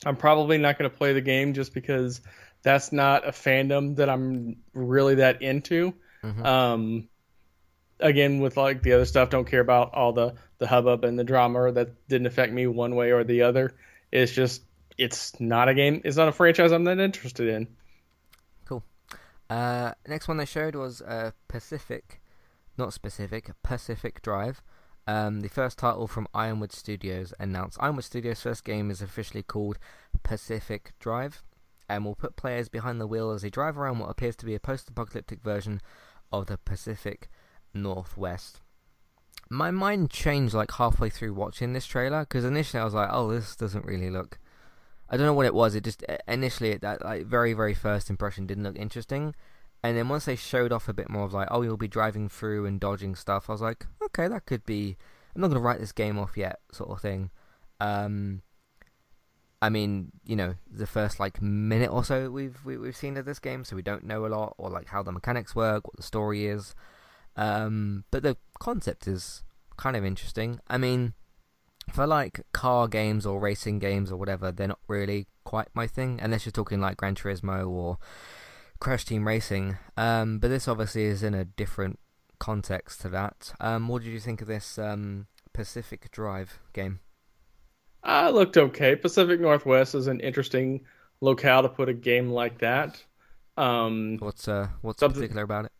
I'm 0.04 0.16
probably 0.16 0.58
not 0.58 0.78
going 0.78 0.90
to 0.90 0.96
play 0.96 1.12
the 1.12 1.20
game 1.20 1.54
just 1.54 1.72
because 1.72 2.20
that's 2.62 2.92
not 2.92 3.26
a 3.26 3.30
fandom 3.30 3.96
that 3.96 4.08
I'm 4.08 4.56
really 4.74 5.16
that 5.16 5.42
into. 5.42 5.94
Mm-hmm. 6.22 6.44
Um, 6.44 7.08
again, 8.00 8.40
with 8.40 8.56
like 8.56 8.82
the 8.82 8.92
other 8.92 9.04
stuff, 9.04 9.30
don't 9.30 9.46
care 9.46 9.60
about 9.60 9.94
all 9.94 10.12
the 10.12 10.34
the 10.58 10.66
hubbub 10.66 11.04
and 11.04 11.18
the 11.18 11.24
drama 11.24 11.70
that 11.72 12.08
didn't 12.08 12.26
affect 12.26 12.52
me 12.52 12.66
one 12.66 12.94
way 12.94 13.12
or 13.12 13.24
the 13.24 13.42
other. 13.42 13.74
It's 14.10 14.32
just 14.32 14.62
it's 14.96 15.38
not 15.40 15.68
a 15.68 15.74
game. 15.74 16.00
It's 16.04 16.16
not 16.16 16.28
a 16.28 16.32
franchise 16.32 16.72
I'm 16.72 16.84
that 16.84 16.98
interested 16.98 17.48
in. 17.48 17.68
Cool. 18.64 18.84
Uh, 19.48 19.92
next 20.06 20.28
one 20.28 20.36
they 20.36 20.44
showed 20.44 20.74
was 20.74 21.00
uh, 21.02 21.30
Pacific, 21.46 22.20
not 22.76 22.92
specific, 22.92 23.50
Pacific 23.62 24.20
Drive. 24.22 24.62
Um, 25.06 25.40
the 25.40 25.48
first 25.48 25.78
title 25.78 26.06
from 26.06 26.28
Ironwood 26.34 26.72
Studios 26.72 27.32
announced 27.38 27.78
Ironwood 27.80 28.04
Studios' 28.04 28.42
first 28.42 28.62
game 28.62 28.90
is 28.90 29.00
officially 29.00 29.42
called 29.42 29.78
Pacific 30.22 30.92
Drive 30.98 31.42
and 31.88 32.04
will 32.04 32.14
put 32.14 32.36
players 32.36 32.68
behind 32.68 33.00
the 33.00 33.06
wheel 33.06 33.30
as 33.30 33.40
they 33.40 33.48
drive 33.48 33.78
around 33.78 34.00
what 34.00 34.10
appears 34.10 34.36
to 34.36 34.44
be 34.44 34.54
a 34.54 34.60
post 34.60 34.90
apocalyptic 34.90 35.40
version 35.40 35.80
of 36.30 36.46
the 36.46 36.58
Pacific 36.58 37.30
Northwest. 37.82 38.60
My 39.50 39.70
mind 39.70 40.10
changed 40.10 40.54
like 40.54 40.72
halfway 40.72 41.08
through 41.08 41.34
watching 41.34 41.72
this 41.72 41.86
trailer 41.86 42.20
because 42.20 42.44
initially 42.44 42.80
I 42.80 42.84
was 42.84 42.94
like, 42.94 43.08
oh, 43.10 43.32
this 43.32 43.56
doesn't 43.56 43.86
really 43.86 44.10
look. 44.10 44.38
I 45.08 45.16
don't 45.16 45.26
know 45.26 45.32
what 45.32 45.46
it 45.46 45.54
was. 45.54 45.74
It 45.74 45.84
just 45.84 46.04
initially 46.26 46.76
that 46.76 47.02
like 47.02 47.26
very 47.26 47.54
very 47.54 47.74
first 47.74 48.10
impression 48.10 48.46
didn't 48.46 48.64
look 48.64 48.76
interesting, 48.76 49.34
And 49.82 49.96
then 49.96 50.08
once 50.08 50.26
they 50.26 50.36
showed 50.36 50.72
off 50.72 50.88
a 50.88 50.92
bit 50.92 51.08
more 51.08 51.24
of 51.24 51.32
like, 51.32 51.48
oh, 51.50 51.62
you'll 51.62 51.76
be 51.76 51.88
driving 51.88 52.28
through 52.28 52.66
and 52.66 52.78
dodging 52.80 53.14
stuff, 53.14 53.48
I 53.48 53.52
was 53.52 53.62
like, 53.62 53.86
okay, 54.02 54.28
that 54.28 54.46
could 54.46 54.64
be. 54.66 54.96
I'm 55.34 55.40
not 55.40 55.48
gonna 55.48 55.60
write 55.60 55.80
this 55.80 55.92
game 55.92 56.18
off 56.18 56.36
yet, 56.36 56.60
sort 56.72 56.90
of 56.90 57.00
thing. 57.00 57.30
Um, 57.80 58.42
I 59.60 59.70
mean, 59.70 60.12
you 60.24 60.36
know, 60.36 60.54
the 60.70 60.86
first 60.86 61.18
like 61.18 61.40
minute 61.42 61.90
or 61.90 62.04
so 62.04 62.30
we've 62.30 62.58
we, 62.64 62.74
have 62.74 62.80
we 62.82 62.88
have 62.88 62.96
seen 62.96 63.16
of 63.16 63.24
this 63.24 63.38
game, 63.38 63.64
so 63.64 63.76
we 63.76 63.82
don't 63.82 64.04
know 64.04 64.26
a 64.26 64.28
lot 64.28 64.54
or 64.58 64.70
like 64.70 64.88
how 64.88 65.02
the 65.02 65.12
mechanics 65.12 65.54
work, 65.54 65.86
what 65.86 65.96
the 65.96 66.02
story 66.02 66.46
is. 66.46 66.74
Um, 67.38 68.04
but 68.10 68.24
the 68.24 68.36
concept 68.58 69.06
is 69.06 69.44
kind 69.76 69.96
of 69.96 70.04
interesting. 70.04 70.58
I 70.68 70.76
mean, 70.76 71.14
for 71.92 72.06
like 72.06 72.40
car 72.52 72.88
games 72.88 73.24
or 73.24 73.38
racing 73.40 73.78
games 73.78 74.10
or 74.12 74.16
whatever, 74.16 74.50
they're 74.52 74.68
not 74.68 74.80
really 74.88 75.28
quite 75.44 75.68
my 75.72 75.86
thing, 75.86 76.18
unless 76.20 76.44
you're 76.44 76.52
talking 76.52 76.80
like 76.80 76.98
Gran 76.98 77.14
Turismo 77.14 77.66
or 77.70 77.98
Crash 78.80 79.04
Team 79.04 79.26
Racing. 79.26 79.78
Um, 79.96 80.40
but 80.40 80.48
this 80.48 80.68
obviously 80.68 81.04
is 81.04 81.22
in 81.22 81.32
a 81.32 81.44
different 81.44 82.00
context 82.40 83.00
to 83.02 83.08
that. 83.10 83.54
Um, 83.60 83.88
what 83.88 84.02
did 84.02 84.10
you 84.10 84.20
think 84.20 84.42
of 84.42 84.48
this 84.48 84.76
um, 84.76 85.28
Pacific 85.52 86.10
Drive 86.10 86.58
game? 86.72 86.98
Uh, 88.02 88.30
looked 88.34 88.56
okay. 88.56 88.96
Pacific 88.96 89.40
Northwest 89.40 89.94
is 89.94 90.08
an 90.08 90.20
interesting 90.20 90.80
locale 91.20 91.62
to 91.62 91.68
put 91.68 91.88
a 91.88 91.94
game 91.94 92.30
like 92.30 92.58
that. 92.58 93.02
Um, 93.56 94.18
what's 94.18 94.46
uh, 94.46 94.68
what's 94.82 95.00
particular 95.00 95.42
about 95.42 95.66
it? 95.66 95.72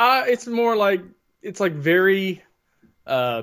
Uh, 0.00 0.24
it's 0.26 0.46
more 0.46 0.76
like 0.76 1.02
it's 1.42 1.60
like 1.60 1.72
very 1.72 2.42
uh, 3.06 3.42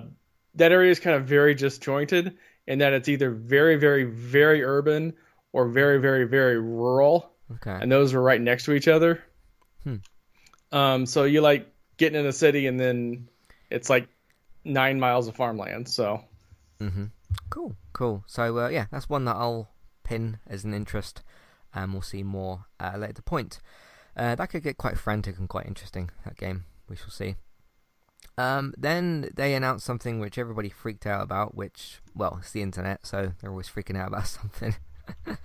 that 0.56 0.72
area 0.72 0.90
is 0.90 1.00
kind 1.00 1.16
of 1.16 1.26
very 1.26 1.54
disjointed 1.54 2.36
in 2.66 2.80
that 2.80 2.94
it's 2.94 3.08
either 3.08 3.30
very 3.30 3.76
very 3.76 4.06
very 4.06 4.64
urban 4.64 5.14
or 5.54 5.68
very 5.68 6.00
very 6.00 6.24
very 6.24 6.60
rural. 6.60 7.32
Okay. 7.58 7.78
And 7.80 7.92
those 7.92 8.16
are 8.16 8.22
right 8.22 8.42
next 8.42 8.66
to 8.66 8.74
each 8.74 8.88
other. 8.88 9.24
Hmm. 9.84 9.98
Um, 10.72 11.06
so 11.06 11.26
you 11.26 11.42
like 11.42 11.72
getting 11.98 12.20
in 12.20 12.26
a 12.26 12.34
city 12.34 12.66
and 12.66 12.80
then 12.80 13.30
it's 13.70 13.88
like 13.88 14.08
nine 14.64 15.00
miles 15.00 15.28
of 15.28 15.36
farmland. 15.36 15.88
So. 15.88 16.24
Mm-hmm. 16.80 17.06
Cool, 17.52 17.76
cool. 17.94 18.24
So 18.26 18.58
uh, 18.58 18.70
yeah, 18.70 18.88
that's 18.90 19.08
one 19.08 19.26
that 19.26 19.36
I'll 19.36 19.70
pin 20.04 20.40
as 20.48 20.64
an 20.64 20.74
interest, 20.74 21.22
and 21.72 21.94
we'll 21.94 22.02
see 22.02 22.24
more 22.24 22.66
a 22.80 22.98
later 22.98 23.22
point. 23.22 23.60
Uh, 24.18 24.36
that 24.36 24.50
could 24.50 24.64
get 24.64 24.78
quite 24.78 24.98
frantic 24.98 25.38
and 25.38 25.48
quite 25.48 25.68
interesting. 25.68 26.10
That 26.26 26.36
game, 26.36 26.66
we 26.90 26.96
shall 26.96 27.12
see. 27.12 27.36
Um, 28.38 28.74
then 28.78 29.30
they 29.36 29.54
announced 29.54 29.86
something 29.86 30.20
which 30.20 30.38
everybody 30.38 30.70
freaked 30.70 31.06
out 31.06 31.22
about, 31.22 31.56
which, 31.56 32.02
well, 32.16 32.38
it's 32.40 32.52
the 32.52 32.62
internet, 32.62 33.06
so 33.06 33.34
they're 33.40 33.52
always 33.52 33.70
freaking 33.70 33.98
out 33.98 34.08
about 34.10 34.28
something. 34.28 34.76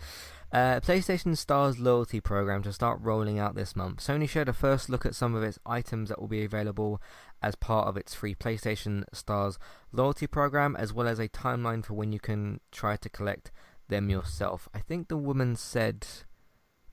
Uh, 0.53 0.79
PlayStation 0.81 1.35
Stars 1.35 1.79
loyalty 1.79 2.21
program 2.21 2.63
to 2.63 2.75
start 2.75 3.01
rolling 3.01 3.39
out 3.39 3.55
this 3.55 3.75
month. 3.75 4.01
Sony 4.01 4.29
showed 4.29 4.51
a 4.51 4.53
first 4.53 4.91
look 4.91 5.07
at 5.07 5.15
some 5.15 5.35
of 5.35 5.43
its 5.43 5.59
items 5.65 6.11
that 6.11 6.21
will 6.21 6.29
be 6.29 6.45
available 6.45 7.01
as 7.43 7.55
part 7.55 7.89
of 7.89 7.97
its 7.97 8.15
free 8.15 8.35
PlayStation 8.35 9.05
Stars 9.15 9.59
loyalty 9.93 10.27
program, 10.27 10.77
as 10.77 10.93
well 10.93 11.09
as 11.09 11.19
a 11.19 11.29
timeline 11.31 11.83
for 11.83 11.95
when 11.95 12.13
you 12.13 12.21
can 12.21 12.61
try 12.71 12.97
to 12.99 13.09
collect 13.09 13.51
them 13.89 14.11
yourself. 14.11 14.69
I 14.75 14.81
think 14.81 15.09
the 15.09 15.17
woman 15.17 15.57
said 15.57 16.07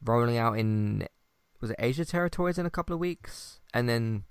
rolling 0.02 0.38
out 0.38 0.58
in 0.58 1.06
was 1.62 1.72
it 1.72 1.78
Asia 1.80 2.06
territories 2.06 2.58
in 2.58 2.66
a 2.66 2.72
couple 2.72 2.94
of 2.94 3.00
weeks, 3.00 3.60
and 3.74 3.88
then 3.88 4.24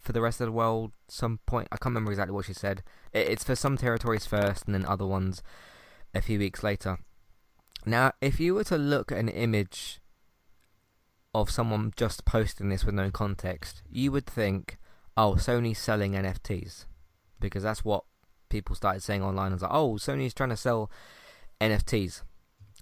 for 0.00 0.12
the 0.12 0.20
rest 0.20 0.40
of 0.40 0.46
the 0.46 0.52
world 0.52 0.92
some 1.08 1.40
point. 1.46 1.68
I 1.72 1.76
can't 1.76 1.94
remember 1.94 2.12
exactly 2.12 2.34
what 2.34 2.44
she 2.44 2.52
said. 2.52 2.82
It's 3.12 3.44
for 3.44 3.56
some 3.56 3.76
territories 3.76 4.26
first, 4.26 4.66
and 4.66 4.74
then 4.74 4.84
other 4.84 5.06
ones 5.06 5.42
a 6.14 6.20
few 6.20 6.38
weeks 6.38 6.62
later. 6.62 6.98
Now, 7.86 8.12
if 8.20 8.38
you 8.38 8.54
were 8.54 8.64
to 8.64 8.78
look 8.78 9.10
at 9.10 9.18
an 9.18 9.28
image 9.28 10.00
of 11.34 11.50
someone 11.50 11.92
just 11.96 12.24
posting 12.24 12.68
this 12.68 12.84
with 12.84 12.94
no 12.94 13.10
context, 13.10 13.82
you 13.90 14.12
would 14.12 14.26
think, 14.26 14.78
oh, 15.16 15.34
Sony's 15.34 15.78
selling 15.78 16.12
NFTs. 16.12 16.86
Because 17.40 17.62
that's 17.62 17.84
what 17.84 18.04
people 18.48 18.76
started 18.76 19.02
saying 19.02 19.22
online. 19.22 19.52
It's 19.52 19.62
like, 19.62 19.72
oh, 19.72 19.94
Sony's 19.94 20.32
trying 20.32 20.50
to 20.50 20.56
sell 20.56 20.90
NFTs. 21.60 22.22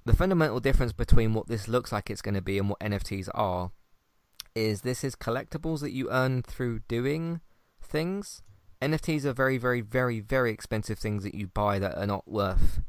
The 0.04 0.14
fundamental 0.14 0.60
difference 0.60 0.92
between 0.92 1.32
what 1.32 1.46
this 1.46 1.68
looks 1.68 1.92
like 1.92 2.10
it's 2.10 2.22
going 2.22 2.34
to 2.34 2.42
be 2.42 2.58
and 2.58 2.68
what 2.68 2.80
NFTs 2.80 3.28
are 3.34 3.70
is 4.54 4.82
this 4.82 5.04
is 5.04 5.14
collectibles 5.16 5.80
that 5.80 5.92
you 5.92 6.10
earn 6.10 6.42
through 6.42 6.80
doing 6.88 7.40
things. 7.82 8.42
NFTs 8.80 9.24
are 9.24 9.32
very, 9.32 9.58
very, 9.58 9.80
very, 9.80 10.20
very 10.20 10.50
expensive 10.50 10.98
things 10.98 11.22
that 11.22 11.34
you 11.34 11.46
buy 11.46 11.78
that 11.78 11.96
are 11.96 12.06
not 12.06 12.26
worth 12.26 12.82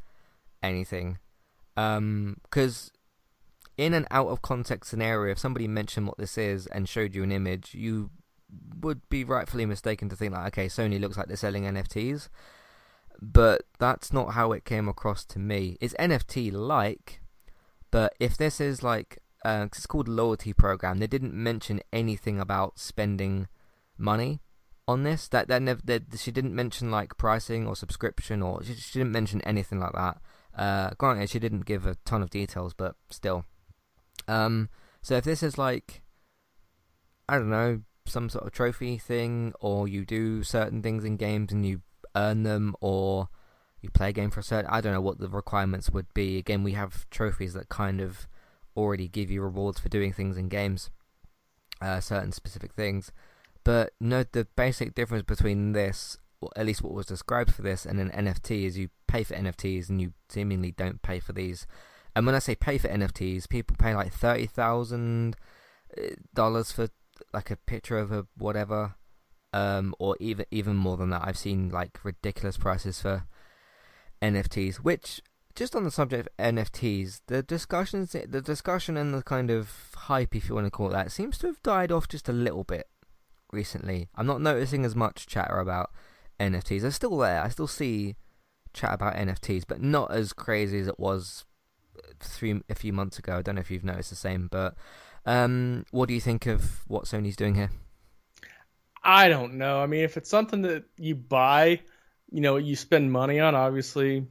anything. 0.61 1.20
Because 1.76 2.91
um, 2.91 2.97
in 3.78 3.93
an 3.93 4.07
out 4.11 4.28
of 4.28 4.41
context 4.41 4.89
scenario, 4.89 5.32
if 5.32 5.39
somebody 5.39 5.68
mentioned 5.68 6.07
what 6.07 6.18
this 6.18 6.38
is 6.38 6.68
and 6.68 6.89
showed 6.89 7.16
you 7.16 7.24
an 7.24 7.32
image, 7.32 7.74
you 7.74 8.09
would 8.80 9.07
be 9.09 9.24
rightfully 9.24 9.66
mistaken 9.66 10.09
to 10.09 10.16
think 10.16 10.34
like, 10.34 10.47
okay, 10.47 10.68
Sony 10.68 10.99
looks 10.99 11.18
like 11.18 11.28
they're 11.28 11.38
selling 11.38 11.64
NFTs, 11.64 12.30
but 13.22 13.64
that's 13.80 14.14
not 14.14 14.34
how 14.34 14.51
it 14.51 14.66
came 14.66 14.88
across 14.88 15.26
to 15.26 15.39
me. 15.39 15.78
It's 15.82 15.95
NFT 15.95 16.51
like, 16.51 17.22
but 17.91 18.14
if 18.20 18.38
this 18.38 18.59
is 18.59 18.84
like, 18.84 19.20
uh, 19.46 19.66
it's 19.68 19.86
called 19.86 20.08
loyalty 20.08 20.54
program, 20.54 21.00
they 21.00 21.08
didn't 21.08 21.34
mention 21.34 21.82
anything 21.91 22.39
about 22.39 22.80
spending 22.80 23.48
money 23.98 24.41
on 24.88 25.04
this. 25.04 25.28
That 25.28 25.48
that 25.48 25.62
never, 25.62 25.82
that 25.86 26.04
she 26.18 26.32
didn't 26.32 26.56
mention 26.56 26.91
like 26.91 27.18
pricing 27.18 27.68
or 27.68 27.76
subscription 27.76 28.41
or 28.41 28.64
she, 28.64 28.76
she 28.76 29.00
didn't 29.00 29.12
mention 29.12 29.41
anything 29.41 29.80
like 29.80 29.94
that. 29.94 30.18
Uh, 30.56 30.91
granted, 30.98 31.30
she 31.30 31.39
didn't 31.39 31.66
give 31.66 31.86
a 31.86 31.96
ton 32.06 32.22
of 32.22 32.30
details, 32.30 32.74
but 32.74 32.96
still. 33.10 33.46
Um, 34.28 34.70
so 35.02 35.16
if 35.16 35.24
this 35.24 35.44
is 35.44 35.58
like, 35.58 36.02
I 37.28 37.38
don't 37.38 37.50
know, 37.50 37.82
some 38.06 38.30
sort 38.30 38.46
of 38.46 38.52
trophy 38.52 38.98
thing, 38.98 39.54
or 39.60 39.88
you 39.88 40.06
do 40.06 40.44
certain 40.44 40.82
things 40.82 41.04
in 41.04 41.18
games 41.18 41.52
and 41.52 41.66
you 41.66 41.82
earn 42.16 42.44
them, 42.44 42.76
or 42.82 43.30
you 43.82 43.89
play 43.89 44.10
a 44.10 44.14
game 44.14 44.30
for 44.30 44.41
a 44.41 44.44
certain, 44.44 44.70
I 44.70 44.80
don't 44.80 44.94
know 44.94 45.02
what 45.02 45.20
the 45.20 45.28
requirements 45.28 45.89
would 45.89 46.14
be. 46.14 46.38
Again, 46.38 46.64
we 46.64 46.74
have 46.74 47.10
trophies 47.10 47.54
that 47.54 47.70
kind 47.70 48.00
of 48.00 48.28
already 48.76 49.07
give 49.07 49.32
you 49.32 49.41
rewards 49.41 49.80
for 49.80 49.89
doing 49.89 50.13
things 50.13 50.38
in 50.38 50.49
games, 50.49 50.89
uh, 51.82 51.99
certain 51.99 52.32
specific 52.32 52.74
things. 52.74 53.11
But 53.63 53.93
note 53.99 54.34
the 54.34 54.47
basic 54.55 54.93
difference 54.93 55.24
between 55.24 55.71
this 55.71 56.17
or 56.43 56.49
at 56.55 56.65
least 56.65 56.82
what 56.82 56.93
was 56.93 57.05
described 57.05 57.53
for 57.53 57.61
this, 57.61 57.86
and 57.86 57.99
an 57.99 58.09
NFT 58.09 58.65
is 58.65 58.78
you 58.78 58.89
pay 59.07 59.24
for 59.24 59.34
NFTs 59.34 59.89
and 59.89 60.01
you 60.01 60.13
seemingly 60.30 60.71
don't 60.71 61.01
pay 61.01 61.19
for 61.19 61.34
these. 61.34 61.65
And 62.15 62.26
when 62.26 62.36
I 62.36 62.39
say 62.39 62.55
pay 62.55 62.78
for 62.78 62.89
NFTs, 62.89 63.49
people 63.49 63.76
pay 63.80 63.95
like 63.95 64.13
thirty 64.13 64.45
thousand 64.45 65.36
uh, 65.97 66.15
dollars 66.34 66.71
for 66.71 66.89
like 67.34 67.49
a 67.49 67.55
picture 67.55 67.97
of 67.97 68.11
a 68.11 68.28
whatever, 68.38 68.95
um, 69.53 69.95
or 69.99 70.17
even 70.19 70.45
even 70.51 70.76
more 70.76 70.97
than 70.97 71.09
that. 71.11 71.24
I've 71.26 71.38
seen 71.38 71.69
like 71.69 71.99
ridiculous 72.03 72.57
prices 72.57 73.01
for 73.01 73.24
NFTs. 74.21 74.78
Which, 74.78 75.21
just 75.56 75.76
on 75.76 75.84
the 75.84 75.91
subject 75.91 76.28
of 76.28 76.45
NFTs, 76.56 77.22
the 77.28 77.43
discussions, 77.43 78.12
the 78.12 78.41
discussion 78.41 78.97
and 78.97 79.14
the 79.14 79.22
kind 79.22 79.51
of 79.51 79.91
hype, 79.95 80.36
if 80.36 80.49
you 80.49 80.56
want 80.56 80.68
to 80.68 80.72
call 80.72 80.89
it 80.89 80.93
that, 80.93 81.12
seems 81.12 81.38
to 81.39 81.47
have 81.47 81.62
died 81.62 81.91
off 81.91 82.08
just 82.08 82.28
a 82.28 82.34
little 82.34 82.64
bit 82.64 82.88
recently. 83.51 84.10
I'm 84.16 84.26
not 84.26 84.41
noticing 84.41 84.84
as 84.84 84.95
much 84.95 85.28
chatter 85.28 85.60
about 85.60 85.91
NFTs. 86.39 86.82
They're 86.82 86.91
still 86.91 87.18
there. 87.18 87.41
I 87.41 87.49
still 87.49 87.68
see 87.68 88.16
chat 88.74 88.93
about 88.93 89.16
NFTs, 89.16 89.64
but 89.68 89.82
not 89.82 90.12
as 90.12 90.34
crazy 90.34 90.80
as 90.80 90.88
it 90.88 90.99
was 90.99 91.45
three 92.20 92.62
a 92.70 92.76
few 92.76 92.91
months 92.91 93.20
ago. 93.20 93.38
I 93.38 93.41
don't 93.41 93.56
know 93.56 93.62
if 93.62 93.72
you've 93.72 93.84
noticed 93.84 94.10
the 94.10 94.16
same, 94.16 94.47
but 94.51 94.76
um, 95.26 95.86
what 95.91 96.08
do 96.08 96.14
you 96.16 96.22
think 96.22 96.47
of 96.47 96.82
what 96.88 97.06
Sony's 97.06 97.36
doing 97.36 97.56
here? 97.56 97.70
I 99.04 99.30
don't 99.30 99.56
know. 99.56 99.80
I 99.80 99.86
mean, 99.86 100.04
if 100.04 100.18
it's 100.18 100.30
something 100.30 100.62
that 100.64 100.86
you 100.97 101.16
buy, 101.16 101.82
you 102.32 102.41
know, 102.41 102.56
you 102.58 102.76
spend 102.76 103.12
money 103.12 103.39
on, 103.39 103.54
obviously, 103.54 104.26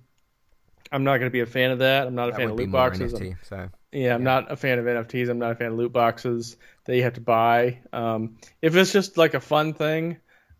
I'm 0.92 1.04
not 1.04 1.18
going 1.18 1.26
to 1.28 1.32
be 1.32 1.40
a 1.40 1.46
fan 1.46 1.70
of 1.70 1.78
that. 1.78 2.06
I'm 2.06 2.14
not 2.14 2.28
a 2.28 2.32
that 2.32 2.38
fan 2.38 2.50
of 2.50 2.56
loot 2.56 2.70
boxes. 2.70 3.14
NFT, 3.14 3.36
so. 3.42 3.68
Yeah, 3.92 4.14
I'm 4.14 4.24
not 4.24 4.52
a 4.52 4.56
fan 4.56 4.78
of 4.78 4.84
NFTs. 4.84 5.28
I'm 5.28 5.38
not 5.38 5.52
a 5.52 5.54
fan 5.54 5.72
of 5.72 5.78
loot 5.78 5.92
boxes 5.92 6.56
that 6.84 6.96
you 6.96 7.02
have 7.02 7.14
to 7.14 7.20
buy. 7.20 7.80
Um, 7.92 8.36
if 8.60 8.76
it's 8.76 8.92
just 8.92 9.16
like 9.16 9.34
a 9.34 9.40
fun 9.40 9.74
thing, 9.74 10.18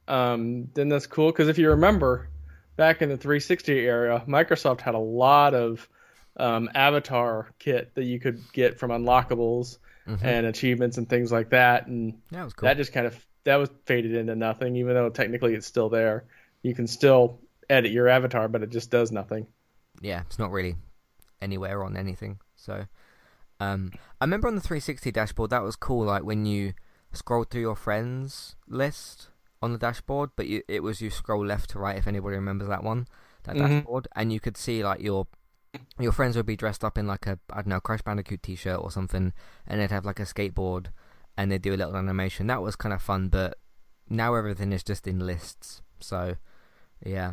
um, 0.09 0.69
then 0.75 0.89
that's 0.89 1.07
cool. 1.07 1.31
Because 1.31 1.49
if 1.49 1.59
you 1.59 1.71
remember, 1.71 2.29
back 2.77 3.03
in 3.03 3.09
the 3.09 3.17
360 3.17 3.73
era, 3.79 4.25
Microsoft 4.27 4.81
had 4.81 4.95
a 4.95 4.99
lot 4.99 5.55
of 5.55 5.89
um, 6.37 6.71
avatar 6.75 7.51
kit 7.59 7.95
that 7.95 8.05
you 8.05 8.19
could 8.19 8.41
get 8.53 8.79
from 8.79 8.91
unlockables 8.91 9.79
mm-hmm. 10.07 10.25
and 10.25 10.47
achievements 10.47 10.99
and 10.99 11.09
things 11.09 11.31
like 11.31 11.51
that, 11.51 11.87
and 11.87 12.21
that, 12.31 12.45
was 12.45 12.55
cool. 12.55 12.67
that 12.67 12.77
just 12.77 12.93
kind 12.93 13.07
of 13.07 13.27
that 13.45 13.57
was 13.57 13.71
faded 13.87 14.15
into 14.15 14.35
nothing. 14.35 14.77
Even 14.77 14.95
though 14.95 15.11
technically 15.11 15.55
it's 15.55 15.67
still 15.67 15.89
there, 15.89 16.25
you 16.63 16.75
can 16.75 16.87
still 16.87 17.39
edit 17.69 17.93
your 17.93 18.09
avatar, 18.09 18.49
but 18.49 18.63
it 18.63 18.71
just 18.71 18.91
does 18.91 19.13
nothing. 19.13 19.47
Yeah, 20.03 20.23
it's 20.27 20.39
not 20.39 20.51
really 20.51 20.77
anywhere 21.41 21.83
on 21.85 21.97
anything. 21.97 22.41
So, 22.57 22.87
um, 23.61 23.93
I 24.21 24.25
remember 24.25 24.49
on 24.49 24.57
the 24.57 24.61
360 24.61 25.11
dashboard 25.13 25.51
that 25.51 25.63
was 25.63 25.77
cool. 25.77 26.05
Like 26.05 26.25
when 26.25 26.45
you 26.45 26.75
scrolled 27.13 27.51
through 27.51 27.61
your 27.61 27.77
friends 27.77 28.57
list 28.69 29.29
on 29.63 29.73
the 29.73 29.79
dashboard, 29.79 30.31
but 30.37 30.47
you, 30.49 30.63
it 30.69 30.83
was 30.83 31.01
you 31.01 31.09
scroll 31.09 31.47
left 31.47 31.71
to 31.71 31.79
right 31.79 31.97
if 31.97 32.07
anybody 32.07 32.37
remembers 32.37 32.69
that 32.69 32.83
one, 32.83 33.07
that 33.45 33.55
mm-hmm. 33.55 33.79
dashboard, 33.79 34.09
and 34.17 34.33
you 34.33 34.41
could 34.41 34.57
see 34.57 34.83
like 34.83 35.01
your 35.01 35.29
your 35.99 36.13
friends 36.13 36.37
would 36.37 36.47
be 36.47 36.57
dressed 36.57 36.85
up 36.85 36.99
in 36.99 37.07
like 37.07 37.27
a 37.27 37.39
I 37.51 37.57
don't 37.57 37.69
know 37.69 37.81
Crash 37.81 38.03
Bandicoot 38.03 38.43
T-shirt 38.43 38.81
or 38.81 38.91
something, 38.91 39.33
and 39.67 39.81
they'd 39.81 39.91
have 39.91 40.05
like 40.05 40.21
a 40.21 40.25
skateboard, 40.25 40.87
and 41.37 41.51
they'd 41.51 41.63
do 41.63 41.75
a 41.75 41.77
little 41.77 41.97
animation. 41.97 42.49
That 42.49 42.63
was 42.63 42.77
kind 42.77 42.93
of 42.93 43.01
fun, 43.01 43.29
but 43.29 43.59
now 44.11 44.35
everything 44.35 44.73
is 44.73 44.83
just 44.83 45.07
in 45.07 45.21
lists. 45.21 45.81
So, 46.01 46.37
yeah, 47.05 47.33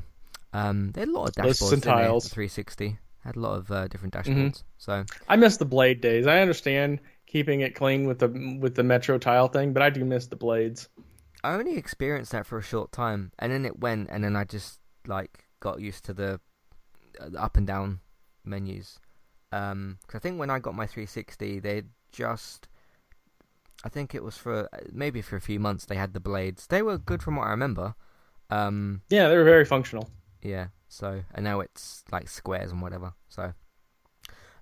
um, 0.54 0.92
they 0.92 1.02
had 1.02 1.10
a 1.10 1.12
lot 1.12 1.30
of 1.30 1.36
dashboards. 1.36 1.46
Lists 1.46 1.72
and 1.74 1.82
didn't 1.82 1.98
they, 1.98 2.04
tiles. 2.04 2.24
the 2.24 2.30
360 2.30 3.00
had 3.24 3.36
a 3.36 3.40
lot 3.40 3.58
of 3.58 3.72
uh, 3.72 3.88
different 3.88 4.14
dashboards. 4.14 4.36
Mhm. 4.52 4.64
So 4.78 5.06
I 5.28 5.36
miss 5.36 5.58
the 5.58 5.66
blade 5.66 6.02
days. 6.02 6.26
I 6.28 6.40
understand 6.40 7.00
keeping 7.28 7.62
it 7.62 7.76
clean 7.76 8.08
with 8.08 8.20
the 8.20 8.58
with 8.60 8.76
the 8.76 8.84
Metro 8.84 9.18
tile 9.18 9.48
thing, 9.48 9.74
but 9.74 9.84
I 9.84 9.90
do 9.90 10.04
miss 10.06 10.28
the 10.28 10.36
blades. 10.36 10.90
I 11.44 11.54
only 11.54 11.78
experienced 11.78 12.32
that 12.32 12.46
for 12.46 12.58
a 12.58 12.62
short 12.64 12.92
time, 12.92 13.32
and 13.40 13.52
then 13.52 13.66
it 13.66 13.80
went, 13.80 14.10
and 14.10 14.24
then 14.24 14.36
I 14.36 14.44
just 14.44 14.80
like 15.08 15.46
got 15.62 15.80
used 15.80 16.04
to 16.06 16.14
the, 16.14 16.40
uh, 17.22 17.38
up 17.38 17.56
and 17.58 17.66
down 17.68 18.00
menus. 18.44 19.00
Um 19.52 19.98
'cause 20.08 20.16
I 20.16 20.20
think 20.20 20.40
when 20.40 20.50
I 20.50 20.60
got 20.60 20.76
my 20.76 20.86
360, 20.86 21.60
they 21.60 21.84
just, 22.12 22.68
I 23.84 23.90
think 23.90 24.14
it 24.16 24.24
was 24.24 24.38
for 24.38 24.70
maybe 24.92 25.22
for 25.22 25.36
a 25.38 25.42
few 25.42 25.60
months 25.60 25.86
they 25.86 25.96
had 25.96 26.14
the 26.14 26.20
blades. 26.20 26.68
They 26.68 26.82
were 26.82 26.98
good 26.98 27.22
from 27.24 27.36
what 27.36 27.48
I 27.48 27.52
remember. 27.52 27.96
Um, 28.50 29.02
Yeah, 29.10 29.28
they 29.30 29.38
were 29.38 29.44
very 29.44 29.66
functional. 29.66 30.10
Yeah. 30.42 30.68
So 30.88 31.24
and 31.34 31.44
now 31.44 31.60
it's 31.60 32.04
like 32.12 32.28
squares 32.28 32.72
and 32.72 32.82
whatever. 32.82 33.14
So, 33.28 33.54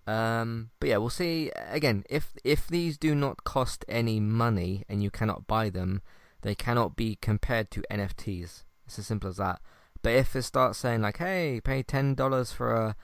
um, 0.05 0.71
but 0.79 0.89
yeah, 0.89 0.97
we'll 0.97 1.09
see. 1.09 1.51
Again, 1.69 2.03
if 2.09 2.33
if 2.43 2.67
these 2.67 2.97
do 2.97 3.15
not 3.15 3.43
cost 3.43 3.85
any 3.87 4.19
money 4.19 4.83
and 4.89 5.01
you 5.01 5.09
cannot 5.09 5.47
buy 5.47 5.69
them, 5.69 6.01
they 6.41 6.55
cannot 6.55 6.95
be 6.95 7.17
compared 7.21 7.71
to 7.71 7.83
NFTs. 7.91 8.63
It's 8.85 8.99
as 8.99 9.07
simple 9.07 9.29
as 9.29 9.37
that. 9.37 9.61
But 10.01 10.13
if 10.13 10.35
it 10.35 10.43
starts 10.43 10.77
saying 10.77 11.01
like, 11.01 11.17
"Hey, 11.17 11.61
pay 11.63 11.83
ten 11.83 12.15
dollars 12.15 12.51
for 12.51 12.73
a 12.73 12.95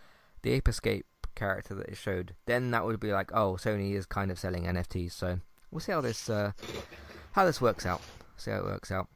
the 0.42 0.52
Ape 0.52 0.68
Escape 0.68 1.06
character 1.36 1.74
that 1.76 1.90
it 1.90 1.98
showed," 1.98 2.36
then 2.46 2.72
that 2.72 2.86
would 2.86 3.00
be 3.00 3.12
like, 3.12 3.32
"Oh, 3.34 3.54
Sony 3.54 3.94
is 3.94 4.06
kind 4.06 4.32
of 4.32 4.40
selling 4.40 4.66
NFTs." 4.66 5.12
So 5.12 5.40
we'll 5.72 5.82
see 5.82 5.92
how 5.92 6.02
this 6.02 6.30
uh, 6.30 6.52
how 7.34 7.46
this 7.46 7.62
works 7.62 7.86
out. 7.86 8.02
See 8.38 8.52
how 8.52 8.58
it 8.58 8.66
works 8.66 8.92
out. 8.92 9.08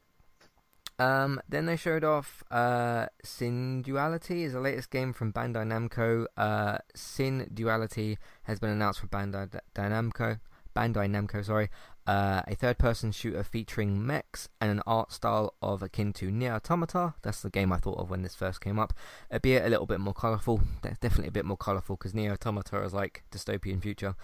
Um, 0.98 1.40
then 1.48 1.66
they 1.66 1.76
showed 1.76 2.02
off 2.02 2.42
uh, 2.50 3.06
Synduality 3.24 4.44
is 4.44 4.52
the 4.52 4.60
latest 4.60 4.90
game 4.90 5.12
from 5.12 5.32
Bandai 5.32 5.64
Namco. 5.64 6.26
Uh, 6.36 6.78
Synduality 6.96 8.16
has 8.42 8.58
been 8.58 8.70
announced 8.70 9.00
for 9.00 9.06
Bandai 9.06 9.50
D- 9.50 9.58
Namco. 9.76 10.40
Bandai 10.74 11.08
Namco, 11.08 11.44
sorry. 11.44 11.70
Uh, 12.06 12.42
a 12.48 12.54
third-person 12.54 13.12
shooter 13.12 13.44
featuring 13.44 14.04
mechs 14.04 14.48
and 14.60 14.70
an 14.70 14.82
art 14.86 15.12
style 15.12 15.54
of 15.60 15.82
akin 15.82 16.12
to 16.14 16.30
Nier 16.30 16.54
Automata. 16.54 17.14
That's 17.22 17.42
the 17.42 17.50
game 17.50 17.72
I 17.72 17.76
thought 17.76 17.98
of 17.98 18.10
when 18.10 18.22
this 18.22 18.34
first 18.34 18.60
came 18.60 18.78
up. 18.78 18.92
Albeit 19.32 19.66
a 19.66 19.68
little 19.68 19.86
bit 19.86 20.00
more 20.00 20.14
colourful. 20.14 20.62
Definitely 20.82 21.28
a 21.28 21.32
bit 21.32 21.44
more 21.44 21.56
colourful 21.56 21.96
because 21.96 22.14
Nier 22.14 22.32
Automata 22.32 22.82
is 22.82 22.94
like 22.94 23.24
dystopian 23.30 23.80
future, 23.82 24.14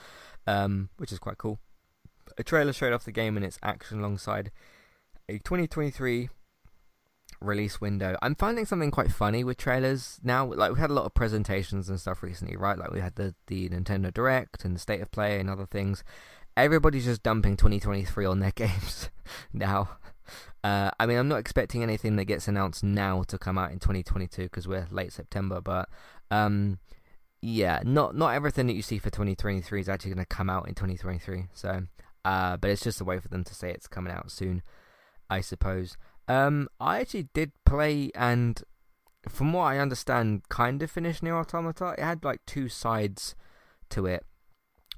um, 0.46 0.88
which 0.96 1.12
is 1.12 1.18
quite 1.18 1.38
cool. 1.38 1.60
A 2.38 2.42
trailer 2.42 2.72
showed 2.72 2.92
off 2.92 3.04
the 3.04 3.12
game 3.12 3.36
and 3.36 3.44
its 3.44 3.58
action 3.62 3.98
alongside 3.98 4.50
a 5.28 5.38
2023 5.38 6.30
release 7.44 7.80
window. 7.80 8.16
I'm 8.22 8.34
finding 8.34 8.64
something 8.64 8.90
quite 8.90 9.12
funny 9.12 9.44
with 9.44 9.56
trailers 9.56 10.20
now. 10.22 10.52
Like 10.52 10.72
we 10.72 10.80
had 10.80 10.90
a 10.90 10.94
lot 10.94 11.04
of 11.04 11.14
presentations 11.14 11.88
and 11.88 12.00
stuff 12.00 12.22
recently, 12.22 12.56
right? 12.56 12.78
Like 12.78 12.92
we 12.92 13.00
had 13.00 13.16
the 13.16 13.34
the 13.46 13.68
Nintendo 13.68 14.12
Direct 14.12 14.64
and 14.64 14.74
the 14.74 14.80
State 14.80 15.00
of 15.00 15.10
Play 15.10 15.40
and 15.40 15.50
other 15.50 15.66
things. 15.66 16.04
Everybody's 16.56 17.04
just 17.04 17.22
dumping 17.22 17.56
2023 17.56 18.24
on 18.24 18.38
their 18.40 18.50
games 18.54 19.10
now. 19.52 19.98
Uh, 20.62 20.90
I 20.98 21.06
mean, 21.06 21.18
I'm 21.18 21.28
not 21.28 21.40
expecting 21.40 21.82
anything 21.82 22.16
that 22.16 22.24
gets 22.24 22.48
announced 22.48 22.82
now 22.82 23.22
to 23.24 23.36
come 23.36 23.58
out 23.58 23.70
in 23.70 23.78
2022 23.78 24.44
because 24.44 24.66
we're 24.66 24.86
late 24.90 25.12
September. 25.12 25.60
But 25.60 25.88
um, 26.30 26.78
yeah, 27.42 27.80
not 27.84 28.16
not 28.16 28.34
everything 28.34 28.66
that 28.68 28.72
you 28.72 28.82
see 28.82 28.98
for 28.98 29.10
2023 29.10 29.80
is 29.80 29.88
actually 29.88 30.12
going 30.12 30.24
to 30.24 30.34
come 30.34 30.48
out 30.48 30.66
in 30.66 30.74
2023. 30.74 31.48
So, 31.52 31.82
uh, 32.24 32.56
but 32.56 32.70
it's 32.70 32.82
just 32.82 33.00
a 33.02 33.04
way 33.04 33.18
for 33.18 33.28
them 33.28 33.44
to 33.44 33.54
say 33.54 33.70
it's 33.70 33.86
coming 33.86 34.12
out 34.12 34.30
soon, 34.30 34.62
I 35.28 35.42
suppose. 35.42 35.98
Um, 36.26 36.68
I 36.80 37.00
actually 37.00 37.28
did 37.34 37.52
play 37.64 38.10
and, 38.14 38.62
from 39.28 39.52
what 39.52 39.64
I 39.64 39.78
understand, 39.78 40.42
kind 40.48 40.82
of 40.82 40.90
finished 40.90 41.22
Nier 41.22 41.36
Automata. 41.36 41.94
It 41.98 42.02
had 42.02 42.24
like 42.24 42.40
two 42.46 42.68
sides 42.68 43.34
to 43.90 44.06
it, 44.06 44.24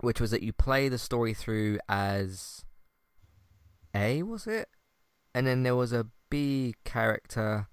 which 0.01 0.21
was 0.21 0.31
that 0.31 0.43
you 0.43 0.53
play 0.53 0.89
the 0.89 0.99
story 0.99 1.35
through 1.35 1.79
as 1.89 2.65
A, 3.95 4.23
was 4.23 4.47
it? 4.47 4.69
And 5.35 5.47
then 5.47 5.65
there 5.65 5.77
was 5.77 5.93
a 5.93 6.07
B 6.31 6.75
character. 6.85 7.69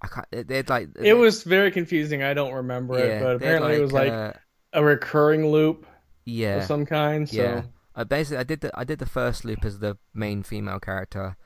I 0.00 0.06
can't. 0.06 0.48
They 0.48 0.56
had 0.56 0.70
like 0.70 0.88
It 0.98 1.14
was 1.14 1.42
very 1.42 1.70
confusing. 1.70 2.22
I 2.22 2.32
don't 2.32 2.54
remember 2.54 2.98
yeah, 2.98 3.04
it, 3.04 3.22
but 3.22 3.36
apparently 3.36 3.74
it 3.74 3.82
was 3.82 3.92
like 3.92 4.10
uh, 4.10 4.32
a 4.72 4.82
recurring 4.82 5.50
loop 5.50 5.86
yeah, 6.24 6.56
of 6.56 6.64
some 6.64 6.86
kind. 6.86 7.28
So 7.28 7.36
Yeah. 7.36 7.62
I 7.94 8.04
basically 8.04 8.38
I 8.38 8.44
did 8.44 8.60
the 8.60 8.70
I 8.74 8.84
did 8.84 8.98
the 8.98 9.06
first 9.06 9.44
loop 9.44 9.64
as 9.64 9.80
the 9.80 9.98
main 10.14 10.42
female 10.42 10.78
character. 10.78 11.36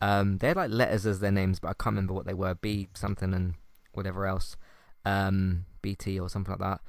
Um, 0.00 0.38
they 0.38 0.48
had 0.48 0.56
like 0.56 0.70
letters 0.70 1.06
as 1.06 1.20
their 1.20 1.32
names, 1.32 1.60
but 1.60 1.68
I 1.68 1.74
can't 1.74 1.94
remember 1.94 2.14
what 2.14 2.26
they 2.26 2.34
were. 2.34 2.54
B 2.54 2.88
something 2.94 3.32
and 3.32 3.54
whatever 3.92 4.26
else. 4.26 4.56
Um, 5.04 5.66
BT 5.82 6.18
or 6.18 6.28
something 6.28 6.56
like 6.58 6.60
that. 6.60 6.80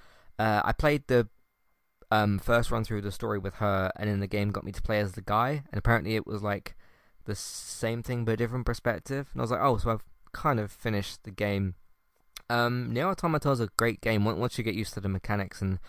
Uh, 0.43 0.61
I 0.63 0.71
played 0.71 1.07
the 1.07 1.27
um 2.11 2.39
first 2.39 2.69
run 2.71 2.83
through 2.83 3.01
the 3.01 3.11
story 3.11 3.39
with 3.39 3.55
her, 3.55 3.91
and 3.95 4.09
then 4.09 4.19
the 4.19 4.27
game 4.27 4.51
got 4.51 4.63
me 4.63 4.71
to 4.71 4.81
play 4.81 4.99
as 4.99 5.13
the 5.13 5.21
guy, 5.21 5.63
and 5.71 5.77
apparently 5.77 6.15
it 6.15 6.27
was 6.27 6.41
like 6.41 6.75
the 7.25 7.35
same 7.35 8.03
thing 8.03 8.25
but 8.25 8.33
a 8.33 8.37
different 8.37 8.65
perspective. 8.65 9.29
And 9.33 9.41
I 9.41 9.43
was 9.43 9.51
like, 9.51 9.61
oh, 9.61 9.77
so 9.77 9.91
I've 9.91 10.03
kind 10.31 10.59
of 10.59 10.71
finished 10.71 11.23
the 11.23 11.31
game. 11.31 11.75
Um, 12.49 12.93
Nier 12.93 13.07
Automata 13.07 13.49
is 13.51 13.59
a 13.59 13.69
great 13.77 14.01
game 14.01 14.23
once 14.23 14.57
you 14.57 14.63
get 14.63 14.75
used 14.75 14.93
to 14.93 14.99
the 14.99 15.09
mechanics 15.09 15.61
and 15.61 15.79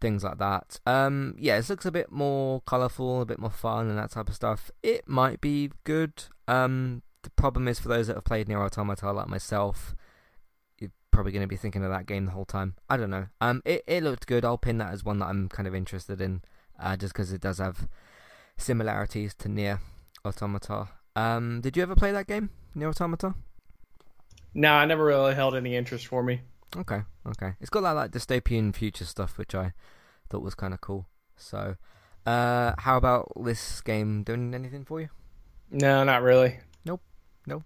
things 0.00 0.24
like 0.24 0.38
that. 0.38 0.80
Um, 0.86 1.34
yeah, 1.38 1.56
it 1.58 1.68
looks 1.68 1.86
a 1.86 1.92
bit 1.92 2.10
more 2.10 2.60
colourful, 2.62 3.22
a 3.22 3.26
bit 3.26 3.38
more 3.38 3.50
fun, 3.50 3.88
and 3.88 3.98
that 3.98 4.10
type 4.10 4.28
of 4.28 4.34
stuff. 4.34 4.70
It 4.82 5.08
might 5.08 5.40
be 5.40 5.70
good. 5.84 6.24
Um, 6.46 7.02
the 7.22 7.30
problem 7.30 7.68
is 7.68 7.78
for 7.78 7.88
those 7.88 8.06
that 8.06 8.16
have 8.16 8.24
played 8.24 8.48
Nier 8.48 8.62
Automata 8.62 9.12
like 9.12 9.28
myself, 9.28 9.94
you're 10.78 10.92
probably 11.10 11.32
going 11.32 11.42
to 11.42 11.48
be 11.48 11.56
thinking 11.56 11.84
of 11.84 11.90
that 11.90 12.06
game 12.06 12.26
the 12.26 12.32
whole 12.32 12.44
time. 12.44 12.74
I 12.88 12.96
don't 12.96 13.10
know. 13.10 13.26
Um, 13.40 13.62
it 13.64 13.82
it 13.86 14.02
looked 14.02 14.26
good. 14.26 14.44
I'll 14.44 14.58
pin 14.58 14.78
that 14.78 14.92
as 14.92 15.04
one 15.04 15.18
that 15.18 15.26
I'm 15.26 15.48
kind 15.48 15.66
of 15.66 15.74
interested 15.74 16.20
in, 16.20 16.42
uh, 16.80 16.96
just 16.96 17.12
because 17.12 17.32
it 17.32 17.40
does 17.40 17.58
have 17.58 17.88
similarities 18.56 19.34
to 19.34 19.48
Nier 19.48 19.80
Automata. 20.24 20.88
Um, 21.16 21.60
did 21.60 21.76
you 21.76 21.82
ever 21.82 21.96
play 21.96 22.12
that 22.12 22.26
game, 22.26 22.50
Nier 22.74 22.88
Automata? 22.88 23.34
no, 24.54 24.72
I 24.72 24.86
never 24.86 25.04
really 25.04 25.34
held 25.34 25.54
any 25.54 25.76
interest 25.76 26.06
for 26.06 26.22
me. 26.22 26.40
Okay, 26.76 27.02
okay. 27.26 27.54
It's 27.60 27.70
got 27.70 27.80
that 27.82 27.92
like 27.92 28.10
dystopian 28.10 28.74
future 28.74 29.04
stuff, 29.04 29.38
which 29.38 29.54
I 29.54 29.72
thought 30.28 30.42
was 30.42 30.54
kind 30.54 30.74
of 30.74 30.80
cool. 30.80 31.06
So, 31.36 31.76
uh, 32.26 32.72
how 32.78 32.96
about 32.96 33.32
this 33.36 33.80
game 33.80 34.22
doing 34.22 34.54
anything 34.54 34.84
for 34.84 35.00
you? 35.00 35.08
No, 35.70 36.04
not 36.04 36.22
really. 36.22 36.58
Nope, 36.84 37.02
nope. 37.46 37.64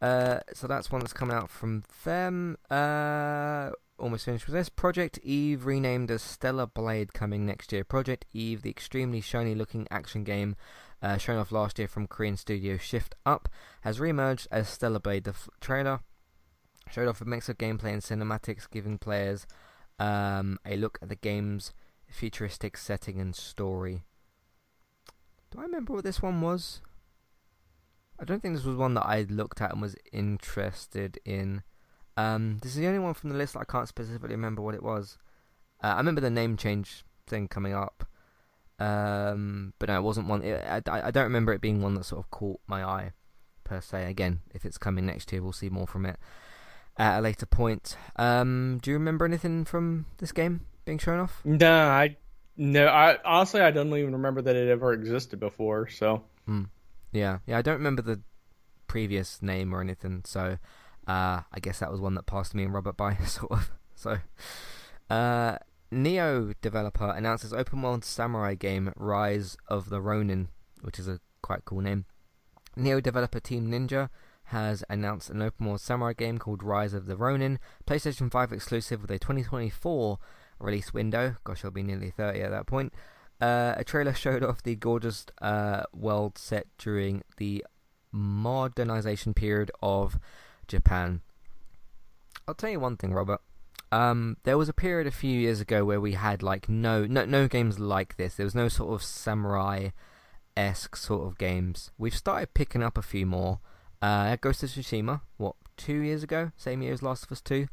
Uh, 0.00 0.40
so 0.52 0.66
that's 0.66 0.90
one 0.92 1.00
that's 1.00 1.12
coming 1.12 1.36
out 1.36 1.50
from 1.50 1.84
them. 2.04 2.56
Uh, 2.70 3.70
almost 3.98 4.24
finished 4.24 4.46
with 4.46 4.54
this. 4.54 4.68
Project 4.68 5.18
Eve, 5.22 5.66
renamed 5.66 6.10
as 6.10 6.22
Stellar 6.22 6.66
Blade, 6.66 7.12
coming 7.12 7.44
next 7.44 7.72
year. 7.72 7.84
Project 7.84 8.24
Eve, 8.32 8.62
the 8.62 8.70
extremely 8.70 9.20
shiny-looking 9.20 9.88
action 9.90 10.24
game 10.24 10.56
uh, 11.02 11.16
shown 11.16 11.38
off 11.38 11.52
last 11.52 11.78
year 11.78 11.88
from 11.88 12.06
Korean 12.06 12.36
studio 12.36 12.76
Shift 12.76 13.14
Up, 13.26 13.48
has 13.82 13.98
re-emerged 14.00 14.48
as 14.50 14.68
Stellar 14.68 15.00
Blade. 15.00 15.24
The 15.24 15.30
f- 15.30 15.48
trailer 15.60 16.00
showed 16.90 17.08
off 17.08 17.20
a 17.20 17.24
mix 17.24 17.48
of 17.48 17.58
gameplay 17.58 17.92
and 17.92 18.02
cinematics, 18.02 18.70
giving 18.70 18.98
players 18.98 19.46
um, 19.98 20.58
a 20.64 20.76
look 20.76 20.98
at 21.02 21.08
the 21.08 21.16
game's 21.16 21.72
futuristic 22.08 22.76
setting 22.76 23.20
and 23.20 23.34
story. 23.34 24.02
Do 25.50 25.60
I 25.60 25.62
remember 25.62 25.94
what 25.94 26.04
this 26.04 26.22
one 26.22 26.40
was? 26.40 26.80
I 28.20 28.24
don't 28.24 28.42
think 28.42 28.54
this 28.54 28.64
was 28.64 28.76
one 28.76 28.94
that 28.94 29.06
I 29.06 29.22
looked 29.22 29.60
at 29.60 29.72
and 29.72 29.80
was 29.80 29.96
interested 30.12 31.18
in. 31.24 31.62
Um, 32.16 32.58
this 32.62 32.72
is 32.72 32.78
the 32.78 32.86
only 32.86 32.98
one 32.98 33.14
from 33.14 33.30
the 33.30 33.36
list 33.36 33.54
that 33.54 33.60
I 33.60 33.64
can't 33.64 33.88
specifically 33.88 34.34
remember 34.34 34.60
what 34.60 34.74
it 34.74 34.82
was. 34.82 35.18
Uh, 35.82 35.88
I 35.88 35.96
remember 35.98 36.20
the 36.20 36.30
name 36.30 36.56
change 36.56 37.04
thing 37.28 37.46
coming 37.46 37.72
up, 37.72 38.04
um, 38.80 39.72
but 39.78 39.88
no, 39.88 39.96
it 39.96 40.02
wasn't 40.02 40.26
one. 40.26 40.42
It, 40.42 40.60
I, 40.66 40.82
I 41.06 41.10
don't 41.12 41.24
remember 41.24 41.52
it 41.52 41.60
being 41.60 41.80
one 41.80 41.94
that 41.94 42.04
sort 42.04 42.24
of 42.24 42.30
caught 42.30 42.60
my 42.66 42.82
eye, 42.82 43.12
per 43.62 43.80
se. 43.80 44.10
Again, 44.10 44.40
if 44.52 44.64
it's 44.64 44.78
coming 44.78 45.06
next 45.06 45.30
year, 45.30 45.40
we'll 45.40 45.52
see 45.52 45.70
more 45.70 45.86
from 45.86 46.04
it 46.04 46.18
at 46.98 47.18
a 47.18 47.22
later 47.22 47.46
point. 47.46 47.96
Um, 48.16 48.80
do 48.82 48.90
you 48.90 48.96
remember 48.96 49.24
anything 49.24 49.64
from 49.64 50.06
this 50.18 50.32
game 50.32 50.66
being 50.84 50.98
shown 50.98 51.20
off? 51.20 51.40
No, 51.44 51.72
I 51.72 52.16
no, 52.56 52.88
I 52.88 53.18
honestly 53.24 53.60
I 53.60 53.70
don't 53.70 53.88
even 53.96 54.12
remember 54.12 54.42
that 54.42 54.56
it 54.56 54.68
ever 54.68 54.92
existed 54.92 55.40
before. 55.40 55.88
So 55.88 56.24
Yeah, 57.12 57.38
yeah, 57.46 57.58
I 57.58 57.62
don't 57.62 57.76
remember 57.76 58.02
the 58.02 58.20
previous 58.86 59.40
name 59.40 59.72
or 59.72 59.80
anything, 59.80 60.22
so 60.24 60.58
uh, 61.06 61.40
I 61.52 61.60
guess 61.60 61.78
that 61.78 61.90
was 61.90 62.00
one 62.00 62.14
that 62.14 62.26
passed 62.26 62.54
me 62.54 62.64
and 62.64 62.74
Robert 62.74 62.96
by, 62.96 63.16
sort 63.24 63.52
of. 63.52 63.70
So, 63.94 64.18
uh, 65.08 65.56
Nioh 65.92 66.54
developer 66.60 67.10
announces 67.10 67.52
open 67.52 67.80
world 67.82 68.04
samurai 68.04 68.54
game 68.54 68.92
Rise 68.94 69.56
of 69.68 69.88
the 69.88 70.00
Ronin, 70.00 70.48
which 70.82 70.98
is 70.98 71.08
a 71.08 71.20
quite 71.42 71.64
cool 71.64 71.80
name. 71.80 72.04
Nioh 72.76 73.02
developer 73.02 73.40
Team 73.40 73.70
Ninja 73.70 74.10
has 74.48 74.84
announced 74.88 75.30
an 75.30 75.42
open 75.42 75.66
world 75.66 75.80
samurai 75.80 76.12
game 76.12 76.38
called 76.38 76.62
Rise 76.62 76.94
of 76.94 77.06
the 77.06 77.16
Ronin, 77.16 77.58
PlayStation 77.86 78.30
5 78.30 78.52
exclusive 78.52 79.02
with 79.02 79.10
a 79.10 79.18
2024 79.18 80.18
release 80.58 80.92
window. 80.94 81.36
Gosh, 81.44 81.64
I'll 81.64 81.70
be 81.70 81.82
nearly 81.82 82.10
30 82.10 82.40
at 82.40 82.50
that 82.50 82.66
point. 82.66 82.92
uh, 83.40 83.74
a 83.76 83.84
trailer 83.84 84.14
showed 84.24 84.42
off 84.42 84.62
the 84.62 84.74
gorgeous 84.74 85.26
uh, 85.40 85.82
world 85.92 86.38
set 86.38 86.66
during 86.78 87.22
the 87.36 87.64
modernization 88.12 89.34
period 89.34 89.70
of 89.82 90.18
Japan. 90.66 91.20
I'll 92.46 92.54
tell 92.54 92.70
you 92.70 92.80
one 92.80 92.96
thing, 92.96 93.12
Robert. 93.12 93.40
Um, 93.90 94.36
there 94.44 94.58
was 94.58 94.68
a 94.68 94.74
period 94.74 95.06
a 95.06 95.10
few 95.10 95.38
years 95.38 95.60
ago 95.60 95.84
where 95.84 96.00
we 96.00 96.12
had 96.12 96.42
like 96.42 96.68
no 96.68 97.06
no 97.06 97.24
no 97.24 97.48
games 97.48 97.78
like 97.78 98.16
this. 98.16 98.34
There 98.34 98.44
was 98.44 98.54
no 98.54 98.68
sort 98.68 98.92
of 98.92 99.02
samurai 99.02 99.90
esque 100.56 100.96
sort 100.96 101.26
of 101.26 101.38
games. 101.38 101.90
We've 101.96 102.16
started 102.16 102.52
picking 102.52 102.82
up 102.82 102.98
a 102.98 103.02
few 103.02 103.24
more. 103.24 103.60
Uh, 104.00 104.36
Ghost 104.40 104.62
of 104.62 104.70
Tsushima, 104.70 105.20
what 105.36 105.54
two 105.76 105.98
years 106.00 106.22
ago, 106.22 106.52
same 106.56 106.82
year 106.82 106.92
as 106.92 107.02
Last 107.02 107.24
of 107.24 107.32
Us 107.32 107.40
Two. 107.40 107.66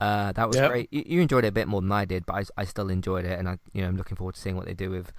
Uh, 0.00 0.32
that 0.32 0.46
was 0.48 0.56
Yep. 0.56 0.70
great. 0.70 0.88
You, 0.92 1.02
you 1.06 1.20
enjoyed 1.20 1.44
it 1.44 1.48
a 1.48 1.52
bit 1.52 1.66
more 1.68 1.80
than 1.80 1.90
I 1.92 2.04
did, 2.04 2.24
but 2.26 2.34
I, 2.34 2.62
I 2.62 2.64
still 2.64 2.88
enjoyed 2.88 3.24
it, 3.24 3.38
and 3.38 3.48
I 3.48 3.58
you 3.72 3.82
know 3.82 3.88
I'm 3.88 3.96
looking 3.96 4.16
forward 4.16 4.34
to 4.34 4.40
seeing 4.40 4.56
what 4.56 4.66
they 4.66 4.74
do 4.74 4.90
with 4.90 5.12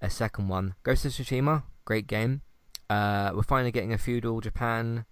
a 0.00 0.10
second 0.10 0.48
one. 0.48 0.74
Ghost 0.82 1.04
of 1.04 1.12
Tsushima, 1.12 1.62
great 1.84 2.06
game. 2.06 2.42
Uh, 2.90 3.32
we're 3.34 3.42
finally 3.42 3.70
getting 3.72 3.92
a 3.92 3.98
feudal 3.98 4.40
Japan 4.40 5.04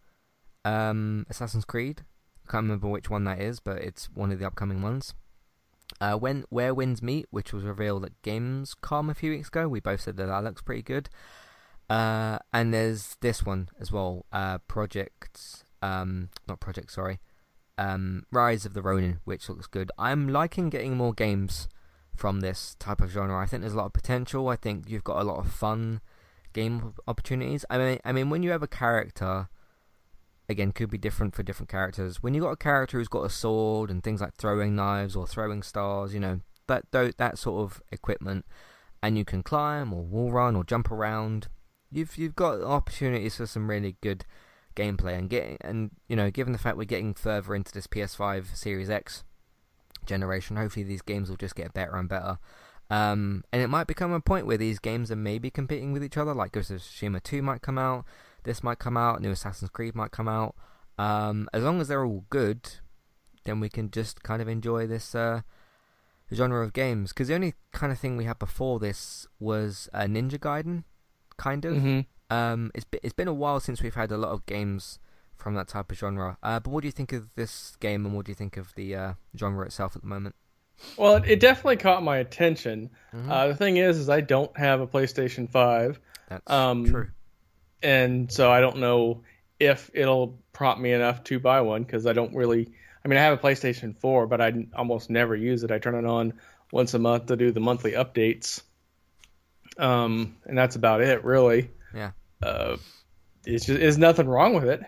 um, 0.64 1.26
Assassin's 1.30 1.64
Creed. 1.64 2.04
I 2.46 2.50
can't 2.50 2.64
remember 2.64 2.88
which 2.88 3.08
one 3.08 3.24
that 3.24 3.40
is, 3.40 3.60
but 3.60 3.78
it's 3.78 4.06
one 4.14 4.30
of 4.32 4.38
the 4.38 4.46
upcoming 4.46 4.82
ones. 4.82 5.14
Uh, 6.00 6.16
when 6.16 6.44
Where 6.48 6.74
Winds 6.74 7.02
Meet, 7.02 7.26
which 7.30 7.52
was 7.52 7.64
revealed 7.64 8.04
at 8.04 8.20
Gamescom 8.22 9.10
a 9.10 9.14
few 9.14 9.30
weeks 9.30 9.48
ago, 9.48 9.68
we 9.68 9.80
both 9.80 10.00
said 10.00 10.16
that 10.16 10.26
that 10.26 10.44
looks 10.44 10.62
pretty 10.62 10.82
good. 10.82 11.08
Uh, 11.90 12.38
and 12.52 12.72
there's 12.72 13.16
this 13.20 13.44
one 13.44 13.68
as 13.78 13.92
well, 13.92 14.24
uh, 14.32 14.58
Project, 14.58 15.64
um, 15.82 16.30
not 16.48 16.60
Project, 16.60 16.90
sorry, 16.92 17.20
um, 17.76 18.24
Rise 18.30 18.64
of 18.64 18.72
the 18.72 18.82
Ronin, 18.82 19.20
which 19.24 19.48
looks 19.48 19.66
good. 19.66 19.90
I'm 19.98 20.28
liking 20.28 20.70
getting 20.70 20.96
more 20.96 21.12
games 21.12 21.68
from 22.16 22.40
this 22.40 22.76
type 22.78 23.00
of 23.00 23.10
genre. 23.10 23.38
I 23.38 23.46
think 23.46 23.62
there's 23.62 23.74
a 23.74 23.76
lot 23.76 23.86
of 23.86 23.92
potential. 23.92 24.48
I 24.48 24.56
think 24.56 24.88
you've 24.88 25.04
got 25.04 25.20
a 25.20 25.24
lot 25.24 25.38
of 25.38 25.52
fun 25.52 26.00
game 26.52 26.94
opportunities. 27.06 27.64
I 27.68 27.78
mean, 27.78 27.98
I 28.04 28.12
mean, 28.12 28.30
when 28.30 28.42
you 28.42 28.50
have 28.50 28.62
a 28.62 28.68
character, 28.68 29.48
again, 30.48 30.72
could 30.72 30.90
be 30.90 30.98
different 30.98 31.34
for 31.34 31.42
different 31.42 31.70
characters. 31.70 32.22
When 32.22 32.34
you 32.34 32.42
got 32.42 32.50
a 32.50 32.56
character 32.56 32.98
who's 32.98 33.08
got 33.08 33.24
a 33.24 33.30
sword 33.30 33.90
and 33.90 34.02
things 34.02 34.20
like 34.20 34.34
throwing 34.34 34.76
knives 34.76 35.16
or 35.16 35.26
throwing 35.26 35.62
stars, 35.62 36.14
you 36.14 36.20
know, 36.20 36.40
that, 36.68 36.84
that 36.92 37.38
sort 37.38 37.62
of 37.62 37.82
equipment, 37.90 38.46
and 39.02 39.18
you 39.18 39.24
can 39.24 39.42
climb 39.42 39.92
or 39.92 40.02
wall 40.02 40.30
run 40.30 40.56
or 40.56 40.64
jump 40.64 40.90
around. 40.90 41.48
You've 41.92 42.16
you've 42.16 42.36
got 42.36 42.62
opportunities 42.62 43.36
for 43.36 43.46
some 43.46 43.68
really 43.68 43.96
good 44.00 44.24
gameplay 44.74 45.18
and 45.18 45.28
getting 45.28 45.58
and 45.60 45.90
you 46.08 46.16
know, 46.16 46.30
given 46.30 46.52
the 46.52 46.58
fact 46.58 46.76
we're 46.76 46.84
getting 46.84 47.14
further 47.14 47.54
into 47.54 47.72
this 47.72 47.86
PS5 47.86 48.56
Series 48.56 48.90
X 48.90 49.24
generation, 50.06 50.56
hopefully 50.56 50.84
these 50.84 51.02
games 51.02 51.28
will 51.28 51.36
just 51.36 51.54
get 51.54 51.74
better 51.74 51.96
and 51.96 52.08
better. 52.08 52.38
Um, 52.90 53.44
and 53.52 53.62
it 53.62 53.68
might 53.68 53.86
become 53.86 54.12
a 54.12 54.20
point 54.20 54.46
where 54.46 54.58
these 54.58 54.78
games 54.78 55.10
are 55.10 55.16
maybe 55.16 55.50
competing 55.50 55.92
with 55.92 56.04
each 56.04 56.18
other, 56.18 56.34
like 56.34 56.52
Ghost 56.52 56.70
of 56.70 56.80
Tsushima 56.80 57.22
2 57.22 57.40
might 57.40 57.62
come 57.62 57.78
out, 57.78 58.04
this 58.44 58.62
might 58.62 58.78
come 58.78 58.98
out, 58.98 59.22
new 59.22 59.30
Assassin's 59.30 59.70
Creed 59.70 59.94
might 59.94 60.10
come 60.10 60.28
out. 60.28 60.54
Um, 60.98 61.48
as 61.54 61.62
long 61.62 61.80
as 61.80 61.88
they're 61.88 62.04
all 62.04 62.26
good, 62.28 62.68
then 63.44 63.60
we 63.60 63.68
can 63.68 63.90
just 63.90 64.22
kind 64.22 64.42
of 64.42 64.48
enjoy 64.48 64.86
this 64.86 65.14
uh, 65.14 65.40
genre 66.34 66.62
of 66.62 66.72
games. 66.72 67.12
Because 67.12 67.28
the 67.28 67.34
only 67.34 67.54
kind 67.72 67.92
of 67.92 67.98
thing 67.98 68.16
we 68.16 68.24
had 68.24 68.38
before 68.38 68.78
this 68.78 69.26
was 69.40 69.88
uh, 69.94 70.02
Ninja 70.02 70.38
Gaiden, 70.38 70.84
kind 71.42 71.64
of. 71.64 71.74
hmm 71.76 72.00
Um, 72.30 72.70
it's 72.74 72.86
been, 72.92 73.00
it's 73.02 73.12
been 73.20 73.28
a 73.28 73.38
while 73.42 73.60
since 73.60 73.82
we've 73.82 73.94
had 74.02 74.10
a 74.10 74.16
lot 74.24 74.30
of 74.36 74.40
games 74.46 74.98
from 75.36 75.54
that 75.56 75.68
type 75.68 75.92
of 75.92 75.98
genre. 75.98 76.38
Uh, 76.42 76.58
but 76.60 76.70
what 76.72 76.80
do 76.82 76.88
you 76.88 76.92
think 77.00 77.12
of 77.12 77.22
this 77.34 77.76
game, 77.80 78.06
and 78.06 78.14
what 78.14 78.24
do 78.26 78.30
you 78.32 78.36
think 78.42 78.56
of 78.56 78.74
the 78.74 78.88
uh, 78.96 79.12
genre 79.36 79.66
itself 79.66 79.94
at 79.96 80.02
the 80.02 80.08
moment? 80.08 80.34
Well, 80.96 81.16
it, 81.16 81.24
it 81.32 81.40
definitely 81.40 81.76
caught 81.76 82.02
my 82.02 82.16
attention. 82.18 82.90
Mhm. 83.14 83.28
Uh, 83.30 83.48
the 83.48 83.54
thing 83.62 83.76
is, 83.76 83.98
is 83.98 84.08
I 84.08 84.20
don't 84.22 84.54
have 84.56 84.80
a 84.80 84.86
PlayStation 84.86 85.50
Five, 85.50 86.00
That's 86.28 86.50
um, 86.50 86.86
true. 86.86 87.08
and 87.82 88.30
so 88.32 88.50
I 88.50 88.60
don't 88.60 88.78
know 88.78 89.22
if 89.60 89.90
it'll 89.94 90.38
prompt 90.52 90.80
me 90.80 90.92
enough 90.92 91.22
to 91.24 91.38
buy 91.38 91.60
one 91.60 91.82
because 91.82 92.06
I 92.06 92.12
don't 92.12 92.34
really. 92.34 92.68
I 93.04 93.08
mean, 93.08 93.18
I 93.18 93.22
have 93.22 93.36
a 93.38 93.42
PlayStation 93.42 93.96
4, 93.96 94.28
but 94.28 94.40
I 94.40 94.52
almost 94.76 95.10
never 95.10 95.34
use 95.34 95.64
it. 95.64 95.72
I 95.72 95.78
turn 95.78 95.96
it 95.96 96.06
on 96.06 96.34
once 96.70 96.94
a 96.94 96.98
month 97.00 97.26
to 97.26 97.36
do 97.36 97.50
the 97.50 97.58
monthly 97.60 97.92
updates, 97.92 98.62
um, 99.78 100.36
and 100.44 100.56
that's 100.56 100.76
about 100.76 101.00
it, 101.00 101.24
really. 101.24 101.70
Yeah. 101.94 102.12
Uh, 102.42 102.76
it's 103.44 103.66
just 103.66 103.80
there's 103.80 103.98
nothing 103.98 104.28
wrong 104.28 104.54
with 104.54 104.64
it. 104.64 104.82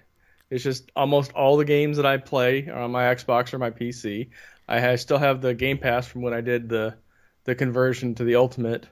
It's 0.50 0.62
just 0.62 0.90
almost 0.94 1.32
all 1.32 1.56
the 1.56 1.64
games 1.64 1.96
that 1.96 2.06
I 2.06 2.18
play 2.18 2.68
are 2.68 2.82
on 2.82 2.90
my 2.92 3.04
Xbox 3.14 3.52
or 3.52 3.58
my 3.58 3.70
PC. 3.70 4.30
I 4.68 4.80
ha 4.80 4.96
still 4.96 5.18
have 5.18 5.40
the 5.40 5.54
Game 5.54 5.78
Pass 5.78 6.06
from 6.06 6.22
when 6.22 6.34
I 6.34 6.40
did 6.40 6.68
the 6.68 6.94
the 7.44 7.54
conversion 7.54 8.14
to 8.16 8.24
the 8.24 8.36
Ultimate 8.36 8.86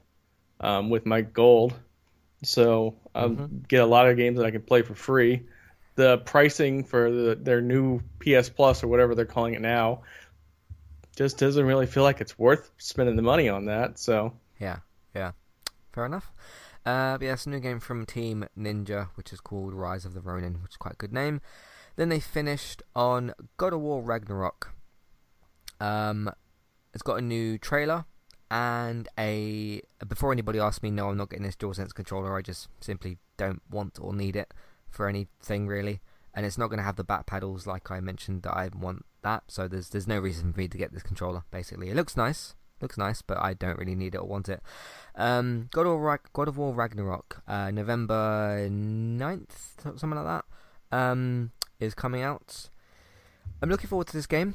um, 0.60 0.90
with 0.90 1.06
my 1.06 1.22
Gold, 1.22 1.74
so 2.42 2.96
I 3.14 3.26
Mhm. 3.26 3.68
get 3.68 3.82
a 3.82 3.86
lot 3.86 4.08
of 4.08 4.16
games 4.16 4.38
that 4.38 4.46
I 4.46 4.50
can 4.50 4.62
play 4.62 4.82
for 4.82 4.94
free. 4.94 5.46
The 5.94 6.18
pricing 6.18 6.84
for 6.84 7.10
the, 7.10 7.34
their 7.34 7.60
new 7.60 8.00
PS 8.18 8.48
Plus 8.48 8.82
or 8.82 8.88
whatever 8.88 9.14
they're 9.14 9.26
calling 9.26 9.54
it 9.54 9.60
now 9.60 10.02
just 11.16 11.38
doesn't 11.38 11.64
really 11.66 11.86
feel 11.86 12.02
like 12.02 12.20
it's 12.20 12.38
worth 12.38 12.70
spending 12.78 13.16
the 13.16 13.22
money 13.22 13.48
on 13.48 13.66
that. 13.66 13.98
So 13.98 14.32
Yeah, 14.58 14.78
yeah. 15.14 15.32
Fair 15.92 16.06
enough. 16.06 16.32
Uh, 16.84 17.18
but 17.18 17.24
yeah, 17.24 17.36
a 17.44 17.48
new 17.48 17.60
game 17.60 17.80
from 17.80 18.06
Team 18.06 18.46
Ninja, 18.58 19.08
which 19.14 19.32
is 19.32 19.40
called 19.40 19.74
Rise 19.74 20.04
of 20.04 20.14
the 20.14 20.20
Ronin, 20.20 20.62
which 20.62 20.72
is 20.72 20.76
quite 20.76 20.94
a 20.94 20.96
good 20.96 21.12
name. 21.12 21.40
Then 21.96 22.08
they 22.08 22.20
finished 22.20 22.82
on 22.96 23.34
God 23.56 23.72
of 23.72 23.80
War 23.80 24.02
Ragnarok. 24.02 24.72
Um, 25.80 26.30
it's 26.94 27.02
got 27.02 27.18
a 27.18 27.22
new 27.22 27.58
trailer 27.58 28.06
and 28.50 29.08
a. 29.18 29.82
Before 30.06 30.32
anybody 30.32 30.58
asks 30.58 30.82
me, 30.82 30.90
no, 30.90 31.10
I'm 31.10 31.16
not 31.16 31.30
getting 31.30 31.44
this 31.44 31.56
DualSense 31.56 31.94
controller. 31.94 32.36
I 32.36 32.42
just 32.42 32.68
simply 32.80 33.18
don't 33.36 33.62
want 33.70 33.98
or 34.00 34.14
need 34.14 34.36
it 34.36 34.52
for 34.90 35.08
anything 35.08 35.66
really, 35.66 36.00
and 36.34 36.44
it's 36.46 36.58
not 36.58 36.68
going 36.68 36.78
to 36.78 36.84
have 36.84 36.96
the 36.96 37.04
back 37.04 37.26
paddles 37.26 37.66
like 37.66 37.90
I 37.90 38.00
mentioned 38.00 38.42
that 38.42 38.56
I 38.56 38.70
want 38.74 39.04
that. 39.22 39.44
So 39.48 39.68
there's 39.68 39.90
there's 39.90 40.08
no 40.08 40.18
reason 40.18 40.52
for 40.52 40.58
me 40.58 40.68
to 40.68 40.78
get 40.78 40.92
this 40.92 41.02
controller. 41.02 41.44
Basically, 41.50 41.90
it 41.90 41.96
looks 41.96 42.16
nice, 42.16 42.54
looks 42.82 42.98
nice, 42.98 43.22
but 43.22 43.38
I 43.38 43.54
don't 43.54 43.78
really 43.78 43.94
need 43.94 44.14
it 44.14 44.18
or 44.18 44.26
want 44.26 44.48
it. 44.48 44.60
Um, 45.14 45.68
God 45.72 45.86
of 45.86 46.00
War, 46.00 46.20
God 46.32 46.48
of 46.48 46.56
War 46.56 46.74
Ragnarok, 46.74 47.42
uh, 47.46 47.70
November 47.70 48.68
9th, 48.68 49.80
something 49.82 50.10
like 50.10 50.42
that, 50.90 50.96
um, 50.96 51.52
is 51.80 51.94
coming 51.94 52.22
out. 52.22 52.68
I'm 53.60 53.68
looking 53.68 53.88
forward 53.88 54.08
to 54.08 54.12
this 54.12 54.26
game. 54.26 54.54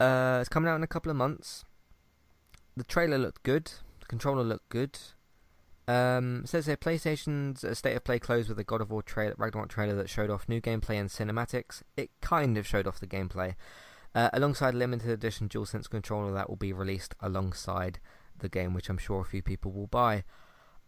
Uh, 0.00 0.38
it's 0.40 0.48
coming 0.48 0.68
out 0.68 0.76
in 0.76 0.82
a 0.82 0.88
couple 0.88 1.10
of 1.10 1.16
months. 1.16 1.64
The 2.76 2.84
trailer 2.84 3.18
looked 3.18 3.42
good. 3.42 3.66
The 4.00 4.06
controller 4.06 4.42
looked 4.42 4.68
good. 4.68 4.98
Um, 5.86 6.46
says 6.46 6.64
here 6.64 6.78
PlayStation's 6.78 7.64
State 7.76 7.94
of 7.94 8.04
Play 8.04 8.18
closed 8.18 8.48
with 8.48 8.58
a 8.58 8.64
God 8.64 8.80
of 8.80 8.90
War 8.90 9.02
trailer, 9.02 9.34
Ragnarok 9.36 9.68
trailer 9.68 9.94
that 9.96 10.08
showed 10.08 10.30
off 10.30 10.48
new 10.48 10.60
gameplay 10.60 10.98
and 10.98 11.10
cinematics. 11.10 11.82
It 11.96 12.10
kind 12.22 12.56
of 12.56 12.66
showed 12.66 12.86
off 12.86 13.00
the 13.00 13.06
gameplay, 13.06 13.54
uh, 14.14 14.30
alongside 14.32 14.74
a 14.74 14.78
limited 14.78 15.10
edition 15.10 15.48
DualSense 15.48 15.88
controller 15.88 16.32
that 16.32 16.48
will 16.48 16.56
be 16.56 16.72
released 16.72 17.14
alongside 17.20 17.98
the 18.38 18.48
game, 18.48 18.74
which 18.74 18.88
I'm 18.88 18.98
sure 18.98 19.20
a 19.20 19.24
few 19.24 19.42
people 19.42 19.72
will 19.72 19.86
buy. 19.86 20.24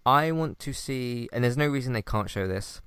I 0.05 0.31
want 0.33 0.59
to 0.61 0.73
see, 0.73 1.29
and 1.33 1.43
there's 1.43 1.57
no 1.57 1.67
reason 1.67 1.93
they 1.93 2.03
can't 2.03 2.31
show 2.31 2.47
this. 2.47 2.81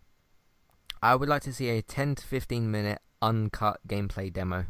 I 1.01 1.15
would 1.15 1.29
like 1.29 1.41
to 1.43 1.53
see 1.53 1.69
a 1.69 1.81
10 1.81 2.15
to 2.15 2.25
15 2.25 2.71
minute 2.71 2.99
uncut 3.21 3.79
gameplay 3.87 4.31
demo, 4.31 4.65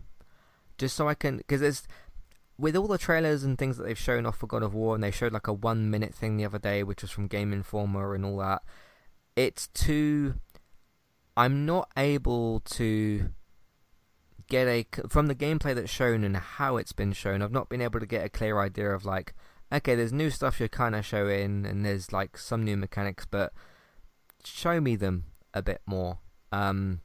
just 0.77 0.95
so 0.95 1.07
I 1.07 1.13
can, 1.13 1.37
because 1.37 1.87
with 2.57 2.75
all 2.75 2.87
the 2.87 2.97
trailers 2.97 3.43
and 3.43 3.57
things 3.57 3.77
that 3.77 3.83
they've 3.83 3.97
shown 3.97 4.25
off 4.25 4.37
for 4.37 4.47
God 4.47 4.63
of 4.63 4.73
War, 4.73 4.95
and 4.95 5.03
they 5.03 5.11
showed 5.11 5.31
like 5.31 5.47
a 5.47 5.53
one 5.53 5.89
minute 5.89 6.13
thing 6.13 6.37
the 6.37 6.45
other 6.45 6.59
day, 6.59 6.83
which 6.83 7.01
was 7.01 7.11
from 7.11 7.27
Game 7.27 7.53
Informer 7.53 8.13
and 8.13 8.25
all 8.25 8.37
that. 8.37 8.63
It's 9.35 9.67
too. 9.67 10.35
I'm 11.37 11.65
not 11.65 11.89
able 11.95 12.59
to 12.61 13.29
get 14.49 14.67
a 14.67 14.85
from 15.07 15.27
the 15.27 15.35
gameplay 15.35 15.73
that's 15.75 15.91
shown 15.91 16.23
and 16.23 16.35
how 16.35 16.77
it's 16.77 16.91
been 16.93 17.13
shown. 17.13 17.41
I've 17.41 17.51
not 17.51 17.69
been 17.69 17.81
able 17.81 17.99
to 17.99 18.05
get 18.05 18.25
a 18.25 18.29
clear 18.29 18.59
idea 18.59 18.89
of 18.91 19.05
like, 19.05 19.33
okay, 19.71 19.95
there's 19.95 20.11
new 20.13 20.29
stuff 20.29 20.59
you're 20.59 20.69
kind 20.69 20.95
of 20.95 21.05
showing, 21.05 21.65
and 21.65 21.85
there's 21.85 22.11
like 22.11 22.37
some 22.37 22.63
new 22.63 22.75
mechanics, 22.77 23.25
but 23.29 23.53
show 24.43 24.79
me 24.81 24.95
them 24.95 25.25
a 25.53 25.61
bit 25.61 25.81
more. 25.85 26.19
Um, 26.51 27.01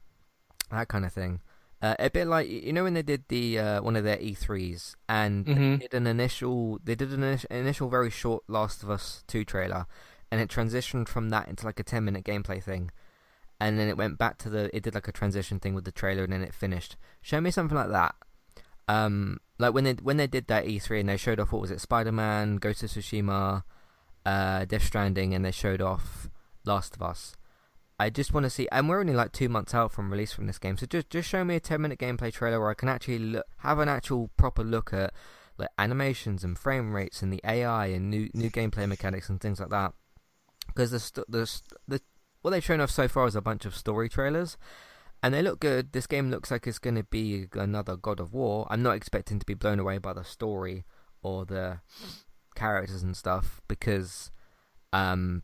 that 0.71 0.87
kind 0.87 1.05
of 1.05 1.13
thing. 1.13 1.41
Uh, 1.81 1.93
a 1.99 2.09
bit 2.09 2.25
like 2.25 2.49
you 2.49 2.73
know 2.73 2.83
when 2.83 2.95
they 2.95 3.03
did 3.03 3.25
the 3.27 3.59
uh, 3.59 3.81
one 3.81 3.95
of 3.95 4.03
their 4.03 4.17
E3s 4.17 4.95
and 5.07 5.45
Mhm. 5.45 5.79
they 5.79 5.87
did 5.87 5.93
an 5.93 6.07
initial 6.07 6.79
they 6.83 6.95
did 6.95 7.11
an 7.11 7.21
initial, 7.21 7.47
initial 7.51 7.89
very 7.89 8.09
short 8.09 8.43
Last 8.47 8.81
of 8.81 8.89
Us 8.89 9.23
2 9.27 9.43
trailer 9.45 9.85
and 10.31 10.41
it 10.41 10.49
transitioned 10.49 11.07
from 11.07 11.29
that 11.29 11.47
into 11.47 11.65
like 11.65 11.79
a 11.79 11.83
10 11.83 12.03
minute 12.05 12.23
gameplay 12.23 12.63
thing 12.63 12.89
and 13.59 13.79
then 13.79 13.87
it 13.87 13.97
went 13.97 14.17
back 14.17 14.37
to 14.39 14.49
the 14.49 14.75
it 14.75 14.83
did 14.83 14.95
like 14.95 15.07
a 15.07 15.11
transition 15.11 15.59
thing 15.59 15.73
with 15.73 15.85
the 15.85 15.91
trailer 15.91 16.23
and 16.23 16.33
then 16.33 16.41
it 16.41 16.53
finished. 16.53 16.95
Show 17.21 17.41
me 17.41 17.51
something 17.51 17.77
like 17.77 17.89
that. 17.89 18.15
Um 18.87 19.39
like 19.57 19.73
when 19.73 19.83
they 19.83 19.93
when 19.93 20.17
they 20.17 20.27
did 20.27 20.47
that 20.47 20.65
E3 20.65 21.01
and 21.01 21.09
they 21.09 21.17
showed 21.17 21.39
off 21.39 21.51
what 21.51 21.61
was 21.61 21.71
it 21.71 21.81
Spider-Man 21.81 22.57
Ghost 22.57 22.83
of 22.83 22.89
Tsushima 22.89 23.63
uh 24.25 24.65
Death 24.65 24.83
Stranding 24.83 25.33
and 25.33 25.45
they 25.45 25.51
showed 25.51 25.81
off 25.81 26.29
Last 26.65 26.95
of 26.95 27.01
Us. 27.01 27.35
I 27.97 28.09
just 28.09 28.33
want 28.33 28.43
to 28.43 28.49
see, 28.49 28.67
and 28.73 28.89
we're 28.89 28.99
only 28.99 29.13
like 29.13 29.31
two 29.31 29.47
months 29.47 29.73
out 29.73 29.91
from 29.91 30.11
release 30.11 30.33
from 30.33 30.47
this 30.47 30.59
game, 30.59 30.77
so 30.77 30.85
just 30.85 31.09
just 31.09 31.29
show 31.29 31.45
me 31.45 31.55
a 31.55 31.59
ten 31.61 31.81
minute 31.81 31.97
gameplay 31.97 32.33
trailer 32.33 32.59
where 32.59 32.69
I 32.69 32.73
can 32.73 32.89
actually 32.89 33.19
look, 33.19 33.45
have 33.59 33.79
an 33.79 33.87
actual 33.87 34.29
proper 34.35 34.63
look 34.63 34.91
at 34.91 35.13
like 35.57 35.69
animations 35.77 36.43
and 36.43 36.59
frame 36.59 36.93
rates 36.93 37.21
and 37.21 37.31
the 37.31 37.39
AI 37.45 37.87
and 37.87 38.09
new 38.09 38.29
new 38.33 38.49
gameplay 38.49 38.87
mechanics 38.87 39.29
and 39.29 39.39
things 39.39 39.61
like 39.61 39.69
that. 39.69 39.93
Because 40.67 40.91
the 40.91 40.99
st- 40.99 41.31
the 41.31 41.45
st- 41.45 41.79
the 41.87 42.01
what 42.45 42.51
they've 42.51 42.63
shown 42.63 42.79
off 42.79 42.91
so 42.91 43.07
far 43.07 43.25
is 43.25 43.35
a 43.35 43.41
bunch 43.41 43.65
of 43.65 43.75
story 43.75 44.07
trailers, 44.07 44.55
and 45.23 45.33
they 45.33 45.41
look 45.41 45.59
good. 45.59 45.93
This 45.93 46.05
game 46.05 46.29
looks 46.29 46.51
like 46.51 46.67
it's 46.67 46.77
going 46.77 46.95
to 46.95 47.03
be 47.03 47.47
another 47.53 47.97
God 47.97 48.19
of 48.19 48.33
War. 48.33 48.67
I'm 48.69 48.83
not 48.83 48.95
expecting 48.95 49.39
to 49.39 49.45
be 49.47 49.55
blown 49.55 49.79
away 49.79 49.97
by 49.97 50.13
the 50.13 50.23
story 50.23 50.85
or 51.23 51.43
the 51.43 51.79
characters 52.53 53.01
and 53.01 53.17
stuff 53.17 53.61
because 53.67 54.31
um 54.93 55.41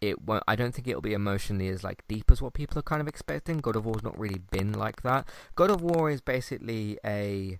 it 0.00 0.22
won't 0.22 0.44
I 0.46 0.54
don't 0.54 0.72
think 0.72 0.86
it'll 0.86 1.02
be 1.02 1.14
emotionally 1.14 1.68
as 1.68 1.82
like 1.82 2.06
deep 2.06 2.30
as 2.30 2.40
what 2.40 2.54
people 2.54 2.78
are 2.78 2.82
kind 2.82 3.00
of 3.00 3.08
expecting. 3.08 3.58
God 3.58 3.74
of 3.74 3.84
War's 3.84 4.04
not 4.04 4.16
really 4.16 4.40
been 4.52 4.72
like 4.72 5.02
that. 5.02 5.28
God 5.56 5.70
of 5.72 5.82
War 5.82 6.10
is 6.10 6.20
basically 6.20 6.96
a 7.04 7.58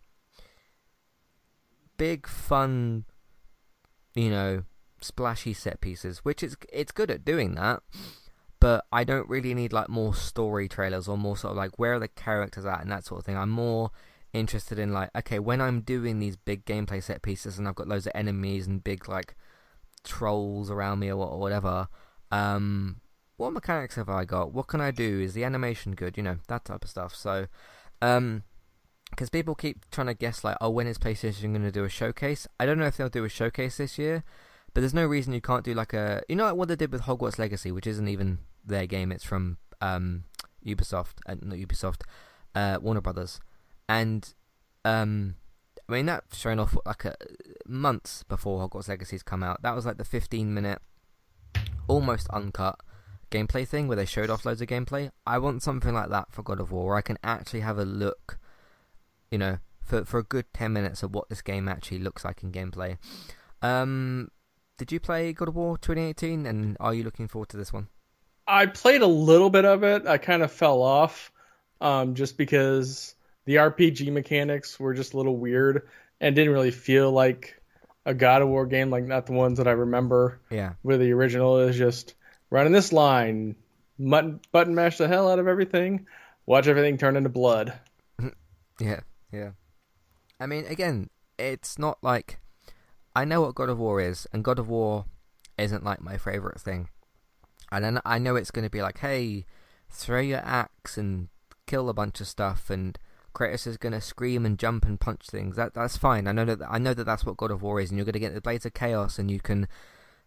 big 1.96 2.28
fun 2.28 3.04
you 4.14 4.30
know 4.30 4.62
splashy 5.00 5.54
set 5.54 5.80
pieces, 5.80 6.18
which 6.18 6.44
is 6.44 6.56
it's 6.72 6.92
good 6.92 7.10
at 7.10 7.24
doing 7.24 7.56
that. 7.56 7.82
But 8.58 8.86
I 8.90 9.04
don't 9.04 9.28
really 9.28 9.54
need 9.54 9.72
like 9.72 9.88
more 9.88 10.14
story 10.14 10.68
trailers 10.68 11.08
or 11.08 11.18
more 11.18 11.36
sort 11.36 11.52
of 11.52 11.56
like 11.56 11.78
where 11.78 11.94
are 11.94 11.98
the 11.98 12.08
characters 12.08 12.64
at 12.64 12.80
and 12.80 12.90
that 12.90 13.04
sort 13.04 13.20
of 13.20 13.26
thing. 13.26 13.36
I'm 13.36 13.50
more 13.50 13.90
interested 14.32 14.78
in 14.78 14.92
like 14.92 15.10
okay 15.16 15.38
when 15.38 15.60
I'm 15.60 15.80
doing 15.80 16.18
these 16.18 16.36
big 16.36 16.64
gameplay 16.66 17.02
set 17.02 17.22
pieces 17.22 17.58
and 17.58 17.66
I've 17.66 17.74
got 17.74 17.88
loads 17.88 18.06
of 18.06 18.12
enemies 18.14 18.66
and 18.66 18.82
big 18.82 19.08
like 19.08 19.34
trolls 20.04 20.70
around 20.70 21.00
me 21.00 21.12
or, 21.12 21.38
whatever. 21.38 21.88
Um, 22.30 23.00
what 23.36 23.52
mechanics 23.52 23.96
have 23.96 24.08
I 24.08 24.24
got? 24.24 24.52
What 24.52 24.68
can 24.68 24.80
I 24.80 24.90
do? 24.90 25.20
Is 25.20 25.34
the 25.34 25.44
animation 25.44 25.94
good? 25.94 26.16
You 26.16 26.22
know 26.22 26.38
that 26.48 26.64
type 26.64 26.84
of 26.84 26.90
stuff. 26.90 27.14
So, 27.14 27.46
um, 28.00 28.44
because 29.10 29.28
people 29.30 29.54
keep 29.54 29.88
trying 29.90 30.06
to 30.06 30.14
guess 30.14 30.42
like, 30.42 30.56
oh, 30.60 30.70
when 30.70 30.86
is 30.86 30.98
PlayStation 30.98 31.52
going 31.52 31.62
to 31.62 31.70
do 31.70 31.84
a 31.84 31.88
showcase? 31.88 32.46
I 32.58 32.66
don't 32.66 32.78
know 32.78 32.86
if 32.86 32.96
they'll 32.96 33.08
do 33.08 33.24
a 33.24 33.28
showcase 33.28 33.76
this 33.76 33.98
year, 33.98 34.24
but 34.76 34.82
there's 34.82 34.92
no 34.92 35.06
reason 35.06 35.32
you 35.32 35.40
can't 35.40 35.64
do 35.64 35.72
like 35.72 35.94
a, 35.94 36.22
you 36.28 36.36
know, 36.36 36.44
like 36.44 36.54
what 36.54 36.68
they 36.68 36.76
did 36.76 36.92
with 36.92 37.04
Hogwarts 37.04 37.38
Legacy, 37.38 37.72
which 37.72 37.86
isn't 37.86 38.08
even 38.08 38.40
their 38.62 38.86
game. 38.86 39.10
It's 39.10 39.24
from 39.24 39.56
um, 39.80 40.24
Ubisoft, 40.66 41.14
uh, 41.26 41.36
not 41.40 41.56
Ubisoft, 41.56 42.02
uh, 42.54 42.76
Warner 42.82 43.00
Brothers, 43.00 43.40
and 43.88 44.34
um, 44.84 45.36
I 45.88 45.92
mean 45.92 46.04
that 46.04 46.24
shown 46.34 46.58
off 46.58 46.76
like 46.84 47.06
a 47.06 47.14
months 47.66 48.22
before 48.24 48.68
Hogwarts 48.68 48.86
Legacy's 48.86 49.22
come 49.22 49.42
out. 49.42 49.62
That 49.62 49.74
was 49.74 49.86
like 49.86 49.96
the 49.96 50.04
15 50.04 50.52
minute, 50.52 50.82
almost 51.88 52.28
uncut 52.28 52.78
gameplay 53.30 53.66
thing 53.66 53.88
where 53.88 53.96
they 53.96 54.04
showed 54.04 54.28
off 54.28 54.44
loads 54.44 54.60
of 54.60 54.68
gameplay. 54.68 55.10
I 55.26 55.38
want 55.38 55.62
something 55.62 55.94
like 55.94 56.10
that 56.10 56.32
for 56.32 56.42
God 56.42 56.60
of 56.60 56.70
War, 56.70 56.88
where 56.88 56.96
I 56.96 57.00
can 57.00 57.16
actually 57.24 57.60
have 57.60 57.78
a 57.78 57.86
look, 57.86 58.38
you 59.30 59.38
know, 59.38 59.56
for 59.80 60.04
for 60.04 60.18
a 60.18 60.22
good 60.22 60.52
10 60.52 60.70
minutes 60.70 61.02
of 61.02 61.14
what 61.14 61.30
this 61.30 61.40
game 61.40 61.66
actually 61.66 62.00
looks 62.00 62.26
like 62.26 62.42
in 62.42 62.52
gameplay. 62.52 62.98
Um, 63.62 64.30
did 64.76 64.92
you 64.92 65.00
play 65.00 65.32
God 65.32 65.48
of 65.48 65.56
War 65.56 65.78
2018, 65.78 66.46
and 66.46 66.76
are 66.80 66.94
you 66.94 67.02
looking 67.02 67.28
forward 67.28 67.48
to 67.50 67.56
this 67.56 67.72
one? 67.72 67.88
I 68.46 68.66
played 68.66 69.02
a 69.02 69.06
little 69.06 69.50
bit 69.50 69.64
of 69.64 69.82
it. 69.82 70.06
I 70.06 70.18
kind 70.18 70.42
of 70.42 70.52
fell 70.52 70.82
off, 70.82 71.32
um, 71.80 72.14
just 72.14 72.36
because 72.36 73.14
the 73.44 73.56
RPG 73.56 74.12
mechanics 74.12 74.78
were 74.78 74.94
just 74.94 75.14
a 75.14 75.16
little 75.16 75.36
weird 75.36 75.88
and 76.20 76.34
didn't 76.34 76.52
really 76.52 76.70
feel 76.70 77.10
like 77.10 77.60
a 78.04 78.14
God 78.14 78.42
of 78.42 78.48
War 78.48 78.66
game, 78.66 78.90
like 78.90 79.04
not 79.04 79.26
the 79.26 79.32
ones 79.32 79.58
that 79.58 79.66
I 79.66 79.72
remember. 79.72 80.40
Yeah. 80.50 80.74
Where 80.82 80.98
the 80.98 81.12
original 81.12 81.58
is 81.58 81.76
just 81.76 82.14
running 82.50 82.72
this 82.72 82.92
line, 82.92 83.56
button, 83.98 84.40
button 84.52 84.74
mash 84.74 84.98
the 84.98 85.08
hell 85.08 85.30
out 85.30 85.38
of 85.38 85.48
everything, 85.48 86.06
watch 86.44 86.68
everything 86.68 86.98
turn 86.98 87.16
into 87.16 87.28
blood. 87.28 87.72
yeah, 88.80 89.00
yeah. 89.32 89.50
I 90.38 90.46
mean, 90.46 90.66
again, 90.66 91.10
it's 91.38 91.78
not 91.78 91.98
like 92.02 92.38
I 93.16 93.24
know 93.24 93.40
what 93.40 93.54
God 93.54 93.70
of 93.70 93.78
War 93.78 93.98
is, 93.98 94.26
and 94.30 94.44
God 94.44 94.58
of 94.58 94.68
War 94.68 95.06
isn't 95.56 95.82
like 95.82 96.02
my 96.02 96.18
favorite 96.18 96.60
thing. 96.60 96.90
And 97.72 97.82
then 97.82 97.98
I 98.04 98.18
know 98.18 98.36
it's 98.36 98.50
going 98.50 98.66
to 98.66 98.70
be 98.70 98.82
like, 98.82 98.98
hey, 98.98 99.46
throw 99.88 100.20
your 100.20 100.42
axe 100.44 100.98
and 100.98 101.28
kill 101.66 101.88
a 101.88 101.94
bunch 101.94 102.20
of 102.20 102.26
stuff, 102.26 102.68
and 102.68 102.98
Kratos 103.34 103.66
is 103.66 103.78
going 103.78 103.94
to 103.94 104.02
scream 104.02 104.44
and 104.44 104.58
jump 104.58 104.84
and 104.84 105.00
punch 105.00 105.28
things. 105.28 105.56
That 105.56 105.72
that's 105.72 105.96
fine. 105.96 106.28
I 106.28 106.32
know 106.32 106.44
that 106.44 106.60
I 106.68 106.76
know 106.76 106.92
that 106.92 107.04
that's 107.04 107.24
what 107.24 107.38
God 107.38 107.50
of 107.50 107.62
War 107.62 107.80
is, 107.80 107.90
and 107.90 107.96
you're 107.96 108.04
going 108.04 108.12
to 108.12 108.18
get 108.18 108.34
the 108.34 108.42
blades 108.42 108.66
of 108.66 108.74
chaos, 108.74 109.18
and 109.18 109.30
you 109.30 109.40
can 109.40 109.66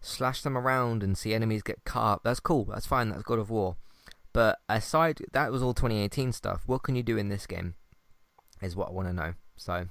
slash 0.02 0.42
them 0.42 0.58
around 0.58 1.04
and 1.04 1.16
see 1.16 1.36
enemies 1.36 1.62
get 1.62 1.84
cut 1.86 2.02
up. 2.02 2.22
That's 2.24 2.40
cool. 2.40 2.66
That's 2.66 2.88
fine. 2.88 3.10
That's 3.10 3.22
God 3.22 3.38
of 3.38 3.52
War. 3.52 3.76
But 4.34 4.58
aside, 4.68 5.22
that 5.34 5.52
was 5.52 5.62
all 5.62 5.76
2018 5.76 6.32
stuff. 6.32 6.64
What 6.66 6.82
can 6.82 6.96
you 6.96 7.04
do 7.04 7.18
in 7.18 7.30
this 7.30 7.46
game? 7.46 7.76
Is 8.64 8.76
what 8.76 8.90
I 8.90 8.94
want 8.94 9.10
to 9.10 9.14
know. 9.14 9.34
So, 9.58 9.86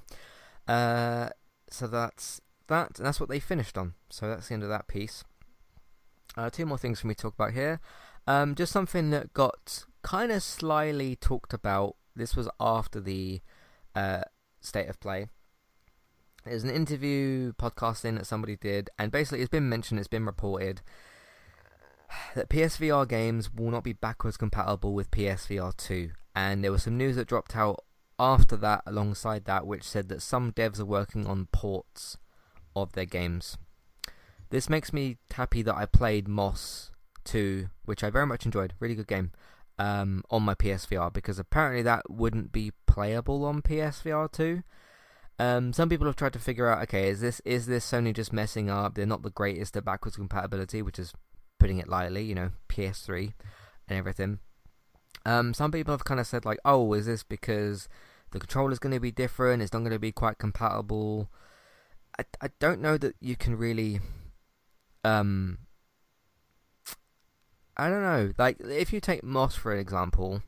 uh, 0.67 1.29
so 1.69 1.87
that's 1.87 2.41
that, 2.69 2.97
and 2.97 3.05
that's 3.05 3.19
what 3.19 3.29
they 3.29 3.39
finished 3.39 3.77
on. 3.77 3.93
So 4.09 4.27
that's 4.27 4.47
the 4.47 4.53
end 4.55 4.63
of 4.63 4.69
that 4.69 4.87
piece. 4.87 5.23
Uh, 6.37 6.49
two 6.49 6.65
more 6.65 6.77
things 6.77 7.01
for 7.01 7.07
me 7.07 7.15
to 7.15 7.21
talk 7.21 7.33
about 7.33 7.53
here. 7.53 7.79
Um, 8.27 8.55
just 8.55 8.71
something 8.71 9.09
that 9.09 9.33
got 9.33 9.85
kind 10.01 10.31
of 10.31 10.41
slyly 10.41 11.15
talked 11.15 11.53
about. 11.53 11.95
This 12.15 12.35
was 12.35 12.49
after 12.59 12.99
the 12.99 13.41
uh, 13.95 14.21
state 14.61 14.89
of 14.89 14.99
play. 14.99 15.27
There's 16.45 16.63
an 16.63 16.69
interview 16.69 17.53
podcasting 17.53 18.17
that 18.17 18.25
somebody 18.25 18.55
did, 18.55 18.89
and 18.97 19.11
basically 19.11 19.41
it's 19.41 19.49
been 19.49 19.67
mentioned, 19.67 19.99
it's 19.99 20.07
been 20.07 20.25
reported 20.25 20.81
that 22.35 22.49
PSVR 22.49 23.07
games 23.07 23.53
will 23.53 23.71
not 23.71 23.83
be 23.83 23.93
backwards 23.93 24.37
compatible 24.37 24.93
with 24.93 25.11
PSVR 25.11 25.75
2. 25.75 26.11
And 26.35 26.63
there 26.63 26.71
was 26.71 26.83
some 26.83 26.97
news 26.97 27.15
that 27.17 27.27
dropped 27.27 27.55
out 27.55 27.83
after 28.17 28.55
that, 28.57 28.83
alongside 28.85 29.45
that, 29.45 29.67
which 29.67 29.83
said 29.83 30.09
that 30.09 30.21
some 30.21 30.51
devs 30.51 30.79
are 30.79 30.85
working 30.85 31.27
on 31.27 31.47
ports 31.51 32.17
of 32.83 32.93
their 32.93 33.05
games. 33.05 33.57
This 34.49 34.69
makes 34.69 34.91
me 34.91 35.17
happy 35.31 35.61
that 35.61 35.75
I 35.75 35.85
played 35.85 36.27
Moss 36.27 36.91
2, 37.25 37.69
which 37.85 38.03
I 38.03 38.09
very 38.09 38.25
much 38.25 38.45
enjoyed. 38.45 38.73
Really 38.79 38.95
good 38.95 39.07
game. 39.07 39.31
Um, 39.77 40.25
on 40.29 40.43
my 40.43 40.55
PSVR 40.55 41.13
because 41.13 41.39
apparently 41.39 41.81
that 41.83 42.09
wouldn't 42.09 42.51
be 42.51 42.73
playable 42.85 43.45
on 43.45 43.61
PSVR 43.61 44.29
2. 44.29 44.61
Um, 45.39 45.71
some 45.71 45.87
people 45.87 46.05
have 46.05 46.17
tried 46.17 46.33
to 46.33 46.39
figure 46.39 46.67
out, 46.67 46.83
okay, 46.83 47.07
is 47.07 47.21
this 47.21 47.39
is 47.45 47.65
this 47.65 47.89
Sony 47.89 48.13
just 48.13 48.33
messing 48.33 48.69
up? 48.69 48.95
They're 48.95 49.05
not 49.05 49.23
the 49.23 49.29
greatest 49.29 49.77
at 49.77 49.85
backwards 49.85 50.17
compatibility, 50.17 50.81
which 50.81 50.99
is 50.99 51.13
putting 51.59 51.77
it 51.77 51.87
lightly, 51.87 52.23
you 52.23 52.35
know, 52.35 52.51
PS3 52.67 53.33
and 53.87 53.97
everything. 53.97 54.39
Um, 55.25 55.53
some 55.53 55.71
people 55.71 55.93
have 55.93 56.03
kind 56.03 56.19
of 56.19 56.27
said 56.27 56.43
like, 56.43 56.59
oh, 56.65 56.91
is 56.93 57.05
this 57.05 57.23
because 57.23 57.87
the 58.31 58.39
controller's 58.39 58.79
going 58.79 58.93
to 58.93 58.99
be 58.99 59.11
different? 59.11 59.61
It's 59.61 59.71
not 59.71 59.79
going 59.79 59.91
to 59.91 59.99
be 59.99 60.11
quite 60.11 60.39
compatible. 60.39 61.29
I, 62.19 62.25
I 62.41 62.49
don't 62.59 62.81
know 62.81 62.97
that 62.97 63.15
you 63.21 63.37
can 63.37 63.57
really 63.57 64.01
um 65.05 65.59
I 67.77 67.89
don't 67.89 68.03
know. 68.03 68.33
Like 68.37 68.57
if 68.59 68.91
you 68.91 68.99
take 68.99 69.23
Moss 69.23 69.55
for 69.55 69.71
an 69.71 69.79
example, 69.79 70.43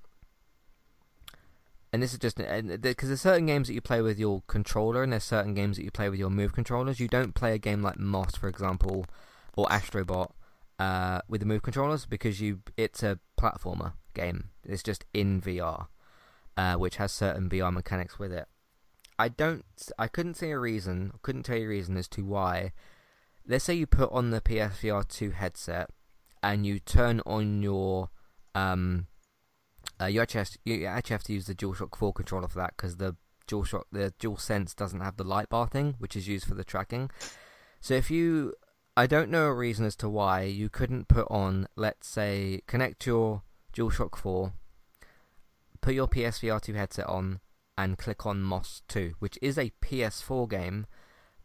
and 1.93 2.03
this 2.03 2.11
is 2.11 2.19
just 2.19 2.35
because 2.35 3.07
there's 3.07 3.21
certain 3.21 3.45
games 3.45 3.67
that 3.67 3.73
you 3.73 3.79
play 3.79 4.01
with 4.01 4.19
your 4.19 4.43
controller, 4.47 5.01
and 5.01 5.13
there's 5.13 5.23
certain 5.23 5.53
games 5.53 5.77
that 5.77 5.85
you 5.85 5.91
play 5.91 6.09
with 6.09 6.19
your 6.19 6.29
move 6.29 6.51
controllers. 6.51 6.99
You 6.99 7.07
don't 7.07 7.33
play 7.33 7.53
a 7.53 7.57
game 7.57 7.81
like 7.81 7.97
Moss, 7.97 8.35
for 8.35 8.49
example, 8.49 9.05
or 9.55 9.65
Astrobot 9.67 10.31
uh, 10.77 11.21
with 11.29 11.39
the 11.39 11.45
move 11.45 11.61
controllers 11.61 12.05
because 12.05 12.41
you 12.41 12.59
it's 12.75 13.01
a 13.01 13.17
platformer 13.39 13.93
game. 14.13 14.49
It's 14.65 14.83
just 14.83 15.05
in 15.13 15.39
VR, 15.39 15.87
uh, 16.57 16.75
which 16.75 16.97
has 16.97 17.13
certain 17.13 17.47
VR 17.49 17.71
mechanics 17.71 18.19
with 18.19 18.33
it. 18.33 18.49
I 19.17 19.29
don't. 19.29 19.65
I 19.97 20.07
couldn't 20.07 20.35
see 20.35 20.49
a 20.49 20.59
reason. 20.59 21.13
Couldn't 21.21 21.43
tell 21.43 21.57
you 21.57 21.65
a 21.65 21.69
reason 21.69 21.97
as 21.97 22.07
to 22.09 22.25
why. 22.25 22.73
Let's 23.47 23.65
say 23.65 23.73
you 23.73 23.87
put 23.87 24.11
on 24.11 24.31
the 24.31 24.41
PSVR 24.41 25.07
two 25.07 25.31
headset 25.31 25.89
and 26.41 26.65
you 26.65 26.79
turn 26.79 27.21
on 27.25 27.61
your 27.61 28.09
um. 28.55 29.07
Uh, 29.99 30.05
you 30.05 30.21
actually 30.21 30.45
to, 30.45 30.59
you 30.65 30.85
actually 30.85 31.13
have 31.13 31.23
to 31.23 31.33
use 31.33 31.45
the 31.45 31.53
DualShock 31.53 31.95
4 31.95 32.13
controller 32.13 32.47
for 32.47 32.57
that 32.57 32.73
because 32.75 32.97
the 32.97 33.15
DualShock 33.47 33.83
the 33.91 34.13
DualSense 34.19 34.75
doesn't 34.75 35.01
have 35.01 35.17
the 35.17 35.23
light 35.23 35.49
bar 35.49 35.67
thing, 35.67 35.95
which 35.99 36.15
is 36.15 36.27
used 36.27 36.45
for 36.45 36.55
the 36.55 36.63
tracking. 36.63 37.11
So 37.81 37.93
if 37.93 38.09
you, 38.09 38.53
I 38.95 39.07
don't 39.07 39.29
know 39.29 39.45
a 39.45 39.53
reason 39.53 39.85
as 39.85 39.95
to 39.97 40.09
why 40.09 40.43
you 40.43 40.69
couldn't 40.69 41.07
put 41.07 41.27
on, 41.29 41.67
let's 41.75 42.07
say, 42.07 42.61
connect 42.67 43.05
your 43.05 43.43
DualShock 43.75 44.17
4, 44.17 44.53
put 45.81 45.93
your 45.93 46.07
PSVR 46.07 46.61
2 46.61 46.73
headset 46.73 47.07
on, 47.07 47.39
and 47.83 47.97
click 47.97 48.25
on 48.25 48.43
Moss 48.43 48.83
2, 48.89 49.15
which 49.17 49.39
is 49.41 49.57
a 49.57 49.71
PS4 49.81 50.47
game, 50.49 50.85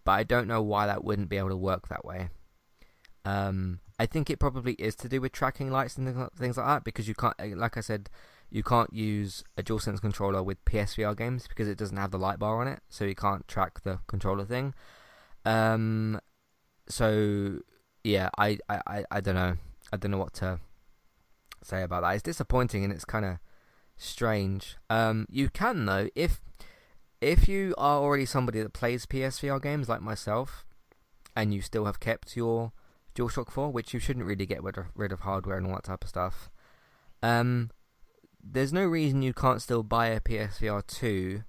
but 0.05 0.13
I 0.13 0.23
don't 0.23 0.47
know 0.47 0.63
why 0.63 0.87
that 0.87 1.03
wouldn't 1.03 1.31
be 1.31 1.39
able 1.39 1.49
to 1.49 1.57
work 1.57 1.89
that 1.89 2.05
way. 2.05 2.29
Um, 3.25 3.81
I 3.99 4.05
think 4.05 4.29
it 4.29 4.39
probably 4.39 4.75
is 4.75 4.95
to 4.97 5.09
do 5.09 5.21
with 5.21 5.33
tracking 5.33 5.71
lights 5.71 5.97
and 5.97 6.31
things 6.37 6.59
like 6.59 6.67
that 6.67 6.85
because 6.85 7.09
you 7.09 7.15
can't, 7.15 7.35
eh, 7.39 7.55
like 7.57 7.79
I 7.79 7.81
said, 7.81 8.11
you 8.51 8.63
can't 8.63 8.93
use 8.93 9.43
a 9.57 9.63
DualSense 9.63 10.01
controller 10.01 10.43
with 10.43 10.65
PSVR 10.67 11.17
games 11.17 11.49
because 11.49 11.69
it 11.69 11.79
doesn't 11.79 11.97
have 11.97 12.11
the 12.11 12.19
light 12.19 12.39
bar 12.39 12.61
on 12.61 12.69
it, 12.69 12.81
so 12.91 13.05
you 13.05 13.15
can't 13.15 13.49
track 13.49 13.83
the 13.83 14.01
controller 14.07 14.45
thing. 14.45 14.75
Um, 15.47 16.21
so 16.87 17.61
yeah, 18.05 18.29
I, 18.39 18.59
I, 18.69 19.05
I 19.11 19.21
don't 19.21 19.35
know, 19.35 19.57
I 19.91 19.97
don't 19.97 20.11
know 20.11 20.19
what 20.19 20.35
to 20.35 20.61
say 21.65 21.83
about 21.83 22.03
that. 22.03 22.15
It's 22.15 22.23
disappointing 22.23 22.85
and 22.85 22.93
it's 22.93 23.07
kind 23.07 23.25
of 23.25 23.39
strange. 23.97 24.77
Um, 24.91 25.27
you 25.31 25.49
can 25.49 25.87
though 25.87 26.09
if 26.15 26.41
if 27.21 27.49
you 27.49 27.75
are 27.79 27.99
already 27.99 28.27
somebody 28.27 28.63
that 28.63 28.73
plays 28.73 29.07
PSVR 29.07 29.61
games 29.63 29.89
like 29.89 30.03
myself, 30.03 30.67
and 31.35 31.53
you 31.53 31.61
still 31.61 31.85
have 31.87 32.01
kept 32.01 32.37
your 32.37 32.73
DualShock 33.15 33.51
4, 33.51 33.71
which 33.71 33.95
you 33.95 34.01
shouldn't 34.01 34.27
really 34.27 34.47
get 34.47 34.63
rid 34.63 34.79
of, 34.79 34.87
rid 34.95 35.13
of 35.13 35.21
hardware 35.21 35.57
and 35.57 35.67
all 35.67 35.75
that 35.75 35.85
type 35.85 36.05
of 36.05 36.11
stuff, 36.11 36.51
um, 37.23 37.71
there's 38.43 38.73
no 38.73 38.85
reason 38.85 39.23
you 39.23 39.33
can't 39.33 39.63
still 39.63 39.83
buy 39.83 40.09
a 40.09 40.21
PSVR 40.21 40.87
2, 40.87 41.43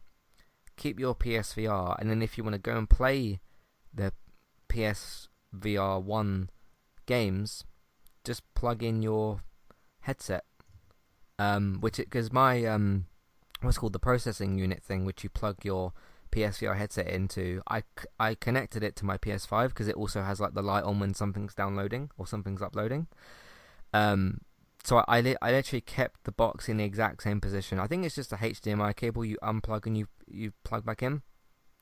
keep 0.77 0.99
your 0.99 1.15
PSVR, 1.15 1.97
and 1.99 2.09
then 2.09 2.21
if 2.21 2.37
you 2.37 2.43
want 2.43 2.53
to 2.53 2.59
go 2.59 2.77
and 2.77 2.89
play 2.89 3.39
the 3.93 4.13
PSVR 4.69 6.01
1 6.01 6.49
games, 7.05 7.63
just 8.23 8.41
plug 8.53 8.81
in 8.81 9.01
your 9.01 9.41
headset. 10.01 10.45
Um, 11.39 11.77
which 11.81 11.97
because 11.97 12.31
my 12.31 12.65
um, 12.65 13.05
what's 13.61 13.77
called 13.77 13.93
the 13.93 13.99
processing 13.99 14.57
unit 14.57 14.83
thing, 14.83 15.05
which 15.05 15.23
you 15.23 15.29
plug 15.29 15.57
your 15.63 15.93
PSVR 16.31 16.77
headset 16.77 17.07
into. 17.07 17.61
I, 17.69 17.83
I 18.19 18.35
connected 18.35 18.83
it 18.83 18.95
to 18.97 19.05
my 19.05 19.17
PS5 19.17 19.69
because 19.69 19.87
it 19.87 19.95
also 19.95 20.21
has 20.21 20.39
like 20.39 20.53
the 20.53 20.61
light 20.61 20.83
on 20.83 20.99
when 20.99 21.13
something's 21.13 21.55
downloading 21.55 22.11
or 22.17 22.27
something's 22.27 22.61
uploading. 22.61 23.07
Um, 23.93 24.41
so 24.83 24.97
I, 24.97 25.03
I, 25.07 25.35
I 25.41 25.51
literally 25.51 25.81
kept 25.81 26.23
the 26.23 26.31
box 26.31 26.69
in 26.69 26.77
the 26.77 26.83
exact 26.83 27.23
same 27.23 27.41
position. 27.41 27.79
I 27.79 27.87
think 27.87 28.05
it's 28.05 28.15
just 28.15 28.33
a 28.33 28.37
HDMI 28.37 28.95
cable 28.95 29.25
you 29.25 29.37
unplug 29.41 29.85
and 29.85 29.97
you 29.97 30.07
you 30.29 30.53
plug 30.63 30.85
back 30.85 31.01
in 31.01 31.21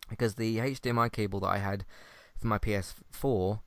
because 0.09 0.35
the 0.35 0.57
HDMI 0.57 1.11
cable 1.11 1.39
that 1.41 1.47
I 1.47 1.57
had 1.57 1.85
for 2.37 2.47
my 2.47 2.59
PS4, 2.59 3.59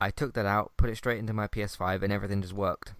I 0.00 0.10
took 0.10 0.34
that 0.34 0.46
out, 0.46 0.72
put 0.76 0.90
it 0.90 0.96
straight 0.96 1.18
into 1.18 1.32
my 1.32 1.46
PS5, 1.46 2.02
and 2.02 2.12
everything 2.12 2.42
just 2.42 2.52
worked. 2.52 2.92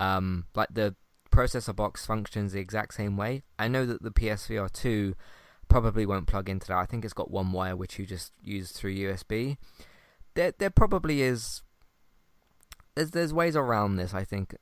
Um, 0.00 0.46
like 0.54 0.68
the 0.72 0.96
processor 1.30 1.74
box 1.74 2.04
functions 2.04 2.52
the 2.52 2.60
exact 2.60 2.94
same 2.94 3.16
way. 3.16 3.42
I 3.58 3.68
know 3.68 3.86
that 3.86 4.02
the 4.02 4.10
PSVR 4.10 4.70
2 4.72 5.14
probably 5.68 6.04
won't 6.04 6.26
plug 6.26 6.48
into 6.48 6.66
that. 6.68 6.78
I 6.78 6.86
think 6.86 7.04
it's 7.04 7.14
got 7.14 7.30
one 7.30 7.52
wire 7.52 7.76
which 7.76 7.98
you 7.98 8.06
just 8.06 8.32
use 8.42 8.72
through 8.72 8.94
USB. 8.94 9.56
There, 10.34 10.52
there 10.58 10.70
probably 10.70 11.22
is. 11.22 11.62
There's, 12.94 13.12
there's 13.12 13.32
ways 13.32 13.56
around 13.56 13.96
this. 13.96 14.12
I 14.12 14.24
think. 14.24 14.54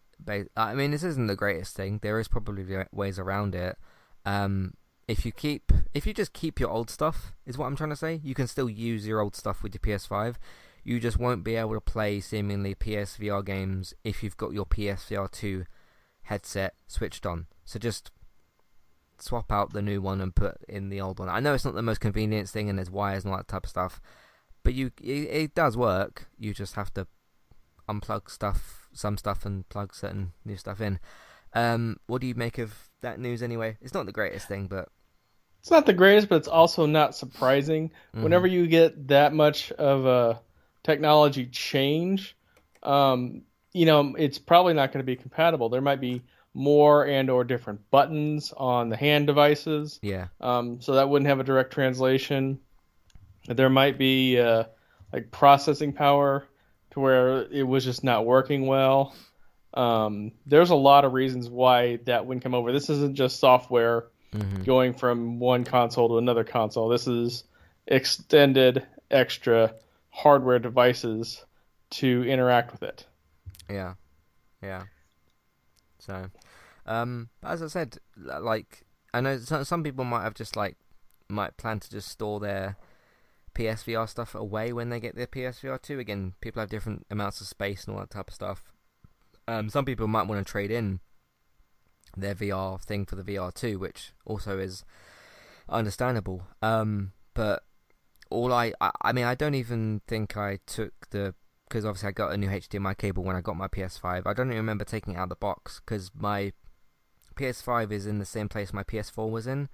I 0.57 0.75
mean, 0.75 0.91
this 0.91 1.05
isn't 1.05 1.29
the 1.29 1.37
greatest 1.37 1.77
thing. 1.77 2.01
There 2.03 2.19
is 2.19 2.29
probably 2.29 2.65
ways 2.93 3.19
around 3.19 3.55
it. 3.55 3.77
Um, 4.27 4.75
if 5.07 5.25
you 5.25 5.33
keep, 5.33 5.73
if 5.95 6.07
you 6.07 6.13
just 6.13 6.33
keep 6.33 6.61
your 6.61 6.71
old 6.71 6.91
stuff, 6.91 7.33
is 7.47 7.57
what 7.57 7.67
I'm 7.67 7.77
trying 7.77 7.91
to 7.91 7.97
say. 7.97 8.21
You 8.23 8.35
can 8.35 8.47
still 8.47 8.69
use 8.69 9.07
your 9.07 9.21
old 9.21 9.37
stuff 9.37 9.63
with 9.63 9.75
your 9.75 9.99
PS5. 9.99 10.35
You 10.85 11.01
just 11.01 11.19
won't 11.19 11.45
be 11.45 11.55
able 11.55 11.75
to 11.75 11.81
play 11.81 12.21
seemingly 12.21 12.75
PSVR 12.75 13.45
games 13.45 13.95
if 14.05 14.23
you've 14.23 14.37
got 14.37 14.53
your 14.53 14.67
PSVR 14.67 15.31
2 15.31 15.65
headset 16.29 16.75
switched 16.87 17.25
on. 17.25 17.47
So 17.65 17.79
just 17.79 18.11
swap 19.19 19.51
out 19.51 19.73
the 19.73 19.83
new 19.83 20.01
one 20.01 20.21
and 20.21 20.35
put 20.35 20.57
in 20.69 20.91
the 20.91 21.01
old 21.01 21.19
one. 21.19 21.29
I 21.29 21.41
know 21.41 21.55
it's 21.55 21.65
not 21.65 21.75
the 21.75 21.83
most 21.83 22.01
convenient 22.01 22.49
thing 22.51 22.69
and 22.69 22.79
there's 22.79 22.91
wires 22.91 23.25
and 23.25 23.33
all 23.33 23.39
that 23.39 23.49
type 23.49 23.65
of 23.65 23.71
stuff, 23.71 24.01
but 24.63 24.75
you 24.75 24.91
it, 25.03 25.11
it 25.11 25.55
does 25.55 25.77
work. 25.77 26.29
You 26.39 26.53
just 26.53 26.75
have 26.75 26.93
to 26.95 27.07
unplug 27.89 28.31
stuff, 28.31 28.89
some 28.93 29.17
stuff, 29.17 29.47
and 29.47 29.67
plug 29.71 29.95
certain 29.95 30.33
new 30.45 30.57
stuff 30.57 30.81
in. 30.83 31.01
Um, 31.55 31.97
what 32.07 32.21
do 32.21 32.27
you 32.27 32.35
make 32.35 32.59
of 32.59 32.75
that 33.01 33.19
news 33.19 33.43
anyway? 33.43 33.79
It's 33.81 33.95
not 33.95 34.05
the 34.05 34.13
greatest 34.13 34.47
thing, 34.47 34.67
but 34.67 34.91
it's 35.61 35.71
not 35.71 35.87
the 35.87 35.95
greatest, 35.95 36.29
but 36.29 36.37
it's 36.37 36.49
also 36.49 36.85
not 36.85 37.17
surprising. 37.17 37.89
Mm-hmm. 37.89 38.23
Whenever 38.23 38.47
you 38.47 38.67
get 38.67 39.09
that 39.09 39.33
much 39.33 39.73
of 39.73 40.05
a 40.05 40.41
technology 40.85 41.47
change, 41.47 42.37
um, 42.83 43.43
you 43.79 43.87
know, 43.87 44.17
it's 44.19 44.39
probably 44.39 44.75
not 44.75 44.93
going 44.93 44.99
to 44.99 45.07
be 45.07 45.15
compatible. 45.15 45.69
There 45.69 45.81
might 45.81 46.01
be 46.01 46.23
more 46.53 47.07
and 47.07 47.31
or 47.31 47.45
different 47.45 47.89
buttons 47.93 48.53
on 48.57 48.89
the 48.89 48.97
hand 48.97 49.29
devices. 49.29 50.01
Yeah. 50.03 50.27
Um, 50.41 50.81
so 50.81 50.95
that 50.95 51.09
wouldn't 51.09 51.29
have 51.29 51.39
a 51.39 51.45
direct 51.45 51.73
translation. 51.73 52.59
There 53.47 53.71
might 53.71 53.97
be 53.97 54.41
uh, 54.41 54.65
like 55.13 55.31
processing 55.31 55.93
power 55.93 56.45
to 56.91 57.01
where 57.01 57.43
it 57.53 57.63
was 57.63 57.85
just 57.85 58.03
not 58.03 58.27
working 58.27 58.67
well. 58.67 59.15
Um, 59.75 60.33
there's 60.45 60.71
a 60.71 60.75
lot 60.75 61.05
of 61.05 61.13
reasons 61.13 61.49
why 61.49 62.01
that 62.07 62.27
wouldn't 62.27 62.43
come 62.43 62.55
over. 62.55 62.73
This 62.73 62.91
isn't 62.91 63.15
just 63.15 63.39
software 63.39 64.07
mm-hmm. 64.33 64.65
going 64.65 64.93
from 64.93 65.39
one 65.39 65.63
console 65.63 66.09
to 66.09 66.19
another 66.19 66.43
console. 66.43 66.89
This 66.89 67.07
is 67.07 67.45
extended 67.87 68.85
extra 69.09 69.75
hardware 70.11 70.59
devices 70.59 71.45
to 71.91 72.25
interact 72.25 72.73
with 72.73 72.83
it. 72.83 73.07
Yeah, 73.69 73.95
yeah. 74.63 74.85
So, 75.99 76.31
um, 76.87 77.29
as 77.43 77.63
I 77.63 77.67
said, 77.67 77.99
like 78.17 78.85
I 79.13 79.21
know 79.21 79.39
some 79.39 79.83
people 79.83 80.05
might 80.05 80.23
have 80.23 80.35
just 80.35 80.57
like 80.57 80.77
might 81.29 81.57
plan 81.57 81.81
to 81.81 81.91
just 81.91 82.09
store 82.09 82.41
their 82.41 82.77
PSVR 83.55 84.09
stuff 84.09 84.35
away 84.35 84.73
when 84.73 84.89
they 84.89 85.01
get 85.01 85.17
their 85.17 85.27
PSVR 85.27 85.81
two. 85.81 85.99
Again, 85.99 86.35
people 86.41 86.61
have 86.61 86.71
different 86.71 87.07
amounts 87.11 87.41
of 87.41 87.47
space 87.47 87.85
and 87.85 87.95
all 87.95 88.01
that 88.01 88.11
type 88.11 88.29
of 88.29 88.35
stuff. 88.35 88.73
Um, 89.47 89.69
some 89.69 89.85
people 89.85 90.07
might 90.09 90.27
want 90.27 90.45
to 90.45 90.51
trade 90.51 90.71
in 90.71 91.01
their 92.17 92.35
VR 92.35 92.81
thing 92.81 93.07
for 93.07 93.17
the 93.17 93.23
VR 93.23 93.53
two, 93.53 93.79
which 93.79 94.13
also 94.25 94.59
is 94.59 94.85
understandable. 95.69 96.43
Um, 96.63 97.13
but 97.35 97.63
all 98.31 98.53
I, 98.53 98.73
I, 98.81 98.91
I 99.03 99.13
mean, 99.13 99.25
I 99.25 99.35
don't 99.35 99.55
even 99.55 100.03
think 100.07 100.37
I 100.37 100.59
took 100.67 101.11
the 101.11 101.35
because 101.69 101.85
obviously 101.85 102.09
I 102.09 102.13
got 102.13 102.33
a 102.33 102.37
new 102.37 102.49
HDMI 102.49 102.97
cable 102.97 103.23
when 103.23 103.37
I 103.37 103.41
got 103.41 103.57
my 103.57 103.69
PS5. 103.69 104.23
I 104.27 104.33
don't 104.33 104.49
even 104.49 104.57
remember 104.57 104.85
taking 104.85 105.15
it 105.15 105.17
out 105.17 105.25
of 105.25 105.29
the 105.31 105.37
box 105.37 105.81
because 105.85 106.11
my 106.15 106.53
PS5 107.37 107.93
is 107.93 108.07
in 108.07 108.19
the 108.19 108.25
same 108.25 108.49
place 108.49 108.73
my 108.73 108.83
PS4 108.83 109.31
was 109.31 109.47
in. 109.47 109.69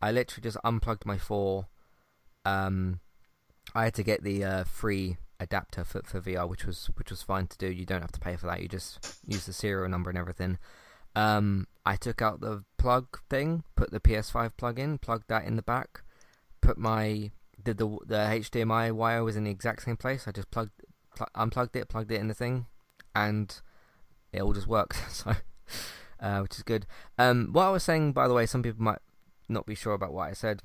I 0.00 0.12
literally 0.12 0.42
just 0.42 0.56
unplugged 0.64 1.04
my 1.04 1.18
4. 1.18 1.66
Um, 2.44 3.00
I 3.74 3.84
had 3.84 3.94
to 3.94 4.02
get 4.02 4.22
the 4.22 4.44
uh, 4.44 4.64
free 4.64 5.18
adapter 5.38 5.84
for, 5.84 6.02
for 6.04 6.20
VR, 6.20 6.48
which 6.48 6.64
was 6.64 6.90
which 6.94 7.10
was 7.10 7.22
fine 7.22 7.46
to 7.48 7.58
do. 7.58 7.66
You 7.66 7.86
don't 7.86 8.02
have 8.02 8.12
to 8.12 8.20
pay 8.20 8.36
for 8.36 8.46
that. 8.46 8.62
You 8.62 8.68
just 8.68 9.18
use 9.26 9.46
the 9.46 9.52
serial 9.52 9.88
number 9.88 10.10
and 10.10 10.18
everything. 10.18 10.58
Um, 11.14 11.66
I 11.84 11.96
took 11.96 12.22
out 12.22 12.40
the 12.40 12.64
plug 12.78 13.18
thing, 13.28 13.64
put 13.74 13.90
the 13.90 14.00
PS5 14.00 14.52
plug 14.56 14.78
in, 14.78 14.98
plugged 14.98 15.28
that 15.28 15.44
in 15.44 15.56
the 15.56 15.62
back, 15.62 16.02
put 16.60 16.78
my 16.78 17.30
the 17.62 17.74
the, 17.74 17.88
the 18.06 18.16
HDMI 18.16 18.92
wire 18.92 19.24
was 19.24 19.36
in 19.36 19.44
the 19.44 19.50
exact 19.50 19.82
same 19.82 19.96
place. 19.96 20.26
I 20.26 20.32
just 20.32 20.50
plugged 20.50 20.72
pl- 21.16 21.28
unplugged 21.34 21.76
it, 21.76 21.88
plugged 21.88 22.12
it 22.12 22.20
in 22.20 22.28
the 22.28 22.34
thing, 22.34 22.66
and 23.14 23.60
it 24.32 24.42
all 24.42 24.52
just 24.52 24.66
worked. 24.66 24.96
so, 25.10 25.34
uh, 26.20 26.40
which 26.40 26.56
is 26.56 26.62
good. 26.62 26.86
Um, 27.18 27.48
what 27.52 27.64
I 27.64 27.70
was 27.70 27.84
saying, 27.84 28.12
by 28.12 28.28
the 28.28 28.34
way, 28.34 28.46
some 28.46 28.62
people 28.62 28.82
might 28.82 29.00
not 29.48 29.66
be 29.66 29.74
sure 29.74 29.94
about 29.94 30.12
what 30.12 30.28
I 30.28 30.32
said 30.32 30.62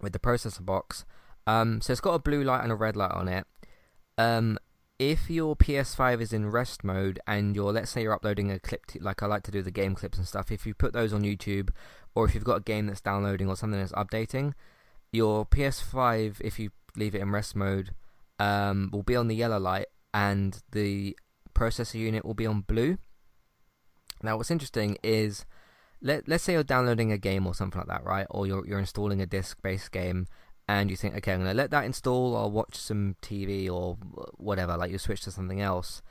with 0.00 0.12
the 0.12 0.18
processor 0.18 0.64
box. 0.64 1.04
Um, 1.46 1.80
so 1.80 1.92
it's 1.92 2.00
got 2.00 2.14
a 2.14 2.18
blue 2.18 2.42
light 2.42 2.62
and 2.62 2.72
a 2.72 2.76
red 2.76 2.96
light 2.96 3.12
on 3.12 3.28
it. 3.28 3.46
Um, 4.18 4.58
if 4.98 5.28
your 5.28 5.54
PS5 5.56 6.20
is 6.20 6.32
in 6.32 6.50
rest 6.50 6.82
mode 6.82 7.20
and 7.26 7.54
you're, 7.54 7.72
let's 7.72 7.90
say 7.90 8.02
you're 8.02 8.14
uploading 8.14 8.50
a 8.50 8.58
clip, 8.58 8.86
to, 8.86 9.02
like 9.02 9.22
I 9.22 9.26
like 9.26 9.42
to 9.44 9.50
do 9.50 9.62
the 9.62 9.70
game 9.70 9.94
clips 9.94 10.18
and 10.18 10.26
stuff, 10.26 10.50
if 10.50 10.66
you 10.66 10.74
put 10.74 10.92
those 10.92 11.12
on 11.12 11.22
YouTube, 11.22 11.70
or 12.14 12.24
if 12.24 12.34
you've 12.34 12.44
got 12.44 12.56
a 12.56 12.62
game 12.62 12.86
that's 12.86 13.00
downloading 13.00 13.48
or 13.48 13.56
something 13.56 13.78
that's 13.78 13.92
updating, 13.92 14.54
your 15.12 15.44
PS5, 15.46 16.40
if 16.40 16.58
you 16.58 16.70
leave 16.96 17.14
it 17.14 17.20
in 17.20 17.30
rest 17.30 17.54
mode, 17.54 17.90
um, 18.38 18.90
will 18.92 19.02
be 19.02 19.16
on 19.16 19.28
the 19.28 19.36
yellow 19.36 19.58
light 19.58 19.86
and 20.12 20.62
the 20.72 21.16
processor 21.54 21.94
unit 21.94 22.24
will 22.24 22.34
be 22.34 22.46
on 22.46 22.60
blue. 22.60 22.98
Now, 24.22 24.36
what's 24.36 24.50
interesting 24.50 24.96
is 25.02 25.44
let 26.02 26.28
let's 26.28 26.44
say 26.44 26.52
you're 26.52 26.62
downloading 26.62 27.12
a 27.12 27.18
game 27.18 27.46
or 27.46 27.54
something 27.54 27.78
like 27.78 27.88
that, 27.88 28.04
right? 28.04 28.26
Or 28.30 28.46
you're 28.46 28.66
you're 28.66 28.78
installing 28.78 29.20
a 29.20 29.26
disc-based 29.26 29.90
game, 29.92 30.26
and 30.68 30.90
you 30.90 30.96
think, 30.96 31.16
okay, 31.16 31.32
I'm 31.32 31.40
gonna 31.40 31.54
let 31.54 31.70
that 31.70 31.84
install, 31.84 32.34
or 32.34 32.50
watch 32.50 32.76
some 32.76 33.16
TV 33.22 33.70
or 33.70 33.96
whatever. 34.36 34.76
Like 34.76 34.90
you 34.90 34.98
switch 34.98 35.22
to 35.22 35.30
something 35.30 35.60
else. 35.60 36.02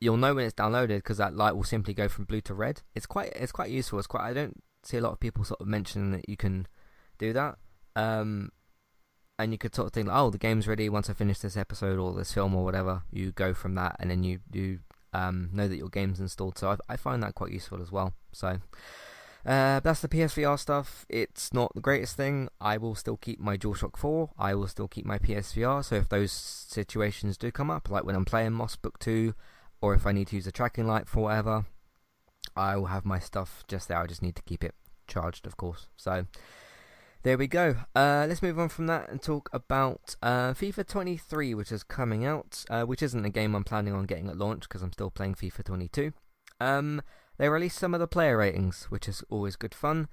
You'll 0.00 0.16
know 0.16 0.34
when 0.34 0.44
it's 0.44 0.54
downloaded 0.54 0.98
because 0.98 1.18
that 1.18 1.34
light 1.34 1.56
will 1.56 1.64
simply 1.64 1.92
go 1.92 2.08
from 2.08 2.24
blue 2.24 2.40
to 2.42 2.54
red. 2.54 2.82
It's 2.94 3.06
quite 3.06 3.32
it's 3.34 3.52
quite 3.52 3.70
useful. 3.70 3.98
It's 3.98 4.06
quite 4.06 4.22
I 4.22 4.32
don't 4.32 4.62
see 4.84 4.96
a 4.96 5.00
lot 5.00 5.12
of 5.12 5.20
people 5.20 5.44
sort 5.44 5.60
of 5.60 5.66
mention 5.66 6.12
that 6.12 6.28
you 6.28 6.36
can 6.36 6.66
do 7.18 7.32
that. 7.32 7.56
Um, 7.96 8.50
and 9.38 9.52
you 9.52 9.58
could 9.58 9.74
sort 9.74 9.86
of 9.86 9.92
think, 9.92 10.08
oh, 10.10 10.30
the 10.30 10.38
game's 10.38 10.66
ready. 10.66 10.88
Once 10.88 11.08
I 11.08 11.12
finish 11.12 11.38
this 11.38 11.56
episode 11.56 11.98
or 11.98 12.12
this 12.14 12.32
film 12.32 12.54
or 12.54 12.64
whatever, 12.64 13.02
you 13.10 13.32
go 13.32 13.54
from 13.54 13.74
that, 13.76 13.96
and 14.00 14.10
then 14.10 14.24
you 14.24 14.40
you 14.52 14.80
um, 15.12 15.50
know 15.52 15.68
that 15.68 15.76
your 15.76 15.88
game's 15.88 16.20
installed. 16.20 16.58
So 16.58 16.70
I, 16.70 16.94
I 16.94 16.96
find 16.96 17.22
that 17.22 17.34
quite 17.34 17.52
useful 17.52 17.80
as 17.80 17.92
well. 17.92 18.14
So 18.32 18.60
uh, 19.46 19.80
that's 19.80 20.00
the 20.00 20.08
PSVR 20.08 20.58
stuff. 20.58 21.06
It's 21.08 21.52
not 21.52 21.74
the 21.74 21.80
greatest 21.80 22.16
thing. 22.16 22.48
I 22.60 22.76
will 22.76 22.94
still 22.94 23.16
keep 23.16 23.40
my 23.40 23.56
DualShock 23.56 23.96
4. 23.96 24.30
I 24.38 24.54
will 24.54 24.66
still 24.66 24.88
keep 24.88 25.06
my 25.06 25.18
PSVR. 25.18 25.84
So 25.84 25.94
if 25.96 26.08
those 26.08 26.32
situations 26.32 27.36
do 27.36 27.50
come 27.50 27.70
up, 27.70 27.88
like 27.88 28.04
when 28.04 28.14
I'm 28.16 28.24
playing 28.24 28.52
Moss 28.52 28.76
Book 28.76 28.98
2, 28.98 29.34
or 29.80 29.94
if 29.94 30.06
I 30.06 30.12
need 30.12 30.28
to 30.28 30.36
use 30.36 30.46
a 30.46 30.52
tracking 30.52 30.86
light 30.86 31.08
for 31.08 31.24
whatever, 31.24 31.64
I 32.56 32.76
will 32.76 32.86
have 32.86 33.04
my 33.04 33.20
stuff 33.20 33.64
just 33.68 33.88
there. 33.88 33.98
I 33.98 34.06
just 34.06 34.22
need 34.22 34.36
to 34.36 34.42
keep 34.42 34.64
it 34.64 34.74
charged, 35.06 35.46
of 35.46 35.56
course. 35.56 35.88
So 35.96 36.26
there 37.22 37.36
we 37.36 37.46
go. 37.46 37.76
Uh, 37.94 38.26
let's 38.28 38.42
move 38.42 38.58
on 38.58 38.68
from 38.68 38.86
that 38.86 39.08
and 39.10 39.20
talk 39.20 39.50
about 39.52 40.16
uh, 40.22 40.52
FIFA 40.52 40.86
23, 40.86 41.54
which 41.54 41.72
is 41.72 41.82
coming 41.82 42.24
out, 42.24 42.64
uh, 42.70 42.84
which 42.84 43.02
isn't 43.02 43.24
a 43.24 43.30
game 43.30 43.54
I'm 43.54 43.64
planning 43.64 43.94
on 43.94 44.06
getting 44.06 44.28
at 44.28 44.38
launch 44.38 44.62
because 44.62 44.82
I'm 44.82 44.92
still 44.92 45.10
playing 45.10 45.34
FIFA 45.34 45.64
22. 45.64 46.12
Um, 46.60 47.02
they 47.38 47.48
released 47.48 47.78
some 47.78 47.94
of 47.94 48.00
the 48.00 48.06
player 48.06 48.36
ratings, 48.36 48.84
which 48.84 49.08
is 49.08 49.22
always 49.30 49.56
good 49.56 49.74
fun. 49.74 50.08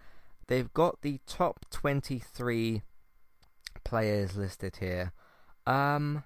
they've 0.47 0.71
got 0.73 1.01
the 1.01 1.19
top 1.25 1.65
23 1.71 2.83
players 3.83 4.35
listed 4.35 4.77
here. 4.79 5.11
Um, 5.65 6.23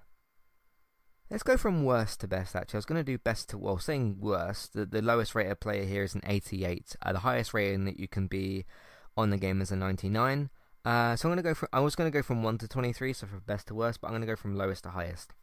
let's 1.29 1.43
go 1.43 1.57
from 1.57 1.85
worst 1.85 2.19
to 2.21 2.27
best. 2.27 2.55
Actually, 2.55 2.77
I 2.77 2.79
was 2.79 2.85
going 2.85 2.99
to 2.99 3.11
do 3.11 3.17
best 3.17 3.49
to 3.49 3.57
well, 3.57 3.77
saying 3.77 4.17
worst. 4.19 4.73
The, 4.73 4.85
the 4.85 5.01
lowest 5.01 5.35
rated 5.35 5.59
player 5.59 5.85
here 5.85 6.03
is 6.03 6.15
an 6.15 6.21
88. 6.25 6.95
Uh, 7.01 7.13
the 7.13 7.19
highest 7.19 7.53
rating 7.53 7.85
that 7.85 7.99
you 7.99 8.07
can 8.07 8.27
be 8.27 8.65
on 9.15 9.29
the 9.29 9.37
game 9.37 9.61
is 9.61 9.71
a 9.71 9.75
99. 9.75 10.49
Uh, 10.85 11.15
so 11.15 11.29
I'm 11.29 11.35
to 11.37 11.43
go 11.43 11.53
from. 11.53 11.69
I 11.73 11.79
was 11.81 11.95
to 11.95 12.09
go 12.09 12.21
from 12.21 12.43
one 12.43 12.57
to 12.59 12.67
23, 12.67 13.13
so 13.13 13.27
from 13.27 13.41
best 13.45 13.67
to 13.67 13.75
worst, 13.75 14.01
but 14.01 14.11
I'm 14.11 14.19
to 14.21 14.27
go 14.27 14.35
from 14.35 14.55
lowest 14.55 14.83
to 14.83 14.89
highest. 14.91 15.33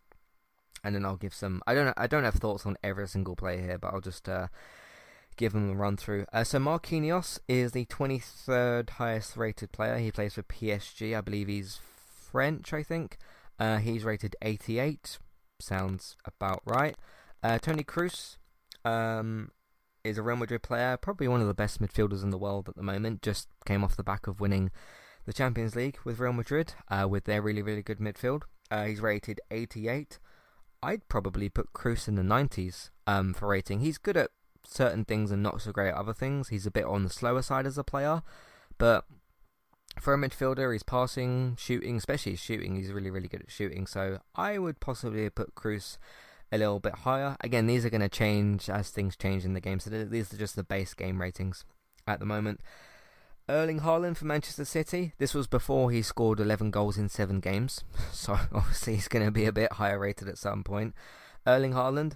And 0.82 0.94
then 0.94 1.04
I'll 1.04 1.16
give 1.16 1.34
some. 1.34 1.62
I 1.66 1.74
don't. 1.74 1.92
I 1.96 2.06
don't 2.06 2.24
have 2.24 2.34
thoughts 2.34 2.64
on 2.66 2.76
every 2.82 3.06
single 3.08 3.36
player 3.36 3.60
here, 3.60 3.78
but 3.78 3.92
I'll 3.92 4.00
just 4.00 4.28
uh, 4.28 4.48
give 5.36 5.52
them 5.52 5.70
a 5.70 5.74
run 5.74 5.96
through. 5.96 6.26
Uh, 6.32 6.44
so 6.44 6.58
Marquinhos 6.58 7.38
is 7.48 7.72
the 7.72 7.84
23rd 7.86 8.90
highest 8.90 9.36
rated 9.36 9.72
player. 9.72 9.98
He 9.98 10.10
plays 10.10 10.34
for 10.34 10.42
PSG. 10.42 11.16
I 11.16 11.20
believe 11.20 11.48
he's 11.48 11.78
French, 12.36 12.72
I 12.72 12.82
think. 12.82 13.18
Uh, 13.58 13.78
he's 13.78 14.04
rated 14.04 14.36
88. 14.42 15.18
Sounds 15.60 16.16
about 16.24 16.62
right. 16.64 16.96
Uh, 17.42 17.58
Toni 17.58 17.84
Kroos 17.84 18.36
um, 18.84 19.50
is 20.04 20.18
a 20.18 20.22
Real 20.22 20.36
Madrid 20.36 20.62
player, 20.62 20.96
probably 20.96 21.28
one 21.28 21.40
of 21.40 21.46
the 21.46 21.54
best 21.54 21.80
midfielders 21.80 22.22
in 22.22 22.30
the 22.30 22.38
world 22.38 22.68
at 22.68 22.76
the 22.76 22.82
moment. 22.82 23.22
Just 23.22 23.48
came 23.64 23.84
off 23.84 23.96
the 23.96 24.02
back 24.02 24.26
of 24.26 24.40
winning 24.40 24.70
the 25.26 25.32
Champions 25.32 25.76
League 25.76 25.98
with 26.04 26.18
Real 26.18 26.32
Madrid 26.32 26.74
uh, 26.88 27.06
with 27.08 27.24
their 27.24 27.42
really, 27.42 27.62
really 27.62 27.82
good 27.82 27.98
midfield. 27.98 28.42
Uh, 28.70 28.84
he's 28.84 29.00
rated 29.00 29.40
88. 29.50 30.18
I'd 30.82 31.08
probably 31.08 31.48
put 31.48 31.72
Kroos 31.72 32.08
in 32.08 32.14
the 32.14 32.22
90s 32.22 32.90
um, 33.06 33.34
for 33.34 33.48
rating. 33.48 33.80
He's 33.80 33.98
good 33.98 34.16
at 34.16 34.30
certain 34.64 35.04
things 35.04 35.30
and 35.30 35.42
not 35.42 35.60
so 35.60 35.72
great 35.72 35.88
at 35.88 35.94
other 35.94 36.14
things. 36.14 36.48
He's 36.48 36.66
a 36.66 36.70
bit 36.70 36.84
on 36.84 37.02
the 37.02 37.10
slower 37.10 37.42
side 37.42 37.66
as 37.66 37.76
a 37.76 37.84
player, 37.84 38.22
but 38.78 39.04
for 40.00 40.14
a 40.14 40.18
midfielder, 40.18 40.72
he's 40.72 40.82
passing, 40.82 41.56
shooting, 41.58 41.96
especially 41.96 42.32
his 42.32 42.40
shooting. 42.40 42.76
He's 42.76 42.92
really, 42.92 43.10
really 43.10 43.28
good 43.28 43.42
at 43.42 43.50
shooting. 43.50 43.86
So 43.86 44.18
I 44.34 44.58
would 44.58 44.80
possibly 44.80 45.28
put 45.30 45.54
Kroos 45.54 45.98
a 46.52 46.58
little 46.58 46.80
bit 46.80 46.94
higher. 46.96 47.36
Again, 47.40 47.66
these 47.66 47.84
are 47.84 47.90
going 47.90 48.00
to 48.00 48.08
change 48.08 48.68
as 48.68 48.90
things 48.90 49.16
change 49.16 49.44
in 49.44 49.54
the 49.54 49.60
game. 49.60 49.80
So 49.80 49.90
these 49.90 50.32
are 50.32 50.36
just 50.36 50.54
the 50.54 50.62
base 50.62 50.94
game 50.94 51.20
ratings 51.20 51.64
at 52.06 52.20
the 52.20 52.26
moment. 52.26 52.60
Erling 53.48 53.80
Haaland 53.80 54.16
for 54.16 54.24
Manchester 54.24 54.64
City. 54.64 55.12
This 55.18 55.32
was 55.32 55.46
before 55.46 55.92
he 55.92 56.02
scored 56.02 56.40
11 56.40 56.72
goals 56.72 56.98
in 56.98 57.08
7 57.08 57.40
games. 57.40 57.84
So 58.12 58.32
obviously 58.52 58.94
he's 58.94 59.08
going 59.08 59.24
to 59.24 59.30
be 59.30 59.44
a 59.44 59.52
bit 59.52 59.74
higher 59.74 60.00
rated 60.00 60.28
at 60.28 60.38
some 60.38 60.64
point. 60.64 60.94
Erling 61.46 61.74
Haaland, 61.74 62.14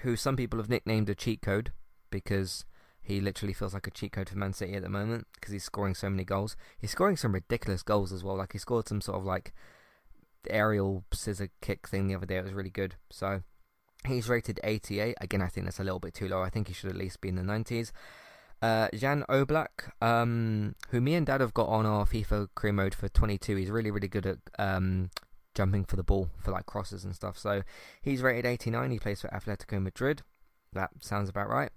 who 0.00 0.14
some 0.14 0.36
people 0.36 0.58
have 0.58 0.68
nicknamed 0.68 1.08
a 1.08 1.14
cheat 1.14 1.40
code 1.40 1.72
because 2.10 2.66
he 3.00 3.20
literally 3.20 3.54
feels 3.54 3.72
like 3.72 3.86
a 3.86 3.90
cheat 3.90 4.12
code 4.12 4.28
for 4.28 4.36
Man 4.36 4.52
City 4.52 4.74
at 4.74 4.82
the 4.82 4.90
moment 4.90 5.26
because 5.34 5.52
he's 5.52 5.64
scoring 5.64 5.94
so 5.94 6.10
many 6.10 6.24
goals. 6.24 6.54
He's 6.78 6.90
scoring 6.90 7.16
some 7.16 7.32
ridiculous 7.32 7.82
goals 7.82 8.12
as 8.12 8.22
well. 8.22 8.36
Like 8.36 8.52
he 8.52 8.58
scored 8.58 8.88
some 8.88 9.00
sort 9.00 9.16
of 9.16 9.24
like 9.24 9.54
aerial 10.50 11.04
scissor 11.14 11.48
kick 11.62 11.88
thing 11.88 12.08
the 12.08 12.14
other 12.14 12.26
day. 12.26 12.36
It 12.36 12.44
was 12.44 12.52
really 12.52 12.68
good. 12.68 12.96
So 13.10 13.42
he's 14.06 14.28
rated 14.28 14.60
88. 14.62 15.16
Again, 15.18 15.40
I 15.40 15.48
think 15.48 15.66
that's 15.66 15.80
a 15.80 15.84
little 15.84 16.00
bit 16.00 16.12
too 16.12 16.28
low. 16.28 16.42
I 16.42 16.50
think 16.50 16.68
he 16.68 16.74
should 16.74 16.90
at 16.90 16.96
least 16.96 17.22
be 17.22 17.30
in 17.30 17.36
the 17.36 17.42
90s. 17.42 17.90
Uh, 18.60 18.88
Jan 18.92 19.24
Oblak, 19.28 19.90
um, 20.02 20.74
who 20.90 21.00
me 21.00 21.14
and 21.14 21.26
Dad 21.26 21.40
have 21.40 21.54
got 21.54 21.68
on 21.68 21.86
our 21.86 22.04
FIFA 22.04 22.48
career 22.54 22.72
mode 22.72 22.94
for 22.94 23.08
22. 23.08 23.56
He's 23.56 23.70
really, 23.70 23.90
really 23.90 24.08
good 24.08 24.26
at 24.26 24.38
um, 24.58 25.10
jumping 25.54 25.84
for 25.84 25.96
the 25.96 26.02
ball 26.02 26.30
for 26.38 26.50
like 26.50 26.66
crosses 26.66 27.04
and 27.04 27.14
stuff. 27.14 27.38
So 27.38 27.62
he's 28.02 28.22
rated 28.22 28.46
89. 28.46 28.90
He 28.90 28.98
plays 28.98 29.20
for 29.20 29.28
Atletico 29.28 29.80
Madrid. 29.80 30.22
That 30.72 30.90
sounds 31.00 31.28
about 31.28 31.48
right. 31.48 31.70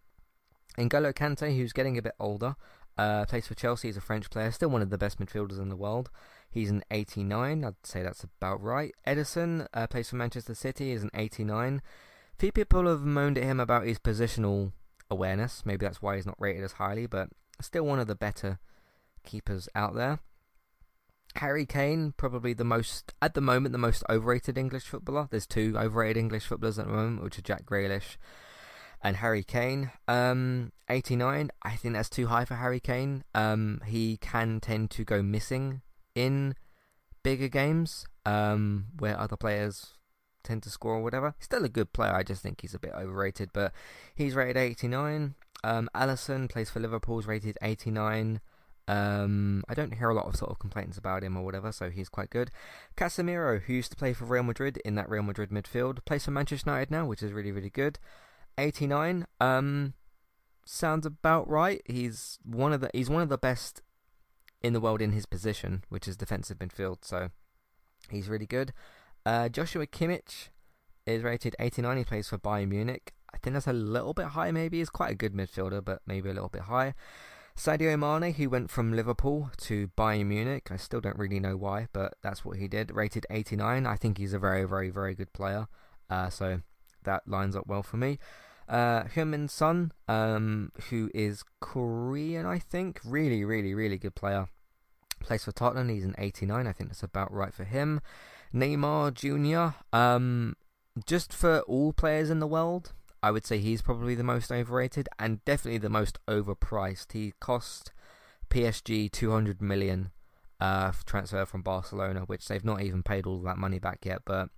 N'Golo 0.77 1.13
Kante, 1.13 1.55
who's 1.55 1.73
getting 1.73 1.97
a 1.97 2.01
bit 2.01 2.15
older, 2.19 2.55
uh, 2.97 3.25
plays 3.25 3.47
for 3.47 3.55
Chelsea. 3.55 3.87
He's 3.87 3.97
a 3.97 4.01
French 4.01 4.29
player, 4.29 4.51
still 4.51 4.69
one 4.69 4.81
of 4.81 4.89
the 4.89 4.97
best 4.97 5.19
midfielders 5.19 5.59
in 5.59 5.69
the 5.69 5.75
world. 5.75 6.09
He's 6.49 6.69
an 6.69 6.83
89. 6.91 7.63
I'd 7.63 7.75
say 7.83 8.01
that's 8.01 8.23
about 8.23 8.61
right. 8.61 8.93
Ederson 9.07 9.67
uh, 9.73 9.87
plays 9.87 10.09
for 10.09 10.15
Manchester 10.15 10.55
City. 10.55 10.91
Is 10.91 11.03
an 11.03 11.11
89. 11.13 11.81
Few 12.37 12.51
people 12.51 12.87
have 12.87 13.01
moaned 13.01 13.37
at 13.37 13.43
him 13.43 13.59
about 13.59 13.85
his 13.85 13.99
positional 13.99 14.73
awareness. 15.11 15.63
Maybe 15.65 15.85
that's 15.85 16.01
why 16.01 16.15
he's 16.15 16.25
not 16.25 16.39
rated 16.39 16.63
as 16.63 16.73
highly, 16.73 17.05
but 17.05 17.29
still 17.59 17.83
one 17.83 17.99
of 17.99 18.07
the 18.07 18.15
better 18.15 18.59
keepers 19.23 19.69
out 19.75 19.93
there. 19.93 20.19
Harry 21.35 21.65
Kane, 21.65 22.13
probably 22.17 22.53
the 22.53 22.63
most, 22.63 23.13
at 23.21 23.35
the 23.35 23.41
moment, 23.41 23.71
the 23.71 23.77
most 23.77 24.03
overrated 24.09 24.57
English 24.57 24.83
footballer. 24.83 25.27
There's 25.29 25.45
two 25.45 25.75
overrated 25.77 26.17
English 26.17 26.45
footballers 26.45 26.79
at 26.79 26.87
the 26.87 26.93
moment, 26.93 27.23
which 27.23 27.37
are 27.37 27.43
Jack 27.43 27.65
Grealish 27.65 28.17
and 29.03 29.17
Harry 29.17 29.43
Kane. 29.43 29.91
Um, 30.07 30.71
89, 30.89 31.51
I 31.61 31.75
think 31.75 31.93
that's 31.93 32.09
too 32.09 32.27
high 32.27 32.45
for 32.45 32.55
Harry 32.55 32.79
Kane. 32.79 33.23
Um, 33.33 33.81
he 33.85 34.17
can 34.17 34.59
tend 34.59 34.91
to 34.91 35.05
go 35.05 35.21
missing 35.21 35.81
in 36.15 36.55
bigger 37.23 37.47
games 37.47 38.05
um, 38.25 38.87
where 38.97 39.17
other 39.17 39.37
players 39.37 39.93
tend 40.43 40.63
to 40.63 40.69
score 40.69 40.95
or 40.95 41.03
whatever. 41.03 41.35
He's 41.37 41.45
still 41.45 41.65
a 41.65 41.69
good 41.69 41.93
player, 41.93 42.13
I 42.13 42.23
just 42.23 42.41
think 42.41 42.61
he's 42.61 42.73
a 42.73 42.79
bit 42.79 42.93
overrated, 42.93 43.51
but 43.53 43.73
he's 44.15 44.35
rated 44.35 44.57
89. 44.57 45.35
Um, 45.63 45.89
Alisson 45.95 46.49
plays 46.49 46.69
for 46.69 46.79
Liverpool, 46.79 47.19
is 47.19 47.27
rated 47.27 47.57
89. 47.61 48.41
Um, 48.87 49.63
I 49.69 49.73
don't 49.73 49.93
hear 49.93 50.09
a 50.09 50.13
lot 50.13 50.25
of 50.25 50.35
sort 50.35 50.51
of 50.51 50.59
complaints 50.59 50.97
about 50.97 51.23
him 51.23 51.37
or 51.37 51.43
whatever, 51.43 51.71
so 51.71 51.89
he's 51.89 52.09
quite 52.09 52.29
good. 52.29 52.51
Casemiro, 52.97 53.61
who 53.61 53.73
used 53.73 53.91
to 53.91 53.97
play 53.97 54.13
for 54.13 54.25
Real 54.25 54.43
Madrid 54.43 54.81
in 54.83 54.95
that 54.95 55.09
Real 55.09 55.23
Madrid 55.23 55.49
midfield, 55.49 56.03
plays 56.05 56.25
for 56.25 56.31
Manchester 56.31 56.69
United 56.69 56.91
now, 56.91 57.05
which 57.05 57.23
is 57.23 57.31
really, 57.31 57.51
really 57.51 57.69
good. 57.69 57.99
89. 58.57 59.25
Um, 59.39 59.93
sounds 60.65 61.05
about 61.05 61.49
right. 61.49 61.81
He's 61.85 62.39
one 62.43 62.73
of 62.73 62.81
the 62.81 62.89
he's 62.93 63.09
one 63.09 63.21
of 63.21 63.29
the 63.29 63.37
best 63.37 63.81
in 64.61 64.73
the 64.73 64.79
world 64.79 65.01
in 65.01 65.11
his 65.11 65.25
position, 65.25 65.83
which 65.89 66.07
is 66.07 66.17
defensive 66.17 66.59
midfield. 66.59 66.97
So 67.01 67.29
he's 68.09 68.29
really 68.29 68.45
good. 68.45 68.73
Uh, 69.25 69.49
Joshua 69.49 69.87
Kimmich 69.87 70.49
is 71.05 71.23
rated 71.23 71.55
89. 71.59 71.97
He 71.97 72.03
plays 72.03 72.29
for 72.29 72.37
Bayern 72.37 72.69
Munich. 72.69 73.13
I 73.33 73.37
think 73.37 73.53
that's 73.53 73.67
a 73.67 73.73
little 73.73 74.13
bit 74.13 74.27
high. 74.27 74.51
Maybe 74.51 74.79
he's 74.79 74.89
quite 74.89 75.11
a 75.11 75.15
good 75.15 75.33
midfielder, 75.33 75.83
but 75.83 76.01
maybe 76.05 76.29
a 76.29 76.33
little 76.33 76.49
bit 76.49 76.63
high. 76.63 76.93
Sadio 77.57 77.97
Mane, 77.97 78.33
who 78.33 78.49
went 78.49 78.69
from 78.69 78.93
Liverpool 78.93 79.51
to 79.57 79.89
Bayern 79.97 80.27
Munich. 80.27 80.69
I 80.71 80.77
still 80.77 81.01
don't 81.01 81.17
really 81.17 81.39
know 81.39 81.57
why, 81.57 81.87
but 81.93 82.15
that's 82.21 82.43
what 82.43 82.57
he 82.57 82.67
did. 82.67 82.95
Rated 82.95 83.25
89. 83.29 83.85
I 83.85 83.95
think 83.95 84.17
he's 84.17 84.33
a 84.33 84.39
very, 84.39 84.63
very, 84.63 84.89
very 84.89 85.13
good 85.13 85.33
player. 85.33 85.67
Uh, 86.09 86.29
so 86.29 86.61
that 87.03 87.27
lines 87.27 87.55
up 87.55 87.67
well 87.67 87.83
for 87.83 87.97
me. 87.97 88.19
Uh, 88.67 89.03
Heung-min 89.03 89.47
Son, 89.49 89.91
um, 90.07 90.71
who 90.89 91.11
is 91.13 91.43
Korean, 91.59 92.45
I 92.45 92.57
think. 92.57 92.99
Really, 93.03 93.43
really, 93.43 93.73
really 93.73 93.97
good 93.97 94.15
player. 94.15 94.47
Plays 95.19 95.43
for 95.43 95.51
Tottenham. 95.51 95.89
He's 95.89 96.05
an 96.05 96.15
89. 96.17 96.65
I 96.65 96.71
think 96.71 96.89
that's 96.89 97.03
about 97.03 97.33
right 97.33 97.53
for 97.53 97.65
him. 97.65 98.01
Neymar 98.53 99.13
Jr. 99.13 99.77
Um, 99.95 100.55
just 101.05 101.33
for 101.33 101.59
all 101.61 101.93
players 101.93 102.29
in 102.29 102.39
the 102.39 102.47
world, 102.47 102.93
I 103.23 103.31
would 103.31 103.45
say 103.45 103.59
he's 103.59 103.81
probably 103.81 104.15
the 104.15 104.23
most 104.23 104.51
overrated 104.51 105.07
and 105.19 105.43
definitely 105.45 105.77
the 105.77 105.89
most 105.89 106.19
overpriced. 106.27 107.13
He 107.13 107.33
cost 107.39 107.91
PSG 108.49 109.11
200 109.11 109.61
million 109.61 110.11
uh, 110.59 110.91
transfer 111.05 111.45
from 111.45 111.61
Barcelona, 111.61 112.21
which 112.21 112.47
they've 112.47 112.65
not 112.65 112.81
even 112.81 113.03
paid 113.03 113.25
all 113.25 113.39
that 113.41 113.57
money 113.57 113.79
back 113.79 114.05
yet. 114.05 114.21
But 114.25 114.49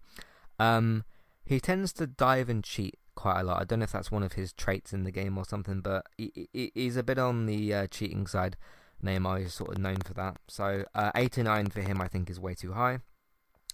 um, 0.60 1.04
he 1.46 1.60
tends 1.60 1.94
to 1.94 2.08
dive 2.08 2.50
and 2.50 2.64
cheat 2.64 2.98
quite 3.16 3.42
a 3.42 3.44
lot. 3.44 3.62
I 3.62 3.66
don't 3.66 3.80
know 3.80 3.84
if 3.84 3.92
that's 3.92 4.12
one 4.12 4.24
of 4.24 4.34
his 4.34 4.54
traits 4.54 4.94
in 4.94 5.04
the 5.04 5.12
game 5.12 5.38
or 5.38 5.46
something, 5.46 5.82
but 5.82 6.06
he, 6.18 6.48
he, 6.52 6.72
he's 6.74 6.98
a 6.98 7.04
bit 7.04 7.20
on 7.20 7.46
the 7.46 7.74
uh, 7.74 7.88
cheating 7.88 8.28
side. 8.28 8.58
Neymar 9.04 9.46
is 9.46 9.54
sort 9.54 9.72
of 9.72 9.78
known 9.78 9.98
for 9.98 10.14
that. 10.14 10.38
So 10.48 10.86
uh, 10.96 11.12
89 11.16 11.68
for 11.68 11.82
him, 11.82 12.02
I 12.02 12.08
think, 12.08 12.30
is 12.30 12.40
way 12.40 12.56
too 12.56 12.74
high. 12.74 13.00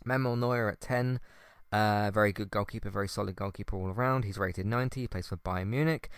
Manuel 0.06 0.36
Neuer 0.36 0.70
at 0.70 0.82
10. 0.82 1.20
Uh, 1.72 2.10
very 2.12 2.34
good 2.34 2.50
goalkeeper, 2.50 2.90
very 2.90 3.08
solid 3.08 3.36
goalkeeper 3.36 3.76
all 3.76 3.90
around. 3.90 4.26
He's 4.26 4.38
rated 4.38 4.66
90. 4.66 5.02
He 5.02 5.08
plays 5.08 5.28
for 5.28 5.38
Bayern 5.38 5.68
Munich. 5.68 6.10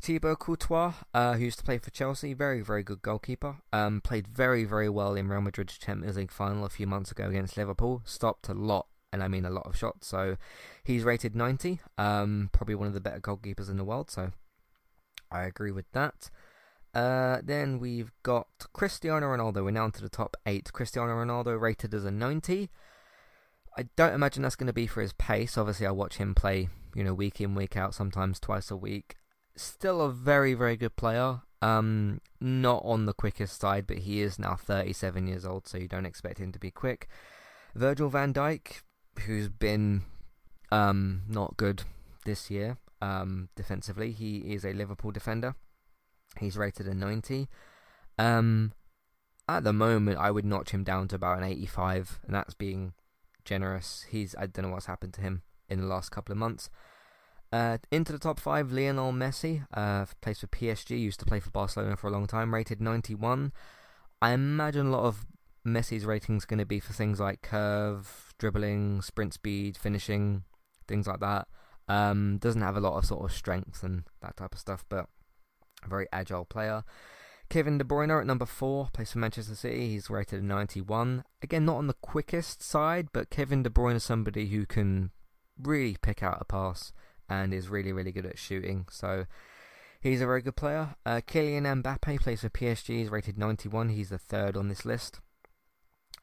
Thibaut 0.00 0.40
Courtois, 0.40 0.94
uh, 1.14 1.34
who 1.34 1.44
used 1.44 1.58
to 1.58 1.64
play 1.64 1.78
for 1.78 1.90
Chelsea, 1.90 2.34
very, 2.34 2.60
very 2.60 2.82
good 2.82 3.02
goalkeeper. 3.02 3.56
Um, 3.72 4.00
played 4.00 4.26
very, 4.26 4.64
very 4.64 4.88
well 4.88 5.14
in 5.14 5.28
Real 5.28 5.40
Madrid's 5.40 5.78
Champions 5.78 6.16
League 6.16 6.32
final 6.32 6.64
a 6.64 6.68
few 6.68 6.88
months 6.88 7.12
ago 7.12 7.28
against 7.28 7.56
Liverpool. 7.56 8.02
Stopped 8.04 8.48
a 8.48 8.54
lot 8.54 8.86
and 9.12 9.22
I 9.22 9.28
mean 9.28 9.44
a 9.44 9.50
lot 9.50 9.66
of 9.66 9.76
shots. 9.76 10.08
So 10.08 10.36
he's 10.82 11.04
rated 11.04 11.36
90, 11.36 11.80
um, 11.98 12.50
probably 12.52 12.74
one 12.74 12.88
of 12.88 12.94
the 12.94 13.00
better 13.00 13.20
goalkeepers 13.20 13.70
in 13.70 13.76
the 13.76 13.84
world. 13.84 14.10
So 14.10 14.32
I 15.30 15.44
agree 15.44 15.70
with 15.70 15.90
that. 15.92 16.30
Uh, 16.94 17.38
then 17.42 17.78
we've 17.78 18.12
got 18.22 18.48
Cristiano 18.72 19.26
Ronaldo. 19.26 19.64
We're 19.64 19.70
now 19.70 19.88
to 19.88 20.02
the 20.02 20.08
top 20.08 20.36
eight. 20.46 20.72
Cristiano 20.72 21.12
Ronaldo 21.12 21.60
rated 21.60 21.94
as 21.94 22.04
a 22.04 22.10
90. 22.10 22.70
I 23.76 23.88
don't 23.96 24.14
imagine 24.14 24.42
that's 24.42 24.56
going 24.56 24.66
to 24.66 24.72
be 24.72 24.86
for 24.86 25.00
his 25.00 25.12
pace. 25.14 25.56
Obviously, 25.56 25.86
I 25.86 25.90
watch 25.90 26.16
him 26.16 26.34
play, 26.34 26.68
you 26.94 27.04
know, 27.04 27.14
week 27.14 27.40
in, 27.40 27.54
week 27.54 27.76
out, 27.76 27.94
sometimes 27.94 28.38
twice 28.38 28.70
a 28.70 28.76
week. 28.76 29.16
Still 29.56 30.00
a 30.00 30.10
very, 30.10 30.54
very 30.54 30.76
good 30.76 30.96
player. 30.96 31.40
Um, 31.62 32.20
not 32.40 32.82
on 32.84 33.06
the 33.06 33.14
quickest 33.14 33.60
side, 33.60 33.86
but 33.86 33.98
he 33.98 34.20
is 34.20 34.38
now 34.38 34.56
37 34.56 35.26
years 35.26 35.46
old, 35.46 35.66
so 35.66 35.78
you 35.78 35.88
don't 35.88 36.06
expect 36.06 36.38
him 36.38 36.52
to 36.52 36.58
be 36.58 36.70
quick. 36.70 37.08
Virgil 37.74 38.08
van 38.08 38.34
Dijk, 38.34 38.82
who's 39.20 39.48
been 39.48 40.02
um, 40.70 41.22
not 41.28 41.56
good 41.56 41.84
this 42.24 42.50
year 42.50 42.78
um, 43.00 43.48
defensively. 43.56 44.12
He 44.12 44.38
is 44.38 44.64
a 44.64 44.72
Liverpool 44.72 45.12
defender. 45.12 45.54
He's 46.38 46.56
rated 46.56 46.88
a 46.88 46.94
90. 46.94 47.48
Um, 48.18 48.72
at 49.48 49.64
the 49.64 49.72
moment, 49.72 50.18
I 50.18 50.30
would 50.30 50.44
notch 50.44 50.70
him 50.70 50.84
down 50.84 51.08
to 51.08 51.16
about 51.16 51.38
an 51.38 51.44
85, 51.44 52.20
and 52.24 52.34
that's 52.34 52.54
being 52.54 52.92
generous. 53.44 54.06
He's 54.10 54.34
I 54.38 54.46
don't 54.46 54.66
know 54.66 54.72
what's 54.72 54.86
happened 54.86 55.14
to 55.14 55.20
him 55.20 55.42
in 55.68 55.80
the 55.80 55.86
last 55.86 56.10
couple 56.10 56.32
of 56.32 56.38
months. 56.38 56.70
Uh, 57.52 57.76
into 57.90 58.12
the 58.12 58.18
top 58.18 58.40
five, 58.40 58.72
Lionel 58.72 59.12
Messi, 59.12 59.66
uh, 59.74 60.06
plays 60.22 60.40
for 60.40 60.46
PSG, 60.46 60.98
used 60.98 61.20
to 61.20 61.26
play 61.26 61.38
for 61.38 61.50
Barcelona 61.50 61.96
for 61.96 62.06
a 62.06 62.10
long 62.10 62.26
time, 62.26 62.54
rated 62.54 62.80
91. 62.80 63.52
I 64.22 64.30
imagine 64.32 64.86
a 64.86 64.90
lot 64.90 65.04
of 65.04 65.26
Messi's 65.66 66.06
ratings 66.06 66.46
going 66.46 66.58
to 66.58 66.66
be 66.66 66.80
for 66.80 66.94
things 66.94 67.20
like 67.20 67.42
curve, 67.42 68.32
dribbling, 68.38 69.02
sprint 69.02 69.34
speed, 69.34 69.76
finishing, 69.76 70.44
things 70.88 71.06
like 71.06 71.20
that. 71.20 71.46
Um, 71.88 72.38
doesn't 72.38 72.62
have 72.62 72.76
a 72.76 72.80
lot 72.80 72.96
of 72.96 73.04
sort 73.04 73.22
of 73.22 73.36
strength 73.36 73.82
and 73.82 74.04
that 74.22 74.36
type 74.36 74.54
of 74.54 74.60
stuff, 74.60 74.86
but 74.88 75.06
a 75.84 75.88
very 75.88 76.06
agile 76.10 76.46
player. 76.46 76.84
Kevin 77.52 77.76
De 77.76 77.84
Bruyne 77.84 78.18
at 78.18 78.26
number 78.26 78.46
four, 78.46 78.88
plays 78.94 79.12
for 79.12 79.18
Manchester 79.18 79.54
City. 79.54 79.90
He's 79.90 80.08
rated 80.08 80.42
a 80.42 80.42
91. 80.42 81.22
Again, 81.42 81.66
not 81.66 81.76
on 81.76 81.86
the 81.86 81.92
quickest 81.92 82.62
side, 82.62 83.08
but 83.12 83.28
Kevin 83.28 83.62
De 83.62 83.68
Bruyne 83.68 83.96
is 83.96 84.04
somebody 84.04 84.46
who 84.46 84.64
can 84.64 85.10
really 85.62 85.98
pick 86.00 86.22
out 86.22 86.38
a 86.40 86.46
pass 86.46 86.94
and 87.28 87.52
is 87.52 87.68
really, 87.68 87.92
really 87.92 88.10
good 88.10 88.24
at 88.24 88.38
shooting. 88.38 88.86
So 88.90 89.26
he's 90.00 90.22
a 90.22 90.26
very 90.26 90.40
good 90.40 90.56
player. 90.56 90.94
Uh, 91.04 91.20
Kylian 91.26 91.82
Mbappe 91.82 92.22
plays 92.22 92.40
for 92.40 92.48
PSG. 92.48 93.00
He's 93.00 93.10
rated 93.10 93.36
91. 93.36 93.90
He's 93.90 94.08
the 94.08 94.16
third 94.16 94.56
on 94.56 94.68
this 94.68 94.86
list. 94.86 95.20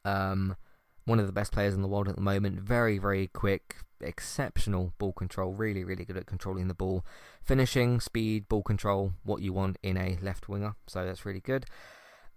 Um, 0.04 0.56
one 1.04 1.20
of 1.20 1.28
the 1.28 1.32
best 1.32 1.52
players 1.52 1.74
in 1.74 1.82
the 1.82 1.86
world 1.86 2.08
at 2.08 2.16
the 2.16 2.20
moment. 2.20 2.58
Very, 2.58 2.98
very 2.98 3.28
quick, 3.28 3.76
exceptional 4.02 4.92
ball 4.98 5.12
control. 5.12 5.52
Really, 5.52 5.84
really 5.84 6.04
good 6.04 6.16
at 6.16 6.26
controlling 6.26 6.68
the 6.68 6.74
ball. 6.74 7.04
Finishing, 7.42 8.00
speed, 8.00 8.48
ball 8.48 8.62
control, 8.62 9.12
what 9.22 9.42
you 9.42 9.52
want 9.52 9.78
in 9.82 9.96
a 9.96 10.18
left 10.22 10.48
winger. 10.48 10.76
So 10.86 11.04
that's 11.04 11.24
really 11.24 11.40
good. 11.40 11.66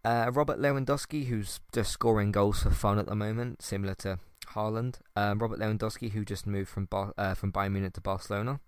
Uh, 0.06 0.30
Robert 0.34 0.60
Lewandowski, 0.60 1.28
who's 1.28 1.60
just 1.72 1.92
scoring 1.92 2.32
goals 2.32 2.64
for 2.64 2.72
fun 2.72 3.00
at 3.00 3.06
the 3.06 3.16
moment, 3.16 3.62
similar 3.62 3.96
to 3.96 4.20
Haaland. 4.48 5.00
Um, 5.16 5.40
Robert 5.40 5.60
Lewandowski, 5.60 6.12
who 6.12 6.26
just 6.26 6.46
moved 6.46 6.70
from 6.70 6.88
uh, 7.18 7.34
from 7.34 7.52
Bayern 7.52 7.72
Munich 7.72 7.94
to 7.94 8.02
Barcelona. 8.02 8.60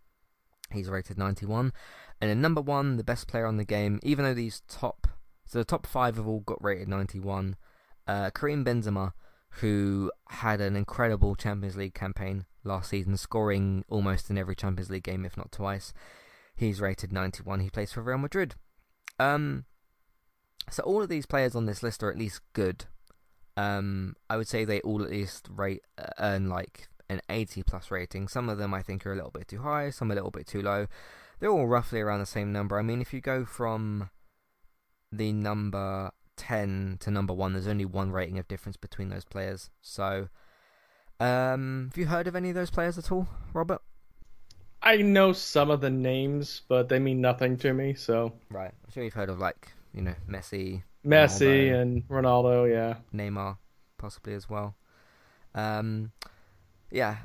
He's 0.71 0.89
rated 0.89 1.17
91. 1.17 1.73
And 2.21 2.29
then 2.29 2.41
number 2.41 2.61
one, 2.61 2.97
the 2.97 3.03
best 3.03 3.27
player 3.27 3.45
on 3.45 3.57
the 3.57 3.65
game, 3.65 3.99
even 4.01 4.25
though 4.25 4.33
these 4.33 4.61
top, 4.67 5.07
so 5.45 5.59
the 5.59 5.65
top 5.65 5.85
five 5.85 6.15
have 6.15 6.27
all 6.27 6.39
got 6.39 6.63
rated 6.63 6.87
91. 6.87 7.55
Uh, 8.07 8.29
Karim 8.31 8.63
Benzema, 8.63 9.13
who 9.61 10.11
had 10.29 10.59
an 10.59 10.75
incredible 10.75 11.35
Champions 11.35 11.77
League 11.77 11.93
campaign 11.93 12.45
last 12.63 12.89
season, 12.89 13.15
scoring 13.15 13.85
almost 13.89 14.29
in 14.29 14.37
every 14.37 14.55
Champions 14.55 14.89
League 14.89 15.03
game, 15.03 15.25
if 15.25 15.37
not 15.37 15.51
twice. 15.51 15.93
He's 16.55 16.81
rated 16.81 17.11
91. 17.11 17.61
He 17.61 17.69
plays 17.69 17.91
for 17.91 18.01
Real 18.01 18.17
Madrid. 18.17 18.55
Um, 19.19 19.65
so 20.69 20.83
all 20.83 21.01
of 21.01 21.09
these 21.09 21.25
players 21.25 21.55
on 21.55 21.65
this 21.65 21.83
list 21.83 22.03
are 22.03 22.11
at 22.11 22.17
least 22.17 22.41
good. 22.53 22.85
Um, 23.55 24.15
I 24.29 24.35
would 24.35 24.47
say 24.47 24.65
they 24.65 24.81
all 24.81 25.03
at 25.03 25.11
least 25.11 25.47
rate 25.49 25.83
uh, 25.97 26.07
earn 26.19 26.49
like 26.49 26.89
an 27.09 27.21
80 27.29 27.63
plus 27.63 27.91
rating. 27.91 28.27
Some 28.27 28.49
of 28.49 28.57
them 28.57 28.73
I 28.73 28.81
think 28.81 29.05
are 29.05 29.13
a 29.13 29.15
little 29.15 29.31
bit 29.31 29.47
too 29.47 29.61
high, 29.61 29.89
some 29.89 30.11
a 30.11 30.15
little 30.15 30.31
bit 30.31 30.47
too 30.47 30.61
low. 30.61 30.87
They're 31.39 31.49
all 31.51 31.67
roughly 31.67 32.01
around 32.01 32.19
the 32.19 32.25
same 32.25 32.51
number. 32.51 32.77
I 32.77 32.81
mean, 32.81 33.01
if 33.01 33.13
you 33.13 33.21
go 33.21 33.45
from 33.45 34.09
the 35.11 35.31
number 35.31 36.11
10 36.37 36.97
to 37.01 37.11
number 37.11 37.33
1, 37.33 37.53
there's 37.53 37.67
only 37.67 37.85
one 37.85 38.11
rating 38.11 38.37
of 38.37 38.47
difference 38.47 38.77
between 38.77 39.09
those 39.09 39.25
players. 39.25 39.69
So, 39.81 40.29
um, 41.19 41.89
have 41.91 41.97
you 41.97 42.07
heard 42.07 42.27
of 42.27 42.35
any 42.35 42.49
of 42.49 42.55
those 42.55 42.71
players 42.71 42.97
at 42.97 43.11
all, 43.11 43.27
Robert? 43.53 43.81
I 44.81 44.97
know 44.97 45.33
some 45.33 45.71
of 45.71 45.81
the 45.81 45.89
names, 45.89 46.61
but 46.67 46.89
they 46.89 46.99
mean 46.99 47.19
nothing 47.19 47.57
to 47.57 47.73
me. 47.73 47.95
So 47.95 48.33
right, 48.51 48.71
I'm 48.71 48.91
sure 48.91 49.03
you've 49.03 49.13
heard 49.15 49.29
of 49.29 49.39
like 49.39 49.69
you 49.93 50.01
know 50.03 50.13
Messi, 50.29 50.83
Messi, 51.03 51.69
Ronaldo, 51.69 51.81
and 51.81 52.07
Ronaldo, 52.07 52.71
yeah, 52.71 52.95
Neymar, 53.13 53.57
possibly 53.97 54.35
as 54.35 54.47
well. 54.47 54.75
Um, 55.55 56.11
yeah, 56.91 57.17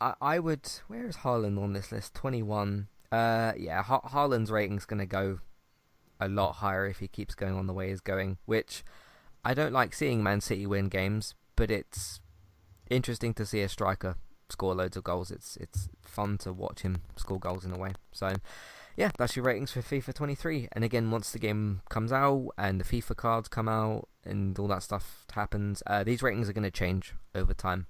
I 0.00 0.14
I 0.20 0.38
would. 0.40 0.68
Where 0.88 1.06
is 1.06 1.18
Haaland 1.18 1.62
on 1.62 1.72
this 1.72 1.92
list? 1.92 2.14
Twenty 2.14 2.42
one. 2.42 2.88
Uh, 3.12 3.52
yeah, 3.56 3.82
ha- 3.82 4.00
Haaland's 4.00 4.50
rating's 4.50 4.86
going 4.86 4.98
to 4.98 5.06
go 5.06 5.38
a 6.26 6.28
lot 6.28 6.54
higher 6.54 6.86
if 6.86 6.98
he 6.98 7.08
keeps 7.08 7.34
going 7.34 7.54
on 7.54 7.66
the 7.66 7.72
way 7.72 7.90
he's 7.90 8.00
going. 8.00 8.38
Which 8.44 8.84
I 9.44 9.54
don't 9.54 9.72
like 9.72 9.94
seeing 9.94 10.22
Man 10.22 10.40
City 10.40 10.66
win 10.66 10.88
games, 10.88 11.34
but 11.56 11.70
it's 11.70 12.20
interesting 12.90 13.34
to 13.34 13.46
see 13.46 13.60
a 13.60 13.68
striker 13.68 14.16
score 14.48 14.74
loads 14.74 14.96
of 14.96 15.04
goals. 15.04 15.30
It's 15.30 15.56
it's 15.56 15.88
fun 16.02 16.38
to 16.38 16.52
watch 16.52 16.80
him 16.80 17.02
score 17.16 17.40
goals 17.40 17.64
in 17.64 17.72
a 17.72 17.78
way. 17.78 17.92
So 18.12 18.34
yeah, 18.96 19.10
that's 19.18 19.36
your 19.36 19.44
ratings 19.44 19.72
for 19.72 19.80
FIFA 19.80 20.14
23. 20.14 20.68
And 20.72 20.84
again, 20.84 21.10
once 21.10 21.32
the 21.32 21.38
game 21.38 21.82
comes 21.88 22.12
out 22.12 22.50
and 22.58 22.80
the 22.80 22.84
FIFA 22.84 23.16
cards 23.16 23.48
come 23.48 23.68
out 23.68 24.08
and 24.24 24.58
all 24.58 24.68
that 24.68 24.82
stuff 24.82 25.24
happens, 25.32 25.82
uh, 25.86 26.04
these 26.04 26.22
ratings 26.22 26.48
are 26.48 26.52
going 26.52 26.62
to 26.64 26.70
change 26.70 27.14
over 27.34 27.54
time. 27.54 27.86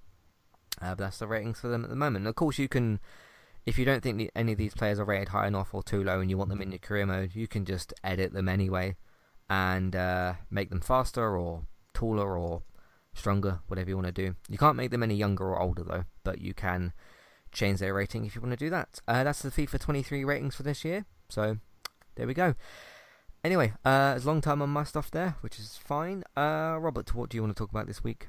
Uh, 0.81 0.91
but 0.91 0.99
that's 0.99 1.19
the 1.19 1.27
ratings 1.27 1.61
for 1.61 1.69
them 1.69 1.85
at 1.85 1.91
the 1.91 1.97
moment. 1.97 2.27
Of 2.27 2.35
course, 2.37 2.59
you 2.59 2.69
can, 2.69 3.01
if 3.65 3.79
you 3.79 3.85
don't 3.85 4.03
think 4.03 4.31
any 4.35 4.53
of 4.53 4.59
these 4.59 4.75
players 4.75 4.99
are 4.99 5.05
rated 5.05 5.29
high 5.29 5.47
enough 5.47 5.73
or 5.73 5.83
too 5.83 6.03
low 6.03 6.21
and 6.21 6.29
you 6.29 6.37
want 6.37 6.51
them 6.51 6.63
in 6.63 6.73
your 6.73 6.79
career 6.79 7.07
mode, 7.07 7.35
you 7.35 7.47
can 7.47 7.65
just 7.65 7.93
edit 8.03 8.33
them 8.33 8.49
anyway 8.49 8.97
and 9.49 9.95
uh, 9.95 10.35
make 10.51 10.71
them 10.71 10.81
faster 10.81 11.37
or 11.37 11.63
taller 11.95 12.37
or 12.37 12.63
stronger, 13.15 13.61
whatever 13.69 13.91
you 13.91 13.97
want 13.97 14.07
to 14.07 14.13
do. 14.13 14.35
You 14.49 14.59
can't 14.59 14.77
make 14.77 14.91
them 14.91 15.03
any 15.03 15.15
younger 15.15 15.45
or 15.45 15.61
older 15.61 15.85
though, 15.85 16.05
but 16.25 16.41
you 16.41 16.55
can 16.55 16.93
change 17.53 17.79
their 17.79 17.95
rating 17.95 18.25
if 18.25 18.35
you 18.35 18.41
want 18.41 18.53
to 18.53 18.57
do 18.57 18.71
that. 18.71 19.01
Uh, 19.07 19.25
that's 19.25 19.43
the 19.43 19.51
FIFA 19.51 19.79
23 19.79 20.25
ratings 20.25 20.57
for 20.57 20.63
this 20.63 20.85
year. 20.85 21.05
So 21.29 21.59
there 22.17 22.27
we 22.27 22.35
go. 22.35 22.55
Anyway, 23.45 23.73
uh, 23.85 24.15
it's 24.17 24.25
a 24.25 24.29
long 24.29 24.41
time 24.41 24.63
on 24.63 24.71
my 24.71 24.85
stuff 24.85 25.11
there, 25.11 25.37
which 25.41 25.59
is 25.59 25.77
fine. 25.77 26.23
Uh, 26.37 26.79
Robert, 26.81 27.15
what 27.15 27.29
do 27.29 27.37
you 27.37 27.43
want 27.43 27.55
to 27.57 27.61
talk 27.61 27.71
about 27.71 27.87
this 27.87 28.03
week? 28.03 28.29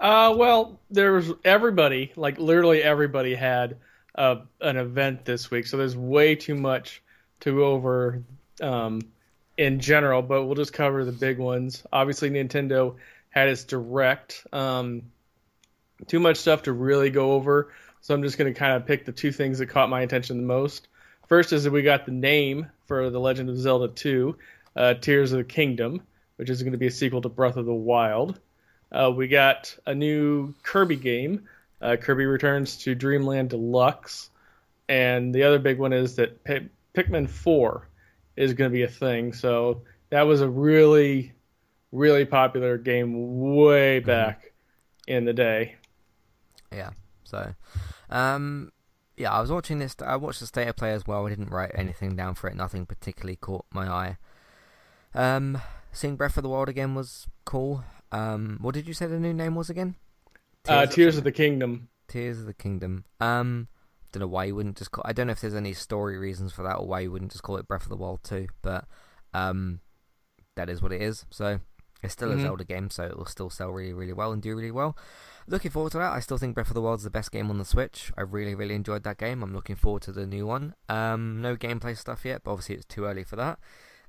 Uh, 0.00 0.34
well, 0.36 0.80
there's 0.90 1.30
everybody, 1.44 2.12
like 2.16 2.38
literally 2.38 2.82
everybody 2.82 3.34
had 3.34 3.76
an 4.16 4.76
event 4.76 5.24
this 5.24 5.50
week, 5.50 5.66
so 5.66 5.76
there's 5.76 5.96
way 5.96 6.34
too 6.34 6.54
much 6.54 7.02
to 7.40 7.56
go 7.56 7.66
over 7.66 8.22
um, 8.62 9.00
in 9.56 9.80
general, 9.80 10.22
but 10.22 10.44
we'll 10.44 10.54
just 10.54 10.72
cover 10.72 11.04
the 11.04 11.12
big 11.12 11.38
ones. 11.38 11.84
Obviously, 11.92 12.30
Nintendo 12.30 12.96
had 13.30 13.48
its 13.48 13.64
direct. 13.64 14.46
Um, 14.52 15.02
too 16.06 16.20
much 16.20 16.36
stuff 16.38 16.64
to 16.64 16.72
really 16.72 17.10
go 17.10 17.32
over. 17.32 17.72
So 18.00 18.14
I'm 18.14 18.22
just 18.22 18.38
going 18.38 18.52
to 18.52 18.58
kind 18.58 18.74
of 18.74 18.86
pick 18.86 19.04
the 19.04 19.12
two 19.12 19.32
things 19.32 19.58
that 19.58 19.66
caught 19.66 19.88
my 19.88 20.02
attention 20.02 20.36
the 20.36 20.42
most. 20.44 20.88
First 21.28 21.52
is 21.52 21.64
that 21.64 21.72
we 21.72 21.82
got 21.82 22.06
the 22.06 22.12
name 22.12 22.70
for 22.86 23.10
The 23.10 23.18
Legend 23.18 23.50
of 23.50 23.58
Zelda 23.58 23.88
2, 23.88 24.36
uh, 24.76 24.94
Tears 24.94 25.32
of 25.32 25.38
the 25.38 25.44
Kingdom, 25.44 26.02
which 26.36 26.48
is 26.48 26.62
going 26.62 26.72
to 26.72 26.78
be 26.78 26.86
a 26.86 26.90
sequel 26.90 27.22
to 27.22 27.28
Breath 27.28 27.56
of 27.56 27.66
the 27.66 27.74
Wild. 27.74 28.38
Uh, 28.92 29.12
we 29.14 29.26
got 29.26 29.76
a 29.86 29.94
new 29.94 30.54
Kirby 30.62 30.96
game, 30.96 31.48
uh, 31.80 31.96
Kirby 31.96 32.26
Returns 32.26 32.76
to 32.78 32.94
Dreamland 32.94 33.50
Deluxe. 33.50 34.30
And 34.88 35.34
the 35.34 35.42
other 35.42 35.58
big 35.58 35.78
one 35.78 35.92
is 35.92 36.16
that 36.16 36.44
P- 36.44 36.68
Pikmin 36.94 37.28
4 37.28 37.88
is 38.36 38.54
going 38.54 38.70
to 38.70 38.74
be 38.74 38.82
a 38.82 38.88
thing. 38.88 39.32
So 39.32 39.82
that 40.10 40.22
was 40.22 40.40
a 40.40 40.48
really, 40.48 41.32
really 41.92 42.24
popular 42.24 42.78
game 42.78 43.40
way 43.40 43.98
mm-hmm. 43.98 44.06
back 44.06 44.38
mm-hmm. 44.38 45.12
in 45.12 45.24
the 45.24 45.32
day. 45.32 45.76
Yeah. 46.72 46.90
So 47.24 47.54
um, 48.10 48.72
yeah, 49.16 49.32
I 49.32 49.40
was 49.40 49.50
watching 49.50 49.78
this. 49.78 49.96
I 50.04 50.16
watched 50.16 50.40
the 50.40 50.46
state 50.46 50.68
of 50.68 50.76
play 50.76 50.92
as 50.92 51.06
well. 51.06 51.26
I 51.26 51.30
didn't 51.30 51.50
write 51.50 51.72
anything 51.74 52.16
down 52.16 52.34
for 52.34 52.48
it. 52.48 52.56
Nothing 52.56 52.86
particularly 52.86 53.36
caught 53.36 53.64
my 53.72 53.88
eye. 53.88 54.18
Um, 55.14 55.60
seeing 55.92 56.16
Breath 56.16 56.36
of 56.36 56.42
the 56.42 56.48
Wild 56.48 56.68
again 56.68 56.94
was 56.94 57.26
cool. 57.44 57.84
Um, 58.12 58.58
what 58.60 58.74
did 58.74 58.86
you 58.86 58.94
say 58.94 59.06
the 59.06 59.18
new 59.18 59.32
name 59.32 59.54
was 59.54 59.70
again? 59.70 59.96
Tears, 60.66 60.88
uh, 60.88 60.92
Tears 60.92 61.14
of, 61.14 61.18
of, 61.18 61.24
the 61.24 61.32
Kingdom. 61.32 61.88
Tears 62.08 62.40
of 62.40 62.46
the 62.46 62.54
Kingdom. 62.54 63.04
Um, 63.20 63.68
don't 64.12 64.20
know 64.20 64.26
why 64.26 64.44
you 64.44 64.54
wouldn't 64.54 64.76
just 64.76 64.92
call. 64.92 65.02
I 65.06 65.12
don't 65.12 65.26
know 65.26 65.32
if 65.32 65.40
there's 65.40 65.54
any 65.54 65.72
story 65.72 66.18
reasons 66.18 66.52
for 66.52 66.62
that, 66.62 66.76
or 66.76 66.86
why 66.86 67.00
you 67.00 67.10
wouldn't 67.10 67.32
just 67.32 67.42
call 67.42 67.56
it 67.56 67.68
Breath 67.68 67.84
of 67.84 67.88
the 67.88 67.96
Wild 67.96 68.22
2. 68.24 68.46
But 68.62 68.84
um, 69.34 69.80
that 70.54 70.68
is 70.68 70.82
what 70.82 70.92
it 70.92 71.02
is. 71.02 71.26
So 71.30 71.60
it's 72.02 72.12
still 72.12 72.28
mm-hmm. 72.28 72.40
a 72.40 72.42
Zelda 72.42 72.64
game, 72.64 72.90
so 72.90 73.04
it 73.04 73.16
will 73.16 73.26
still 73.26 73.50
sell 73.50 73.70
really, 73.70 73.92
really 73.92 74.12
well 74.12 74.32
and 74.32 74.42
do 74.42 74.54
really 74.54 74.70
well 74.70 74.96
looking 75.48 75.70
forward 75.70 75.92
to 75.92 75.98
that. 75.98 76.12
I 76.12 76.20
still 76.20 76.38
think 76.38 76.54
Breath 76.54 76.68
of 76.68 76.74
the 76.74 76.80
Wild 76.80 77.00
is 77.00 77.04
the 77.04 77.10
best 77.10 77.32
game 77.32 77.50
on 77.50 77.58
the 77.58 77.64
Switch. 77.64 78.12
I 78.16 78.22
really, 78.22 78.54
really 78.54 78.74
enjoyed 78.74 79.04
that 79.04 79.18
game. 79.18 79.42
I'm 79.42 79.54
looking 79.54 79.76
forward 79.76 80.02
to 80.02 80.12
the 80.12 80.26
new 80.26 80.46
one. 80.46 80.74
Um, 80.88 81.40
no 81.40 81.56
gameplay 81.56 81.96
stuff 81.96 82.24
yet, 82.24 82.42
but 82.44 82.52
obviously 82.52 82.76
it's 82.76 82.84
too 82.84 83.04
early 83.04 83.24
for 83.24 83.36
that. 83.36 83.58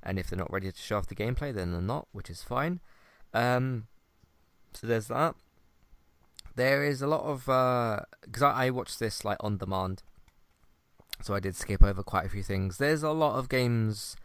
And 0.02 0.18
if 0.18 0.28
they're 0.28 0.38
not 0.38 0.52
ready 0.52 0.70
to 0.70 0.78
show 0.78 0.98
off 0.98 1.06
the 1.06 1.14
gameplay, 1.14 1.54
then 1.54 1.72
they're 1.72 1.80
not, 1.80 2.08
which 2.12 2.30
is 2.30 2.42
fine. 2.42 2.80
Um, 3.34 3.86
so 4.74 4.86
there's 4.86 5.08
that. 5.08 5.34
There 6.58 6.82
is 6.82 7.00
a 7.02 7.06
lot 7.06 7.22
of 7.22 7.42
because 7.44 8.42
uh, 8.42 8.46
I, 8.46 8.66
I 8.66 8.70
watched 8.70 8.98
this 8.98 9.24
like 9.24 9.36
on 9.38 9.58
demand, 9.58 10.02
so 11.22 11.32
I 11.32 11.38
did 11.38 11.54
skip 11.54 11.84
over 11.84 12.02
quite 12.02 12.26
a 12.26 12.28
few 12.28 12.42
things. 12.42 12.78
There's 12.78 13.04
a 13.04 13.12
lot 13.12 13.38
of 13.38 13.48
games 13.48 14.16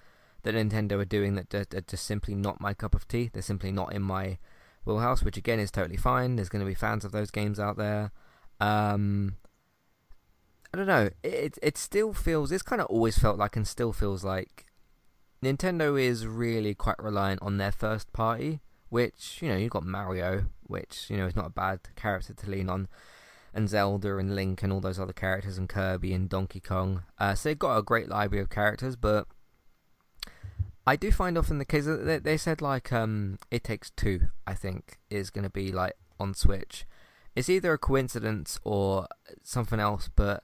that 0.42 0.56
Nintendo 0.56 0.94
are 0.94 1.06
doing 1.06 1.36
that 1.36 1.54
are 1.54 1.82
just 1.82 2.08
simply 2.08 2.34
not 2.34 2.60
my 2.60 2.74
cup 2.74 2.96
of 2.96 3.08
tea. 3.08 3.30
They're 3.32 3.44
simply 3.44 3.72
not 3.72 3.94
in 3.94 4.02
my 4.02 4.40
Wheelhouse, 4.84 5.22
which 5.22 5.38
again 5.38 5.60
is 5.60 5.70
totally 5.70 5.96
fine. 5.96 6.36
There's 6.36 6.50
going 6.50 6.66
to 6.66 6.68
be 6.68 6.74
fans 6.74 7.06
of 7.06 7.12
those 7.12 7.30
games 7.30 7.60
out 7.60 7.78
there. 7.78 8.12
Um, 8.60 9.36
I 10.74 10.78
don't 10.78 10.88
know. 10.88 11.12
It 11.22 11.60
it 11.62 11.78
still 11.78 12.14
feels. 12.14 12.52
It's 12.52 12.64
kind 12.64 12.82
of 12.82 12.88
always 12.88 13.16
felt 13.16 13.38
like, 13.38 13.56
and 13.56 13.68
still 13.68 13.94
feels 13.94 14.24
like 14.24 14.66
Nintendo 15.44 16.02
is 16.02 16.26
really 16.26 16.74
quite 16.74 16.98
reliant 16.98 17.44
on 17.44 17.58
their 17.58 17.72
first 17.72 18.12
party, 18.12 18.62
which 18.94 19.40
you 19.42 19.50
know 19.50 19.58
you've 19.58 19.72
got 19.72 19.84
Mario, 19.84 20.46
which 20.68 21.10
you 21.10 21.18
know 21.18 21.26
is 21.26 21.36
not 21.36 21.48
a 21.48 21.50
bad 21.50 21.80
character 21.96 22.32
to 22.32 22.50
lean 22.50 22.70
on, 22.70 22.88
and 23.52 23.68
Zelda 23.68 24.18
and 24.18 24.36
Link 24.36 24.62
and 24.62 24.72
all 24.72 24.82
those 24.82 25.00
other 25.00 25.14
characters 25.14 25.58
and 25.58 25.68
Kirby 25.68 26.14
and 26.14 26.30
Donkey 26.30 26.60
Kong. 26.60 27.02
Uh, 27.18 27.34
so 27.34 27.50
they've 27.50 27.58
got 27.58 27.76
a 27.76 27.82
great 27.82 28.08
library 28.08 28.44
of 28.44 28.52
characters, 28.52 28.96
but 28.96 29.26
I 30.86 30.96
do 30.96 31.12
find 31.12 31.40
often 31.40 31.58
the 31.58 31.66
case 31.66 31.86
that 31.86 32.24
they, 32.24 32.38
said 32.38 32.62
like 32.62 32.94
um, 32.94 33.40
It 33.50 33.64
Takes 33.64 33.90
Two, 33.90 34.28
I 34.46 34.54
think, 34.54 35.00
is 35.10 35.32
going 35.32 35.44
to 35.44 35.50
be 35.50 35.72
like 35.72 35.94
on 36.20 36.36
Switch. 36.36 36.86
It's 37.36 37.50
either 37.50 37.74
a 37.74 37.80
coincidence 37.80 38.60
or 38.64 39.08
something 39.42 39.80
else, 39.80 40.08
but 40.16 40.44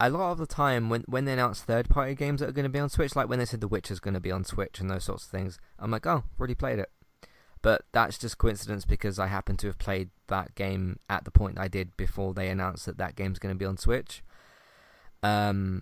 a 0.00 0.10
lot 0.10 0.32
of 0.32 0.38
the 0.38 0.48
time 0.48 0.90
when 0.90 1.02
when 1.02 1.26
they 1.26 1.34
announce 1.34 1.60
third 1.60 1.88
party 1.88 2.16
games 2.16 2.40
that 2.40 2.48
are 2.48 2.52
going 2.52 2.64
to 2.64 2.68
be 2.68 2.80
on 2.80 2.88
Switch, 2.88 3.14
like 3.14 3.28
when 3.28 3.38
they 3.38 3.44
said 3.44 3.60
The 3.60 3.68
Witcher 3.68 3.92
is 3.92 4.00
going 4.00 4.14
to 4.14 4.20
be 4.20 4.32
on 4.32 4.42
Switch 4.42 4.80
and 4.80 4.90
those 4.90 5.04
sorts 5.04 5.26
of 5.26 5.30
things, 5.30 5.60
I'm 5.78 5.92
like, 5.92 6.08
oh, 6.08 6.24
already 6.40 6.56
played 6.56 6.80
it. 6.80 6.90
But 7.64 7.86
that's 7.92 8.18
just 8.18 8.36
coincidence 8.36 8.84
because 8.84 9.18
I 9.18 9.28
happen 9.28 9.56
to 9.56 9.68
have 9.68 9.78
played 9.78 10.10
that 10.26 10.54
game 10.54 10.98
at 11.08 11.24
the 11.24 11.30
point 11.30 11.58
I 11.58 11.66
did 11.66 11.96
before 11.96 12.34
they 12.34 12.50
announced 12.50 12.84
that 12.84 12.98
that 12.98 13.16
game's 13.16 13.38
going 13.38 13.54
to 13.54 13.58
be 13.58 13.64
on 13.64 13.78
Switch. 13.78 14.22
Um, 15.22 15.80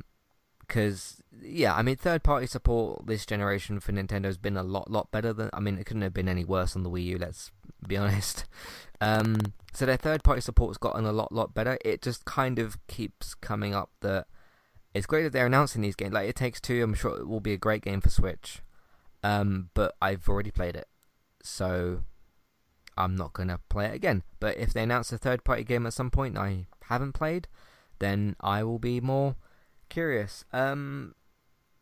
because 0.60 1.20
yeah, 1.42 1.74
I 1.74 1.82
mean, 1.82 1.96
third 1.96 2.22
party 2.22 2.46
support 2.46 3.04
this 3.08 3.26
generation 3.26 3.80
for 3.80 3.90
Nintendo 3.90 4.26
has 4.26 4.38
been 4.38 4.56
a 4.56 4.62
lot, 4.62 4.92
lot 4.92 5.10
better 5.10 5.32
than. 5.32 5.50
I 5.52 5.58
mean, 5.58 5.76
it 5.76 5.84
couldn't 5.84 6.02
have 6.02 6.14
been 6.14 6.28
any 6.28 6.44
worse 6.44 6.76
on 6.76 6.84
the 6.84 6.88
Wii 6.88 7.04
U. 7.06 7.18
Let's 7.18 7.50
be 7.84 7.96
honest. 7.98 8.44
Um, 9.00 9.38
so 9.72 9.84
their 9.84 9.96
third 9.96 10.22
party 10.22 10.40
support's 10.40 10.78
gotten 10.78 11.04
a 11.04 11.10
lot, 11.10 11.32
lot 11.32 11.52
better. 11.52 11.78
It 11.84 12.00
just 12.00 12.24
kind 12.24 12.60
of 12.60 12.78
keeps 12.86 13.34
coming 13.34 13.74
up 13.74 13.90
that 14.02 14.28
it's 14.94 15.06
great 15.06 15.24
that 15.24 15.32
they're 15.32 15.46
announcing 15.46 15.82
these 15.82 15.96
games. 15.96 16.14
Like 16.14 16.28
It 16.28 16.36
Takes 16.36 16.60
Two, 16.60 16.80
I'm 16.80 16.94
sure 16.94 17.18
it 17.18 17.26
will 17.26 17.40
be 17.40 17.52
a 17.52 17.58
great 17.58 17.82
game 17.82 18.00
for 18.00 18.10
Switch. 18.10 18.62
Um, 19.24 19.70
but 19.74 19.96
I've 20.00 20.28
already 20.28 20.52
played 20.52 20.76
it, 20.76 20.86
so 21.42 22.04
I'm 22.96 23.16
not 23.16 23.32
gonna 23.32 23.60
play 23.68 23.86
it 23.86 23.94
again. 23.94 24.22
But 24.40 24.56
if 24.56 24.72
they 24.72 24.82
announce 24.82 25.12
a 25.12 25.18
third 25.18 25.44
party 25.44 25.64
game 25.64 25.86
at 25.86 25.92
some 25.92 26.10
point 26.10 26.38
I 26.38 26.66
haven't 26.84 27.12
played, 27.12 27.48
then 27.98 28.36
I 28.40 28.64
will 28.64 28.78
be 28.78 29.00
more 29.00 29.36
curious. 29.88 30.44
Um, 30.52 31.14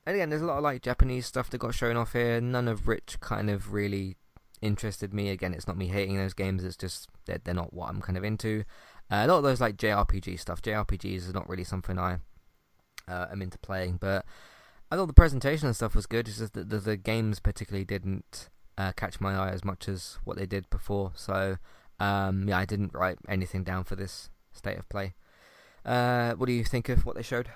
and 0.06 0.16
again, 0.16 0.30
there's 0.30 0.42
a 0.42 0.46
lot 0.46 0.58
of 0.58 0.64
like 0.64 0.82
Japanese 0.82 1.26
stuff 1.26 1.50
that 1.50 1.58
got 1.58 1.74
shown 1.74 1.96
off 1.96 2.12
here. 2.12 2.40
None 2.40 2.68
of 2.68 2.86
which 2.86 3.18
kind 3.20 3.50
of 3.50 3.72
really 3.72 4.16
interested 4.60 5.12
me. 5.12 5.30
Again, 5.30 5.54
it's 5.54 5.66
not 5.66 5.76
me 5.76 5.88
hating 5.88 6.16
those 6.16 6.34
games. 6.34 6.64
It's 6.64 6.76
just 6.76 7.08
they're, 7.26 7.40
they're 7.42 7.54
not 7.54 7.72
what 7.72 7.88
I'm 7.88 8.00
kind 8.00 8.18
of 8.18 8.24
into. 8.24 8.64
Uh, 9.10 9.24
a 9.24 9.26
lot 9.26 9.38
of 9.38 9.42
those 9.42 9.60
like 9.60 9.76
JRPG 9.76 10.38
stuff. 10.38 10.62
JRPGs 10.62 11.16
is 11.16 11.34
not 11.34 11.48
really 11.48 11.64
something 11.64 11.98
I 11.98 12.18
uh, 13.08 13.26
am 13.30 13.42
into 13.42 13.58
playing. 13.58 13.98
But 14.00 14.24
I 14.90 14.96
thought 14.96 15.06
the 15.06 15.12
presentation 15.12 15.66
and 15.66 15.76
stuff 15.76 15.94
was 15.94 16.06
good. 16.06 16.28
It's 16.28 16.38
just 16.38 16.54
that 16.54 16.70
the, 16.70 16.78
the 16.78 16.96
games 16.96 17.40
particularly 17.40 17.84
didn't 17.84 18.48
uh, 18.80 18.92
catch 18.92 19.20
my 19.20 19.32
eye 19.36 19.50
as 19.50 19.64
much 19.64 19.88
as 19.88 20.18
what 20.24 20.36
they 20.38 20.46
did 20.46 20.64
before. 20.70 21.12
So 21.14 21.56
um, 21.98 22.48
yeah, 22.48 22.58
I 22.58 22.64
didn't 22.64 22.94
write 22.94 23.18
anything 23.28 23.62
down 23.64 23.84
for 23.84 23.96
this 23.96 24.30
state 24.52 24.78
of 24.78 24.88
play. 24.88 25.14
Uh, 25.84 26.32
what 26.34 26.46
do 26.46 26.52
you 26.52 26.64
think 26.64 26.88
of 26.88 27.04
what 27.06 27.14
they 27.16 27.22
showed? 27.22 27.48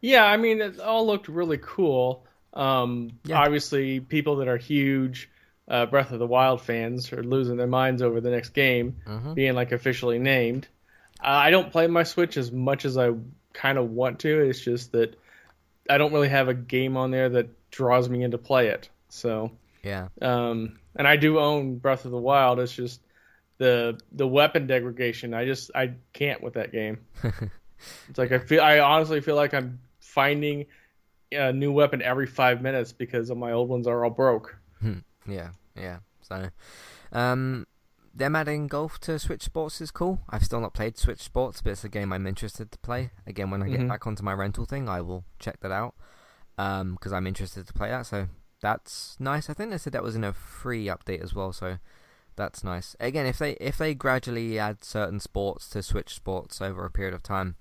Yeah, 0.00 0.24
I 0.24 0.36
mean, 0.36 0.60
it 0.60 0.80
all 0.80 1.06
looked 1.06 1.28
really 1.28 1.58
cool. 1.58 2.24
Um, 2.54 3.10
Yeah. 3.24 3.40
Obviously, 3.40 4.00
people 4.00 4.36
that 4.36 4.48
are 4.48 4.56
huge 4.56 5.28
uh, 5.68 5.86
Breath 5.86 6.10
of 6.12 6.18
the 6.18 6.26
Wild 6.26 6.60
fans 6.60 7.12
are 7.12 7.22
losing 7.22 7.56
their 7.56 7.68
minds 7.68 8.02
over 8.02 8.20
the 8.20 8.30
next 8.30 8.50
game 8.50 8.96
Mhm. 9.06 9.34
being 9.34 9.54
like 9.54 9.72
officially 9.72 10.18
named. 10.18 10.66
Uh, 11.20 11.28
I 11.46 11.50
don't 11.50 11.70
play 11.70 11.86
my 11.86 12.02
Switch 12.02 12.36
as 12.36 12.50
much 12.52 12.84
as 12.84 12.98
I 12.98 13.10
kind 13.52 13.78
of 13.78 13.90
want 13.90 14.18
to. 14.20 14.40
It's 14.48 14.60
just 14.60 14.92
that 14.92 15.16
I 15.88 15.98
don't 15.98 16.12
really 16.12 16.28
have 16.28 16.48
a 16.48 16.54
game 16.54 16.96
on 16.96 17.10
there 17.10 17.28
that 17.30 17.46
draws 17.70 18.08
me 18.08 18.22
in 18.24 18.32
to 18.32 18.38
play 18.38 18.68
it. 18.68 18.88
So, 19.08 19.52
Yeah. 19.82 20.08
um, 20.20 20.78
and 20.96 21.08
I 21.08 21.16
do 21.16 21.38
own 21.38 21.78
Breath 21.78 22.04
of 22.04 22.10
the 22.10 22.18
Wild. 22.18 22.60
It's 22.60 22.72
just 22.72 23.00
the 23.58 23.98
the 24.12 24.26
weapon 24.28 24.66
degradation. 24.66 25.34
I 25.34 25.44
just 25.44 25.70
I 25.74 25.94
can't 26.12 26.42
with 26.42 26.54
that 26.54 26.72
game. 26.72 26.98
It's 28.08 28.16
like 28.18 28.30
I 28.30 28.38
feel 28.38 28.62
I 28.62 28.78
honestly 28.78 29.20
feel 29.20 29.34
like 29.34 29.52
I'm 29.54 29.80
finding 29.98 30.66
a 31.32 31.52
new 31.52 31.72
weapon 31.72 32.00
every 32.00 32.28
five 32.28 32.62
minutes 32.62 32.92
because 32.92 33.28
of 33.28 33.36
my 33.38 33.50
old 33.50 33.68
ones 33.68 33.88
are 33.88 34.04
all 34.04 34.10
broke. 34.10 34.56
Yeah, 35.26 35.50
yeah. 35.76 35.98
So, 36.20 36.50
um, 37.12 37.66
them 38.14 38.36
adding 38.36 38.68
golf 38.68 39.00
to 39.00 39.18
Switch 39.18 39.42
Sports 39.42 39.80
is 39.80 39.90
cool. 39.90 40.20
I've 40.30 40.44
still 40.44 40.60
not 40.60 40.74
played 40.74 40.96
Switch 40.96 41.20
Sports, 41.20 41.60
but 41.60 41.70
it's 41.70 41.82
a 41.82 41.88
game 41.88 42.12
I'm 42.12 42.26
interested 42.28 42.70
to 42.70 42.78
play. 42.78 43.10
Again, 43.26 43.50
when 43.50 43.62
I 43.64 43.68
get 43.68 43.80
Mhm. 43.80 43.88
back 43.88 44.06
onto 44.06 44.22
my 44.22 44.32
rental 44.34 44.64
thing, 44.64 44.88
I 44.88 45.00
will 45.00 45.24
check 45.40 45.58
that 45.60 45.72
out. 45.72 45.94
Um, 46.58 46.92
because 46.94 47.12
I'm 47.12 47.26
interested 47.26 47.66
to 47.66 47.72
play 47.72 47.88
that. 47.88 48.06
So 48.06 48.28
that's 48.62 49.16
nice. 49.20 49.50
I 49.50 49.52
think 49.52 49.70
they 49.70 49.78
said 49.78 49.92
that 49.92 50.02
was 50.02 50.16
in 50.16 50.24
a 50.24 50.32
free 50.32 50.86
update 50.86 51.22
as 51.22 51.34
well. 51.34 51.52
So 51.52 51.78
that's 52.36 52.64
nice. 52.64 52.96
Again, 52.98 53.26
if 53.26 53.38
they 53.38 53.52
if 53.60 53.76
they 53.76 53.92
gradually 53.92 54.58
add 54.58 54.82
certain 54.82 55.20
sports 55.20 55.68
to 55.70 55.82
Switch 55.82 56.14
Sports 56.14 56.62
over 56.62 56.86
a 56.86 56.90
period 56.90 57.12
of 57.12 57.22
time, 57.22 57.56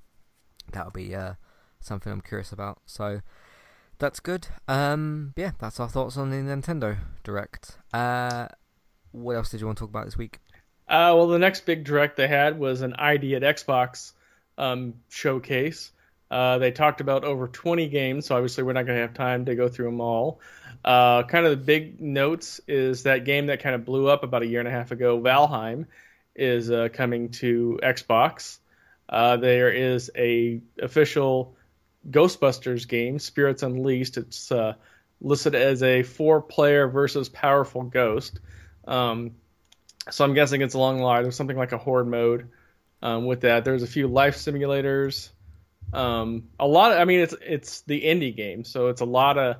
that'll 0.71 0.91
be 0.91 1.13
uh 1.13 1.33
something 1.81 2.13
I'm 2.13 2.21
curious 2.21 2.53
about. 2.53 2.79
So 2.85 3.21
that's 3.97 4.19
good. 4.19 4.47
Um, 4.67 5.33
yeah, 5.35 5.51
that's 5.59 5.79
our 5.79 5.89
thoughts 5.89 6.17
on 6.17 6.29
the 6.29 6.37
Nintendo 6.37 6.97
Direct. 7.23 7.77
Uh, 7.93 8.47
what 9.11 9.35
else 9.35 9.49
did 9.49 9.59
you 9.59 9.65
want 9.65 9.77
to 9.79 9.83
talk 9.83 9.89
about 9.89 10.05
this 10.05 10.17
week? 10.17 10.39
Uh, 10.87 11.13
well, 11.15 11.27
the 11.27 11.39
next 11.39 11.65
big 11.65 11.83
direct 11.83 12.17
they 12.17 12.27
had 12.27 12.59
was 12.59 12.81
an 12.81 12.93
ID 12.95 13.35
at 13.35 13.43
Xbox 13.43 14.13
um, 14.57 14.95
showcase. 15.09 15.91
Uh, 16.31 16.57
they 16.59 16.71
talked 16.71 17.01
about 17.01 17.25
over 17.25 17.49
20 17.49 17.89
games, 17.89 18.27
so 18.27 18.35
obviously 18.35 18.63
we're 18.63 18.71
not 18.71 18.85
going 18.85 18.95
to 18.95 19.01
have 19.01 19.13
time 19.13 19.45
to 19.45 19.53
go 19.53 19.67
through 19.67 19.87
them 19.87 19.99
all. 19.99 20.39
Uh, 20.83 21.23
kind 21.23 21.45
of 21.45 21.51
the 21.51 21.57
big 21.57 21.99
notes 21.99 22.61
is 22.69 23.03
that 23.03 23.25
game 23.25 23.47
that 23.47 23.61
kind 23.61 23.75
of 23.75 23.83
blew 23.83 24.07
up 24.07 24.23
about 24.23 24.41
a 24.41 24.47
year 24.47 24.59
and 24.59 24.67
a 24.67 24.71
half 24.71 24.91
ago, 24.91 25.19
Valheim, 25.19 25.87
is 26.33 26.71
uh, 26.71 26.87
coming 26.93 27.29
to 27.29 27.77
Xbox. 27.83 28.59
Uh, 29.09 29.35
there 29.35 29.69
is 29.69 30.09
a 30.15 30.61
official 30.81 31.57
Ghostbusters 32.09 32.87
game, 32.87 33.19
Spirits 33.19 33.61
Unleashed. 33.61 34.15
It's 34.15 34.53
uh, 34.53 34.75
listed 35.19 35.53
as 35.53 35.83
a 35.83 36.01
four-player 36.01 36.87
versus 36.87 37.27
powerful 37.27 37.83
ghost. 37.83 38.39
Um, 38.87 39.31
so 40.09 40.23
I'm 40.23 40.33
guessing 40.33 40.61
it's 40.61 40.75
along 40.75 40.97
the 40.97 41.03
line 41.03 41.25
of 41.25 41.33
something 41.33 41.57
like 41.57 41.73
a 41.73 41.77
horde 41.77 42.07
mode 42.07 42.49
um, 43.03 43.25
with 43.25 43.41
that. 43.41 43.65
There's 43.65 43.83
a 43.83 43.87
few 43.87 44.07
life 44.07 44.37
simulators. 44.37 45.29
Um, 45.93 46.49
a 46.59 46.67
lot. 46.67 46.91
Of, 46.93 46.99
I 46.99 47.05
mean, 47.05 47.19
it's 47.19 47.35
it's 47.41 47.81
the 47.81 48.01
indie 48.01 48.35
game, 48.35 48.63
so 48.63 48.87
it's 48.87 49.01
a 49.01 49.05
lot 49.05 49.37
of 49.37 49.57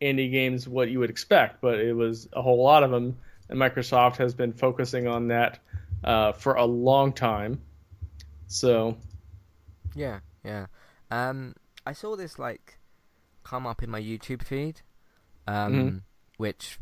indie 0.00 0.30
games 0.30 0.68
what 0.68 0.88
you 0.90 0.98
would 0.98 1.10
expect, 1.10 1.60
but 1.60 1.78
it 1.78 1.92
was 1.94 2.28
a 2.32 2.42
whole 2.42 2.62
lot 2.62 2.82
of 2.82 2.90
them. 2.90 3.16
And 3.48 3.58
Microsoft 3.58 4.16
has 4.16 4.34
been 4.34 4.52
focusing 4.52 5.06
on 5.06 5.28
that 5.28 5.58
uh, 6.02 6.32
for 6.32 6.54
a 6.54 6.64
long 6.64 7.12
time. 7.12 7.60
So 8.46 8.96
Yeah, 9.94 10.20
yeah. 10.44 10.66
Um, 11.10 11.54
I 11.86 11.92
saw 11.92 12.16
this 12.16 12.38
like 12.38 12.78
come 13.42 13.66
up 13.66 13.82
in 13.82 13.90
my 13.90 14.00
YouTube 14.00 14.42
feed, 14.42 14.80
um, 15.46 15.74
Mhm. 15.74 16.00
which 16.38 16.78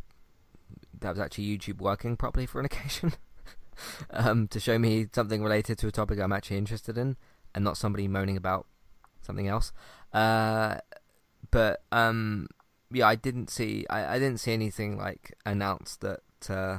that 1.01 1.11
was 1.11 1.19
actually 1.19 1.47
YouTube 1.47 1.79
working 1.81 2.17
properly 2.17 2.47
for 2.47 2.61
an 2.61 2.67
occasion, 2.71 3.13
um, 4.11 4.47
to 4.49 4.61
show 4.61 4.79
me 4.79 5.09
something 5.13 5.43
related 5.43 5.79
to 5.79 5.89
a 5.89 5.93
topic 5.93 6.21
I'm 6.21 6.33
actually 6.33 6.59
interested 6.59 6.97
in, 6.97 7.17
and 7.55 7.65
not 7.65 7.77
somebody 7.77 8.07
moaning 8.07 8.37
about 8.37 8.67
something 9.23 9.49
else. 9.49 9.73
Uh, 10.13 10.77
but 11.51 11.83
um, 11.93 12.49
yeah, 12.91 13.07
I 13.07 13.17
didn't 13.17 13.51
see 13.51 13.87
I, 13.89 14.17
I 14.17 14.19
didn't 14.19 14.39
see 14.39 14.53
anything 14.53 14.97
like 14.97 15.35
announced 15.47 16.01
that. 16.01 16.21
Uh, 16.49 16.79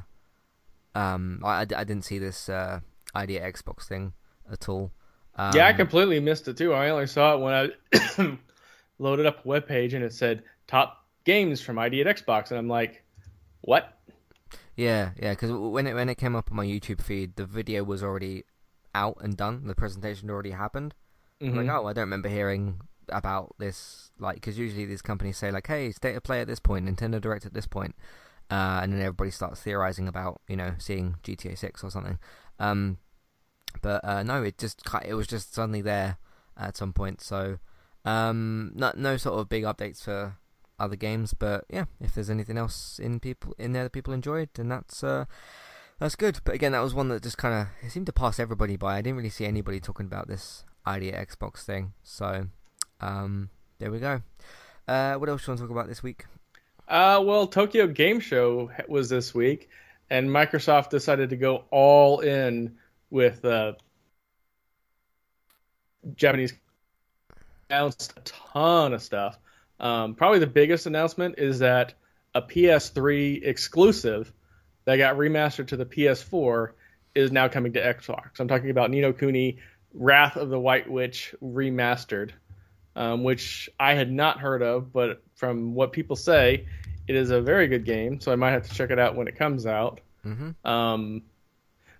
um, 0.95 1.41
I, 1.43 1.49
I, 1.49 1.61
I 1.61 1.83
didn't 1.83 2.03
see 2.03 2.19
this 2.19 2.49
uh, 2.49 2.81
idea 3.15 3.41
Xbox 3.41 3.87
thing 3.87 4.13
at 4.51 4.69
all. 4.69 4.91
Um, 5.35 5.51
yeah, 5.55 5.67
I 5.67 5.73
completely 5.73 6.19
missed 6.19 6.47
it 6.47 6.57
too. 6.57 6.73
I 6.73 6.89
only 6.89 7.07
saw 7.07 7.33
it 7.33 7.39
when 7.39 7.71
I 7.95 8.37
loaded 8.99 9.25
up 9.25 9.43
a 9.43 9.47
web 9.47 9.67
page 9.67 9.93
and 9.93 10.03
it 10.03 10.13
said 10.13 10.43
top 10.67 11.05
games 11.23 11.61
from 11.61 11.79
ID 11.79 12.01
at 12.01 12.07
Xbox, 12.07 12.51
and 12.51 12.59
I'm 12.59 12.67
like, 12.67 13.03
what? 13.61 13.97
Yeah, 14.75 15.11
yeah, 15.19 15.31
because 15.31 15.51
when 15.51 15.87
it 15.87 15.93
when 15.93 16.09
it 16.09 16.15
came 16.15 16.35
up 16.35 16.51
on 16.51 16.57
my 16.57 16.65
YouTube 16.65 17.01
feed, 17.01 17.35
the 17.35 17.45
video 17.45 17.83
was 17.83 18.03
already 18.03 18.43
out 18.93 19.17
and 19.21 19.35
done. 19.35 19.67
The 19.67 19.75
presentation 19.75 20.29
already 20.29 20.51
happened. 20.51 20.93
I'm 21.43 21.53
Mhm. 21.53 21.67
like, 21.67 21.69
oh, 21.69 21.87
I 21.87 21.93
don't 21.93 22.03
remember 22.03 22.29
hearing 22.29 22.79
about 23.09 23.53
this. 23.59 24.11
Like, 24.17 24.35
because 24.35 24.57
usually 24.57 24.85
these 24.85 25.01
companies 25.01 25.37
say 25.37 25.51
like, 25.51 25.67
hey, 25.67 25.91
state 25.91 26.15
of 26.15 26.23
play 26.23 26.39
at 26.41 26.47
this 26.47 26.59
point, 26.59 26.85
Nintendo 26.85 27.19
Direct 27.19 27.45
at 27.45 27.53
this 27.53 27.67
point, 27.67 27.95
uh, 28.49 28.79
and 28.81 28.93
then 28.93 29.01
everybody 29.01 29.31
starts 29.31 29.61
theorizing 29.61 30.07
about 30.07 30.41
you 30.47 30.55
know 30.55 30.73
seeing 30.77 31.17
GTA 31.23 31.57
Six 31.57 31.83
or 31.83 31.91
something. 31.91 32.17
Um, 32.59 32.97
but 33.81 34.03
uh, 34.05 34.23
no, 34.23 34.43
it 34.43 34.57
just 34.57 34.81
it 35.05 35.13
was 35.15 35.27
just 35.27 35.53
suddenly 35.53 35.81
there 35.81 36.17
at 36.57 36.77
some 36.77 36.93
point. 36.93 37.21
So 37.21 37.59
um, 38.05 38.71
no 38.75 38.91
no 38.95 39.17
sort 39.17 39.39
of 39.39 39.49
big 39.49 39.63
updates 39.63 40.03
for 40.03 40.37
other 40.79 40.95
games, 40.95 41.33
but 41.33 41.65
yeah, 41.69 41.85
if 41.99 42.13
there's 42.15 42.29
anything 42.29 42.57
else 42.57 42.99
in 42.99 43.19
people 43.19 43.53
in 43.57 43.73
there 43.73 43.83
that 43.83 43.91
people 43.91 44.13
enjoyed, 44.13 44.49
then 44.53 44.69
that's 44.69 45.03
uh, 45.03 45.25
that's 45.99 46.15
good. 46.15 46.39
But 46.43 46.55
again, 46.55 46.71
that 46.73 46.81
was 46.81 46.93
one 46.93 47.09
that 47.09 47.23
just 47.23 47.37
kind 47.37 47.67
of 47.83 47.91
seemed 47.91 48.05
to 48.07 48.13
pass 48.13 48.39
everybody 48.39 48.75
by. 48.77 48.97
I 48.97 49.01
didn't 49.01 49.17
really 49.17 49.29
see 49.29 49.45
anybody 49.45 49.79
talking 49.79 50.05
about 50.05 50.27
this 50.27 50.63
idea 50.85 51.25
Xbox 51.25 51.63
thing. 51.63 51.93
So 52.03 52.47
um, 53.01 53.49
there 53.79 53.91
we 53.91 53.99
go. 53.99 54.21
Uh, 54.87 55.15
what 55.15 55.29
else 55.29 55.45
do 55.45 55.51
you 55.51 55.51
want 55.51 55.59
to 55.59 55.63
talk 55.63 55.71
about 55.71 55.87
this 55.87 56.03
week? 56.03 56.25
Uh, 56.87 57.21
well, 57.23 57.47
Tokyo 57.47 57.87
Game 57.87 58.19
Show 58.19 58.69
was 58.87 59.09
this 59.09 59.33
week, 59.33 59.69
and 60.09 60.29
Microsoft 60.29 60.89
decided 60.89 61.29
to 61.29 61.37
go 61.37 61.63
all 61.71 62.19
in 62.19 62.75
with 63.09 63.43
uh, 63.45 63.73
Japanese. 66.15 66.53
Announced 67.69 68.13
a 68.17 68.21
ton 68.21 68.93
of 68.93 69.01
stuff. 69.01 69.39
Um, 69.79 70.15
probably 70.15 70.39
the 70.39 70.47
biggest 70.47 70.85
announcement 70.85 71.35
is 71.39 71.59
that 71.59 71.93
a 72.35 72.41
PS3 72.41 73.43
exclusive 73.43 74.31
that 74.85 74.97
got 74.97 75.15
remastered 75.15 75.67
to 75.67 75.77
the 75.77 75.85
PS4 75.85 76.71
is 77.15 77.31
now 77.31 77.47
coming 77.47 77.73
to 77.73 77.81
Xbox. 77.81 78.39
I'm 78.39 78.47
talking 78.47 78.69
about 78.69 78.91
Ni 78.91 79.01
no 79.01 79.13
Kuni 79.13 79.57
Wrath 79.93 80.37
of 80.37 80.49
the 80.49 80.59
White 80.59 80.89
Witch 80.89 81.35
remastered, 81.43 82.31
um, 82.95 83.23
which 83.23 83.69
I 83.79 83.93
had 83.93 84.11
not 84.11 84.39
heard 84.39 84.61
of, 84.61 84.91
but 84.91 85.21
from 85.35 85.75
what 85.75 85.91
people 85.91 86.15
say, 86.15 86.65
it 87.07 87.15
is 87.15 87.29
a 87.29 87.41
very 87.41 87.67
good 87.67 87.85
game. 87.85 88.19
So 88.19 88.31
I 88.31 88.35
might 88.35 88.51
have 88.51 88.67
to 88.67 88.73
check 88.73 88.89
it 88.89 88.99
out 88.99 89.15
when 89.15 89.27
it 89.27 89.35
comes 89.35 89.65
out. 89.65 90.01
Mm-hmm. 90.25 90.67
Um, 90.67 91.21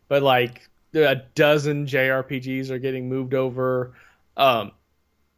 but 0.07 0.24
like 0.24 0.68
a 0.94 1.15
dozen 1.36 1.86
JRPGs 1.86 2.70
are 2.70 2.80
getting 2.80 3.10
moved 3.10 3.34
over. 3.34 3.94
Um, 4.38 4.72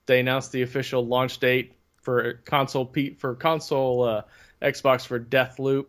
they 0.06 0.20
announced 0.20 0.52
the 0.52 0.62
official 0.62 1.06
launch 1.06 1.40
date 1.40 1.74
for 2.02 2.42
console 2.46 2.94
for 3.18 3.36
console 3.36 4.04
uh, 4.04 4.22
Xbox 4.62 5.06
for 5.06 5.20
Deathloop. 5.20 5.88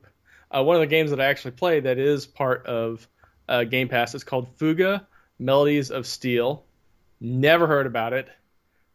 Uh, 0.51 0.63
one 0.63 0.77
of 0.77 0.81
the 0.81 0.87
games 0.87 1.11
that 1.11 1.21
I 1.21 1.27
actually 1.27 1.51
play 1.53 1.81
that 1.81 1.99
is 1.99 2.27
part 2.27 2.67
of 2.67 3.07
uh, 3.49 3.65
Game 3.65 3.89
Pass 3.89 4.15
is 4.15 4.25
called 4.25 4.49
Fuga 4.57 5.07
Melodies 5.39 5.91
of 5.91 6.07
Steel. 6.07 6.65
Never 7.21 7.67
heard 7.67 7.87
about 7.87 8.13
it. 8.13 8.29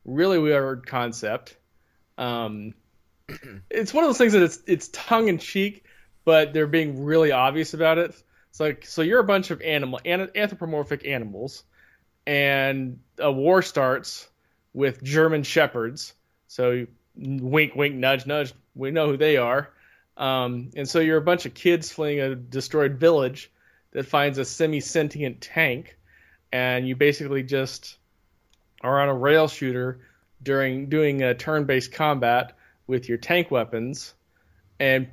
Really 0.05 0.39
weird 0.39 0.85
concept. 0.85 1.57
Um, 2.17 2.73
it's 3.69 3.93
one 3.93 4.03
of 4.03 4.09
those 4.09 4.17
things 4.17 4.33
that 4.33 4.43
it's 4.43 4.59
it's 4.67 4.87
tongue 4.89 5.27
in 5.27 5.37
cheek, 5.37 5.85
but 6.25 6.53
they're 6.53 6.67
being 6.67 7.03
really 7.03 7.31
obvious 7.31 7.73
about 7.73 7.97
it. 7.97 8.15
It's 8.49 8.59
like 8.59 8.85
so 8.85 9.01
you're 9.01 9.19
a 9.19 9.23
bunch 9.23 9.51
of 9.51 9.61
animal 9.61 9.99
anthropomorphic 10.05 11.05
animals, 11.05 11.63
and 12.25 12.99
a 13.19 13.31
war 13.31 13.61
starts 13.61 14.27
with 14.73 15.03
German 15.03 15.43
shepherds. 15.43 16.13
So 16.47 16.87
wink, 17.15 17.75
wink, 17.75 17.95
nudge, 17.95 18.25
nudge. 18.25 18.53
We 18.75 18.91
know 18.91 19.07
who 19.07 19.17
they 19.17 19.37
are. 19.37 19.69
Um, 20.17 20.71
and 20.75 20.87
so 20.87 20.99
you're 20.99 21.17
a 21.17 21.21
bunch 21.21 21.45
of 21.45 21.53
kids 21.53 21.91
fleeing 21.91 22.19
a 22.19 22.35
destroyed 22.35 22.99
village 22.99 23.51
that 23.91 24.05
finds 24.05 24.37
a 24.37 24.45
semi-sentient 24.45 25.41
tank, 25.41 25.97
and 26.51 26.87
you 26.87 26.95
basically 26.95 27.43
just 27.43 27.97
are 28.81 29.01
on 29.01 29.09
a 29.09 29.13
rail 29.13 29.47
shooter 29.47 29.99
during 30.43 30.89
doing 30.89 31.21
a 31.21 31.33
turn-based 31.33 31.91
combat 31.91 32.57
with 32.87 33.07
your 33.07 33.17
tank 33.17 33.51
weapons, 33.51 34.13
and 34.79 35.07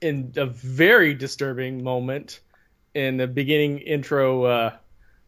in 0.00 0.32
a 0.36 0.46
very 0.46 1.14
disturbing 1.14 1.84
moment 1.84 2.40
in 2.94 3.16
the 3.16 3.26
beginning 3.26 3.78
intro 3.78 4.44
uh, 4.44 4.76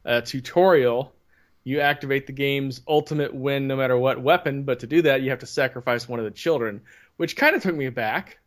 uh, 0.05 0.21
tutorial, 0.23 1.13
you 1.63 1.81
activate 1.81 2.27
the 2.27 2.33
game's 2.33 2.81
ultimate 2.89 3.35
win 3.35 3.69
no 3.69 3.77
matter 3.77 3.97
what 3.97 4.21
weapon, 4.21 4.65
but 4.65 4.81
to 4.81 4.87
do 4.87 5.03
that, 5.03 5.23
you 5.23 5.31
have 5.31 5.39
to 5.39 5.47
sacrifice 5.47 6.09
one 6.09 6.19
of 6.19 6.25
the 6.25 6.31
children, 6.31 6.83
which 7.17 7.37
kind 7.37 7.55
of 7.57 7.63
took 7.63 7.75
me 7.75 7.87
aback. 7.87 8.39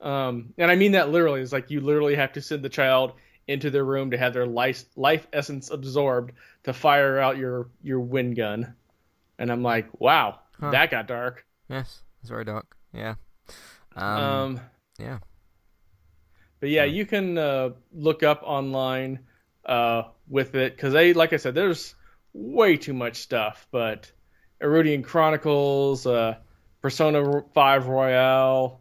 Um, 0.00 0.52
and 0.58 0.70
I 0.70 0.76
mean 0.76 0.92
that 0.92 1.10
literally. 1.10 1.40
It's 1.40 1.52
like 1.52 1.70
you 1.70 1.80
literally 1.80 2.16
have 2.16 2.32
to 2.34 2.40
send 2.40 2.62
the 2.62 2.68
child 2.68 3.14
into 3.48 3.70
their 3.70 3.84
room 3.84 4.10
to 4.10 4.18
have 4.18 4.34
their 4.34 4.46
life, 4.46 4.84
life 4.96 5.26
essence 5.32 5.70
absorbed 5.70 6.32
to 6.64 6.72
fire 6.72 7.18
out 7.18 7.36
your, 7.36 7.68
your 7.82 8.00
wind 8.00 8.36
gun. 8.36 8.74
And 9.38 9.50
I'm 9.50 9.62
like, 9.62 9.88
wow, 10.00 10.40
huh. 10.60 10.70
that 10.70 10.90
got 10.90 11.06
dark. 11.06 11.46
Yes, 11.68 12.02
it's 12.20 12.30
very 12.30 12.44
dark. 12.44 12.76
Yeah. 12.92 13.14
Um, 13.94 14.06
um 14.06 14.60
yeah. 14.98 15.18
But 16.60 16.70
yeah, 16.70 16.84
you 16.84 17.06
can 17.06 17.36
uh, 17.36 17.70
look 17.92 18.22
up 18.22 18.42
online 18.42 19.20
uh, 19.64 20.04
with 20.28 20.54
it 20.54 20.74
because 20.74 20.92
they, 20.92 21.12
like 21.12 21.32
I 21.32 21.36
said, 21.36 21.54
there's 21.54 21.94
way 22.32 22.76
too 22.76 22.94
much 22.94 23.16
stuff. 23.16 23.66
But 23.70 24.10
Eiyuden 24.62 25.04
Chronicles, 25.04 26.06
uh, 26.06 26.36
Persona 26.80 27.42
5 27.52 27.86
Royal, 27.88 28.80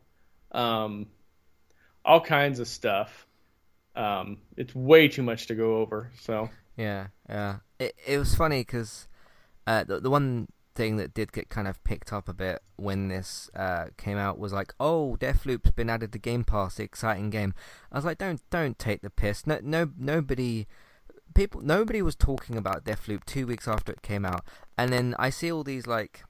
um, 0.52 1.08
all 2.04 2.22
kinds 2.22 2.60
of 2.60 2.68
stuff. 2.68 3.25
Um, 3.96 4.38
it's 4.58 4.76
way 4.76 5.08
too 5.08 5.24
much 5.24 5.48
to 5.48 5.56
go 5.56 5.78
over. 5.78 6.12
So 6.20 6.50
yeah, 6.78 7.08
yeah. 7.30 7.58
It 7.80 7.96
it 8.06 8.18
was 8.18 8.36
funny 8.36 8.62
because 8.62 9.08
uh, 9.68 9.84
the 9.84 10.00
the 10.00 10.10
one 10.10 10.48
thing 10.76 10.98
that 10.98 11.14
did 11.14 11.32
get 11.32 11.50
kind 11.50 11.68
of 11.68 11.82
picked 11.86 12.12
up 12.12 12.28
a 12.28 12.34
bit 12.34 12.62
when 12.76 13.08
this 13.08 13.50
uh, 13.56 13.86
came 13.98 14.18
out 14.18 14.38
was 14.38 14.52
like, 14.52 14.74
oh, 14.80 15.16
Deathloop's 15.20 15.72
been 15.72 15.90
added 15.90 16.12
to 16.12 16.20
Game 16.20 16.44
Pass, 16.44 16.76
the 16.76 16.84
exciting 16.84 17.30
game. 17.30 17.54
I 17.92 17.98
was 17.98 18.06
like, 18.06 18.18
don't 18.18 18.42
don't 18.50 18.78
take 18.78 19.02
the 19.02 19.10
piss. 19.10 19.48
No, 19.48 19.60
no, 19.64 19.92
nobody 19.98 20.68
people 21.34 21.62
nobody 21.62 22.02
was 22.02 22.16
talking 22.16 22.58
about 22.58 22.84
Deathloop 22.84 23.26
two 23.26 23.48
weeks 23.48 23.68
after 23.68 23.92
it 23.92 24.02
came 24.02 24.26
out, 24.26 24.44
and 24.78 24.92
then 24.92 25.16
I 25.18 25.30
see 25.30 25.52
all 25.52 25.64
these 25.64 25.88
like 25.88 26.24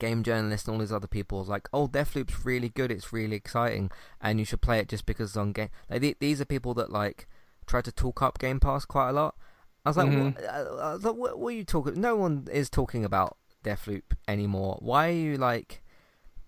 game 0.00 0.24
journalists 0.24 0.66
and 0.66 0.74
all 0.74 0.80
these 0.80 0.92
other 0.92 1.06
people 1.06 1.44
like, 1.44 1.68
oh, 1.72 1.86
Deathloop's 1.86 2.44
really 2.44 2.68
good, 2.70 2.90
it's 2.90 3.12
really 3.12 3.36
exciting, 3.36 3.90
and 4.20 4.40
you 4.40 4.44
should 4.44 4.60
play 4.60 4.80
it 4.80 4.88
just 4.88 5.06
because 5.06 5.30
it's 5.30 5.36
on 5.36 5.52
game. 5.52 5.68
Like 5.88 6.00
th- 6.00 6.16
these 6.18 6.40
are 6.40 6.44
people 6.44 6.74
that 6.74 6.90
like 6.90 7.28
try 7.66 7.80
to 7.80 7.92
talk 7.92 8.20
up 8.20 8.38
Game 8.40 8.58
Pass 8.58 8.84
quite 8.84 9.10
a 9.10 9.12
lot. 9.12 9.36
I 9.84 9.90
was 9.90 9.96
like, 9.96 10.08
mm-hmm. 10.08 10.40
what, 10.40 10.50
I 10.50 10.92
was 10.94 11.04
like 11.04 11.14
what, 11.14 11.38
what, 11.38 11.48
are 11.54 11.56
you 11.56 11.64
talking? 11.64 12.00
No 12.00 12.16
one 12.16 12.48
is 12.50 12.68
talking 12.68 13.04
about 13.04 13.36
Deathloop 13.62 14.02
anymore. 14.26 14.78
Why 14.80 15.08
are 15.08 15.12
you 15.12 15.36
like? 15.36 15.82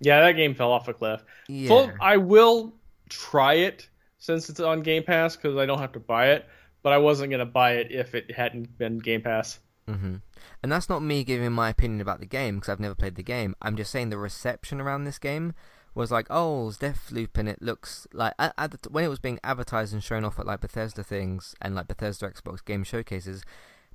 Yeah, 0.01 0.20
that 0.23 0.33
game 0.33 0.55
fell 0.55 0.73
off 0.73 0.89
a 0.89 0.95
cliff. 0.95 1.23
Yeah. 1.47 1.69
So 1.69 1.93
I 2.01 2.16
will 2.16 2.74
try 3.09 3.55
it 3.55 3.89
since 4.19 4.49
it's 4.49 4.59
on 4.59 4.81
Game 4.81 5.05
Pass 5.05 5.37
because 5.37 5.57
I 5.57 5.66
don't 5.66 5.79
have 5.79 5.93
to 5.93 6.01
buy 6.01 6.31
it 6.31 6.47
but 6.83 6.93
I 6.93 6.99
wasn't 6.99 7.31
gonna 7.31 7.47
buy 7.47 7.74
it 7.74 7.91
if 7.91 8.15
it 8.15 8.31
hadn't 8.31 8.77
been 8.77 8.99
Game 8.99 9.23
Pass. 9.23 9.61
Mm-hmm. 9.89 10.16
And 10.63 10.71
that's 10.71 10.89
not 10.89 11.03
me 11.03 11.25
giving 11.25 11.53
my 11.53 11.71
opinion 11.71 12.01
about 12.01 12.21
the 12.21 12.27
game 12.27 12.57
because 12.57 12.69
I've 12.69 12.81
never 12.81 12.95
played 12.95 13.17
the 13.17 13.23
game. 13.23 13.57
I'm 13.61 13.77
just 13.77 13.91
saying 13.91 14.11
the 14.11 14.19
reception 14.19 14.81
around 14.81 15.05
this 15.05 15.19
game 15.19 15.55
was 15.95 16.11
like, 16.11 16.27
oh, 16.31 16.69
it's 16.69 16.79
Deathloop, 16.79 17.37
and 17.37 17.49
it 17.49 17.61
looks 17.61 18.07
like 18.13 18.35
at, 18.39 18.55
at 18.57 18.71
the, 18.71 18.89
when 18.89 19.05
it 19.05 19.09
was 19.09 19.19
being 19.19 19.41
advertised 19.45 19.93
and 19.93 20.03
shown 20.03 20.25
off 20.25 20.39
at 20.39 20.47
like 20.47 20.61
Bethesda 20.61 21.03
things 21.03 21.55
and 21.61 21.75
like 21.75 21.89
Bethesda 21.89 22.31
Xbox 22.31 22.65
game 22.65 22.85
showcases, 22.85 23.43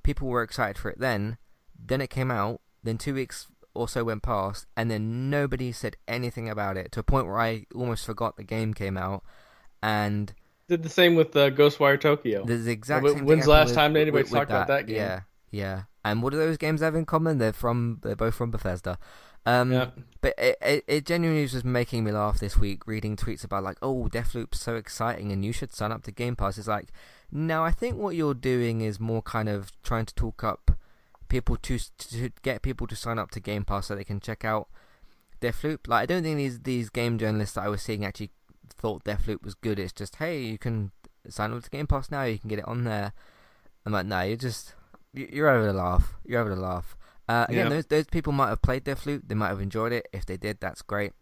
people 0.02 0.28
were 0.28 0.42
excited 0.42 0.78
for 0.78 0.90
it. 0.90 1.00
Then, 1.00 1.38
then 1.78 2.00
it 2.00 2.10
came 2.10 2.30
out. 2.30 2.60
Then 2.84 2.98
two 2.98 3.14
weeks 3.14 3.48
or 3.74 3.88
so 3.88 4.04
went 4.04 4.22
past, 4.22 4.66
and 4.76 4.90
then 4.90 5.30
nobody 5.30 5.72
said 5.72 5.96
anything 6.06 6.48
about 6.48 6.76
it 6.76 6.92
to 6.92 7.00
a 7.00 7.04
point 7.04 7.26
where 7.26 7.38
I 7.38 7.66
almost 7.74 8.06
forgot 8.06 8.36
the 8.36 8.44
game 8.44 8.74
came 8.74 8.96
out. 8.96 9.24
And 9.82 10.32
did 10.68 10.82
the 10.82 10.88
same 10.88 11.14
with 11.14 11.34
uh, 11.34 11.50
Ghostwire 11.50 12.00
Tokyo. 12.00 12.44
The 12.44 12.70
exact 12.70 13.08
same 13.08 13.24
When's 13.24 13.44
the 13.44 13.50
last 13.50 13.68
with, 13.68 13.74
time 13.74 13.96
anybody 13.96 14.22
with, 14.24 14.32
talked 14.32 14.42
with 14.42 14.48
that. 14.50 14.54
about 14.56 14.66
that 14.68 14.86
game? 14.86 14.96
Yeah, 14.96 15.20
yeah. 15.50 15.82
And 16.10 16.22
what 16.22 16.30
do 16.30 16.38
those 16.38 16.56
games 16.56 16.80
have 16.80 16.94
in 16.94 17.04
common? 17.04 17.38
They're 17.38 17.52
from 17.52 18.00
they're 18.02 18.16
both 18.16 18.34
from 18.34 18.50
Bethesda. 18.50 18.98
Um, 19.46 19.72
yeah. 19.72 19.90
But 20.20 20.34
it, 20.36 20.58
it, 20.60 20.84
it 20.86 21.06
genuinely 21.06 21.42
was 21.42 21.52
just 21.52 21.64
making 21.64 22.04
me 22.04 22.12
laugh 22.12 22.38
this 22.38 22.58
week 22.58 22.86
reading 22.86 23.16
tweets 23.16 23.44
about 23.44 23.64
like, 23.64 23.78
oh, 23.80 24.08
Deathloop's 24.12 24.60
so 24.60 24.76
exciting 24.76 25.32
and 25.32 25.44
you 25.44 25.52
should 25.52 25.72
sign 25.72 25.92
up 25.92 26.02
to 26.04 26.12
Game 26.12 26.36
Pass. 26.36 26.58
It's 26.58 26.68
like, 26.68 26.88
no, 27.30 27.64
I 27.64 27.70
think 27.70 27.96
what 27.96 28.14
you're 28.14 28.34
doing 28.34 28.80
is 28.80 29.00
more 29.00 29.22
kind 29.22 29.48
of 29.48 29.70
trying 29.82 30.06
to 30.06 30.14
talk 30.14 30.44
up 30.44 30.72
people 31.28 31.56
to 31.56 31.78
to 31.98 32.30
get 32.42 32.62
people 32.62 32.86
to 32.86 32.96
sign 32.96 33.18
up 33.18 33.30
to 33.32 33.40
Game 33.40 33.64
Pass 33.64 33.86
so 33.86 33.94
they 33.94 34.04
can 34.04 34.20
check 34.20 34.44
out 34.44 34.68
Deathloop. 35.40 35.86
Like, 35.86 36.02
I 36.02 36.06
don't 36.06 36.22
think 36.22 36.36
these 36.36 36.60
these 36.60 36.90
game 36.90 37.18
journalists 37.18 37.54
that 37.54 37.64
I 37.64 37.68
was 37.68 37.82
seeing 37.82 38.04
actually 38.04 38.30
thought 38.68 39.04
Deathloop 39.04 39.42
was 39.42 39.54
good. 39.54 39.78
It's 39.78 39.92
just, 39.92 40.16
hey, 40.16 40.42
you 40.42 40.58
can 40.58 40.90
sign 41.28 41.52
up 41.52 41.62
to 41.62 41.70
Game 41.70 41.86
Pass 41.86 42.10
now. 42.10 42.24
You 42.24 42.38
can 42.38 42.48
get 42.48 42.58
it 42.58 42.68
on 42.68 42.84
there. 42.84 43.12
I'm 43.86 43.92
like, 43.92 44.06
no, 44.06 44.20
you're 44.22 44.36
just 44.36 44.74
you're 45.12 45.48
over 45.48 45.66
the 45.66 45.72
laugh. 45.72 46.14
You're 46.24 46.40
over 46.40 46.54
the 46.54 46.60
laugh. 46.60 46.96
Uh, 47.28 47.46
again, 47.48 47.66
yeah. 47.66 47.68
those 47.68 47.86
those 47.86 48.06
people 48.06 48.32
might 48.32 48.48
have 48.48 48.62
played 48.62 48.84
Deathloop. 48.84 49.22
They 49.26 49.34
might 49.34 49.48
have 49.48 49.60
enjoyed 49.60 49.92
it. 49.92 50.08
If 50.12 50.26
they 50.26 50.36
did, 50.36 50.60
that's 50.60 50.82
great. 50.82 51.12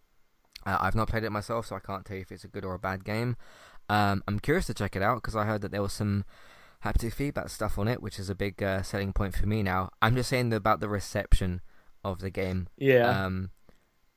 Uh, 0.64 0.78
I've 0.80 0.94
not 0.94 1.08
played 1.08 1.24
it 1.24 1.30
myself, 1.30 1.66
so 1.66 1.76
I 1.76 1.80
can't 1.80 2.04
tell 2.04 2.16
you 2.16 2.22
if 2.22 2.32
it's 2.32 2.44
a 2.44 2.48
good 2.48 2.64
or 2.64 2.74
a 2.74 2.78
bad 2.78 3.04
game. 3.04 3.36
Um, 3.88 4.22
I'm 4.26 4.40
curious 4.40 4.66
to 4.66 4.74
check 4.74 4.96
it 4.96 5.02
out 5.02 5.16
because 5.16 5.36
I 5.36 5.44
heard 5.44 5.62
that 5.62 5.70
there 5.70 5.82
was 5.82 5.92
some 5.92 6.24
haptic 6.84 7.12
feedback 7.12 7.48
stuff 7.48 7.78
on 7.78 7.88
it, 7.88 8.02
which 8.02 8.18
is 8.18 8.28
a 8.30 8.34
big 8.34 8.62
uh, 8.62 8.82
selling 8.82 9.12
point 9.12 9.34
for 9.36 9.46
me 9.46 9.62
now. 9.62 9.90
I'm 10.02 10.16
just 10.16 10.28
saying 10.28 10.52
about 10.52 10.80
the 10.80 10.88
reception 10.88 11.60
of 12.04 12.20
the 12.20 12.30
game. 12.30 12.68
Yeah. 12.76 13.24
Um, 13.24 13.50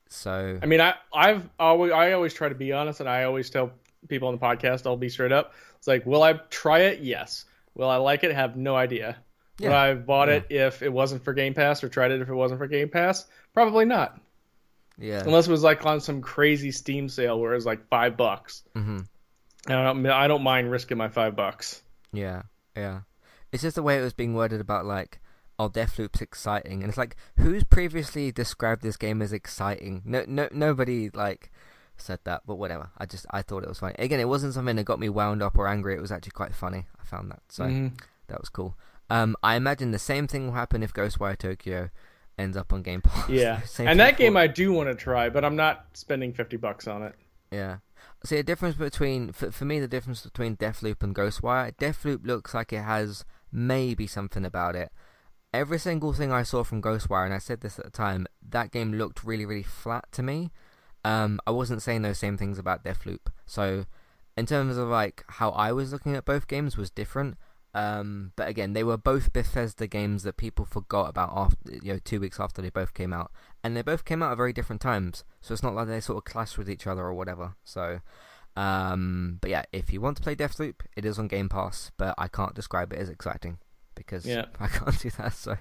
so 0.09 0.59
I 0.61 0.65
mean, 0.65 0.81
I 0.81 0.95
I've 1.13 1.47
always 1.59 1.91
I 1.91 2.13
always 2.13 2.33
try 2.33 2.49
to 2.49 2.55
be 2.55 2.71
honest, 2.71 2.99
and 2.99 3.09
I 3.09 3.23
always 3.23 3.49
tell 3.49 3.71
people 4.07 4.27
on 4.27 4.35
the 4.35 4.41
podcast 4.41 4.85
I'll 4.85 4.97
be 4.97 5.09
straight 5.09 5.31
up. 5.31 5.53
It's 5.77 5.87
like, 5.87 6.05
will 6.05 6.23
I 6.23 6.33
try 6.49 6.79
it? 6.79 7.01
Yes. 7.01 7.45
Will 7.75 7.89
I 7.89 7.97
like 7.97 8.23
it? 8.23 8.33
Have 8.33 8.57
no 8.57 8.75
idea. 8.75 9.17
Yeah. 9.59 9.69
Would 9.69 9.75
I 9.75 9.87
have 9.87 10.05
bought 10.05 10.29
yeah. 10.29 10.35
it 10.35 10.45
if 10.49 10.81
it 10.81 10.91
wasn't 10.91 11.23
for 11.23 11.33
Game 11.33 11.53
Pass, 11.53 11.83
or 11.83 11.89
tried 11.89 12.11
it 12.11 12.21
if 12.21 12.29
it 12.29 12.33
wasn't 12.33 12.59
for 12.59 12.67
Game 12.67 12.89
Pass? 12.89 13.25
Probably 13.53 13.85
not. 13.85 14.19
Yeah. 14.97 15.21
Unless 15.23 15.47
it 15.47 15.51
was 15.51 15.63
like 15.63 15.85
on 15.85 16.01
some 16.01 16.21
crazy 16.21 16.71
Steam 16.71 17.09
sale 17.09 17.39
where 17.39 17.53
it 17.53 17.55
was 17.55 17.65
like 17.65 17.87
five 17.89 18.17
bucks. 18.17 18.63
Mm-hmm. 18.75 18.99
I 19.67 19.83
don't 19.83 20.05
I 20.05 20.27
don't 20.27 20.43
mind 20.43 20.71
risking 20.71 20.97
my 20.97 21.09
five 21.09 21.35
bucks. 21.35 21.81
Yeah, 22.11 22.43
yeah. 22.75 23.01
It's 23.51 23.63
just 23.63 23.75
the 23.75 23.83
way 23.83 23.97
it 23.97 24.01
was 24.01 24.13
being 24.13 24.33
worded 24.33 24.61
about 24.61 24.85
like 24.85 25.19
oh, 25.59 25.69
Deathloop's 25.69 26.21
exciting, 26.21 26.81
and 26.81 26.89
it's 26.89 26.97
like, 26.97 27.17
who's 27.35 27.65
previously 27.65 28.31
described 28.31 28.81
this 28.81 28.95
game 28.95 29.21
as 29.21 29.33
exciting? 29.33 30.01
No, 30.05 30.23
no, 30.25 30.47
nobody 30.51 31.09
like 31.09 31.51
said 31.97 32.19
that, 32.23 32.43
but 32.47 32.55
whatever. 32.55 32.89
I 32.97 33.05
just 33.05 33.25
I 33.29 33.41
thought 33.41 33.63
it 33.63 33.69
was 33.69 33.79
funny. 33.79 33.95
Again, 33.99 34.21
it 34.21 34.29
wasn't 34.29 34.53
something 34.53 34.77
that 34.77 34.85
got 34.85 34.99
me 34.99 35.09
wound 35.09 35.43
up 35.43 35.57
or 35.57 35.67
angry. 35.67 35.95
It 35.95 36.01
was 36.01 36.11
actually 36.11 36.31
quite 36.31 36.55
funny. 36.55 36.87
I 36.99 37.03
found 37.03 37.29
that 37.31 37.41
so 37.49 37.65
Mhm. 37.65 37.99
that 38.27 38.39
was 38.39 38.49
cool. 38.49 38.75
Um, 39.09 39.35
I 39.41 39.55
imagine 39.55 39.91
the 39.91 39.99
same 39.99 40.27
thing 40.27 40.47
will 40.47 40.53
happen 40.53 40.83
if 40.83 40.93
Ghostwire 40.93 41.37
Tokyo 41.37 41.89
ends 42.37 42.55
up 42.55 42.71
on 42.71 42.81
Game 42.81 43.01
Pass. 43.01 43.29
Yeah, 43.29 43.61
and 43.79 43.99
that 43.99 44.17
game 44.17 44.37
I 44.37 44.47
do 44.47 44.71
want 44.71 44.89
to 44.89 44.95
try, 44.95 45.29
but 45.29 45.43
I'm 45.43 45.55
not 45.55 45.85
spending 45.93 46.33
fifty 46.33 46.57
bucks 46.57 46.87
on 46.87 47.03
it. 47.03 47.15
Yeah. 47.51 47.77
See, 48.23 48.35
the 48.35 48.43
difference 48.43 48.75
between 48.75 49.31
for, 49.31 49.51
for 49.51 49.65
me, 49.65 49.79
the 49.79 49.87
difference 49.87 50.21
between 50.21 50.57
Deathloop 50.57 51.01
and 51.03 51.15
Ghostwire. 51.15 51.75
Deathloop 51.75 52.25
looks 52.25 52.53
like 52.53 52.73
it 52.73 52.83
has 52.83 53.25
maybe 53.51 54.07
something 54.07 54.45
about 54.45 54.75
it. 54.75 54.91
Every 55.53 55.79
single 55.79 56.13
thing 56.13 56.31
I 56.31 56.43
saw 56.43 56.63
from 56.63 56.81
Ghostwire, 56.81 57.25
and 57.25 57.33
I 57.33 57.39
said 57.39 57.61
this 57.61 57.79
at 57.79 57.85
the 57.85 57.91
time, 57.91 58.27
that 58.47 58.71
game 58.71 58.93
looked 58.93 59.23
really, 59.23 59.45
really 59.45 59.63
flat 59.63 60.05
to 60.11 60.21
me. 60.21 60.51
Um, 61.03 61.39
I 61.47 61.51
wasn't 61.51 61.81
saying 61.81 62.03
those 62.03 62.19
same 62.19 62.37
things 62.37 62.59
about 62.59 62.83
Deathloop. 62.83 63.31
So, 63.45 63.85
in 64.37 64.45
terms 64.45 64.77
of 64.77 64.89
like 64.89 65.23
how 65.27 65.49
I 65.51 65.71
was 65.71 65.91
looking 65.91 66.15
at 66.15 66.25
both 66.25 66.47
games 66.47 66.77
was 66.77 66.91
different. 66.91 67.37
Um, 67.73 68.31
but 68.35 68.47
again, 68.47 68.73
they 68.73 68.83
were 68.83 68.97
both 68.97 69.31
Bethesda 69.31 69.85
games 69.85 70.23
that 70.23 70.37
people 70.37 70.65
forgot 70.65 71.09
about 71.09 71.31
after 71.35 71.71
you 71.83 71.93
know 71.93 71.99
two 72.03 72.19
weeks 72.19 72.39
after 72.39 72.61
they 72.61 72.69
both 72.71 72.93
came 72.93 73.13
out, 73.13 73.31
and 73.63 73.77
they 73.77 73.83
both 73.83 74.05
came 74.05 74.23
out 74.23 74.31
at 74.31 74.37
very 74.37 74.53
different 74.53 74.81
times. 74.81 75.23
So 75.41 75.53
it's 75.53 75.61
not 75.63 75.75
like 75.75 75.87
they 75.87 75.99
sort 75.99 76.17
of 76.17 76.23
clashed 76.31 76.57
with 76.57 76.69
each 76.69 76.87
other 76.87 77.03
or 77.03 77.13
whatever. 77.13 77.53
So, 77.63 77.99
um, 78.55 79.37
but 79.41 79.51
yeah, 79.51 79.63
if 79.71 79.93
you 79.93 80.01
want 80.01 80.17
to 80.17 80.23
play 80.23 80.35
Deathloop, 80.35 80.81
it 80.95 81.05
is 81.05 81.19
on 81.19 81.27
Game 81.27 81.47
Pass, 81.47 81.91
but 81.97 82.15
I 82.17 82.27
can't 82.27 82.55
describe 82.55 82.91
it 82.91 82.99
as 82.99 83.09
exciting 83.09 83.59
because 83.95 84.25
Yeah. 84.25 84.45
I 84.59 84.67
can't 84.67 84.99
do 84.99 85.11
that. 85.11 85.33
So, 85.33 85.57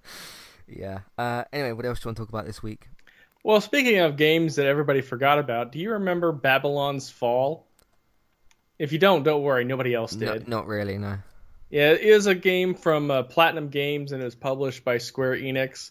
yeah. 0.66 1.00
Uh, 1.16 1.44
anyway, 1.52 1.72
what 1.72 1.86
else 1.86 2.00
do 2.00 2.06
you 2.06 2.08
want 2.10 2.16
to 2.16 2.22
talk 2.24 2.28
about 2.30 2.46
this 2.46 2.62
week? 2.62 2.88
Well, 3.44 3.60
speaking 3.60 3.98
of 3.98 4.16
games 4.16 4.56
that 4.56 4.66
everybody 4.66 5.00
forgot 5.00 5.38
about, 5.38 5.70
do 5.70 5.78
you 5.78 5.92
remember 5.92 6.32
Babylon's 6.32 7.08
Fall? 7.08 7.66
If 8.78 8.92
you 8.92 8.98
don't, 8.98 9.22
don't 9.22 9.42
worry, 9.42 9.64
nobody 9.64 9.94
else 9.94 10.14
No, 10.16 10.32
did. 10.34 10.48
not 10.48 10.66
really, 10.66 10.98
no. 10.98 11.18
Yeah, 11.70 11.90
it 11.92 12.02
is 12.02 12.26
a 12.26 12.34
game 12.34 12.74
from 12.74 13.10
uh, 13.10 13.22
Platinum 13.24 13.68
Games 13.68 14.12
and 14.12 14.22
it 14.22 14.24
was 14.24 14.34
published 14.34 14.84
by 14.84 14.98
Square 14.98 15.36
Enix. 15.36 15.90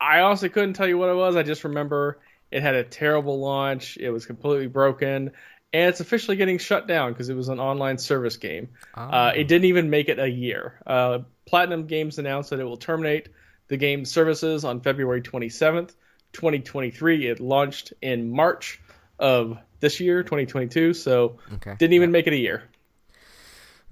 I 0.00 0.20
honestly 0.20 0.48
couldn't 0.48 0.74
tell 0.74 0.86
you 0.86 0.96
what 0.96 1.08
it 1.08 1.16
was. 1.16 1.36
I 1.36 1.42
just 1.42 1.64
remember 1.64 2.20
it 2.50 2.62
had 2.62 2.74
a 2.74 2.84
terrible 2.84 3.40
launch. 3.40 3.96
It 3.98 4.10
was 4.10 4.26
completely 4.26 4.68
broken, 4.68 5.32
and 5.72 5.88
it's 5.88 6.00
officially 6.00 6.36
getting 6.36 6.58
shut 6.58 6.86
down 6.86 7.12
because 7.12 7.28
it 7.28 7.34
was 7.34 7.48
an 7.48 7.60
online 7.60 7.98
service 7.98 8.36
game. 8.36 8.70
Uh, 8.94 9.32
it 9.34 9.48
didn't 9.48 9.66
even 9.66 9.90
make 9.90 10.08
it 10.08 10.18
a 10.18 10.28
year. 10.28 10.80
Uh, 10.86 11.20
Platinum 11.46 11.86
Games 11.86 12.18
announced 12.18 12.50
that 12.50 12.60
it 12.60 12.64
will 12.64 12.76
terminate 12.76 13.28
the 13.68 13.76
game's 13.76 14.10
services 14.10 14.64
on 14.64 14.80
February 14.80 15.20
27th, 15.20 15.94
2023. 16.32 17.26
It 17.26 17.40
launched 17.40 17.92
in 18.00 18.30
March 18.30 18.80
of 19.18 19.58
this 19.80 20.00
year, 20.00 20.22
2022, 20.22 20.94
so 20.94 21.38
okay. 21.54 21.74
didn't 21.78 21.94
even 21.94 22.12
make 22.12 22.26
it 22.26 22.32
a 22.32 22.36
year. 22.36 22.62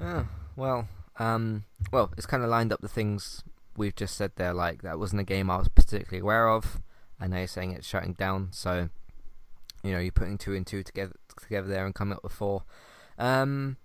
Oh, 0.01 0.27
well, 0.57 0.89
um, 1.19 1.65
well, 1.93 2.13
it's 2.17 2.27
kind 2.27 2.43
of 2.43 2.49
lined 2.51 2.73
up 2.73 2.81
the 2.81 2.89
things 2.89 3.43
we've 3.77 3.95
just 3.97 4.17
said 4.17 4.33
there. 4.37 4.53
Like 4.55 4.83
that 4.83 4.99
wasn't 4.99 5.21
a 5.21 5.25
game 5.25 5.51
I 5.51 5.57
was 5.59 5.69
particularly 5.69 6.21
aware 6.23 6.49
of. 6.49 6.81
I 7.21 7.27
know 7.27 7.39
you're 7.39 7.47
saying 7.47 7.73
it's 7.73 7.87
shutting 7.87 8.13
down, 8.15 8.49
so 8.53 8.89
you 9.83 9.93
know 9.93 9.99
you're 9.99 10.13
putting 10.13 10.39
two 10.39 10.55
and 10.55 10.67
two 10.67 10.83
together 10.83 11.15
together 11.41 11.69
there 11.69 11.87
and 11.87 11.95
coming 11.95 12.17
up 12.17 12.23
with 12.23 12.33
four. 12.33 12.65
Um, 13.19 13.77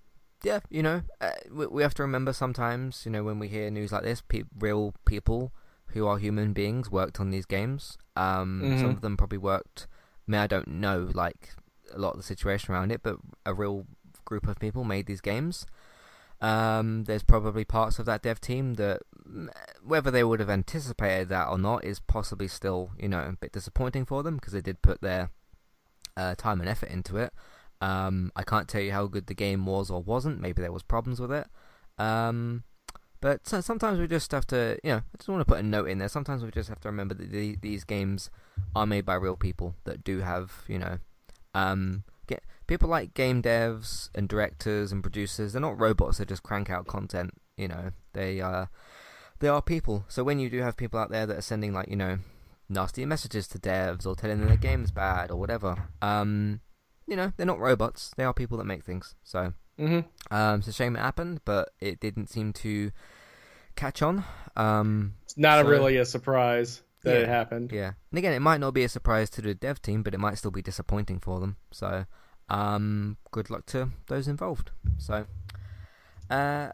yeah, 0.43 0.59
you 0.69 0.81
know, 0.81 1.03
uh, 1.21 1.31
we, 1.51 1.67
we 1.67 1.81
have 1.83 1.93
to 1.95 2.01
remember 2.01 2.33
sometimes, 2.33 3.03
you 3.05 3.11
know, 3.11 3.23
when 3.23 3.37
we 3.39 3.47
hear 3.47 3.69
news 3.69 3.91
like 3.91 4.03
this, 4.03 4.21
pe- 4.21 4.43
real 4.57 4.93
people 5.05 5.51
who 5.87 6.07
are 6.07 6.17
human 6.17 6.51
beings 6.53 6.89
worked 6.89 7.19
on 7.19 7.29
these 7.29 7.45
games. 7.45 7.97
Um, 8.15 8.73
some 8.77 8.87
Mhm. 8.89 8.95
of 8.95 9.01
them 9.01 9.17
probably 9.17 9.37
worked. 9.37 9.87
I 10.27 10.31
mean, 10.31 10.41
I 10.41 10.47
don't 10.47 10.67
know 10.67 11.09
like 11.13 11.51
a 11.93 11.99
lot 11.99 12.11
of 12.11 12.17
the 12.17 12.23
situation 12.23 12.73
around 12.73 12.91
it, 12.91 13.01
but 13.03 13.17
a 13.45 13.53
real 13.53 13.85
group 14.25 14.47
of 14.47 14.57
people 14.59 14.83
made 14.83 15.05
these 15.05 15.21
games. 15.21 15.65
Um, 16.41 17.03
there's 17.03 17.23
probably 17.23 17.63
parts 17.63 17.99
of 17.99 18.05
that 18.07 18.23
dev 18.23 18.41
team 18.41 18.73
that, 18.75 19.01
whether 19.83 20.09
they 20.09 20.23
would 20.23 20.39
have 20.39 20.49
anticipated 20.49 21.29
that 21.29 21.47
or 21.47 21.57
not, 21.57 21.85
is 21.85 21.99
possibly 21.99 22.47
still, 22.47 22.91
you 22.97 23.07
know, 23.07 23.19
a 23.19 23.37
bit 23.39 23.51
disappointing 23.51 24.05
for 24.05 24.23
them 24.23 24.35
because 24.35 24.53
they 24.53 24.61
did 24.61 24.81
put 24.81 25.01
their 25.01 25.29
uh, 26.17 26.35
time 26.35 26.59
and 26.59 26.69
effort 26.69 26.89
into 26.89 27.17
it. 27.17 27.31
Um, 27.79 28.31
I 28.35 28.43
can't 28.43 28.67
tell 28.67 28.81
you 28.81 28.91
how 28.91 29.07
good 29.07 29.27
the 29.27 29.33
game 29.33 29.65
was 29.65 29.89
or 29.89 30.01
wasn't. 30.01 30.41
Maybe 30.41 30.61
there 30.61 30.71
was 30.71 30.83
problems 30.83 31.19
with 31.19 31.31
it. 31.31 31.47
Um, 31.97 32.63
but 33.21 33.47
sometimes 33.47 33.99
we 33.99 34.07
just 34.07 34.31
have 34.31 34.47
to, 34.47 34.79
you 34.83 34.89
know, 34.89 34.97
I 34.97 35.17
just 35.17 35.29
want 35.29 35.41
to 35.41 35.45
put 35.45 35.59
a 35.59 35.63
note 35.63 35.89
in 35.89 35.99
there. 35.99 36.09
Sometimes 36.09 36.43
we 36.43 36.49
just 36.49 36.69
have 36.69 36.79
to 36.81 36.89
remember 36.89 37.13
that 37.13 37.31
the, 37.31 37.55
these 37.61 37.83
games 37.83 38.31
are 38.75 38.87
made 38.87 39.05
by 39.05 39.13
real 39.13 39.35
people 39.35 39.75
that 39.83 40.03
do 40.03 40.21
have, 40.21 40.63
you 40.67 40.79
know, 40.79 40.97
um, 41.53 42.03
people 42.71 42.87
like 42.87 43.13
game 43.13 43.41
devs 43.41 44.09
and 44.15 44.29
directors 44.29 44.93
and 44.93 45.03
producers. 45.03 45.51
They're 45.51 45.61
not 45.61 45.77
robots 45.77 46.19
that 46.19 46.29
just 46.29 46.41
crank 46.41 46.69
out 46.69 46.87
content. 46.87 47.31
You 47.57 47.67
know, 47.67 47.91
they 48.13 48.39
uh, 48.39 48.67
they 49.39 49.49
are 49.49 49.61
people. 49.61 50.05
So 50.07 50.23
when 50.23 50.39
you 50.39 50.49
do 50.49 50.61
have 50.61 50.77
people 50.77 50.97
out 50.97 51.11
there 51.11 51.25
that 51.25 51.37
are 51.37 51.41
sending 51.41 51.73
like, 51.73 51.89
you 51.89 51.97
know, 51.97 52.19
nasty 52.69 53.05
messages 53.05 53.45
to 53.49 53.59
devs 53.59 54.05
or 54.05 54.15
telling 54.15 54.39
them 54.39 54.47
their 54.47 54.55
game's 54.55 54.89
bad 54.91 55.31
or 55.31 55.35
whatever, 55.35 55.89
um, 56.01 56.61
you 57.07 57.17
know, 57.17 57.33
they're 57.35 57.45
not 57.45 57.59
robots. 57.59 58.11
They 58.15 58.23
are 58.23 58.33
people 58.33 58.57
that 58.57 58.63
make 58.63 58.85
things. 58.85 59.15
So 59.23 59.51
hmm 59.77 59.99
um, 60.31 60.59
it's 60.59 60.69
a 60.69 60.73
shame 60.73 60.95
it 60.95 60.99
happened, 60.99 61.41
but 61.43 61.71
it 61.81 61.99
didn't 61.99 62.27
seem 62.29 62.53
to 62.53 62.91
catch 63.75 64.01
on. 64.01 64.23
Um, 64.55 65.15
It's 65.23 65.37
not 65.37 65.65
So- 65.65 65.69
really 65.69 65.97
a 65.97 66.05
surprise 66.05 66.83
that 67.03 67.15
Yeah. 67.15 67.19
it 67.23 67.27
happened. 67.27 67.71
yeah, 67.73 67.91
and 68.11 68.17
again, 68.17 68.31
it 68.33 68.41
might 68.41 68.59
not 68.61 68.73
be 68.73 68.83
a 68.85 68.89
surprise 68.89 69.29
to 69.31 69.41
the 69.41 69.55
dev 69.55 69.81
team, 69.81 70.03
but 70.03 70.13
it 70.13 70.19
might 70.19 70.37
still 70.37 70.51
be 70.51 70.61
disappointing 70.61 71.19
for 71.19 71.39
them. 71.41 71.57
So, 71.71 72.05
um, 72.51 73.15
good 73.31 73.49
luck 73.49 73.65
to 73.67 73.89
those 74.07 74.27
involved. 74.27 74.71
So, 74.97 75.25
uh, 76.29 76.69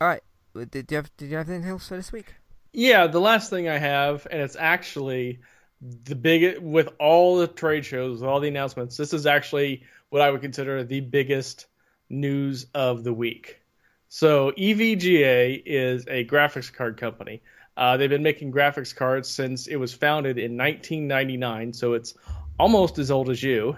all 0.00 0.08
right. 0.08 0.22
Did 0.70 0.90
you 0.90 0.96
have 0.96 1.16
Did 1.16 1.30
you 1.30 1.36
have 1.36 1.48
anything 1.48 1.70
else 1.70 1.88
for 1.88 1.96
this 1.96 2.12
week? 2.12 2.34
Yeah, 2.72 3.06
the 3.06 3.20
last 3.20 3.50
thing 3.50 3.68
I 3.68 3.78
have, 3.78 4.26
and 4.30 4.40
it's 4.42 4.56
actually 4.56 5.38
the 5.80 6.16
big 6.16 6.58
with 6.58 6.88
all 6.98 7.38
the 7.38 7.46
trade 7.46 7.84
shows, 7.84 8.20
with 8.20 8.28
all 8.28 8.40
the 8.40 8.48
announcements. 8.48 8.96
This 8.96 9.12
is 9.12 9.26
actually 9.26 9.84
what 10.10 10.20
I 10.20 10.30
would 10.30 10.40
consider 10.40 10.82
the 10.82 11.00
biggest 11.00 11.66
news 12.10 12.66
of 12.74 13.04
the 13.04 13.12
week. 13.12 13.60
So 14.08 14.52
EVGA 14.52 15.62
is 15.64 16.06
a 16.08 16.24
graphics 16.24 16.72
card 16.72 16.96
company. 16.96 17.42
Uh, 17.76 17.96
they've 17.96 18.10
been 18.10 18.22
making 18.22 18.52
graphics 18.52 18.94
cards 18.94 19.28
since 19.28 19.66
it 19.66 19.76
was 19.76 19.92
founded 19.92 20.38
in 20.38 20.56
1999, 20.56 21.72
so 21.72 21.94
it's 21.94 22.14
almost 22.58 22.98
as 22.98 23.10
old 23.10 23.30
as 23.30 23.42
you. 23.42 23.76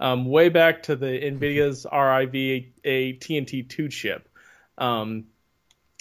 Um, 0.00 0.24
way 0.24 0.48
back 0.48 0.82
to 0.84 0.96
the 0.96 1.06
NVIDIA's 1.06 1.86
RIVA 1.92 2.72
TNT2 2.84 3.90
chip. 3.90 4.28
Um, 4.78 5.26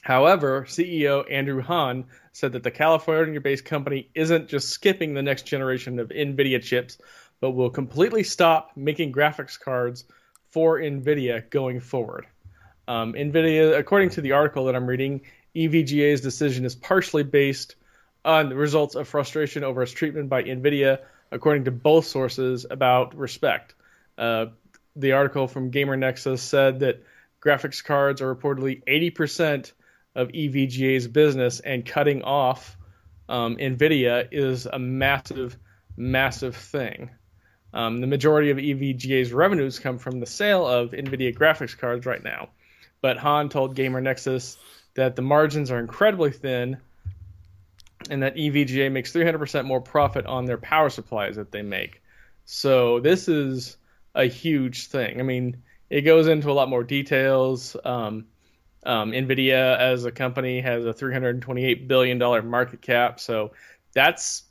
However, 0.02 0.66
CEO 0.68 1.30
Andrew 1.30 1.62
Han 1.62 2.06
said 2.32 2.54
that 2.54 2.64
the 2.64 2.72
California 2.72 3.42
based 3.42 3.66
company 3.66 4.10
isn't 4.16 4.48
just 4.48 4.70
skipping 4.70 5.14
the 5.14 5.22
next 5.22 5.44
generation 5.44 6.00
of 6.00 6.10
NVIDIA 6.10 6.62
chips, 6.62 6.98
but 7.42 7.52
will 7.52 7.70
completely 7.70 8.24
stop 8.24 8.72
making 8.76 9.12
graphics 9.12 9.60
cards 9.60 10.06
for 10.52 10.80
NVIDIA 10.80 11.50
going 11.50 11.80
forward. 11.80 12.28
Um, 12.88 13.14
NVIDIA, 13.14 13.78
according 13.78 14.12
to 14.12 14.22
the 14.22 14.32
article 14.32 14.66
that 14.66 14.76
I'm 14.76 14.88
reading, 14.88 15.22
EVGA's 15.56 16.22
decision 16.22 16.66
is 16.66 16.76
partially 16.76 17.24
based 17.24 17.76
on 18.24 18.50
the 18.50 18.56
results 18.56 18.96
of 18.96 19.08
frustration 19.08 19.64
over 19.64 19.84
its 19.84 19.92
treatment 19.92 20.30
by 20.30 20.44
NVIDIA, 20.44 21.00
according 21.32 21.66
to 21.66 21.72
both 21.72 22.06
sources 22.06 22.66
about 22.70 23.16
respect. 23.16 23.76
Uh, 24.20 24.48
the 24.96 25.14
article 25.14 25.48
from 25.48 25.72
Gamer 25.72 25.96
Nexus 25.96 26.42
said 26.42 26.82
that 26.82 27.04
graphics 27.42 27.84
cards 27.84 28.22
are 28.22 28.36
reportedly 28.36 28.84
80% 28.86 29.72
of 30.16 30.28
EVGA's 30.30 31.08
business, 31.08 31.60
and 31.62 31.86
cutting 31.86 32.24
off 32.24 32.78
um, 33.30 33.56
NVIDIA 33.56 34.28
is 34.32 34.66
a 34.66 34.78
massive, 34.78 35.58
massive 35.96 36.56
thing. 36.56 37.12
Um, 37.74 38.02
the 38.02 38.08
majority 38.08 38.50
of 38.50 38.58
EVGA's 38.58 39.32
revenues 39.32 39.80
come 39.80 40.00
from 40.00 40.20
the 40.20 40.26
sale 40.26 40.68
of 40.68 40.92
NVIDIA 40.92 41.36
graphics 41.36 41.78
cards 41.78 42.06
right 42.06 42.24
now. 42.24 42.50
But 43.02 43.18
Han 43.18 43.50
told 43.50 43.76
Gamer 43.76 44.02
Nexus 44.02 44.58
that 44.96 45.16
the 45.16 45.22
margins 45.22 45.72
are 45.72 45.80
incredibly 45.80 46.32
thin 46.32 46.78
and 48.10 48.24
that 48.24 48.36
EVGA 48.36 48.92
makes 48.92 49.14
300% 49.14 49.66
more 49.66 49.80
profit 49.80 50.26
on 50.26 50.46
their 50.46 50.58
power 50.58 50.90
supplies 50.90 51.36
that 51.36 51.52
they 51.52 51.62
make. 51.62 52.02
So 52.46 53.00
this 53.00 53.28
is 53.28 53.78
a 54.16 54.26
huge 54.26 54.88
thing. 54.88 55.20
I 55.20 55.24
mean, 55.24 55.62
it 55.90 56.02
goes 56.02 56.28
into 56.28 56.50
a 56.50 56.54
lot 56.54 56.70
more 56.70 56.84
details. 56.84 57.76
Um, 57.84 58.26
um, 58.86 59.12
Nvidia 59.12 59.78
as 59.78 60.06
a 60.06 60.12
company 60.12 60.62
has 60.62 60.86
a 60.86 60.94
328 60.94 61.88
billion 61.88 62.18
dollar 62.18 62.42
market 62.42 62.82
cap, 62.82 63.20
so 63.20 63.52
that's 63.94 64.44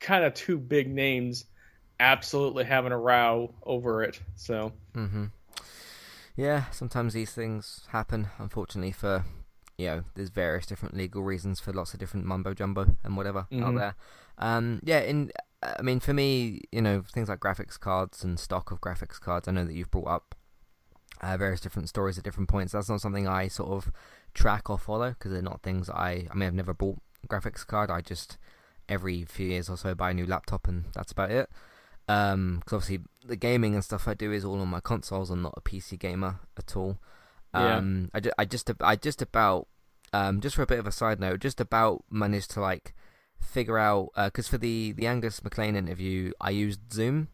kind 0.00 0.24
of 0.24 0.32
two 0.34 0.58
big 0.58 0.88
names 0.88 1.44
absolutely 2.00 2.64
having 2.64 2.92
a 2.92 2.98
row 2.98 3.52
over 3.64 4.02
it. 4.04 4.20
So 4.36 4.72
Mm-hmm. 4.94 5.26
Yeah, 6.36 6.70
sometimes 6.70 7.14
these 7.14 7.32
things 7.32 7.86
happen, 7.88 8.28
unfortunately, 8.38 8.92
for 8.92 9.24
you 9.76 9.86
know, 9.86 10.04
there's 10.14 10.30
various 10.30 10.66
different 10.66 10.96
legal 10.96 11.22
reasons 11.22 11.60
for 11.60 11.72
lots 11.72 11.94
of 11.94 12.00
different 12.00 12.26
mumbo 12.26 12.52
jumbo 12.54 12.96
and 13.04 13.16
whatever 13.16 13.40
out 13.40 13.74
Mhm. 13.74 13.78
there. 13.78 13.94
Um, 14.38 14.80
yeah, 14.84 15.00
in 15.00 15.30
I 15.62 15.82
mean, 15.82 16.00
for 16.00 16.14
me, 16.14 16.62
you 16.70 16.80
know, 16.80 17.02
things 17.02 17.28
like 17.28 17.40
graphics 17.40 17.78
cards 17.78 18.22
and 18.22 18.38
stock 18.38 18.70
of 18.70 18.80
graphics 18.80 19.20
cards. 19.20 19.48
I 19.48 19.52
know 19.52 19.64
that 19.64 19.74
you've 19.74 19.90
brought 19.90 20.06
up 20.06 20.34
uh, 21.20 21.36
various 21.36 21.60
different 21.60 21.88
stories 21.88 22.16
at 22.16 22.24
different 22.24 22.48
points. 22.48 22.72
That's 22.72 22.88
not 22.88 23.00
something 23.00 23.26
I 23.26 23.48
sort 23.48 23.70
of 23.70 23.92
track 24.34 24.70
or 24.70 24.78
follow 24.78 25.10
because 25.10 25.32
they're 25.32 25.42
not 25.42 25.62
things 25.62 25.90
I. 25.90 26.26
I 26.30 26.34
mean, 26.34 26.46
I've 26.46 26.54
never 26.54 26.74
bought 26.74 26.98
a 27.24 27.26
graphics 27.26 27.66
card. 27.66 27.90
I 27.90 28.00
just 28.00 28.38
every 28.88 29.24
few 29.24 29.48
years 29.48 29.68
or 29.68 29.76
so 29.76 29.94
buy 29.94 30.10
a 30.10 30.14
new 30.14 30.26
laptop 30.26 30.66
and 30.66 30.84
that's 30.94 31.12
about 31.12 31.30
it. 31.30 31.50
Um, 32.08 32.60
because 32.60 32.84
obviously 32.84 33.04
the 33.24 33.36
gaming 33.36 33.74
and 33.74 33.84
stuff 33.84 34.08
I 34.08 34.14
do 34.14 34.32
is 34.32 34.44
all 34.44 34.60
on 34.60 34.68
my 34.68 34.80
consoles. 34.80 35.30
I'm 35.30 35.42
not 35.42 35.54
a 35.56 35.60
PC 35.60 35.98
gamer 35.98 36.40
at 36.56 36.76
all. 36.76 36.98
Um, 37.52 38.10
yeah. 38.14 38.30
I, 38.38 38.42
I 38.42 38.44
just 38.44 38.70
I 38.80 38.96
just 38.96 39.22
about 39.22 39.68
um 40.12 40.40
just 40.40 40.56
for 40.56 40.62
a 40.62 40.66
bit 40.66 40.78
of 40.78 40.86
a 40.86 40.92
side 40.92 41.20
note, 41.20 41.40
just 41.40 41.60
about 41.60 42.04
managed 42.10 42.52
to 42.52 42.60
like 42.60 42.94
figure 43.40 43.78
out 43.78 44.10
because 44.16 44.48
uh, 44.48 44.50
for 44.50 44.58
the 44.58 44.92
the 44.92 45.06
Angus 45.06 45.42
MacLean 45.42 45.76
interview, 45.76 46.32
I 46.40 46.50
used 46.50 46.92
Zoom. 46.92 47.28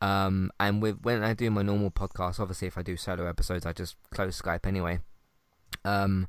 Um, 0.00 0.52
and 0.60 0.80
with 0.80 1.00
when 1.02 1.24
I 1.24 1.34
do 1.34 1.50
my 1.50 1.62
normal 1.62 1.90
podcast, 1.90 2.38
obviously 2.38 2.68
if 2.68 2.78
I 2.78 2.82
do 2.82 2.96
solo 2.96 3.26
episodes, 3.26 3.66
I 3.66 3.72
just 3.72 3.96
close 4.10 4.40
Skype 4.40 4.66
anyway. 4.66 5.00
Um, 5.84 6.28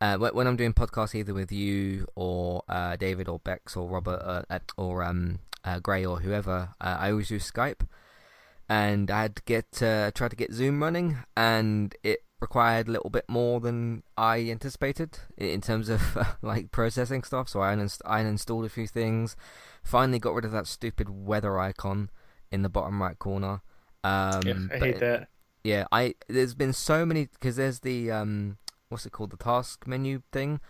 uh, 0.00 0.18
when 0.18 0.46
I'm 0.46 0.56
doing 0.56 0.74
podcasts 0.74 1.14
either 1.14 1.32
with 1.32 1.50
you 1.50 2.06
or 2.14 2.62
uh, 2.68 2.96
David 2.96 3.28
or 3.28 3.38
Bex 3.38 3.76
or 3.76 3.88
Robert 3.88 4.20
uh, 4.50 4.58
or 4.76 5.02
um, 5.02 5.38
uh, 5.64 5.78
Gray 5.78 6.04
or 6.04 6.20
whoever, 6.20 6.70
uh, 6.80 6.96
I 7.00 7.10
always 7.10 7.30
use 7.30 7.50
Skype. 7.50 7.86
And 8.68 9.10
I 9.10 9.22
had 9.22 9.36
to 9.36 9.42
get 9.44 9.82
uh, 9.82 10.10
try 10.12 10.28
to 10.28 10.36
get 10.36 10.52
Zoom 10.52 10.82
running, 10.82 11.18
and 11.36 11.94
it 12.02 12.20
required 12.40 12.88
a 12.88 12.92
little 12.92 13.10
bit 13.10 13.24
more 13.28 13.60
than 13.60 14.02
I 14.16 14.38
anticipated 14.50 15.18
in 15.36 15.60
terms 15.60 15.88
of 15.88 16.16
uh, 16.16 16.24
like 16.42 16.72
processing 16.72 17.22
stuff. 17.24 17.48
So 17.48 17.60
I, 17.60 17.74
uninst- 17.74 18.02
I 18.04 18.22
uninstalled 18.22 18.64
a 18.64 18.70
few 18.70 18.86
things. 18.86 19.36
Finally, 19.82 20.18
got 20.18 20.34
rid 20.34 20.44
of 20.44 20.52
that 20.52 20.66
stupid 20.66 21.08
weather 21.08 21.58
icon 21.58 22.10
in 22.50 22.62
the 22.62 22.68
bottom 22.68 23.02
right 23.02 23.18
corner. 23.18 23.62
Um, 24.02 24.42
yeah, 24.44 24.54
I 24.72 24.78
hate 24.78 25.00
that. 25.00 25.28
Yeah, 25.62 25.86
I 25.90 26.14
there's 26.28 26.54
been 26.54 26.74
so 26.74 27.06
many 27.06 27.26
because 27.32 27.56
there's 27.56 27.80
the 27.80 28.10
um 28.10 28.58
what's 28.90 29.06
it 29.06 29.12
called 29.12 29.30
the 29.30 29.36
task 29.38 29.86
menu 29.86 30.22
thing 30.30 30.60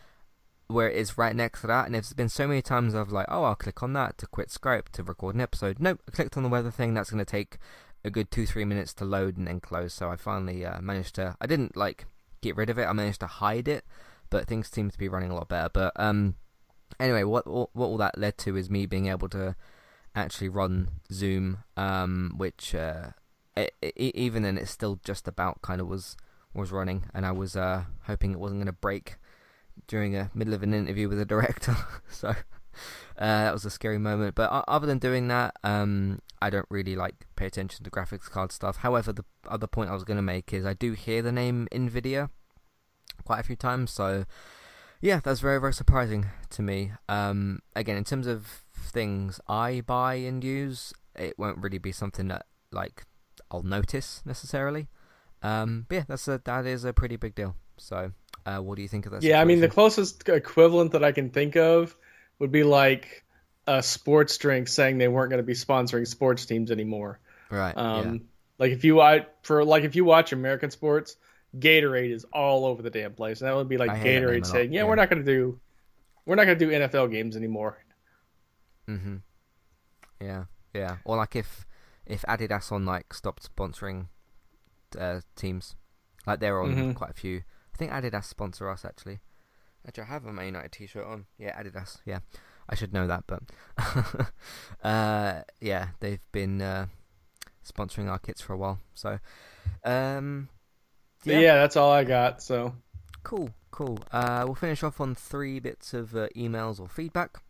where 0.68 0.88
it 0.88 0.96
is 0.96 1.18
right 1.18 1.36
next 1.36 1.60
to 1.60 1.66
that, 1.66 1.86
and 1.86 1.94
there's 1.94 2.12
been 2.12 2.28
so 2.28 2.46
many 2.46 2.62
times 2.62 2.94
I've 2.94 3.12
like, 3.12 3.26
oh, 3.28 3.44
I'll 3.44 3.54
click 3.54 3.82
on 3.82 3.92
that 3.94 4.16
to 4.18 4.26
quit 4.26 4.48
Skype 4.48 4.88
to 4.90 5.02
record 5.02 5.34
an 5.34 5.40
episode. 5.40 5.78
Nope, 5.78 6.00
I 6.08 6.10
clicked 6.10 6.36
on 6.36 6.42
the 6.42 6.48
weather 6.48 6.70
thing. 6.70 6.94
That's 6.94 7.10
going 7.10 7.24
to 7.24 7.30
take 7.30 7.58
a 8.05 8.10
good 8.10 8.31
two 8.31 8.47
three 8.47 8.64
minutes 8.64 8.93
to 8.94 9.05
load 9.05 9.36
and 9.36 9.47
then 9.47 9.60
close. 9.60 9.94
So 9.94 10.10
I 10.10 10.16
finally 10.16 10.64
uh, 10.64 10.81
managed 10.81 11.14
to. 11.16 11.36
I 11.40 11.47
didn't 11.47 11.76
like 11.76 12.06
get 12.43 12.56
rid 12.56 12.70
of 12.70 12.78
it. 12.78 12.85
I 12.85 12.93
managed 12.93 13.20
to 13.20 13.26
hide 13.26 13.68
it, 13.68 13.85
but 14.31 14.47
things 14.47 14.68
seem 14.68 14.90
to 14.90 14.98
be 14.98 15.09
running 15.09 15.31
a 15.31 15.35
lot 15.35 15.48
better. 15.48 15.70
But 15.72 15.93
um, 15.97 16.36
anyway, 17.01 17.24
what 17.24 17.47
what 17.47 17.70
all 17.76 17.97
that 17.98 18.18
led 18.18 18.39
to 18.39 18.56
is 18.56 18.70
me 18.70 18.86
being 18.86 19.06
able 19.06 19.28
to 19.31 19.56
actually 20.14 20.48
run 20.48 20.89
Zoom, 21.12 21.59
um, 21.76 22.35
which 22.36 22.74
uh, 22.74 23.10
it, 23.56 23.74
it, 23.81 24.14
even 24.14 24.43
then 24.43 24.59
it's 24.59 24.70
still 24.70 25.01
just 25.05 25.26
about 25.26 25.62
kind 25.62 25.81
of 25.81 25.89
was 25.89 26.16
was 26.52 26.70
running, 26.70 27.05
and 27.14 27.26
I 27.26 27.32
was 27.32 27.56
uh, 27.56 27.85
hoping 28.02 28.32
it 28.32 28.40
wasn't 28.40 28.60
going 28.60 28.66
to 28.66 28.72
break 28.72 29.16
during 29.89 30.16
a 30.16 30.31
middle 30.35 30.55
of 30.55 30.62
an 30.62 30.72
interview 30.72 31.09
with 31.09 31.20
a 31.20 31.24
director. 31.24 31.76
so 32.09 32.35
that 33.18 33.52
was 33.52 33.64
a 33.64 33.70
scary 33.70 33.98
moment. 33.98 34.34
But 34.34 34.51
other 34.68 34.86
than 34.86 34.98
doing 34.98 35.28
that, 35.28 35.56
um, 35.64 36.20
I 36.40 36.51
don't 36.51 36.66
really 36.68 36.96
like 36.96 37.26
pay 37.36 37.46
attention 37.46 37.84
to 37.84 37.90
graphics 37.90 38.30
card 38.30 38.52
stuff. 38.52 38.78
However, 38.78 39.12
the 39.12 39.24
other 39.48 39.66
point 39.66 39.90
I 39.90 39.94
was 39.94 40.05
going 40.05 40.16
to 40.16 40.22
make 40.22 40.52
is 40.52 40.66
I 40.66 40.74
do 40.74 40.92
hear 40.92 41.22
the 41.22 41.32
name 41.32 41.68
Nvidia 41.72 42.30
quite 43.24 43.40
a 43.40 43.42
few 43.42 43.56
times. 43.56 43.90
So 43.90 44.24
yeah, 45.01 45.20
that's 45.22 45.40
very 45.40 45.60
very 45.60 45.72
surprising 45.72 46.26
to 46.51 46.62
me. 46.62 46.92
Um, 47.09 47.60
again, 47.76 47.96
in 47.96 48.05
terms 48.05 48.26
of 48.26 48.64
things 48.74 49.40
I 49.48 49.82
buy 49.86 50.14
and 50.14 50.42
use, 50.42 50.92
it 51.14 51.38
won't 51.38 51.59
really 51.59 51.78
be 51.78 51.92
something 51.92 52.28
that 52.28 52.46
like 52.72 53.05
I'll 53.51 53.62
notice 53.62 54.22
necessarily. 54.24 54.88
Um, 55.42 55.86
but 55.88 55.94
yeah, 55.94 56.05
that's 56.09 56.26
a 56.28 56.40
that 56.44 56.66
is 56.66 56.84
a 56.84 56.92
pretty 56.92 57.16
big 57.16 57.34
deal. 57.34 57.55
So, 57.76 58.12
uh, 58.46 58.59
what 58.59 58.76
do 58.76 58.82
you 58.82 58.88
think 58.88 59.06
of 59.06 59.12
that? 59.12 59.22
Yeah, 59.22 59.28
situation? 59.28 59.40
I 59.40 59.44
mean, 59.44 59.60
the 59.60 59.68
closest 59.68 60.28
equivalent 60.28 60.92
that 60.92 61.05
I 61.05 61.12
can 61.12 61.30
think 61.30 61.56
of 61.56 61.96
would 62.39 62.52
be 62.52 62.65
like 62.65 63.24
a 63.66 63.82
sports 63.82 64.36
drink 64.39 64.69
saying 64.69 64.98
they 64.98 65.09
weren't 65.09 65.31
going 65.31 65.43
to 65.43 65.47
be 65.47 65.55
sponsoring 65.55 66.06
sports 66.06 66.47
teams 66.47 66.70
anymore. 66.70 67.19
Right. 67.51 67.77
Um, 67.77 68.15
yeah. 68.15 68.20
Like 68.59 68.73
if 68.73 68.85
you 68.85 68.97
watch 68.97 69.27
for 69.43 69.65
like 69.65 69.85
if 69.85 69.97
you 69.97 70.05
watch 70.05 70.32
American 70.32 70.70
sports, 70.70 71.16
Gatorade 71.59 72.12
is 72.12 72.24
all 72.32 72.66
over 72.66 72.82
the 72.82 72.90
damn 72.90 73.15
place, 73.15 73.40
and 73.40 73.48
that 73.48 73.56
would 73.56 73.69
be 73.69 73.78
like 73.78 73.90
Gatorade 73.90 74.47
saying, 74.47 74.73
yeah, 74.73 74.81
yeah, 74.81 74.89
we're 74.89 74.94
not 74.94 75.11
going 75.11 75.24
to 75.24 75.31
do, 75.31 75.61
we're 76.24 76.36
not 76.36 76.44
going 76.44 76.59
to 76.59 76.66
do 76.66 76.73
NFL 76.73 77.11
games 77.11 77.36
anymore." 77.36 77.78
Mhm. 78.89 79.23
Yeah, 80.20 80.44
yeah. 80.73 80.97
Or 81.05 81.16
like 81.16 81.35
if 81.36 81.66
if 82.06 82.23
Adidas 82.23 82.70
on 82.70 82.85
like 82.86 83.12
stopped 83.12 83.48
sponsoring 83.55 84.09
uh, 84.98 85.20
teams, 85.36 85.74
like 86.27 86.40
they're 86.40 86.61
on 86.61 86.74
mm-hmm. 86.74 86.93
quite 86.93 87.11
a 87.11 87.15
few. 87.15 87.43
I 87.74 87.77
think 87.77 87.90
Adidas 87.90 88.24
sponsor 88.24 88.70
us 88.70 88.85
actually. 88.85 89.20
Actually, 89.86 90.05
I 90.05 90.06
have 90.06 90.27
a 90.27 90.32
Man 90.32 90.47
United 90.47 90.73
T-shirt 90.73 91.06
on. 91.06 91.27
Yeah, 91.39 91.61
Adidas. 91.61 91.98
Yeah, 92.06 92.20
I 92.69 92.74
should 92.74 92.93
know 92.93 93.06
that, 93.06 93.24
but 93.27 93.43
uh, 94.82 95.43
yeah, 95.61 95.89
they've 96.01 96.23
been 96.32 96.62
uh, 96.62 96.86
sponsoring 97.65 98.09
our 98.09 98.19
kits 98.19 98.40
for 98.40 98.55
a 98.55 98.56
while. 98.56 98.78
So, 98.94 99.19
um, 99.85 100.48
yeah. 101.24 101.39
yeah, 101.39 101.55
that's 101.56 101.77
all 101.77 101.93
I 101.93 102.05
got. 102.05 102.43
So 102.43 102.74
cool, 103.23 103.51
cool. 103.70 103.98
Uh, 104.11 104.43
we'll 104.47 104.55
finish 104.55 104.82
off 104.82 105.01
on 105.01 105.15
three 105.15 105.61
bits 105.61 105.93
of 105.93 106.15
uh, 106.15 106.28
emails 106.36 106.81
or 106.81 106.89
feedback. 106.89 107.43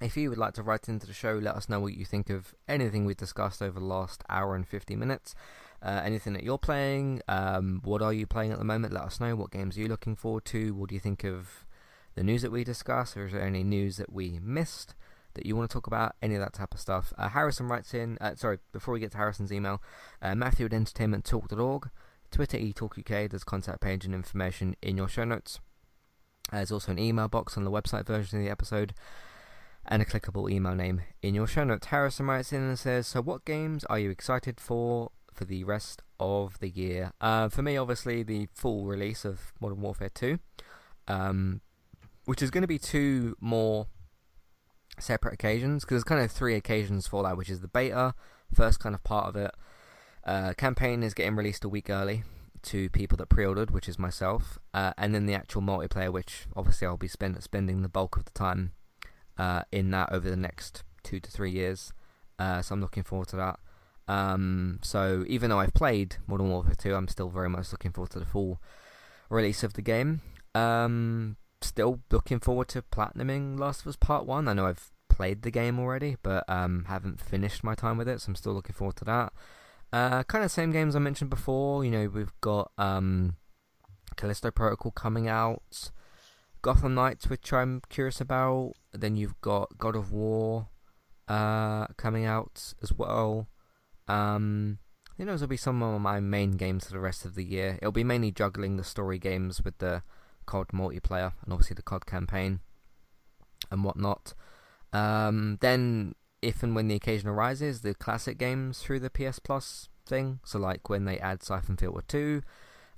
If 0.00 0.16
you 0.16 0.28
would 0.28 0.38
like 0.38 0.52
to 0.54 0.62
write 0.62 0.88
into 0.88 1.06
the 1.06 1.14
show, 1.14 1.34
let 1.34 1.54
us 1.54 1.68
know 1.68 1.80
what 1.80 1.94
you 1.94 2.04
think 2.04 2.28
of 2.28 2.54
anything 2.68 3.06
we've 3.06 3.16
discussed 3.16 3.62
over 3.62 3.80
the 3.80 3.86
last 3.86 4.22
hour 4.28 4.54
and 4.54 4.68
50 4.68 4.94
minutes. 4.94 5.34
Uh, 5.82 6.00
anything 6.04 6.32
that 6.32 6.42
you're 6.42 6.58
playing, 6.58 7.20
um, 7.28 7.80
what 7.84 8.02
are 8.02 8.12
you 8.12 8.26
playing 8.26 8.52
at 8.52 8.58
the 8.58 8.64
moment? 8.64 8.92
Let 8.92 9.04
us 9.04 9.20
know. 9.20 9.36
What 9.36 9.50
games 9.50 9.76
are 9.76 9.80
you 9.80 9.88
looking 9.88 10.16
forward 10.16 10.44
to? 10.46 10.74
What 10.74 10.88
do 10.88 10.94
you 10.94 11.00
think 11.00 11.24
of 11.24 11.66
the 12.14 12.24
news 12.24 12.42
that 12.42 12.50
we 12.50 12.64
discussed? 12.64 13.16
Or 13.16 13.26
is 13.26 13.32
there 13.32 13.42
any 13.42 13.62
news 13.62 13.98
that 13.98 14.12
we 14.12 14.40
missed 14.42 14.94
that 15.34 15.46
you 15.46 15.54
want 15.54 15.70
to 15.70 15.74
talk 15.74 15.86
about? 15.86 16.16
Any 16.22 16.34
of 16.34 16.40
that 16.40 16.54
type 16.54 16.74
of 16.74 16.80
stuff. 16.80 17.12
Uh, 17.18 17.28
Harrison 17.28 17.68
writes 17.68 17.94
in, 17.94 18.18
uh, 18.20 18.34
sorry, 18.34 18.58
before 18.72 18.94
we 18.94 19.00
get 19.00 19.12
to 19.12 19.18
Harrison's 19.18 19.52
email, 19.52 19.82
uh, 20.22 20.34
Matthew 20.34 20.66
at 20.66 20.72
entertainmenttalk.org, 20.72 21.90
Twitter 22.30 22.58
eTalkUK, 22.58 23.30
there's 23.30 23.44
contact 23.44 23.80
page 23.80 24.04
and 24.04 24.14
information 24.14 24.76
in 24.82 24.96
your 24.96 25.08
show 25.08 25.24
notes. 25.24 25.60
Uh, 26.52 26.56
there's 26.56 26.72
also 26.72 26.92
an 26.92 26.98
email 26.98 27.28
box 27.28 27.56
on 27.56 27.64
the 27.64 27.70
website 27.70 28.06
version 28.06 28.38
of 28.38 28.44
the 28.44 28.50
episode 28.50 28.94
and 29.88 30.02
a 30.02 30.04
clickable 30.04 30.50
email 30.50 30.74
name 30.74 31.02
in 31.22 31.34
your 31.34 31.46
show 31.46 31.64
notes. 31.64 31.86
Harrison 31.86 32.26
writes 32.26 32.52
in 32.52 32.62
and 32.62 32.78
says, 32.78 33.06
So, 33.06 33.22
what 33.22 33.44
games 33.44 33.84
are 33.84 33.98
you 33.98 34.10
excited 34.10 34.60
for 34.60 35.10
for 35.36 35.44
the 35.44 35.64
rest 35.64 36.02
of 36.18 36.58
the 36.60 36.68
year. 36.68 37.12
Uh, 37.20 37.48
for 37.48 37.62
me, 37.62 37.76
obviously, 37.76 38.22
the 38.22 38.48
full 38.54 38.86
release 38.86 39.24
of 39.24 39.52
Modern 39.60 39.80
Warfare 39.80 40.08
2, 40.08 40.38
um, 41.08 41.60
which 42.24 42.42
is 42.42 42.50
going 42.50 42.62
to 42.62 42.68
be 42.68 42.78
two 42.78 43.36
more 43.40 43.86
separate 44.98 45.34
occasions, 45.34 45.84
because 45.84 45.96
there's 45.96 46.04
kind 46.04 46.22
of 46.22 46.32
three 46.32 46.54
occasions 46.54 47.06
for 47.06 47.22
that, 47.22 47.36
which 47.36 47.50
is 47.50 47.60
the 47.60 47.68
beta, 47.68 48.14
first 48.54 48.80
kind 48.80 48.94
of 48.94 49.04
part 49.04 49.28
of 49.28 49.36
it. 49.36 49.52
Uh, 50.24 50.54
campaign 50.54 51.02
is 51.02 51.14
getting 51.14 51.36
released 51.36 51.64
a 51.64 51.68
week 51.68 51.88
early 51.90 52.24
to 52.62 52.90
people 52.90 53.16
that 53.16 53.28
pre-ordered, 53.28 53.70
which 53.70 53.88
is 53.88 53.98
myself, 53.98 54.58
uh, 54.74 54.92
and 54.98 55.14
then 55.14 55.26
the 55.26 55.34
actual 55.34 55.62
multiplayer, 55.62 56.12
which 56.12 56.46
obviously 56.56 56.86
I'll 56.86 56.96
be 56.96 57.08
spend- 57.08 57.40
spending 57.42 57.82
the 57.82 57.88
bulk 57.88 58.16
of 58.16 58.24
the 58.24 58.32
time 58.32 58.72
uh, 59.38 59.62
in 59.70 59.90
that 59.92 60.10
over 60.12 60.28
the 60.28 60.36
next 60.36 60.82
two 61.04 61.20
to 61.20 61.30
three 61.30 61.52
years. 61.52 61.92
Uh, 62.38 62.60
so 62.62 62.74
I'm 62.74 62.80
looking 62.80 63.04
forward 63.04 63.28
to 63.28 63.36
that. 63.36 63.60
Um, 64.08 64.78
so 64.82 65.24
even 65.26 65.50
though 65.50 65.60
I've 65.60 65.74
played 65.74 66.16
Modern 66.26 66.50
Warfare 66.50 66.74
2, 66.76 66.94
I'm 66.94 67.08
still 67.08 67.28
very 67.28 67.48
much 67.48 67.72
looking 67.72 67.92
forward 67.92 68.10
to 68.12 68.18
the 68.18 68.26
full 68.26 68.60
release 69.28 69.62
of 69.62 69.74
the 69.74 69.82
game. 69.82 70.20
Um, 70.54 71.36
still 71.60 72.00
looking 72.10 72.40
forward 72.40 72.68
to 72.68 72.82
platinuming 72.82 73.58
Last 73.58 73.82
of 73.82 73.88
Us 73.88 73.96
Part 73.96 74.26
1. 74.26 74.48
I 74.48 74.52
know 74.52 74.66
I've 74.66 74.90
played 75.08 75.42
the 75.42 75.50
game 75.50 75.78
already, 75.78 76.16
but 76.22 76.44
um, 76.48 76.84
haven't 76.88 77.20
finished 77.20 77.64
my 77.64 77.74
time 77.74 77.98
with 77.98 78.08
it, 78.08 78.20
so 78.20 78.30
I'm 78.30 78.36
still 78.36 78.52
looking 78.52 78.74
forward 78.74 78.96
to 78.96 79.04
that. 79.06 79.32
Uh, 79.92 80.22
kind 80.24 80.44
of 80.44 80.50
same 80.50 80.72
games 80.72 80.94
I 80.94 80.98
mentioned 80.98 81.30
before. 81.30 81.84
You 81.84 81.90
know, 81.90 82.10
we've 82.12 82.38
got 82.40 82.70
um, 82.76 83.36
Callisto 84.16 84.50
Protocol 84.50 84.92
coming 84.92 85.28
out, 85.28 85.90
Gotham 86.62 86.94
Knights, 86.94 87.28
which 87.28 87.52
I'm 87.52 87.82
curious 87.88 88.20
about. 88.20 88.72
Then 88.92 89.16
you've 89.16 89.40
got 89.40 89.78
God 89.78 89.96
of 89.96 90.12
War 90.12 90.68
uh, 91.28 91.86
coming 91.96 92.24
out 92.24 92.74
as 92.82 92.92
well. 92.92 93.48
Um, 94.08 94.78
I 95.12 95.16
think 95.16 95.28
those 95.28 95.40
will 95.40 95.48
be 95.48 95.56
some 95.56 95.82
of 95.82 96.00
my 96.00 96.20
main 96.20 96.52
games 96.52 96.86
for 96.86 96.92
the 96.92 97.00
rest 97.00 97.24
of 97.24 97.34
the 97.34 97.44
year. 97.44 97.78
It'll 97.80 97.92
be 97.92 98.04
mainly 98.04 98.30
juggling 98.30 98.76
the 98.76 98.84
story 98.84 99.18
games 99.18 99.62
with 99.64 99.78
the 99.78 100.02
COD 100.44 100.68
multiplayer 100.68 101.32
and 101.42 101.52
obviously 101.52 101.74
the 101.74 101.82
COD 101.82 102.06
campaign 102.06 102.60
and 103.70 103.82
whatnot. 103.82 104.34
Um, 104.92 105.58
then, 105.60 106.14
if 106.42 106.62
and 106.62 106.74
when 106.74 106.88
the 106.88 106.94
occasion 106.94 107.28
arises, 107.28 107.80
the 107.80 107.94
classic 107.94 108.38
games 108.38 108.80
through 108.80 109.00
the 109.00 109.10
PS 109.10 109.38
Plus 109.38 109.88
thing. 110.06 110.40
So, 110.44 110.58
like 110.58 110.88
when 110.88 111.04
they 111.04 111.18
add 111.18 111.42
Syphon 111.42 111.76
Filter 111.76 112.02
2 112.06 112.42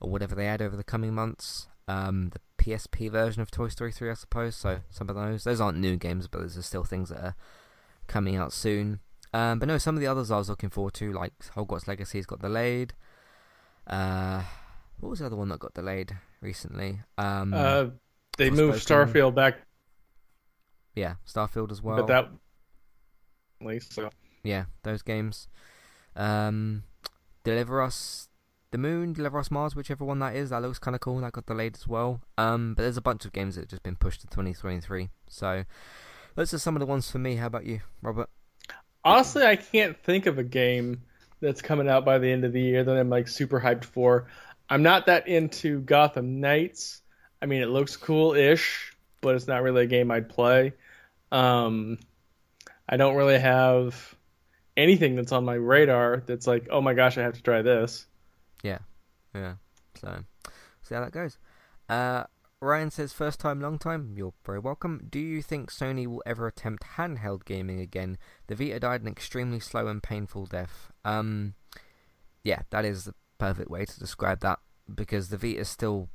or 0.00 0.10
whatever 0.10 0.34
they 0.34 0.46
add 0.46 0.62
over 0.62 0.76
the 0.76 0.84
coming 0.84 1.14
months. 1.14 1.68
Um, 1.86 2.30
the 2.30 2.40
PSP 2.62 3.10
version 3.10 3.40
of 3.40 3.50
Toy 3.50 3.68
Story 3.68 3.92
3, 3.92 4.10
I 4.10 4.14
suppose. 4.14 4.56
So, 4.56 4.80
some 4.90 5.08
of 5.08 5.16
those. 5.16 5.44
Those 5.44 5.60
aren't 5.60 5.78
new 5.78 5.96
games, 5.96 6.28
but 6.28 6.40
those 6.40 6.58
are 6.58 6.62
still 6.62 6.84
things 6.84 7.08
that 7.08 7.20
are 7.20 7.36
coming 8.06 8.36
out 8.36 8.52
soon. 8.52 9.00
Um, 9.32 9.58
but 9.58 9.68
no, 9.68 9.78
some 9.78 9.94
of 9.94 10.00
the 10.00 10.06
others 10.06 10.30
I 10.30 10.38
was 10.38 10.48
looking 10.48 10.70
forward 10.70 10.94
to, 10.94 11.12
like 11.12 11.32
Hogwarts 11.54 11.86
Legacy's 11.86 12.26
got 12.26 12.40
delayed. 12.40 12.94
Uh, 13.86 14.42
what 15.00 15.10
was 15.10 15.18
the 15.20 15.26
other 15.26 15.36
one 15.36 15.48
that 15.50 15.58
got 15.60 15.74
delayed 15.74 16.16
recently? 16.40 17.00
Um, 17.16 17.52
Uh, 17.54 17.86
they 18.36 18.50
moved 18.50 18.86
Starfield 18.86 19.34
back, 19.34 19.58
yeah, 20.94 21.14
Starfield 21.26 21.70
as 21.72 21.82
well. 21.82 21.96
but 21.96 22.06
that 22.06 22.30
at 23.60 23.66
least 23.66 23.92
so. 23.92 24.10
yeah, 24.42 24.64
those 24.82 25.02
games. 25.02 25.48
Um, 26.16 26.84
Deliver 27.44 27.82
Us 27.82 28.28
the 28.70 28.78
Moon, 28.78 29.12
Deliver 29.12 29.38
Us 29.38 29.50
Mars, 29.50 29.74
whichever 29.74 30.04
one 30.04 30.18
that 30.18 30.36
is, 30.36 30.50
that 30.50 30.62
looks 30.62 30.78
kind 30.78 30.94
of 30.94 31.00
cool. 31.00 31.20
That 31.20 31.32
got 31.32 31.46
delayed 31.46 31.76
as 31.76 31.86
well. 31.88 32.20
Um, 32.36 32.74
but 32.74 32.82
there's 32.82 32.96
a 32.96 33.02
bunch 33.02 33.24
of 33.24 33.32
games 33.32 33.54
that 33.54 33.62
have 33.62 33.68
just 33.70 33.82
been 33.82 33.96
pushed 33.96 34.20
to 34.20 34.26
2023. 34.28 35.08
So 35.28 35.64
those 36.34 36.52
are 36.52 36.58
some 36.58 36.76
of 36.76 36.80
the 36.80 36.86
ones 36.86 37.10
for 37.10 37.18
me. 37.18 37.36
How 37.36 37.46
about 37.46 37.64
you, 37.64 37.80
Robert? 38.02 38.28
Honestly, 39.04 39.44
I 39.44 39.56
can't 39.56 39.96
think 40.02 40.26
of 40.26 40.38
a 40.38 40.44
game 40.44 41.02
that's 41.40 41.62
coming 41.62 41.88
out 41.88 42.04
by 42.04 42.18
the 42.18 42.30
end 42.30 42.44
of 42.44 42.52
the 42.52 42.60
year 42.60 42.84
that 42.84 42.96
I'm 42.96 43.10
like 43.10 43.28
super 43.28 43.60
hyped 43.60 43.84
for. 43.84 44.26
I'm 44.68 44.82
not 44.82 45.06
that 45.06 45.28
into 45.28 45.80
Gotham 45.80 46.40
Knights. 46.40 47.00
I 47.40 47.46
mean, 47.46 47.62
it 47.62 47.68
looks 47.68 47.96
cool-ish, 47.96 48.96
but 49.20 49.34
it's 49.34 49.46
not 49.46 49.62
really 49.62 49.84
a 49.84 49.86
game 49.86 50.10
I'd 50.10 50.28
play. 50.28 50.72
Um, 51.30 51.98
I 52.88 52.96
don't 52.96 53.14
really 53.14 53.38
have 53.38 54.14
anything 54.76 55.16
that's 55.16 55.32
on 55.32 55.44
my 55.44 55.54
radar 55.54 56.22
that's 56.26 56.46
like, 56.46 56.68
oh 56.70 56.80
my 56.80 56.94
gosh, 56.94 57.18
I 57.18 57.22
have 57.22 57.34
to 57.34 57.42
try 57.42 57.62
this. 57.62 58.06
Yeah. 58.62 58.78
Yeah. 59.34 59.54
So 60.00 60.24
see 60.82 60.94
how 60.94 61.02
that 61.02 61.12
goes. 61.12 61.38
Uh, 61.88 62.24
Ryan 62.60 62.90
says, 62.90 63.12
first 63.12 63.38
time, 63.38 63.60
long 63.60 63.78
time. 63.78 64.14
You're 64.16 64.34
very 64.44 64.58
welcome. 64.58 65.06
Do 65.08 65.20
you 65.20 65.42
think 65.42 65.70
Sony 65.70 66.08
will 66.08 66.22
ever 66.26 66.48
attempt 66.48 66.84
handheld 66.96 67.44
gaming 67.44 67.80
again? 67.80 68.18
The 68.48 68.56
Vita 68.56 68.80
died 68.80 69.02
an 69.02 69.08
extremely 69.08 69.60
slow 69.60 69.86
and 69.86 70.02
painful 70.02 70.46
death. 70.46 70.90
Um, 71.04 71.54
yeah, 72.42 72.62
that 72.70 72.84
is 72.84 73.04
the 73.04 73.14
perfect 73.38 73.70
way 73.70 73.84
to 73.84 73.98
describe 74.00 74.40
that 74.40 74.58
because 74.92 75.28
the 75.28 75.36
Vita 75.36 75.60
is 75.60 75.68
still 75.68 76.08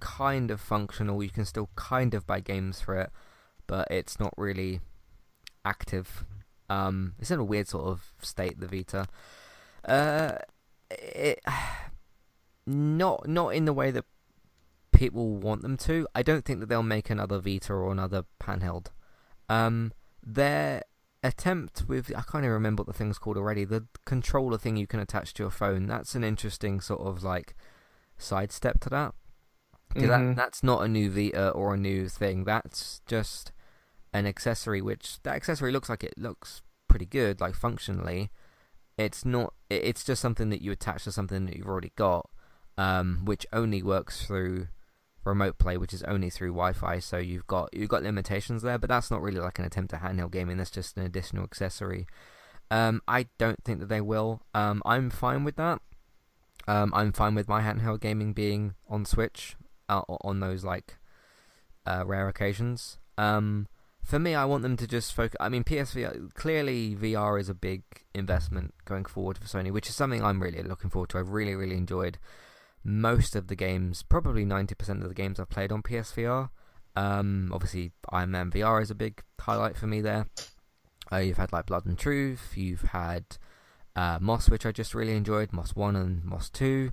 kind 0.00 0.50
of 0.50 0.62
functional. 0.62 1.22
You 1.22 1.28
can 1.28 1.44
still 1.44 1.68
kind 1.76 2.14
of 2.14 2.26
buy 2.26 2.40
games 2.40 2.80
for 2.80 2.98
it, 2.98 3.10
but 3.66 3.86
it's 3.90 4.18
not 4.18 4.32
really 4.38 4.80
active. 5.62 6.24
Um, 6.70 7.14
it's 7.18 7.30
in 7.30 7.38
a 7.38 7.44
weird 7.44 7.68
sort 7.68 7.84
of 7.86 8.12
state. 8.22 8.60
The 8.60 8.66
Vita. 8.66 9.08
Uh, 9.84 10.38
it 10.90 11.40
not 12.66 13.28
not 13.28 13.50
in 13.50 13.66
the 13.66 13.72
way 13.74 13.90
that 13.90 14.04
people 14.96 15.36
want 15.36 15.62
them 15.62 15.76
to. 15.76 16.06
I 16.14 16.22
don't 16.22 16.44
think 16.44 16.60
that 16.60 16.68
they'll 16.68 16.82
make 16.82 17.10
another 17.10 17.38
Vita 17.38 17.72
or 17.72 17.92
another 17.92 18.24
handheld. 18.42 18.88
Um, 19.48 19.92
their 20.22 20.82
attempt 21.22 21.84
with 21.88 22.10
I 22.10 22.22
can't 22.22 22.44
even 22.44 22.50
remember 22.50 22.82
what 22.82 22.86
the 22.88 22.92
thing's 22.92 23.18
called 23.18 23.36
already. 23.36 23.64
The 23.64 23.86
controller 24.04 24.58
thing 24.58 24.76
you 24.76 24.86
can 24.86 25.00
attach 25.00 25.34
to 25.34 25.42
your 25.42 25.50
phone. 25.50 25.86
That's 25.86 26.14
an 26.14 26.24
interesting 26.24 26.80
sort 26.80 27.00
of 27.00 27.22
like 27.22 27.54
sidestep 28.18 28.80
to 28.80 28.90
that. 28.90 29.14
Mhm. 29.94 30.08
that 30.08 30.36
that's 30.36 30.62
not 30.62 30.82
a 30.82 30.88
new 30.88 31.10
Vita 31.10 31.50
or 31.50 31.74
a 31.74 31.78
new 31.78 32.08
thing. 32.08 32.44
That's 32.44 33.00
just 33.06 33.52
an 34.12 34.26
accessory. 34.26 34.82
Which 34.82 35.22
that 35.22 35.34
accessory 35.36 35.72
looks 35.72 35.88
like 35.88 36.04
it 36.04 36.14
looks 36.16 36.62
pretty 36.88 37.06
good, 37.06 37.40
like 37.40 37.54
functionally. 37.54 38.30
It's 38.98 39.24
not. 39.24 39.52
It's 39.68 40.04
just 40.04 40.22
something 40.22 40.48
that 40.50 40.62
you 40.62 40.72
attach 40.72 41.04
to 41.04 41.12
something 41.12 41.44
that 41.46 41.56
you've 41.56 41.66
already 41.68 41.92
got, 41.96 42.30
um, 42.78 43.24
which 43.24 43.46
only 43.52 43.82
works 43.82 44.24
through 44.24 44.68
remote 45.26 45.58
play, 45.58 45.76
which 45.76 45.92
is 45.92 46.02
only 46.04 46.30
through 46.30 46.50
Wi-Fi. 46.50 46.98
So 47.00 47.18
you've 47.18 47.46
got 47.46 47.70
you've 47.72 47.88
got 47.88 48.02
limitations 48.02 48.62
there, 48.62 48.78
but 48.78 48.88
that's 48.88 49.10
not 49.10 49.22
really 49.22 49.40
like 49.40 49.58
an 49.58 49.64
attempt 49.64 49.92
at 49.92 50.02
handheld 50.02 50.32
gaming. 50.32 50.56
That's 50.56 50.70
just 50.70 50.96
an 50.96 51.04
additional 51.04 51.44
accessory. 51.44 52.06
Um, 52.70 53.02
I 53.06 53.26
don't 53.38 53.62
think 53.64 53.80
that 53.80 53.88
they 53.88 54.00
will. 54.00 54.40
Um, 54.54 54.82
I'm 54.84 55.10
fine 55.10 55.44
with 55.44 55.56
that. 55.56 55.80
Um, 56.66 56.92
I'm 56.94 57.12
fine 57.12 57.34
with 57.34 57.48
my 57.48 57.62
handheld 57.62 58.00
gaming 58.00 58.32
being 58.32 58.74
on 58.88 59.04
Switch 59.04 59.56
uh, 59.88 60.02
on 60.08 60.40
those 60.40 60.64
like 60.64 60.96
uh, 61.86 62.04
rare 62.04 62.28
occasions. 62.28 62.98
Um, 63.16 63.68
for 64.02 64.18
me, 64.18 64.34
I 64.34 64.44
want 64.44 64.62
them 64.62 64.76
to 64.76 64.86
just 64.86 65.12
focus. 65.14 65.36
I 65.40 65.48
mean, 65.48 65.64
PSVR 65.64 66.32
clearly 66.34 66.94
VR 66.94 67.40
is 67.40 67.48
a 67.48 67.54
big 67.54 67.82
investment 68.14 68.74
going 68.84 69.04
forward 69.04 69.38
for 69.38 69.46
Sony, 69.46 69.72
which 69.72 69.88
is 69.88 69.96
something 69.96 70.22
I'm 70.22 70.42
really 70.42 70.62
looking 70.62 70.90
forward 70.90 71.10
to. 71.10 71.18
I've 71.18 71.30
really, 71.30 71.54
really 71.54 71.76
enjoyed 71.76 72.18
most 72.86 73.34
of 73.34 73.48
the 73.48 73.56
games, 73.56 74.04
probably 74.04 74.44
90% 74.44 75.02
of 75.02 75.08
the 75.08 75.14
games 75.14 75.40
I've 75.40 75.50
played 75.50 75.72
on 75.72 75.82
PSVR. 75.82 76.50
Um, 76.94 77.50
obviously, 77.52 77.90
Iron 78.10 78.30
Man 78.30 78.50
VR 78.50 78.80
is 78.80 78.92
a 78.92 78.94
big 78.94 79.22
highlight 79.40 79.76
for 79.76 79.88
me 79.88 80.00
there. 80.00 80.28
Uh, 81.12 81.16
you've 81.16 81.36
had 81.36 81.52
like 81.52 81.66
Blood 81.66 81.84
and 81.84 81.98
Truth, 81.98 82.52
you've 82.56 82.82
had 82.82 83.24
uh, 83.96 84.18
Moss, 84.20 84.48
which 84.48 84.64
I 84.64 84.70
just 84.70 84.94
really 84.94 85.16
enjoyed, 85.16 85.52
Moss 85.52 85.74
1 85.74 85.96
and 85.96 86.24
Moss 86.24 86.48
2. 86.50 86.92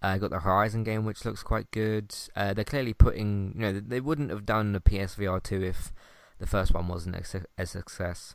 Uh, 0.00 0.16
got 0.18 0.30
the 0.30 0.40
Horizon 0.40 0.82
game, 0.82 1.04
which 1.04 1.24
looks 1.24 1.42
quite 1.42 1.70
good. 1.70 2.14
Uh, 2.34 2.54
they're 2.54 2.64
clearly 2.64 2.94
putting, 2.94 3.52
you 3.54 3.60
know, 3.60 3.80
they 3.80 4.00
wouldn't 4.00 4.30
have 4.30 4.46
done 4.46 4.74
a 4.74 4.80
PSVR 4.80 5.42
2 5.42 5.62
if 5.62 5.92
the 6.38 6.46
first 6.46 6.72
one 6.72 6.88
wasn't 6.88 7.16
a 7.16 7.24
su- 7.24 7.44
a 7.56 7.66
success. 7.66 8.34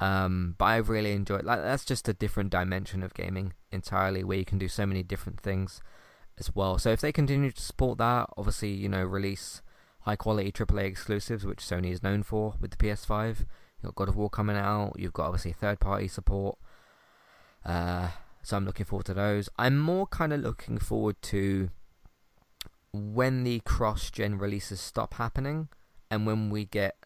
Um, 0.00 0.54
but 0.58 0.66
I've 0.66 0.88
really 0.88 1.12
enjoyed. 1.12 1.44
Like 1.44 1.60
that's 1.60 1.84
just 1.84 2.08
a 2.08 2.14
different 2.14 2.50
dimension 2.50 3.02
of 3.02 3.14
gaming 3.14 3.52
entirely, 3.70 4.24
where 4.24 4.38
you 4.38 4.44
can 4.44 4.58
do 4.58 4.68
so 4.68 4.86
many 4.86 5.02
different 5.02 5.40
things 5.40 5.82
as 6.38 6.54
well. 6.54 6.78
So 6.78 6.90
if 6.90 7.00
they 7.00 7.12
continue 7.12 7.50
to 7.50 7.60
support 7.60 7.98
that, 7.98 8.28
obviously, 8.36 8.70
you 8.70 8.88
know, 8.88 9.04
release 9.04 9.62
high 10.00 10.16
quality 10.16 10.52
AAA 10.52 10.84
exclusives, 10.84 11.44
which 11.44 11.58
Sony 11.58 11.92
is 11.92 12.02
known 12.02 12.22
for 12.22 12.54
with 12.60 12.72
the 12.72 12.76
PS5. 12.76 13.38
You've 13.38 13.46
got 13.82 13.94
God 13.94 14.08
of 14.08 14.16
War 14.16 14.30
coming 14.30 14.56
out. 14.56 14.94
You've 14.98 15.12
got 15.12 15.26
obviously 15.26 15.52
third 15.52 15.80
party 15.80 16.08
support. 16.08 16.58
Uh, 17.64 18.08
so 18.42 18.56
I'm 18.56 18.64
looking 18.64 18.86
forward 18.86 19.06
to 19.06 19.14
those. 19.14 19.48
I'm 19.58 19.78
more 19.78 20.06
kind 20.06 20.32
of 20.32 20.40
looking 20.40 20.78
forward 20.78 21.16
to 21.22 21.70
when 22.92 23.44
the 23.44 23.60
cross 23.60 24.10
gen 24.10 24.38
releases 24.38 24.80
stop 24.80 25.14
happening 25.14 25.68
and 26.10 26.26
when 26.26 26.50
we 26.50 26.66
get 26.66 26.96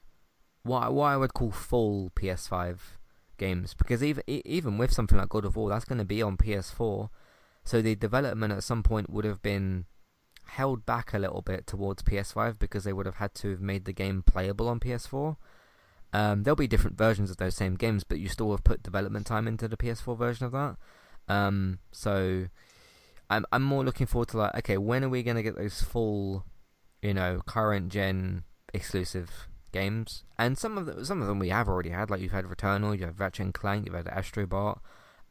what 0.65 0.93
what 0.93 1.07
I 1.07 1.17
would 1.17 1.33
call 1.33 1.53
full 1.53 2.11
PS5 2.17 2.79
games 3.39 3.73
because 3.75 4.03
even 4.03 4.25
even 4.27 4.79
with 4.79 4.93
something 4.93 5.17
like 5.17 5.29
God 5.29 5.45
of 5.45 5.55
War 5.55 5.71
that's 5.71 5.85
going 5.85 5.99
to 5.99 6.05
be 6.05 6.23
on 6.23 6.37
PS4 6.37 7.09
so 7.67 7.83
the 7.83 7.95
development 7.95 8.53
at 8.53 8.63
some 8.63 8.83
point 8.83 9.11
would 9.11 9.27
have 9.27 9.43
been 9.43 9.85
held 10.47 10.87
back 10.87 11.13
a 11.13 11.19
little 11.19 11.43
bit 11.43 11.67
towards 11.67 12.03
PS5 12.03 12.59
because 12.59 12.85
they 12.85 12.93
would 12.93 13.05
have 13.05 13.17
had 13.17 13.35
to 13.35 13.51
have 13.51 13.61
made 13.61 13.85
the 13.85 13.93
game 13.93 14.23
playable 14.23 14.69
on 14.69 14.81
PS4 14.81 15.37
um, 16.13 16.45
there'll 16.45 16.57
be 16.57 16.69
different 16.69 16.97
versions 16.97 17.31
of 17.31 17.37
those 17.37 17.55
same 17.55 17.75
games 17.75 18.05
but 18.05 18.19
you 18.19 18.29
still 18.29 18.51
have 18.53 18.65
put 18.65 18.83
development 18.83 19.27
time 19.27 19.47
into 19.47 19.69
the 19.69 19.77
PS4 19.77 20.17
version 20.17 20.47
of 20.47 20.53
that 20.53 20.77
um, 21.29 21.81
so 21.91 22.47
I'm 23.29 23.45
I'm 23.51 23.65
more 23.65 23.85
looking 23.85 24.07
forward 24.07 24.29
to 24.29 24.39
like 24.39 24.55
okay 24.59 24.79
when 24.79 25.03
are 25.05 25.09
we 25.09 25.23
going 25.23 25.37
to 25.37 25.43
get 25.43 25.57
those 25.57 25.83
full 25.83 26.45
you 27.03 27.13
know 27.13 27.43
current 27.45 27.91
gen 27.91 28.45
exclusive 28.73 29.49
games, 29.77 30.25
and 30.39 30.57
some 30.57 30.79
of 30.79 30.87
the, 30.87 31.05
some 31.05 31.21
of 31.21 31.29
them 31.29 31.39
we 31.39 31.51
have 31.51 31.69
already 31.69 31.91
had. 31.91 32.11
Like 32.11 32.21
you've 32.21 32.33
had 32.33 32.45
Returnal, 32.45 32.99
you 32.99 33.05
have 33.05 33.21
Ratchet 33.21 33.45
and 33.47 33.55
Clank, 33.55 33.87
you've 33.87 33.95
had 33.95 34.07
Astrobot. 34.07 34.79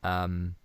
Um, 0.03 0.56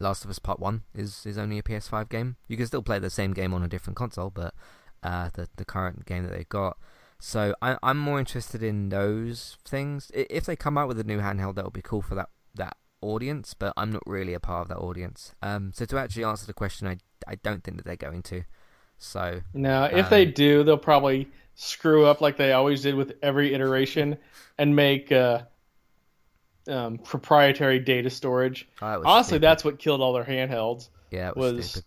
Last 0.00 0.24
of 0.24 0.30
Us 0.30 0.38
Part 0.38 0.60
One 0.60 0.82
is 0.94 1.24
is 1.26 1.38
only 1.38 1.58
a 1.58 1.62
PS5 1.62 2.08
game. 2.08 2.36
You 2.46 2.56
can 2.56 2.66
still 2.66 2.82
play 2.82 2.98
the 2.98 3.10
same 3.10 3.32
game 3.32 3.54
on 3.54 3.62
a 3.62 3.68
different 3.68 3.96
console, 3.96 4.30
but 4.30 4.54
uh, 5.02 5.30
the 5.34 5.48
the 5.56 5.64
current 5.64 6.06
game 6.06 6.24
that 6.24 6.32
they've 6.32 6.48
got. 6.48 6.76
So 7.20 7.54
I, 7.60 7.76
I'm 7.82 7.98
more 7.98 8.18
interested 8.20 8.62
in 8.62 8.90
those 8.90 9.56
things. 9.64 10.10
If 10.14 10.44
they 10.44 10.54
come 10.56 10.78
out 10.78 10.86
with 10.88 11.00
a 11.00 11.04
new 11.04 11.18
handheld, 11.18 11.56
that 11.56 11.64
would 11.64 11.72
be 11.72 11.82
cool 11.82 12.02
for 12.02 12.14
that 12.14 12.28
that 12.54 12.76
audience. 13.00 13.54
But 13.54 13.72
I'm 13.76 13.90
not 13.92 14.02
really 14.06 14.34
a 14.34 14.40
part 14.40 14.62
of 14.62 14.68
that 14.68 14.78
audience. 14.78 15.34
Um, 15.42 15.72
so 15.74 15.84
to 15.86 15.98
actually 15.98 16.24
answer 16.24 16.46
the 16.46 16.52
question, 16.54 16.86
I 16.86 16.98
I 17.26 17.34
don't 17.36 17.64
think 17.64 17.76
that 17.78 17.86
they're 17.86 17.96
going 17.96 18.22
to. 18.24 18.44
So 18.98 19.40
Now, 19.54 19.84
if 19.84 20.06
Um, 20.06 20.10
they 20.10 20.26
do, 20.26 20.64
they'll 20.64 20.76
probably 20.78 21.28
screw 21.54 22.04
up 22.06 22.20
like 22.20 22.36
they 22.36 22.52
always 22.52 22.82
did 22.82 22.94
with 22.94 23.14
every 23.22 23.54
iteration 23.54 24.18
and 24.58 24.74
make 24.76 25.10
uh, 25.12 25.42
um, 26.68 26.98
proprietary 26.98 27.78
data 27.78 28.10
storage. 28.10 28.68
that 28.80 29.00
Honestly, 29.04 29.30
stupid. 29.30 29.42
that's 29.42 29.64
what 29.64 29.78
killed 29.78 30.00
all 30.00 30.12
their 30.12 30.24
handhelds. 30.24 30.88
yeah, 31.10 31.28
it 31.28 31.36
was, 31.36 31.54
was-. 31.54 31.82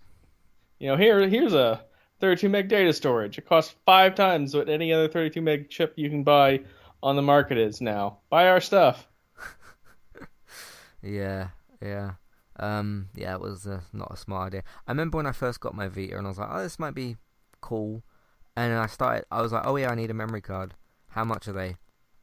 You 0.79 0.87
know, 0.87 0.97
here 0.97 1.27
here's 1.27 1.53
a 1.53 1.83
32 2.19 2.49
meg 2.49 2.67
data 2.67 2.93
storage. 2.93 3.37
It 3.37 3.47
costs 3.47 3.75
five 3.85 4.15
times 4.15 4.55
what 4.55 4.69
any 4.69 4.91
other 4.93 5.07
32 5.07 5.41
meg 5.41 5.69
chip 5.69 5.93
you 5.95 6.09
can 6.09 6.23
buy 6.23 6.61
on 7.03 7.15
the 7.15 7.21
market 7.21 7.57
is 7.57 7.81
now. 7.81 8.17
Buy 8.29 8.47
our 8.47 8.61
stuff. 8.61 9.07
Yeah, 11.03 11.49
yeah. 11.81 12.11
Um, 12.59 13.09
yeah, 13.15 13.33
it 13.33 13.41
was 13.41 13.65
uh, 13.65 13.81
not 13.91 14.11
a 14.13 14.17
smart 14.17 14.47
idea. 14.47 14.63
I 14.87 14.91
remember 14.91 15.17
when 15.17 15.25
I 15.25 15.31
first 15.31 15.59
got 15.59 15.73
my 15.73 15.87
Vita 15.87 16.17
and 16.17 16.27
I 16.27 16.29
was 16.29 16.37
like, 16.37 16.49
oh, 16.51 16.61
this 16.61 16.77
might 16.77 16.93
be 16.93 17.17
cool. 17.59 18.03
And 18.55 18.71
then 18.71 18.79
I 18.79 18.85
started, 18.85 19.25
I 19.31 19.41
was 19.41 19.51
like, 19.51 19.65
oh 19.65 19.75
yeah, 19.77 19.89
I 19.89 19.95
need 19.95 20.11
a 20.11 20.13
memory 20.13 20.41
card. 20.41 20.75
How 21.09 21.23
much 21.23 21.47
are 21.47 21.53
they? 21.53 21.77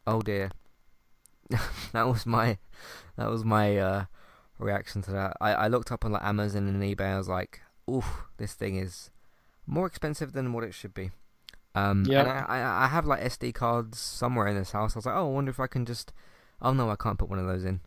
Oh 0.06 0.20
dear. 0.20 0.50
that 1.92 2.06
was 2.06 2.26
my, 2.26 2.58
that 3.16 3.28
was 3.30 3.44
my 3.44 3.76
uh, 3.78 4.04
reaction 4.58 5.02
to 5.02 5.10
that. 5.12 5.36
I, 5.40 5.52
I 5.54 5.68
looked 5.68 5.90
up 5.92 6.04
on 6.04 6.12
like 6.12 6.24
Amazon 6.24 6.68
and 6.68 6.82
eBay. 6.82 7.14
I 7.14 7.18
was 7.18 7.28
like, 7.28 7.60
oof, 7.90 8.24
this 8.36 8.54
thing 8.54 8.76
is 8.76 9.10
more 9.66 9.86
expensive 9.86 10.32
than 10.32 10.52
what 10.52 10.64
it 10.64 10.74
should 10.74 10.94
be. 10.94 11.10
Um, 11.74 12.04
Yeah. 12.06 12.20
and 12.20 12.28
I, 12.28 12.44
I, 12.48 12.84
I 12.84 12.86
have 12.88 13.06
like 13.06 13.22
SD 13.22 13.52
cards 13.54 13.98
somewhere 13.98 14.46
in 14.48 14.56
this 14.56 14.72
house. 14.72 14.94
I 14.96 14.98
was 14.98 15.06
like, 15.06 15.14
oh, 15.14 15.28
I 15.28 15.32
wonder 15.32 15.50
if 15.50 15.60
I 15.60 15.66
can 15.66 15.84
just 15.86 16.12
Oh 16.60 16.72
no, 16.72 16.90
I 16.90 16.96
can't 16.96 17.18
put 17.18 17.28
one 17.28 17.38
of 17.38 17.46
those 17.46 17.64
in. 17.64 17.80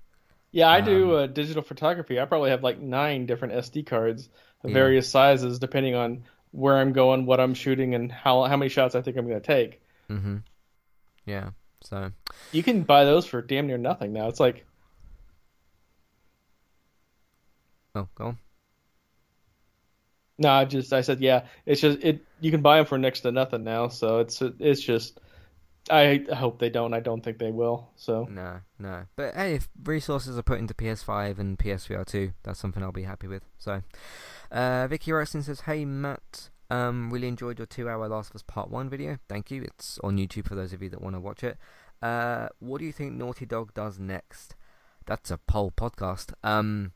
Yeah, 0.51 0.69
I 0.69 0.81
do 0.81 1.13
uh, 1.15 1.27
digital 1.27 1.63
photography. 1.63 2.19
I 2.19 2.25
probably 2.25 2.49
have 2.49 2.63
like 2.63 2.79
nine 2.79 3.25
different 3.25 3.53
SD 3.53 3.83
cards 3.85 4.29
of 4.63 4.69
Yeah. 4.69 4.73
various 4.73 5.09
sizes, 5.09 5.59
depending 5.59 5.95
on 5.95 6.23
where 6.51 6.77
I'm 6.77 6.93
going, 6.93 7.25
what 7.25 7.39
I'm 7.39 7.53
shooting, 7.53 7.95
and 7.95 8.11
how 8.11 8.43
how 8.43 8.57
many 8.57 8.69
shots 8.69 8.95
I 8.95 9.01
think 9.01 9.17
I'm 9.17 9.27
going 9.27 9.41
to 9.41 9.45
take. 9.47 9.81
Mm-hmm. 10.09 10.37
Yeah. 11.25 11.51
So 11.83 12.11
You 12.51 12.63
can 12.63 12.83
buy 12.83 13.05
those 13.05 13.25
for 13.25 13.41
damn 13.41 13.67
near 13.67 13.77
nothing 13.77 14.13
now. 14.13 14.27
It's 14.27 14.39
like 14.39 14.65
oh, 17.95 18.07
go 18.15 18.25
on. 18.25 18.37
no, 20.37 20.49
I 20.49 20.65
just 20.65 20.93
I 20.93 21.01
said 21.01 21.19
yeah. 21.19 21.45
It's 21.65 21.81
just 21.81 21.99
it. 22.01 22.25
You 22.39 22.51
can 22.51 22.61
buy 22.61 22.77
them 22.77 22.85
for 22.85 22.97
next 22.97 23.21
to 23.21 23.31
nothing 23.31 23.63
now. 23.63 23.87
So 23.87 24.19
it's 24.19 24.41
it's 24.59 24.81
just. 24.81 25.19
I 25.89 26.23
hope 26.31 26.59
they 26.59 26.69
don't. 26.69 26.93
I 26.93 26.99
don't 26.99 27.23
think 27.23 27.39
they 27.39 27.49
will. 27.49 27.89
So 27.95 28.27
No, 28.29 28.61
no. 28.77 29.05
But 29.15 29.33
hey, 29.33 29.55
if 29.55 29.67
resources 29.83 30.37
are 30.37 30.43
put 30.43 30.59
into 30.59 30.75
PS5 30.75 31.39
and 31.39 31.57
PSVR 31.57 32.05
2, 32.05 32.33
that's 32.43 32.59
something 32.59 32.83
I'll 32.83 32.91
be 32.91 33.01
happy 33.01 33.27
with. 33.27 33.43
So, 33.57 33.81
uh, 34.51 34.87
Vicky 34.87 35.09
Rexton 35.09 35.43
says, 35.43 35.61
Hey 35.61 35.83
Matt, 35.83 36.51
um, 36.71 37.11
really 37.11 37.27
enjoyed 37.27 37.59
your 37.59 37.65
two 37.65 37.87
hour 37.89 38.07
Last 38.07 38.29
of 38.31 38.35
Us 38.37 38.43
Part 38.43 38.69
1 38.71 38.89
video. 38.89 39.17
Thank 39.27 39.51
you. 39.51 39.61
It's 39.63 39.99
on 40.03 40.17
YouTube 40.17 40.47
for 40.47 40.55
those 40.55 40.73
of 40.73 40.81
you 40.81 40.89
that 40.89 41.01
want 41.01 41.15
to 41.15 41.19
watch 41.19 41.43
it. 41.43 41.57
Uh, 42.01 42.47
what 42.59 42.79
do 42.79 42.85
you 42.85 42.91
think 42.91 43.13
Naughty 43.13 43.45
Dog 43.45 43.73
does 43.73 43.99
next? 43.99 44.55
That's 45.05 45.29
a 45.31 45.37
poll 45.37 45.71
podcast. 45.75 46.33
Um, 46.43 46.93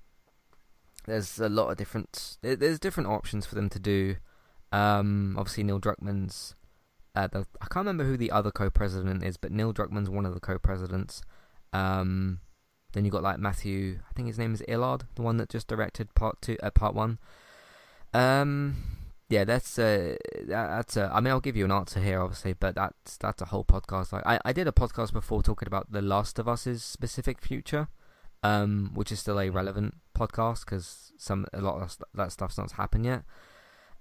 there's 1.05 1.39
a 1.39 1.49
lot 1.49 1.69
of 1.69 1.77
different, 1.77 2.37
there- 2.41 2.55
there's 2.55 2.79
different 2.79 3.09
options 3.09 3.45
for 3.45 3.55
them 3.55 3.69
to 3.69 3.79
do. 3.79 4.15
Um, 4.71 5.35
obviously 5.37 5.63
Neil 5.63 5.79
Druckmann's 5.79 6.55
uh, 7.15 7.27
the, 7.27 7.45
I 7.61 7.65
can't 7.67 7.85
remember 7.85 8.03
who 8.03 8.17
the 8.17 8.31
other 8.31 8.51
co-president 8.51 9.23
is, 9.23 9.37
but 9.37 9.51
Neil 9.51 9.73
Druckmann's 9.73 10.09
one 10.09 10.25
of 10.25 10.33
the 10.33 10.39
co-presidents. 10.41 11.21
Um, 11.71 12.39
then 12.91 13.05
you 13.05 13.11
got 13.11 13.23
like 13.23 13.39
Matthew, 13.39 13.99
I 14.09 14.13
think 14.13 14.27
his 14.27 14.37
name 14.37 14.53
is 14.53 14.61
Illard, 14.67 15.03
the 15.15 15.21
one 15.21 15.37
that 15.37 15.49
just 15.49 15.67
directed 15.67 16.13
part 16.13 16.41
two, 16.41 16.57
uh, 16.61 16.71
part 16.71 16.93
one. 16.93 17.19
Um, 18.13 18.75
yeah, 19.29 19.43
that's 19.43 19.79
uh, 19.79 20.15
that's 20.47 20.97
uh, 20.97 21.09
I 21.11 21.19
mean, 21.19 21.31
I'll 21.31 21.39
give 21.39 21.57
you 21.57 21.65
an 21.65 21.71
answer 21.71 21.99
here, 21.99 22.21
obviously, 22.21 22.53
but 22.53 22.75
that's 22.75 23.17
that's 23.17 23.41
a 23.41 23.45
whole 23.45 23.63
podcast. 23.63 24.11
Like, 24.11 24.25
I 24.25 24.39
I 24.45 24.53
did 24.53 24.67
a 24.67 24.71
podcast 24.71 25.13
before 25.13 25.41
talking 25.41 25.67
about 25.67 25.91
The 25.91 26.01
Last 26.01 26.37
of 26.37 26.47
Us's 26.47 26.83
specific 26.83 27.41
future, 27.41 27.87
um, 28.43 28.91
which 28.93 29.11
is 29.11 29.19
still 29.19 29.39
a 29.39 29.49
relevant 29.49 29.95
podcast 30.15 30.65
because 30.65 31.11
some 31.17 31.47
a 31.53 31.61
lot 31.61 31.81
of 31.81 31.97
that 32.13 32.31
stuff's 32.31 32.57
not 32.57 32.71
happened 32.73 33.05
yet. 33.05 33.23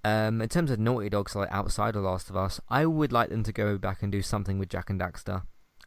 Um, 0.05 0.42
in 0.42 0.51
terms 0.51 0.70
of 0.70 0.78
Naughty 0.78 1.09
Dogs, 1.09 1.34
like 1.34 1.51
outside 1.51 1.96
of 1.96 2.02
Last 2.02 2.28
of 2.28 2.36
Us, 2.36 2.60
I 2.68 2.84
would 2.84 3.10
like 3.10 3.30
them 3.30 3.42
to 3.44 3.52
go 3.52 3.78
back 3.78 4.02
and 4.02 4.12
do 4.12 4.20
something 4.20 4.59
with 4.59 4.68
Jak 4.68 4.90
and 4.90 5.01
Daxter. 5.01 5.44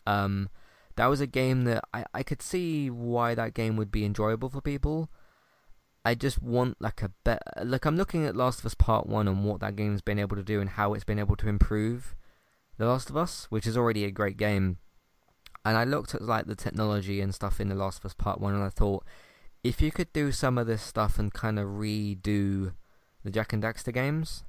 Um, 0.08 0.50
that 0.96 1.06
was 1.06 1.22
a 1.22 1.28
game 1.28 1.66
that 1.66 1.84
I, 1.94 2.06
I 2.16 2.24
could 2.24 2.42
see 2.42 2.90
why 2.90 3.36
that 3.36 3.54
game 3.54 3.78
would 3.78 3.92
be 3.92 4.04
enjoyable 4.04 4.50
for 4.50 4.62
people. 4.62 5.12
I 6.08 6.16
just 6.16 6.42
want 6.42 6.78
like 6.80 7.02
a 7.02 7.12
better. 7.26 7.42
Like 7.66 7.84
I'm 7.84 7.98
looking 7.98 8.26
at 8.26 8.34
Last 8.34 8.60
of 8.60 8.66
Us 8.66 8.74
Part 8.74 9.08
One 9.08 9.28
and 9.28 9.44
what 9.44 9.60
that 9.60 9.76
game's 9.76 10.02
been 10.02 10.20
able 10.20 10.38
to 10.38 10.44
do 10.44 10.62
and 10.62 10.70
how 10.70 10.94
it's 10.94 11.04
been 11.04 11.20
able 11.20 11.36
to 11.36 11.50
improve 11.50 12.16
The 12.78 12.86
Last 12.86 13.10
of 13.10 13.18
Us, 13.18 13.48
which 13.50 13.68
is 13.68 13.76
already 13.76 14.06
a 14.06 14.12
great 14.12 14.38
game. 14.38 14.78
And 15.66 15.76
I 15.76 15.84
looked 15.84 16.16
at 16.16 16.22
like 16.22 16.46
the 16.46 16.56
technology 16.56 17.20
and 17.20 17.36
stuff 17.36 17.60
in 17.60 17.68
The 17.68 17.76
Last 17.76 18.00
of 18.00 18.06
Us 18.06 18.14
Part 18.14 18.40
One, 18.40 18.54
and 18.54 18.64
I 18.64 18.70
thought, 18.70 19.04
if 19.66 19.82
you 19.82 19.92
could 19.92 20.14
do 20.14 20.32
some 20.32 20.58
of 20.58 20.66
this 20.66 20.82
stuff 20.82 21.20
and 21.20 21.34
kind 21.34 21.60
of 21.60 21.68
redo 21.68 22.72
the 23.26 23.30
Jak 23.30 23.52
and 23.52 23.62
Daxter 23.62 23.94
games, 23.94 24.46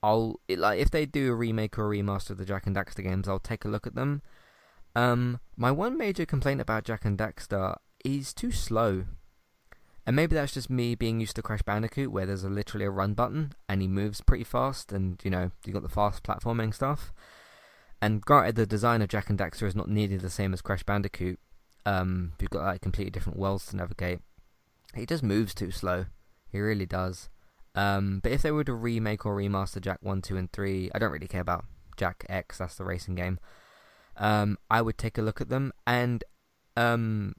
I'll 0.00 0.38
it, 0.46 0.60
like 0.60 0.78
if 0.78 0.92
they 0.92 1.06
do 1.06 1.32
a 1.32 1.34
remake 1.34 1.76
or 1.76 1.92
a 1.92 1.96
remaster 1.96 2.30
of 2.30 2.38
the 2.38 2.44
Jak 2.44 2.68
and 2.68 2.76
Daxter 2.76 3.02
games, 3.02 3.26
I'll 3.26 3.40
take 3.40 3.64
a 3.64 3.68
look 3.68 3.88
at 3.88 3.96
them. 3.96 4.22
Um, 4.94 5.40
my 5.56 5.72
one 5.72 5.98
major 5.98 6.24
complaint 6.24 6.60
about 6.60 6.84
Jak 6.84 7.04
and 7.04 7.18
Daxter 7.18 7.78
is 8.04 8.32
too 8.32 8.52
slow. 8.52 9.06
And 10.04 10.16
maybe 10.16 10.34
that's 10.34 10.54
just 10.54 10.68
me 10.68 10.94
being 10.94 11.20
used 11.20 11.36
to 11.36 11.42
Crash 11.42 11.62
Bandicoot, 11.62 12.10
where 12.10 12.26
there's 12.26 12.42
a, 12.42 12.48
literally 12.48 12.86
a 12.86 12.90
run 12.90 13.14
button 13.14 13.52
and 13.68 13.80
he 13.80 13.88
moves 13.88 14.20
pretty 14.20 14.44
fast, 14.44 14.92
and 14.92 15.20
you 15.22 15.30
know 15.30 15.52
you 15.64 15.72
got 15.72 15.82
the 15.82 15.88
fast 15.88 16.22
platforming 16.22 16.74
stuff. 16.74 17.12
And 18.00 18.20
granted, 18.20 18.56
the 18.56 18.66
design 18.66 19.00
of 19.00 19.08
Jak 19.08 19.30
and 19.30 19.38
Daxter 19.38 19.66
is 19.66 19.76
not 19.76 19.88
nearly 19.88 20.16
the 20.16 20.28
same 20.28 20.52
as 20.52 20.60
Crash 20.60 20.82
Bandicoot. 20.82 21.38
Um, 21.86 22.32
you've 22.40 22.50
got 22.50 22.64
like 22.64 22.80
completely 22.80 23.12
different 23.12 23.38
worlds 23.38 23.66
to 23.66 23.76
navigate. 23.76 24.18
He 24.94 25.06
just 25.06 25.22
moves 25.22 25.54
too 25.54 25.70
slow. 25.70 26.06
He 26.50 26.58
really 26.58 26.86
does. 26.86 27.28
Um, 27.74 28.20
but 28.22 28.32
if 28.32 28.42
they 28.42 28.50
were 28.50 28.64
to 28.64 28.74
remake 28.74 29.24
or 29.24 29.36
remaster 29.36 29.80
Jak 29.80 29.98
One, 30.02 30.20
Two, 30.20 30.36
and 30.36 30.50
Three, 30.52 30.90
I 30.92 30.98
don't 30.98 31.12
really 31.12 31.28
care 31.28 31.40
about 31.40 31.64
Jak 31.96 32.26
X. 32.28 32.58
That's 32.58 32.74
the 32.74 32.84
racing 32.84 33.14
game. 33.14 33.38
Um, 34.16 34.58
I 34.68 34.82
would 34.82 34.98
take 34.98 35.16
a 35.16 35.22
look 35.22 35.40
at 35.40 35.48
them, 35.48 35.72
and 35.86 36.24
um, 36.76 37.34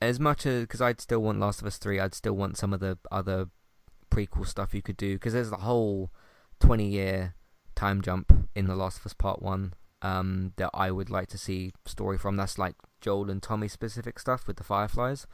as 0.00 0.20
much 0.20 0.46
as 0.46 0.62
because 0.62 0.80
I'd 0.80 1.00
still 1.00 1.20
want 1.20 1.40
Last 1.40 1.60
of 1.60 1.66
Us 1.66 1.78
Three, 1.78 2.00
I'd 2.00 2.14
still 2.14 2.34
want 2.34 2.56
some 2.56 2.72
of 2.72 2.80
the 2.80 2.98
other 3.10 3.48
prequel 4.10 4.46
stuff 4.46 4.74
you 4.74 4.82
could 4.82 4.96
do 4.96 5.14
because 5.14 5.32
there's 5.32 5.50
the 5.50 5.56
whole 5.58 6.10
twenty-year 6.60 7.34
time 7.74 8.02
jump 8.02 8.48
in 8.54 8.66
the 8.66 8.76
Last 8.76 9.00
of 9.00 9.06
Us 9.06 9.14
Part 9.14 9.42
One 9.42 9.74
um, 10.02 10.52
that 10.56 10.70
I 10.72 10.90
would 10.90 11.10
like 11.10 11.28
to 11.28 11.38
see 11.38 11.72
story 11.86 12.18
from. 12.18 12.36
That's 12.36 12.58
like 12.58 12.74
Joel 13.00 13.30
and 13.30 13.42
Tommy 13.42 13.68
specific 13.68 14.18
stuff 14.18 14.46
with 14.46 14.56
the 14.56 14.64
Fireflies. 14.64 15.26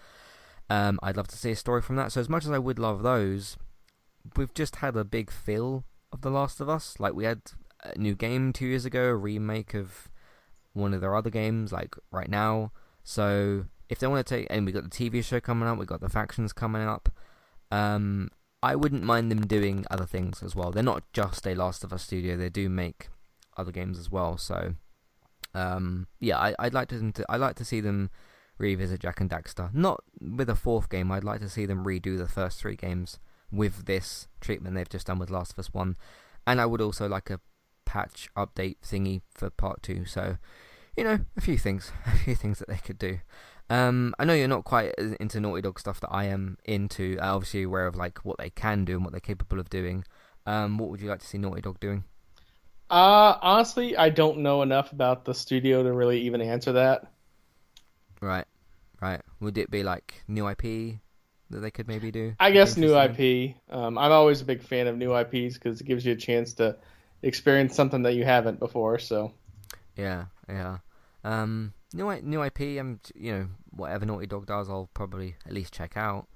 Um, 0.70 0.98
I'd 1.02 1.16
love 1.16 1.28
to 1.28 1.36
see 1.36 1.50
a 1.50 1.56
story 1.56 1.82
from 1.82 1.96
that. 1.96 2.12
So 2.12 2.20
as 2.20 2.28
much 2.28 2.44
as 2.44 2.50
I 2.52 2.58
would 2.58 2.78
love 2.78 3.02
those, 3.02 3.56
we've 4.36 4.54
just 4.54 4.76
had 4.76 4.96
a 4.96 5.04
big 5.04 5.30
fill 5.30 5.84
of 6.12 6.20
The 6.20 6.30
Last 6.30 6.60
of 6.60 6.68
Us. 6.68 7.00
Like 7.00 7.12
we 7.12 7.24
had 7.24 7.42
a 7.82 7.98
new 7.98 8.14
game 8.14 8.52
two 8.52 8.66
years 8.66 8.84
ago, 8.84 9.06
a 9.06 9.16
remake 9.16 9.74
of 9.74 10.08
one 10.72 10.94
of 10.94 11.00
their 11.00 11.16
other 11.16 11.30
games, 11.30 11.72
like 11.72 11.96
right 12.12 12.30
now. 12.30 12.70
So 13.02 13.64
if 13.90 13.98
they 13.98 14.06
want 14.06 14.24
to 14.24 14.36
take, 14.36 14.46
and 14.48 14.64
we 14.64 14.72
got 14.72 14.88
the 14.88 14.88
TV 14.88 15.22
show 15.22 15.40
coming 15.40 15.68
up, 15.68 15.76
we 15.76 15.84
got 15.84 16.00
the 16.00 16.08
factions 16.08 16.52
coming 16.52 16.82
up. 16.82 17.10
Um, 17.72 18.30
I 18.62 18.76
wouldn't 18.76 19.02
mind 19.02 19.30
them 19.30 19.46
doing 19.46 19.84
other 19.90 20.06
things 20.06 20.42
as 20.42 20.54
well. 20.54 20.70
They're 20.70 20.82
not 20.82 21.02
just 21.12 21.46
a 21.46 21.54
Last 21.54 21.82
of 21.82 21.92
Us 21.92 22.04
studio; 22.04 22.36
they 22.36 22.48
do 22.48 22.68
make 22.68 23.08
other 23.56 23.72
games 23.72 23.98
as 23.98 24.08
well. 24.08 24.38
So, 24.38 24.74
um, 25.54 26.06
yeah, 26.20 26.38
I, 26.38 26.54
I'd 26.58 26.72
like 26.74 26.88
to, 26.88 27.12
to 27.12 27.26
I'd 27.28 27.40
like 27.40 27.56
to 27.56 27.64
see 27.64 27.80
them 27.80 28.10
revisit 28.58 29.00
Jak 29.00 29.20
and 29.20 29.28
Daxter. 29.28 29.74
Not 29.74 30.04
with 30.20 30.48
a 30.48 30.54
fourth 30.54 30.88
game. 30.88 31.10
I'd 31.10 31.24
like 31.24 31.40
to 31.40 31.48
see 31.48 31.66
them 31.66 31.84
redo 31.84 32.16
the 32.16 32.28
first 32.28 32.60
three 32.60 32.76
games 32.76 33.18
with 33.50 33.86
this 33.86 34.28
treatment 34.40 34.76
they've 34.76 34.88
just 34.88 35.08
done 35.08 35.18
with 35.18 35.30
Last 35.30 35.52
of 35.52 35.58
Us 35.58 35.74
One, 35.74 35.96
and 36.46 36.60
I 36.60 36.66
would 36.66 36.80
also 36.80 37.08
like 37.08 37.28
a 37.28 37.40
patch 37.84 38.28
update 38.36 38.76
thingy 38.84 39.22
for 39.34 39.50
Part 39.50 39.82
Two. 39.82 40.04
So, 40.04 40.36
you 40.96 41.02
know, 41.02 41.20
a 41.36 41.40
few 41.40 41.58
things, 41.58 41.90
a 42.06 42.16
few 42.18 42.36
things 42.36 42.60
that 42.60 42.68
they 42.68 42.76
could 42.76 42.98
do. 42.98 43.18
Um, 43.70 44.14
I 44.18 44.24
know 44.24 44.34
you're 44.34 44.48
not 44.48 44.64
quite 44.64 44.92
as 44.98 45.12
into 45.14 45.40
Naughty 45.40 45.62
Dog 45.62 45.78
stuff 45.78 46.00
that 46.00 46.10
I 46.10 46.24
am 46.24 46.58
into. 46.64 47.16
Uh, 47.20 47.34
obviously, 47.36 47.62
aware 47.62 47.86
of 47.86 47.94
like 47.96 48.18
what 48.24 48.36
they 48.38 48.50
can 48.50 48.84
do 48.84 48.94
and 48.96 49.04
what 49.04 49.12
they're 49.12 49.20
capable 49.20 49.60
of 49.60 49.70
doing. 49.70 50.04
Um, 50.44 50.76
what 50.76 50.90
would 50.90 51.00
you 51.00 51.08
like 51.08 51.20
to 51.20 51.26
see 51.26 51.38
Naughty 51.38 51.62
Dog 51.62 51.78
doing? 51.80 52.04
Uh, 52.90 53.38
honestly, 53.40 53.96
I 53.96 54.10
don't 54.10 54.38
know 54.38 54.62
enough 54.62 54.92
about 54.92 55.24
the 55.24 55.34
studio 55.34 55.82
to 55.84 55.92
really 55.92 56.20
even 56.22 56.40
answer 56.40 56.72
that. 56.72 57.12
Right, 58.20 58.46
right. 59.00 59.22
Would 59.40 59.56
it 59.56 59.70
be 59.70 59.82
like 59.84 60.22
new 60.26 60.48
IP 60.48 60.98
that 61.50 61.60
they 61.60 61.70
could 61.70 61.86
maybe 61.88 62.10
do? 62.10 62.34
I 62.40 62.50
guess 62.50 62.76
new 62.76 62.98
IP. 62.98 63.56
Um, 63.70 63.96
I'm 63.98 64.12
always 64.12 64.40
a 64.40 64.44
big 64.44 64.62
fan 64.62 64.88
of 64.88 64.96
new 64.96 65.16
IPs 65.16 65.54
because 65.54 65.80
it 65.80 65.86
gives 65.86 66.04
you 66.04 66.12
a 66.12 66.16
chance 66.16 66.54
to 66.54 66.76
experience 67.22 67.74
something 67.76 68.02
that 68.02 68.14
you 68.14 68.24
haven't 68.24 68.58
before. 68.58 68.98
So 68.98 69.32
Yeah, 69.96 70.26
yeah. 70.48 70.78
Um, 71.24 71.74
new 71.92 72.20
new 72.22 72.42
IP. 72.42 72.80
Um, 72.80 73.00
you 73.14 73.32
know, 73.32 73.48
whatever 73.70 74.06
Naughty 74.06 74.26
Dog 74.26 74.46
does, 74.46 74.68
I'll 74.68 74.90
probably 74.94 75.36
at 75.46 75.52
least 75.52 75.72
check 75.72 75.96
out. 75.96 76.28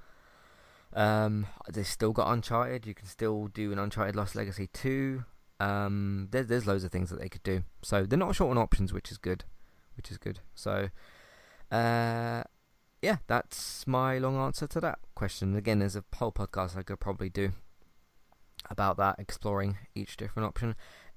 Um, 0.92 1.46
they 1.72 1.82
still 1.82 2.12
got 2.12 2.32
Uncharted. 2.32 2.86
You 2.86 2.94
can 2.94 3.06
still 3.06 3.48
do 3.48 3.72
an 3.72 3.78
Uncharted 3.78 4.16
Lost 4.16 4.34
Legacy 4.34 4.68
two. 4.72 5.24
Um, 5.60 6.28
there's 6.30 6.46
there's 6.46 6.66
loads 6.66 6.84
of 6.84 6.92
things 6.92 7.10
that 7.10 7.20
they 7.20 7.28
could 7.28 7.42
do. 7.42 7.64
So 7.82 8.04
they're 8.04 8.18
not 8.18 8.34
short 8.34 8.50
on 8.50 8.58
options, 8.58 8.92
which 8.92 9.10
is 9.10 9.18
good, 9.18 9.44
which 9.96 10.10
is 10.10 10.18
good. 10.18 10.40
So, 10.54 10.88
uh, 11.70 12.44
yeah, 13.02 13.16
that's 13.26 13.86
my 13.86 14.18
long 14.18 14.36
answer 14.36 14.66
to 14.66 14.80
that 14.80 14.98
question. 15.14 15.54
Again, 15.56 15.80
there's 15.80 15.96
a 15.96 16.04
whole 16.14 16.32
podcast 16.32 16.76
I 16.76 16.82
could 16.82 17.00
probably 17.00 17.28
do 17.28 17.52
about 18.70 18.96
that, 18.96 19.16
exploring 19.18 19.78
each 19.94 20.16
different 20.16 20.46
option. 20.46 20.74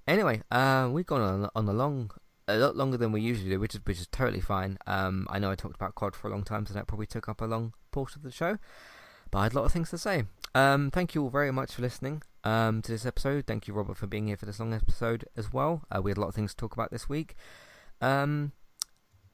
Anyway, 0.07 0.41
uh, 0.51 0.89
we've 0.91 1.05
gone 1.05 1.22
on, 1.22 1.49
on 1.55 1.68
a 1.68 1.73
long, 1.73 2.11
a 2.48 2.57
lot 2.57 2.76
longer 2.76 2.98
than 2.98 3.11
we 3.11 3.22
usually 3.22 3.49
do, 3.49 3.60
which 3.60 3.76
is 3.76 3.82
which 3.84 3.99
is 3.99 4.07
totally 4.07 4.41
fine. 4.41 4.78
Um, 4.88 5.28
I 5.30 5.40
know 5.40 5.52
I 5.52 5.56
talked 5.56 5.76
about 5.76 5.95
COD 5.95 6.15
for 6.15 6.28
a 6.28 6.32
long 6.32 6.44
time, 6.44 6.65
so 6.65 6.74
that 6.74 6.88
probably 6.88 7.06
took 7.06 7.28
up 7.28 7.41
a 7.41 7.45
long 7.45 7.74
portion 7.91 8.19
of 8.19 8.24
the 8.24 8.32
show. 8.32 8.57
But 9.32 9.40
I 9.40 9.44
had 9.44 9.53
a 9.53 9.56
lot 9.57 9.65
of 9.65 9.74
things 9.74 9.90
to 9.90 9.98
say. 9.98 10.24
Um, 10.56 10.90
thank 10.90 11.14
you 11.14 11.24
all 11.24 11.30
very 11.30 11.52
much 11.52 11.74
for 11.74 11.82
listening 11.82 12.24
um, 12.44 12.82
to 12.82 12.91
this 12.91 13.06
episode. 13.06 13.45
Thank 13.45 13.68
you, 13.68 13.74
Robert, 13.74 13.98
for 13.98 14.07
being 14.07 14.28
here 14.28 14.38
for 14.38 14.45
this 14.45 14.60
long 14.60 14.74
episode 14.74 15.26
as 15.36 15.52
well. 15.52 15.84
Uh, 15.91 16.02
we 16.02 16.11
had 16.11 16.18
a 16.18 16.22
lot 16.22 16.30
of 16.30 16.36
things 16.36 16.52
to 16.52 16.57
talk 16.57 16.74
about 16.74 16.91
this 16.91 17.10
week. 17.10 17.36
Um, 18.02 18.53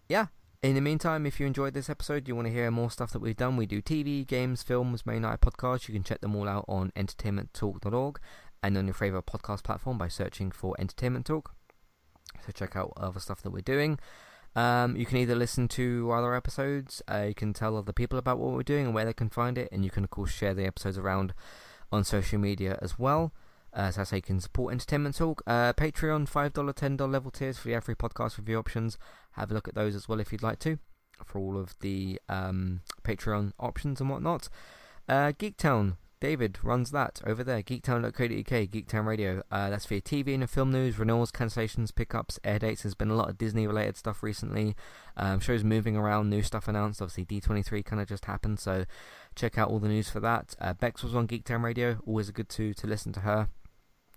yeah. 0.09 0.27
In 0.63 0.75
the 0.75 0.81
meantime, 0.81 1.25
if 1.25 1.39
you 1.39 1.45
enjoyed 1.45 1.73
this 1.73 1.89
episode, 1.89 2.27
you 2.27 2.35
want 2.35 2.47
to 2.47 2.53
hear 2.53 2.71
more 2.71 2.89
stuff 2.89 3.11
that 3.11 3.19
we've 3.19 3.35
done, 3.35 3.57
we 3.57 3.65
do 3.65 3.81
TV, 3.81 4.25
games, 4.25 4.63
films, 4.63 5.05
main 5.05 5.23
night 5.23 5.41
podcasts. 5.41 5.89
You 5.89 5.93
can 5.93 6.03
check 6.03 6.21
them 6.21 6.35
all 6.35 6.47
out 6.47 6.63
on 6.69 6.91
entertainmenttalk.org 6.95 8.19
and 8.63 8.77
on 8.77 8.87
your 8.87 8.93
favourite 8.93 9.25
podcast 9.25 9.63
platform 9.63 9.97
by 9.97 10.07
searching 10.07 10.51
for 10.51 10.73
Entertainment 10.79 11.25
Talk. 11.25 11.53
So 12.45 12.51
check 12.51 12.75
out 12.75 12.93
other 12.97 13.19
stuff 13.19 13.41
that 13.41 13.51
we're 13.51 13.61
doing. 13.61 13.99
Um, 14.55 14.95
you 14.95 15.05
can 15.05 15.17
either 15.17 15.35
listen 15.35 15.67
to 15.69 16.11
other 16.11 16.35
episodes, 16.35 17.01
uh, 17.11 17.25
you 17.29 17.33
can 17.33 17.53
tell 17.53 17.75
other 17.75 17.91
people 17.91 18.19
about 18.19 18.37
what 18.37 18.51
we're 18.51 18.61
doing 18.61 18.85
and 18.85 18.93
where 18.93 19.05
they 19.05 19.13
can 19.13 19.29
find 19.29 19.57
it, 19.57 19.67
and 19.71 19.83
you 19.83 19.89
can 19.89 20.03
of 20.03 20.11
course 20.11 20.31
share 20.31 20.53
the 20.53 20.65
episodes 20.65 20.97
around 20.97 21.33
on 21.91 22.03
social 22.03 22.37
media 22.39 22.77
as 22.81 22.99
well. 22.99 23.33
Uh, 23.73 23.89
so 23.89 24.01
that's 24.01 24.11
how 24.11 24.17
you 24.17 24.21
can 24.21 24.39
support 24.39 24.71
Entertainment 24.71 25.15
Talk. 25.15 25.41
Uh, 25.47 25.73
Patreon, 25.73 26.29
$5, 26.29 26.51
$10 26.51 27.11
level 27.11 27.31
tiers 27.31 27.57
for 27.57 27.67
the 27.67 27.73
every 27.73 27.95
podcast 27.95 28.37
review 28.37 28.59
options. 28.59 28.99
Have 29.31 29.49
a 29.49 29.53
look 29.55 29.67
at 29.67 29.73
those 29.73 29.95
as 29.95 30.07
well 30.07 30.19
if 30.19 30.31
you'd 30.31 30.43
like 30.43 30.59
to, 30.59 30.77
for 31.25 31.39
all 31.39 31.57
of 31.57 31.73
the 31.79 32.19
um, 32.29 32.81
Patreon 33.03 33.53
options 33.59 33.99
and 33.99 34.11
whatnot. 34.11 34.49
Uh, 35.09 35.31
Geektown, 35.31 35.97
David 36.23 36.57
runs 36.63 36.91
that 36.91 37.21
over 37.25 37.43
there, 37.43 37.61
geektown.co.uk, 37.61 38.13
Geektown 38.21 39.05
Radio. 39.05 39.43
Uh, 39.51 39.69
that's 39.69 39.85
for 39.85 39.95
your 39.95 40.01
TV 40.01 40.33
and 40.33 40.49
film 40.49 40.71
news, 40.71 40.97
renewals, 40.97 41.33
cancellations, 41.33 41.93
pickups, 41.93 42.39
air 42.45 42.59
dates. 42.59 42.83
There's 42.83 42.95
been 42.95 43.09
a 43.09 43.15
lot 43.17 43.29
of 43.29 43.37
Disney 43.37 43.67
related 43.67 43.97
stuff 43.97 44.23
recently. 44.23 44.73
Um, 45.17 45.41
shows 45.41 45.65
moving 45.65 45.97
around, 45.97 46.29
new 46.29 46.41
stuff 46.41 46.69
announced. 46.69 47.01
Obviously, 47.01 47.25
D23 47.25 47.83
kind 47.83 48.01
of 48.01 48.07
just 48.07 48.23
happened, 48.23 48.61
so 48.61 48.85
check 49.35 49.57
out 49.57 49.69
all 49.69 49.79
the 49.79 49.89
news 49.89 50.09
for 50.09 50.21
that. 50.21 50.55
Uh, 50.61 50.71
Bex 50.71 51.03
was 51.03 51.13
on 51.13 51.27
Geektown 51.27 51.61
Radio, 51.61 51.97
always 52.07 52.29
a 52.29 52.31
good 52.31 52.47
to, 52.47 52.73
to 52.73 52.87
listen 52.87 53.11
to 53.11 53.19
her. 53.19 53.49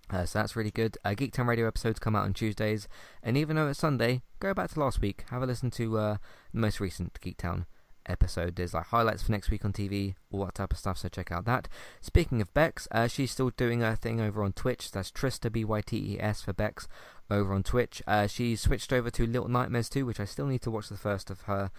Uh, 0.09 0.25
so 0.27 0.39
that's 0.39 0.55
really 0.55 0.71
good. 0.71 0.97
Uh, 1.05 1.11
Geektown 1.11 1.49
Radio 1.49 1.67
episodes 1.67 1.99
come 1.99 2.15
out 2.15 2.23
on 2.25 2.35
Tuesdays, 2.35 2.87
and 3.21 3.37
even 3.37 3.57
though 3.57 3.67
it's 3.67 3.81
Sunday, 3.81 4.23
go 4.39 4.55
back 4.55 4.71
to 4.71 4.79
last 4.79 5.01
week. 5.01 5.25
Have 5.31 5.43
a 5.43 5.47
listen 5.47 5.73
to 5.73 5.99
uh, 5.99 6.17
the 6.55 6.61
most 6.61 6.79
recent 6.79 7.21
Geektown 7.21 7.67
episode. 8.09 8.57
There's 8.57 8.75
like 8.75 8.87
highlights 8.87 9.23
for 9.23 9.33
next 9.33 9.51
week 9.51 9.65
on 9.65 9.73
TV, 9.73 10.15
all 10.31 10.45
that 10.45 10.55
type 10.55 10.73
of 10.73 10.79
stuff. 10.79 10.99
So 10.99 11.09
check 11.09 11.31
out 11.33 11.45
that. 11.45 11.69
Speaking 12.01 12.41
of 12.41 12.53
Bex, 12.55 12.89
uh, 12.91 13.09
she's 13.09 13.31
still 13.31 13.51
doing 13.51 13.81
her 13.81 13.97
thing 13.97 14.21
over 14.21 14.43
on 14.43 14.53
Twitch. 14.53 14.91
That's 14.91 15.11
Trista 15.11 15.51
B 15.51 15.65
Y 15.65 15.81
T 15.81 15.97
E 16.15 16.21
S 16.21 16.43
for 16.43 16.53
Bex 16.53 16.89
over 17.31 17.53
on 17.53 17.63
Twitch. 17.63 18.03
Uh, 18.07 18.27
she 18.27 18.57
switched 18.57 18.93
over 18.93 19.11
to 19.11 19.27
Little 19.27 19.49
Nightmares 19.49 19.89
2, 19.89 20.07
which 20.07 20.21
I 20.21 20.25
still 20.25 20.47
need 20.47 20.63
to 20.63 20.71
watch 20.71 20.89
the 20.89 20.97
first 20.97 21.31
of 21.31 21.43
her 21.43 21.71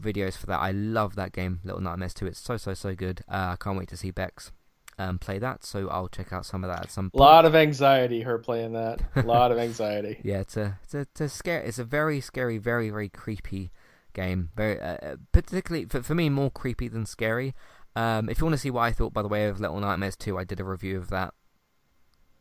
videos 0.00 0.36
for 0.36 0.46
that. 0.46 0.60
I 0.60 0.70
love 0.70 1.16
that 1.16 1.32
game, 1.32 1.60
Little 1.64 1.80
Nightmares 1.80 2.14
2. 2.14 2.26
It's 2.26 2.40
so 2.40 2.56
so 2.56 2.74
so 2.74 2.94
good. 2.94 3.22
Uh, 3.28 3.52
I 3.52 3.56
can't 3.58 3.78
wait 3.78 3.88
to 3.88 3.96
see 3.96 4.10
Bex 4.10 4.52
um, 4.98 5.18
play 5.18 5.38
that. 5.38 5.64
So 5.64 5.88
I'll 5.88 6.08
check 6.08 6.32
out 6.32 6.46
some 6.46 6.64
of 6.64 6.70
that 6.70 6.84
at 6.84 6.90
some 6.90 7.10
point. 7.10 7.20
A 7.20 7.24
lot 7.24 7.44
of 7.44 7.54
anxiety, 7.54 8.22
her 8.22 8.38
playing 8.38 8.72
that. 8.72 9.02
A 9.16 9.22
lot 9.26 9.52
of 9.52 9.58
anxiety. 9.58 10.20
yeah, 10.22 10.40
it's 10.40 10.56
a 10.56 10.78
it's 10.84 10.94
a, 10.94 11.00
it's 11.00 11.20
a 11.20 11.28
scary. 11.28 11.66
It's 11.66 11.78
a 11.78 11.84
very 11.84 12.20
scary, 12.20 12.58
very 12.58 12.90
very 12.90 13.08
creepy 13.08 13.70
game. 14.14 14.50
Very 14.56 14.80
uh, 14.80 14.96
uh, 15.02 15.16
particularly 15.32 15.86
for 15.86 16.02
for 16.02 16.14
me 16.14 16.28
more 16.30 16.50
creepy 16.50 16.88
than 16.88 17.04
scary. 17.04 17.54
Um, 17.96 18.28
if 18.28 18.38
you 18.38 18.44
want 18.44 18.54
to 18.54 18.58
see 18.58 18.70
what 18.70 18.82
I 18.82 18.92
thought, 18.92 19.12
by 19.12 19.22
the 19.22 19.28
way, 19.28 19.46
of 19.46 19.60
Little 19.60 19.78
Nightmares 19.78 20.16
2, 20.16 20.36
I 20.36 20.42
did 20.42 20.58
a 20.58 20.64
review 20.64 20.98
of 20.98 21.10
that 21.10 21.32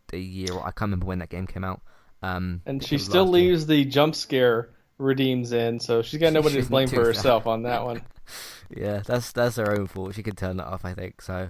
the 0.08 0.20
year. 0.20 0.58
I 0.58 0.72
can't 0.72 0.82
remember 0.82 1.06
when 1.06 1.20
that 1.20 1.30
game 1.30 1.46
came 1.46 1.64
out. 1.64 1.82
Um, 2.24 2.62
and 2.66 2.84
she 2.84 2.98
still 2.98 3.28
leaves 3.28 3.62
year. 3.62 3.78
the 3.78 3.86
jump 3.86 4.16
scare 4.16 4.70
redeems 4.98 5.52
in, 5.52 5.80
so 5.80 6.02
she's 6.02 6.20
got 6.20 6.34
nobody 6.34 6.62
to 6.62 6.68
blame 6.70 6.88
for 6.88 7.06
herself 7.06 7.46
on 7.46 7.64
that 7.64 7.84
one. 7.84 8.02
yeah, 8.76 9.02
that's 9.06 9.32
that's 9.32 9.58
her 9.58 9.72
own 9.72 9.88
fault. 9.88 10.16
She 10.16 10.24
can 10.24 10.36
turn 10.36 10.58
that 10.58 10.68
off, 10.68 10.86
I 10.86 10.94
think. 10.94 11.22
So, 11.22 11.50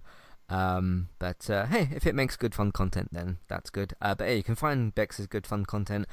um, 0.50 1.10
but 1.20 1.50
uh, 1.50 1.66
hey, 1.68 1.90
if 1.96 2.08
it 2.08 2.16
makes 2.16 2.36
good 2.36 2.56
fun 2.56 2.72
content, 2.72 3.10
then 3.12 3.38
that's 3.48 3.70
good. 3.70 3.94
Uh, 4.02 4.16
but 4.16 4.28
hey, 4.28 4.38
you 4.38 4.44
can 4.44 4.56
find 4.56 4.94
Bex's 4.94 5.28
good 5.28 5.46
fun 5.46 5.66
content 5.66 6.08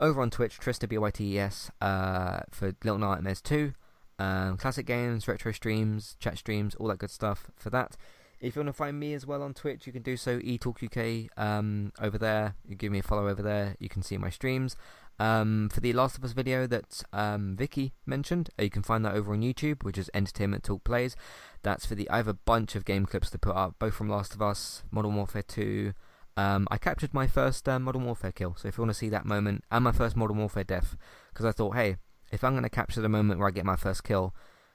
over 0.00 0.20
on 0.22 0.30
Twitch, 0.30 0.58
Trista 0.58 0.88
B-Y-T-E-S, 0.88 1.70
uh, 1.80 2.40
for 2.50 2.74
Little 2.82 2.98
Nightmares 2.98 3.40
2. 3.42 3.72
Um, 4.18 4.56
classic 4.56 4.86
games, 4.86 5.26
retro 5.28 5.52
streams, 5.52 6.16
chat 6.18 6.38
streams, 6.38 6.74
all 6.74 6.88
that 6.88 6.98
good 6.98 7.10
stuff 7.10 7.50
for 7.56 7.70
that. 7.70 7.96
If 8.40 8.56
you 8.56 8.60
want 8.60 8.68
to 8.68 8.72
find 8.72 8.98
me 8.98 9.12
as 9.12 9.26
well 9.26 9.42
on 9.42 9.52
Twitch, 9.52 9.86
you 9.86 9.92
can 9.92 10.02
do 10.02 10.16
so, 10.16 10.38
eTalkUK, 10.40 11.28
um, 11.36 11.92
over 12.00 12.16
there. 12.16 12.54
You 12.66 12.74
give 12.74 12.90
me 12.90 13.00
a 13.00 13.02
follow 13.02 13.28
over 13.28 13.42
there, 13.42 13.76
you 13.78 13.88
can 13.88 14.02
see 14.02 14.16
my 14.16 14.30
streams. 14.30 14.76
Um, 15.18 15.68
for 15.70 15.80
the 15.80 15.92
Last 15.92 16.16
of 16.16 16.24
Us 16.24 16.32
video 16.32 16.66
that 16.66 17.02
um, 17.12 17.54
Vicky 17.54 17.92
mentioned, 18.06 18.48
uh, 18.58 18.62
you 18.62 18.70
can 18.70 18.82
find 18.82 19.04
that 19.04 19.14
over 19.14 19.34
on 19.34 19.42
YouTube, 19.42 19.82
which 19.82 19.98
is 19.98 20.10
Entertainment 20.14 20.64
Talk 20.64 20.82
Plays. 20.82 21.14
That's 21.62 21.84
for 21.84 21.94
the. 21.94 22.08
I 22.08 22.16
have 22.16 22.28
a 22.28 22.32
bunch 22.32 22.74
of 22.74 22.86
game 22.86 23.04
clips 23.04 23.28
to 23.30 23.38
put 23.38 23.54
up, 23.54 23.74
both 23.78 23.92
from 23.92 24.08
Last 24.08 24.34
of 24.34 24.40
Us, 24.40 24.82
Modern 24.90 25.14
Warfare 25.16 25.42
2, 25.42 25.92
um, 26.36 26.66
I 26.70 26.78
captured 26.78 27.12
my 27.12 27.26
first 27.26 27.68
uh, 27.68 27.78
Modern 27.78 28.04
Warfare 28.04 28.32
kill, 28.32 28.54
so 28.56 28.68
if 28.68 28.78
you 28.78 28.82
want 28.82 28.90
to 28.90 28.98
see 28.98 29.08
that 29.08 29.26
moment, 29.26 29.64
and 29.70 29.84
my 29.84 29.92
first 29.92 30.16
Modern 30.16 30.38
Warfare 30.38 30.64
death, 30.64 30.96
because 31.32 31.46
I 31.46 31.52
thought, 31.52 31.74
hey, 31.74 31.96
if 32.30 32.44
I'm 32.44 32.52
going 32.52 32.62
to 32.62 32.70
capture 32.70 33.00
the 33.00 33.08
moment 33.08 33.40
where 33.40 33.48
I 33.48 33.52
get 33.52 33.64
my 33.64 33.76
first 33.76 34.04
kill, 34.04 34.34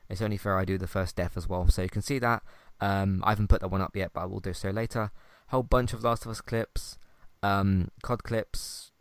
it's 0.09 0.21
only 0.21 0.37
fair 0.37 0.57
I 0.57 0.65
do 0.65 0.77
the 0.77 0.87
first 0.87 1.15
death 1.15 1.35
as 1.35 1.47
well. 1.47 1.67
So 1.69 1.81
you 1.81 1.89
can 1.89 2.01
see 2.01 2.19
that. 2.19 2.43
Um, 2.79 3.23
I 3.25 3.29
haven't 3.29 3.47
put 3.47 3.61
that 3.61 3.69
one 3.69 3.81
up 3.81 3.95
yet, 3.95 4.11
but 4.13 4.21
I 4.21 4.25
will 4.25 4.39
do 4.39 4.53
so 4.53 4.69
later. 4.69 5.11
Whole 5.47 5.63
bunch 5.63 5.93
of 5.93 6.03
Last 6.03 6.25
of 6.25 6.31
Us 6.31 6.41
clips, 6.41 6.97
um, 7.41 7.89
COD 8.03 8.23
clips, 8.23 8.91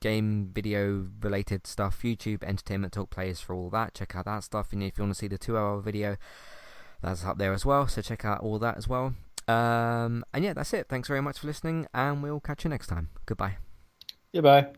game 0.00 0.50
video 0.52 1.06
related 1.20 1.66
stuff, 1.66 2.02
YouTube 2.02 2.42
Entertainment 2.42 2.92
Talk 2.92 3.10
plays 3.10 3.40
for 3.40 3.54
all 3.54 3.70
that. 3.70 3.94
Check 3.94 4.14
out 4.14 4.26
that 4.26 4.44
stuff. 4.44 4.72
And 4.72 4.82
if 4.82 4.98
you 4.98 5.04
want 5.04 5.14
to 5.14 5.18
see 5.18 5.28
the 5.28 5.38
two 5.38 5.56
hour 5.56 5.80
video, 5.80 6.16
that's 7.00 7.24
up 7.24 7.38
there 7.38 7.52
as 7.52 7.64
well. 7.64 7.88
So 7.88 8.02
check 8.02 8.24
out 8.24 8.40
all 8.40 8.58
that 8.58 8.76
as 8.76 8.86
well. 8.86 9.14
Um, 9.48 10.24
and 10.32 10.44
yeah, 10.44 10.52
that's 10.52 10.72
it. 10.72 10.88
Thanks 10.88 11.08
very 11.08 11.22
much 11.22 11.38
for 11.38 11.46
listening, 11.46 11.86
and 11.94 12.22
we'll 12.22 12.40
catch 12.40 12.64
you 12.64 12.70
next 12.70 12.86
time. 12.86 13.10
Goodbye. 13.26 13.56
Goodbye. 14.32 14.72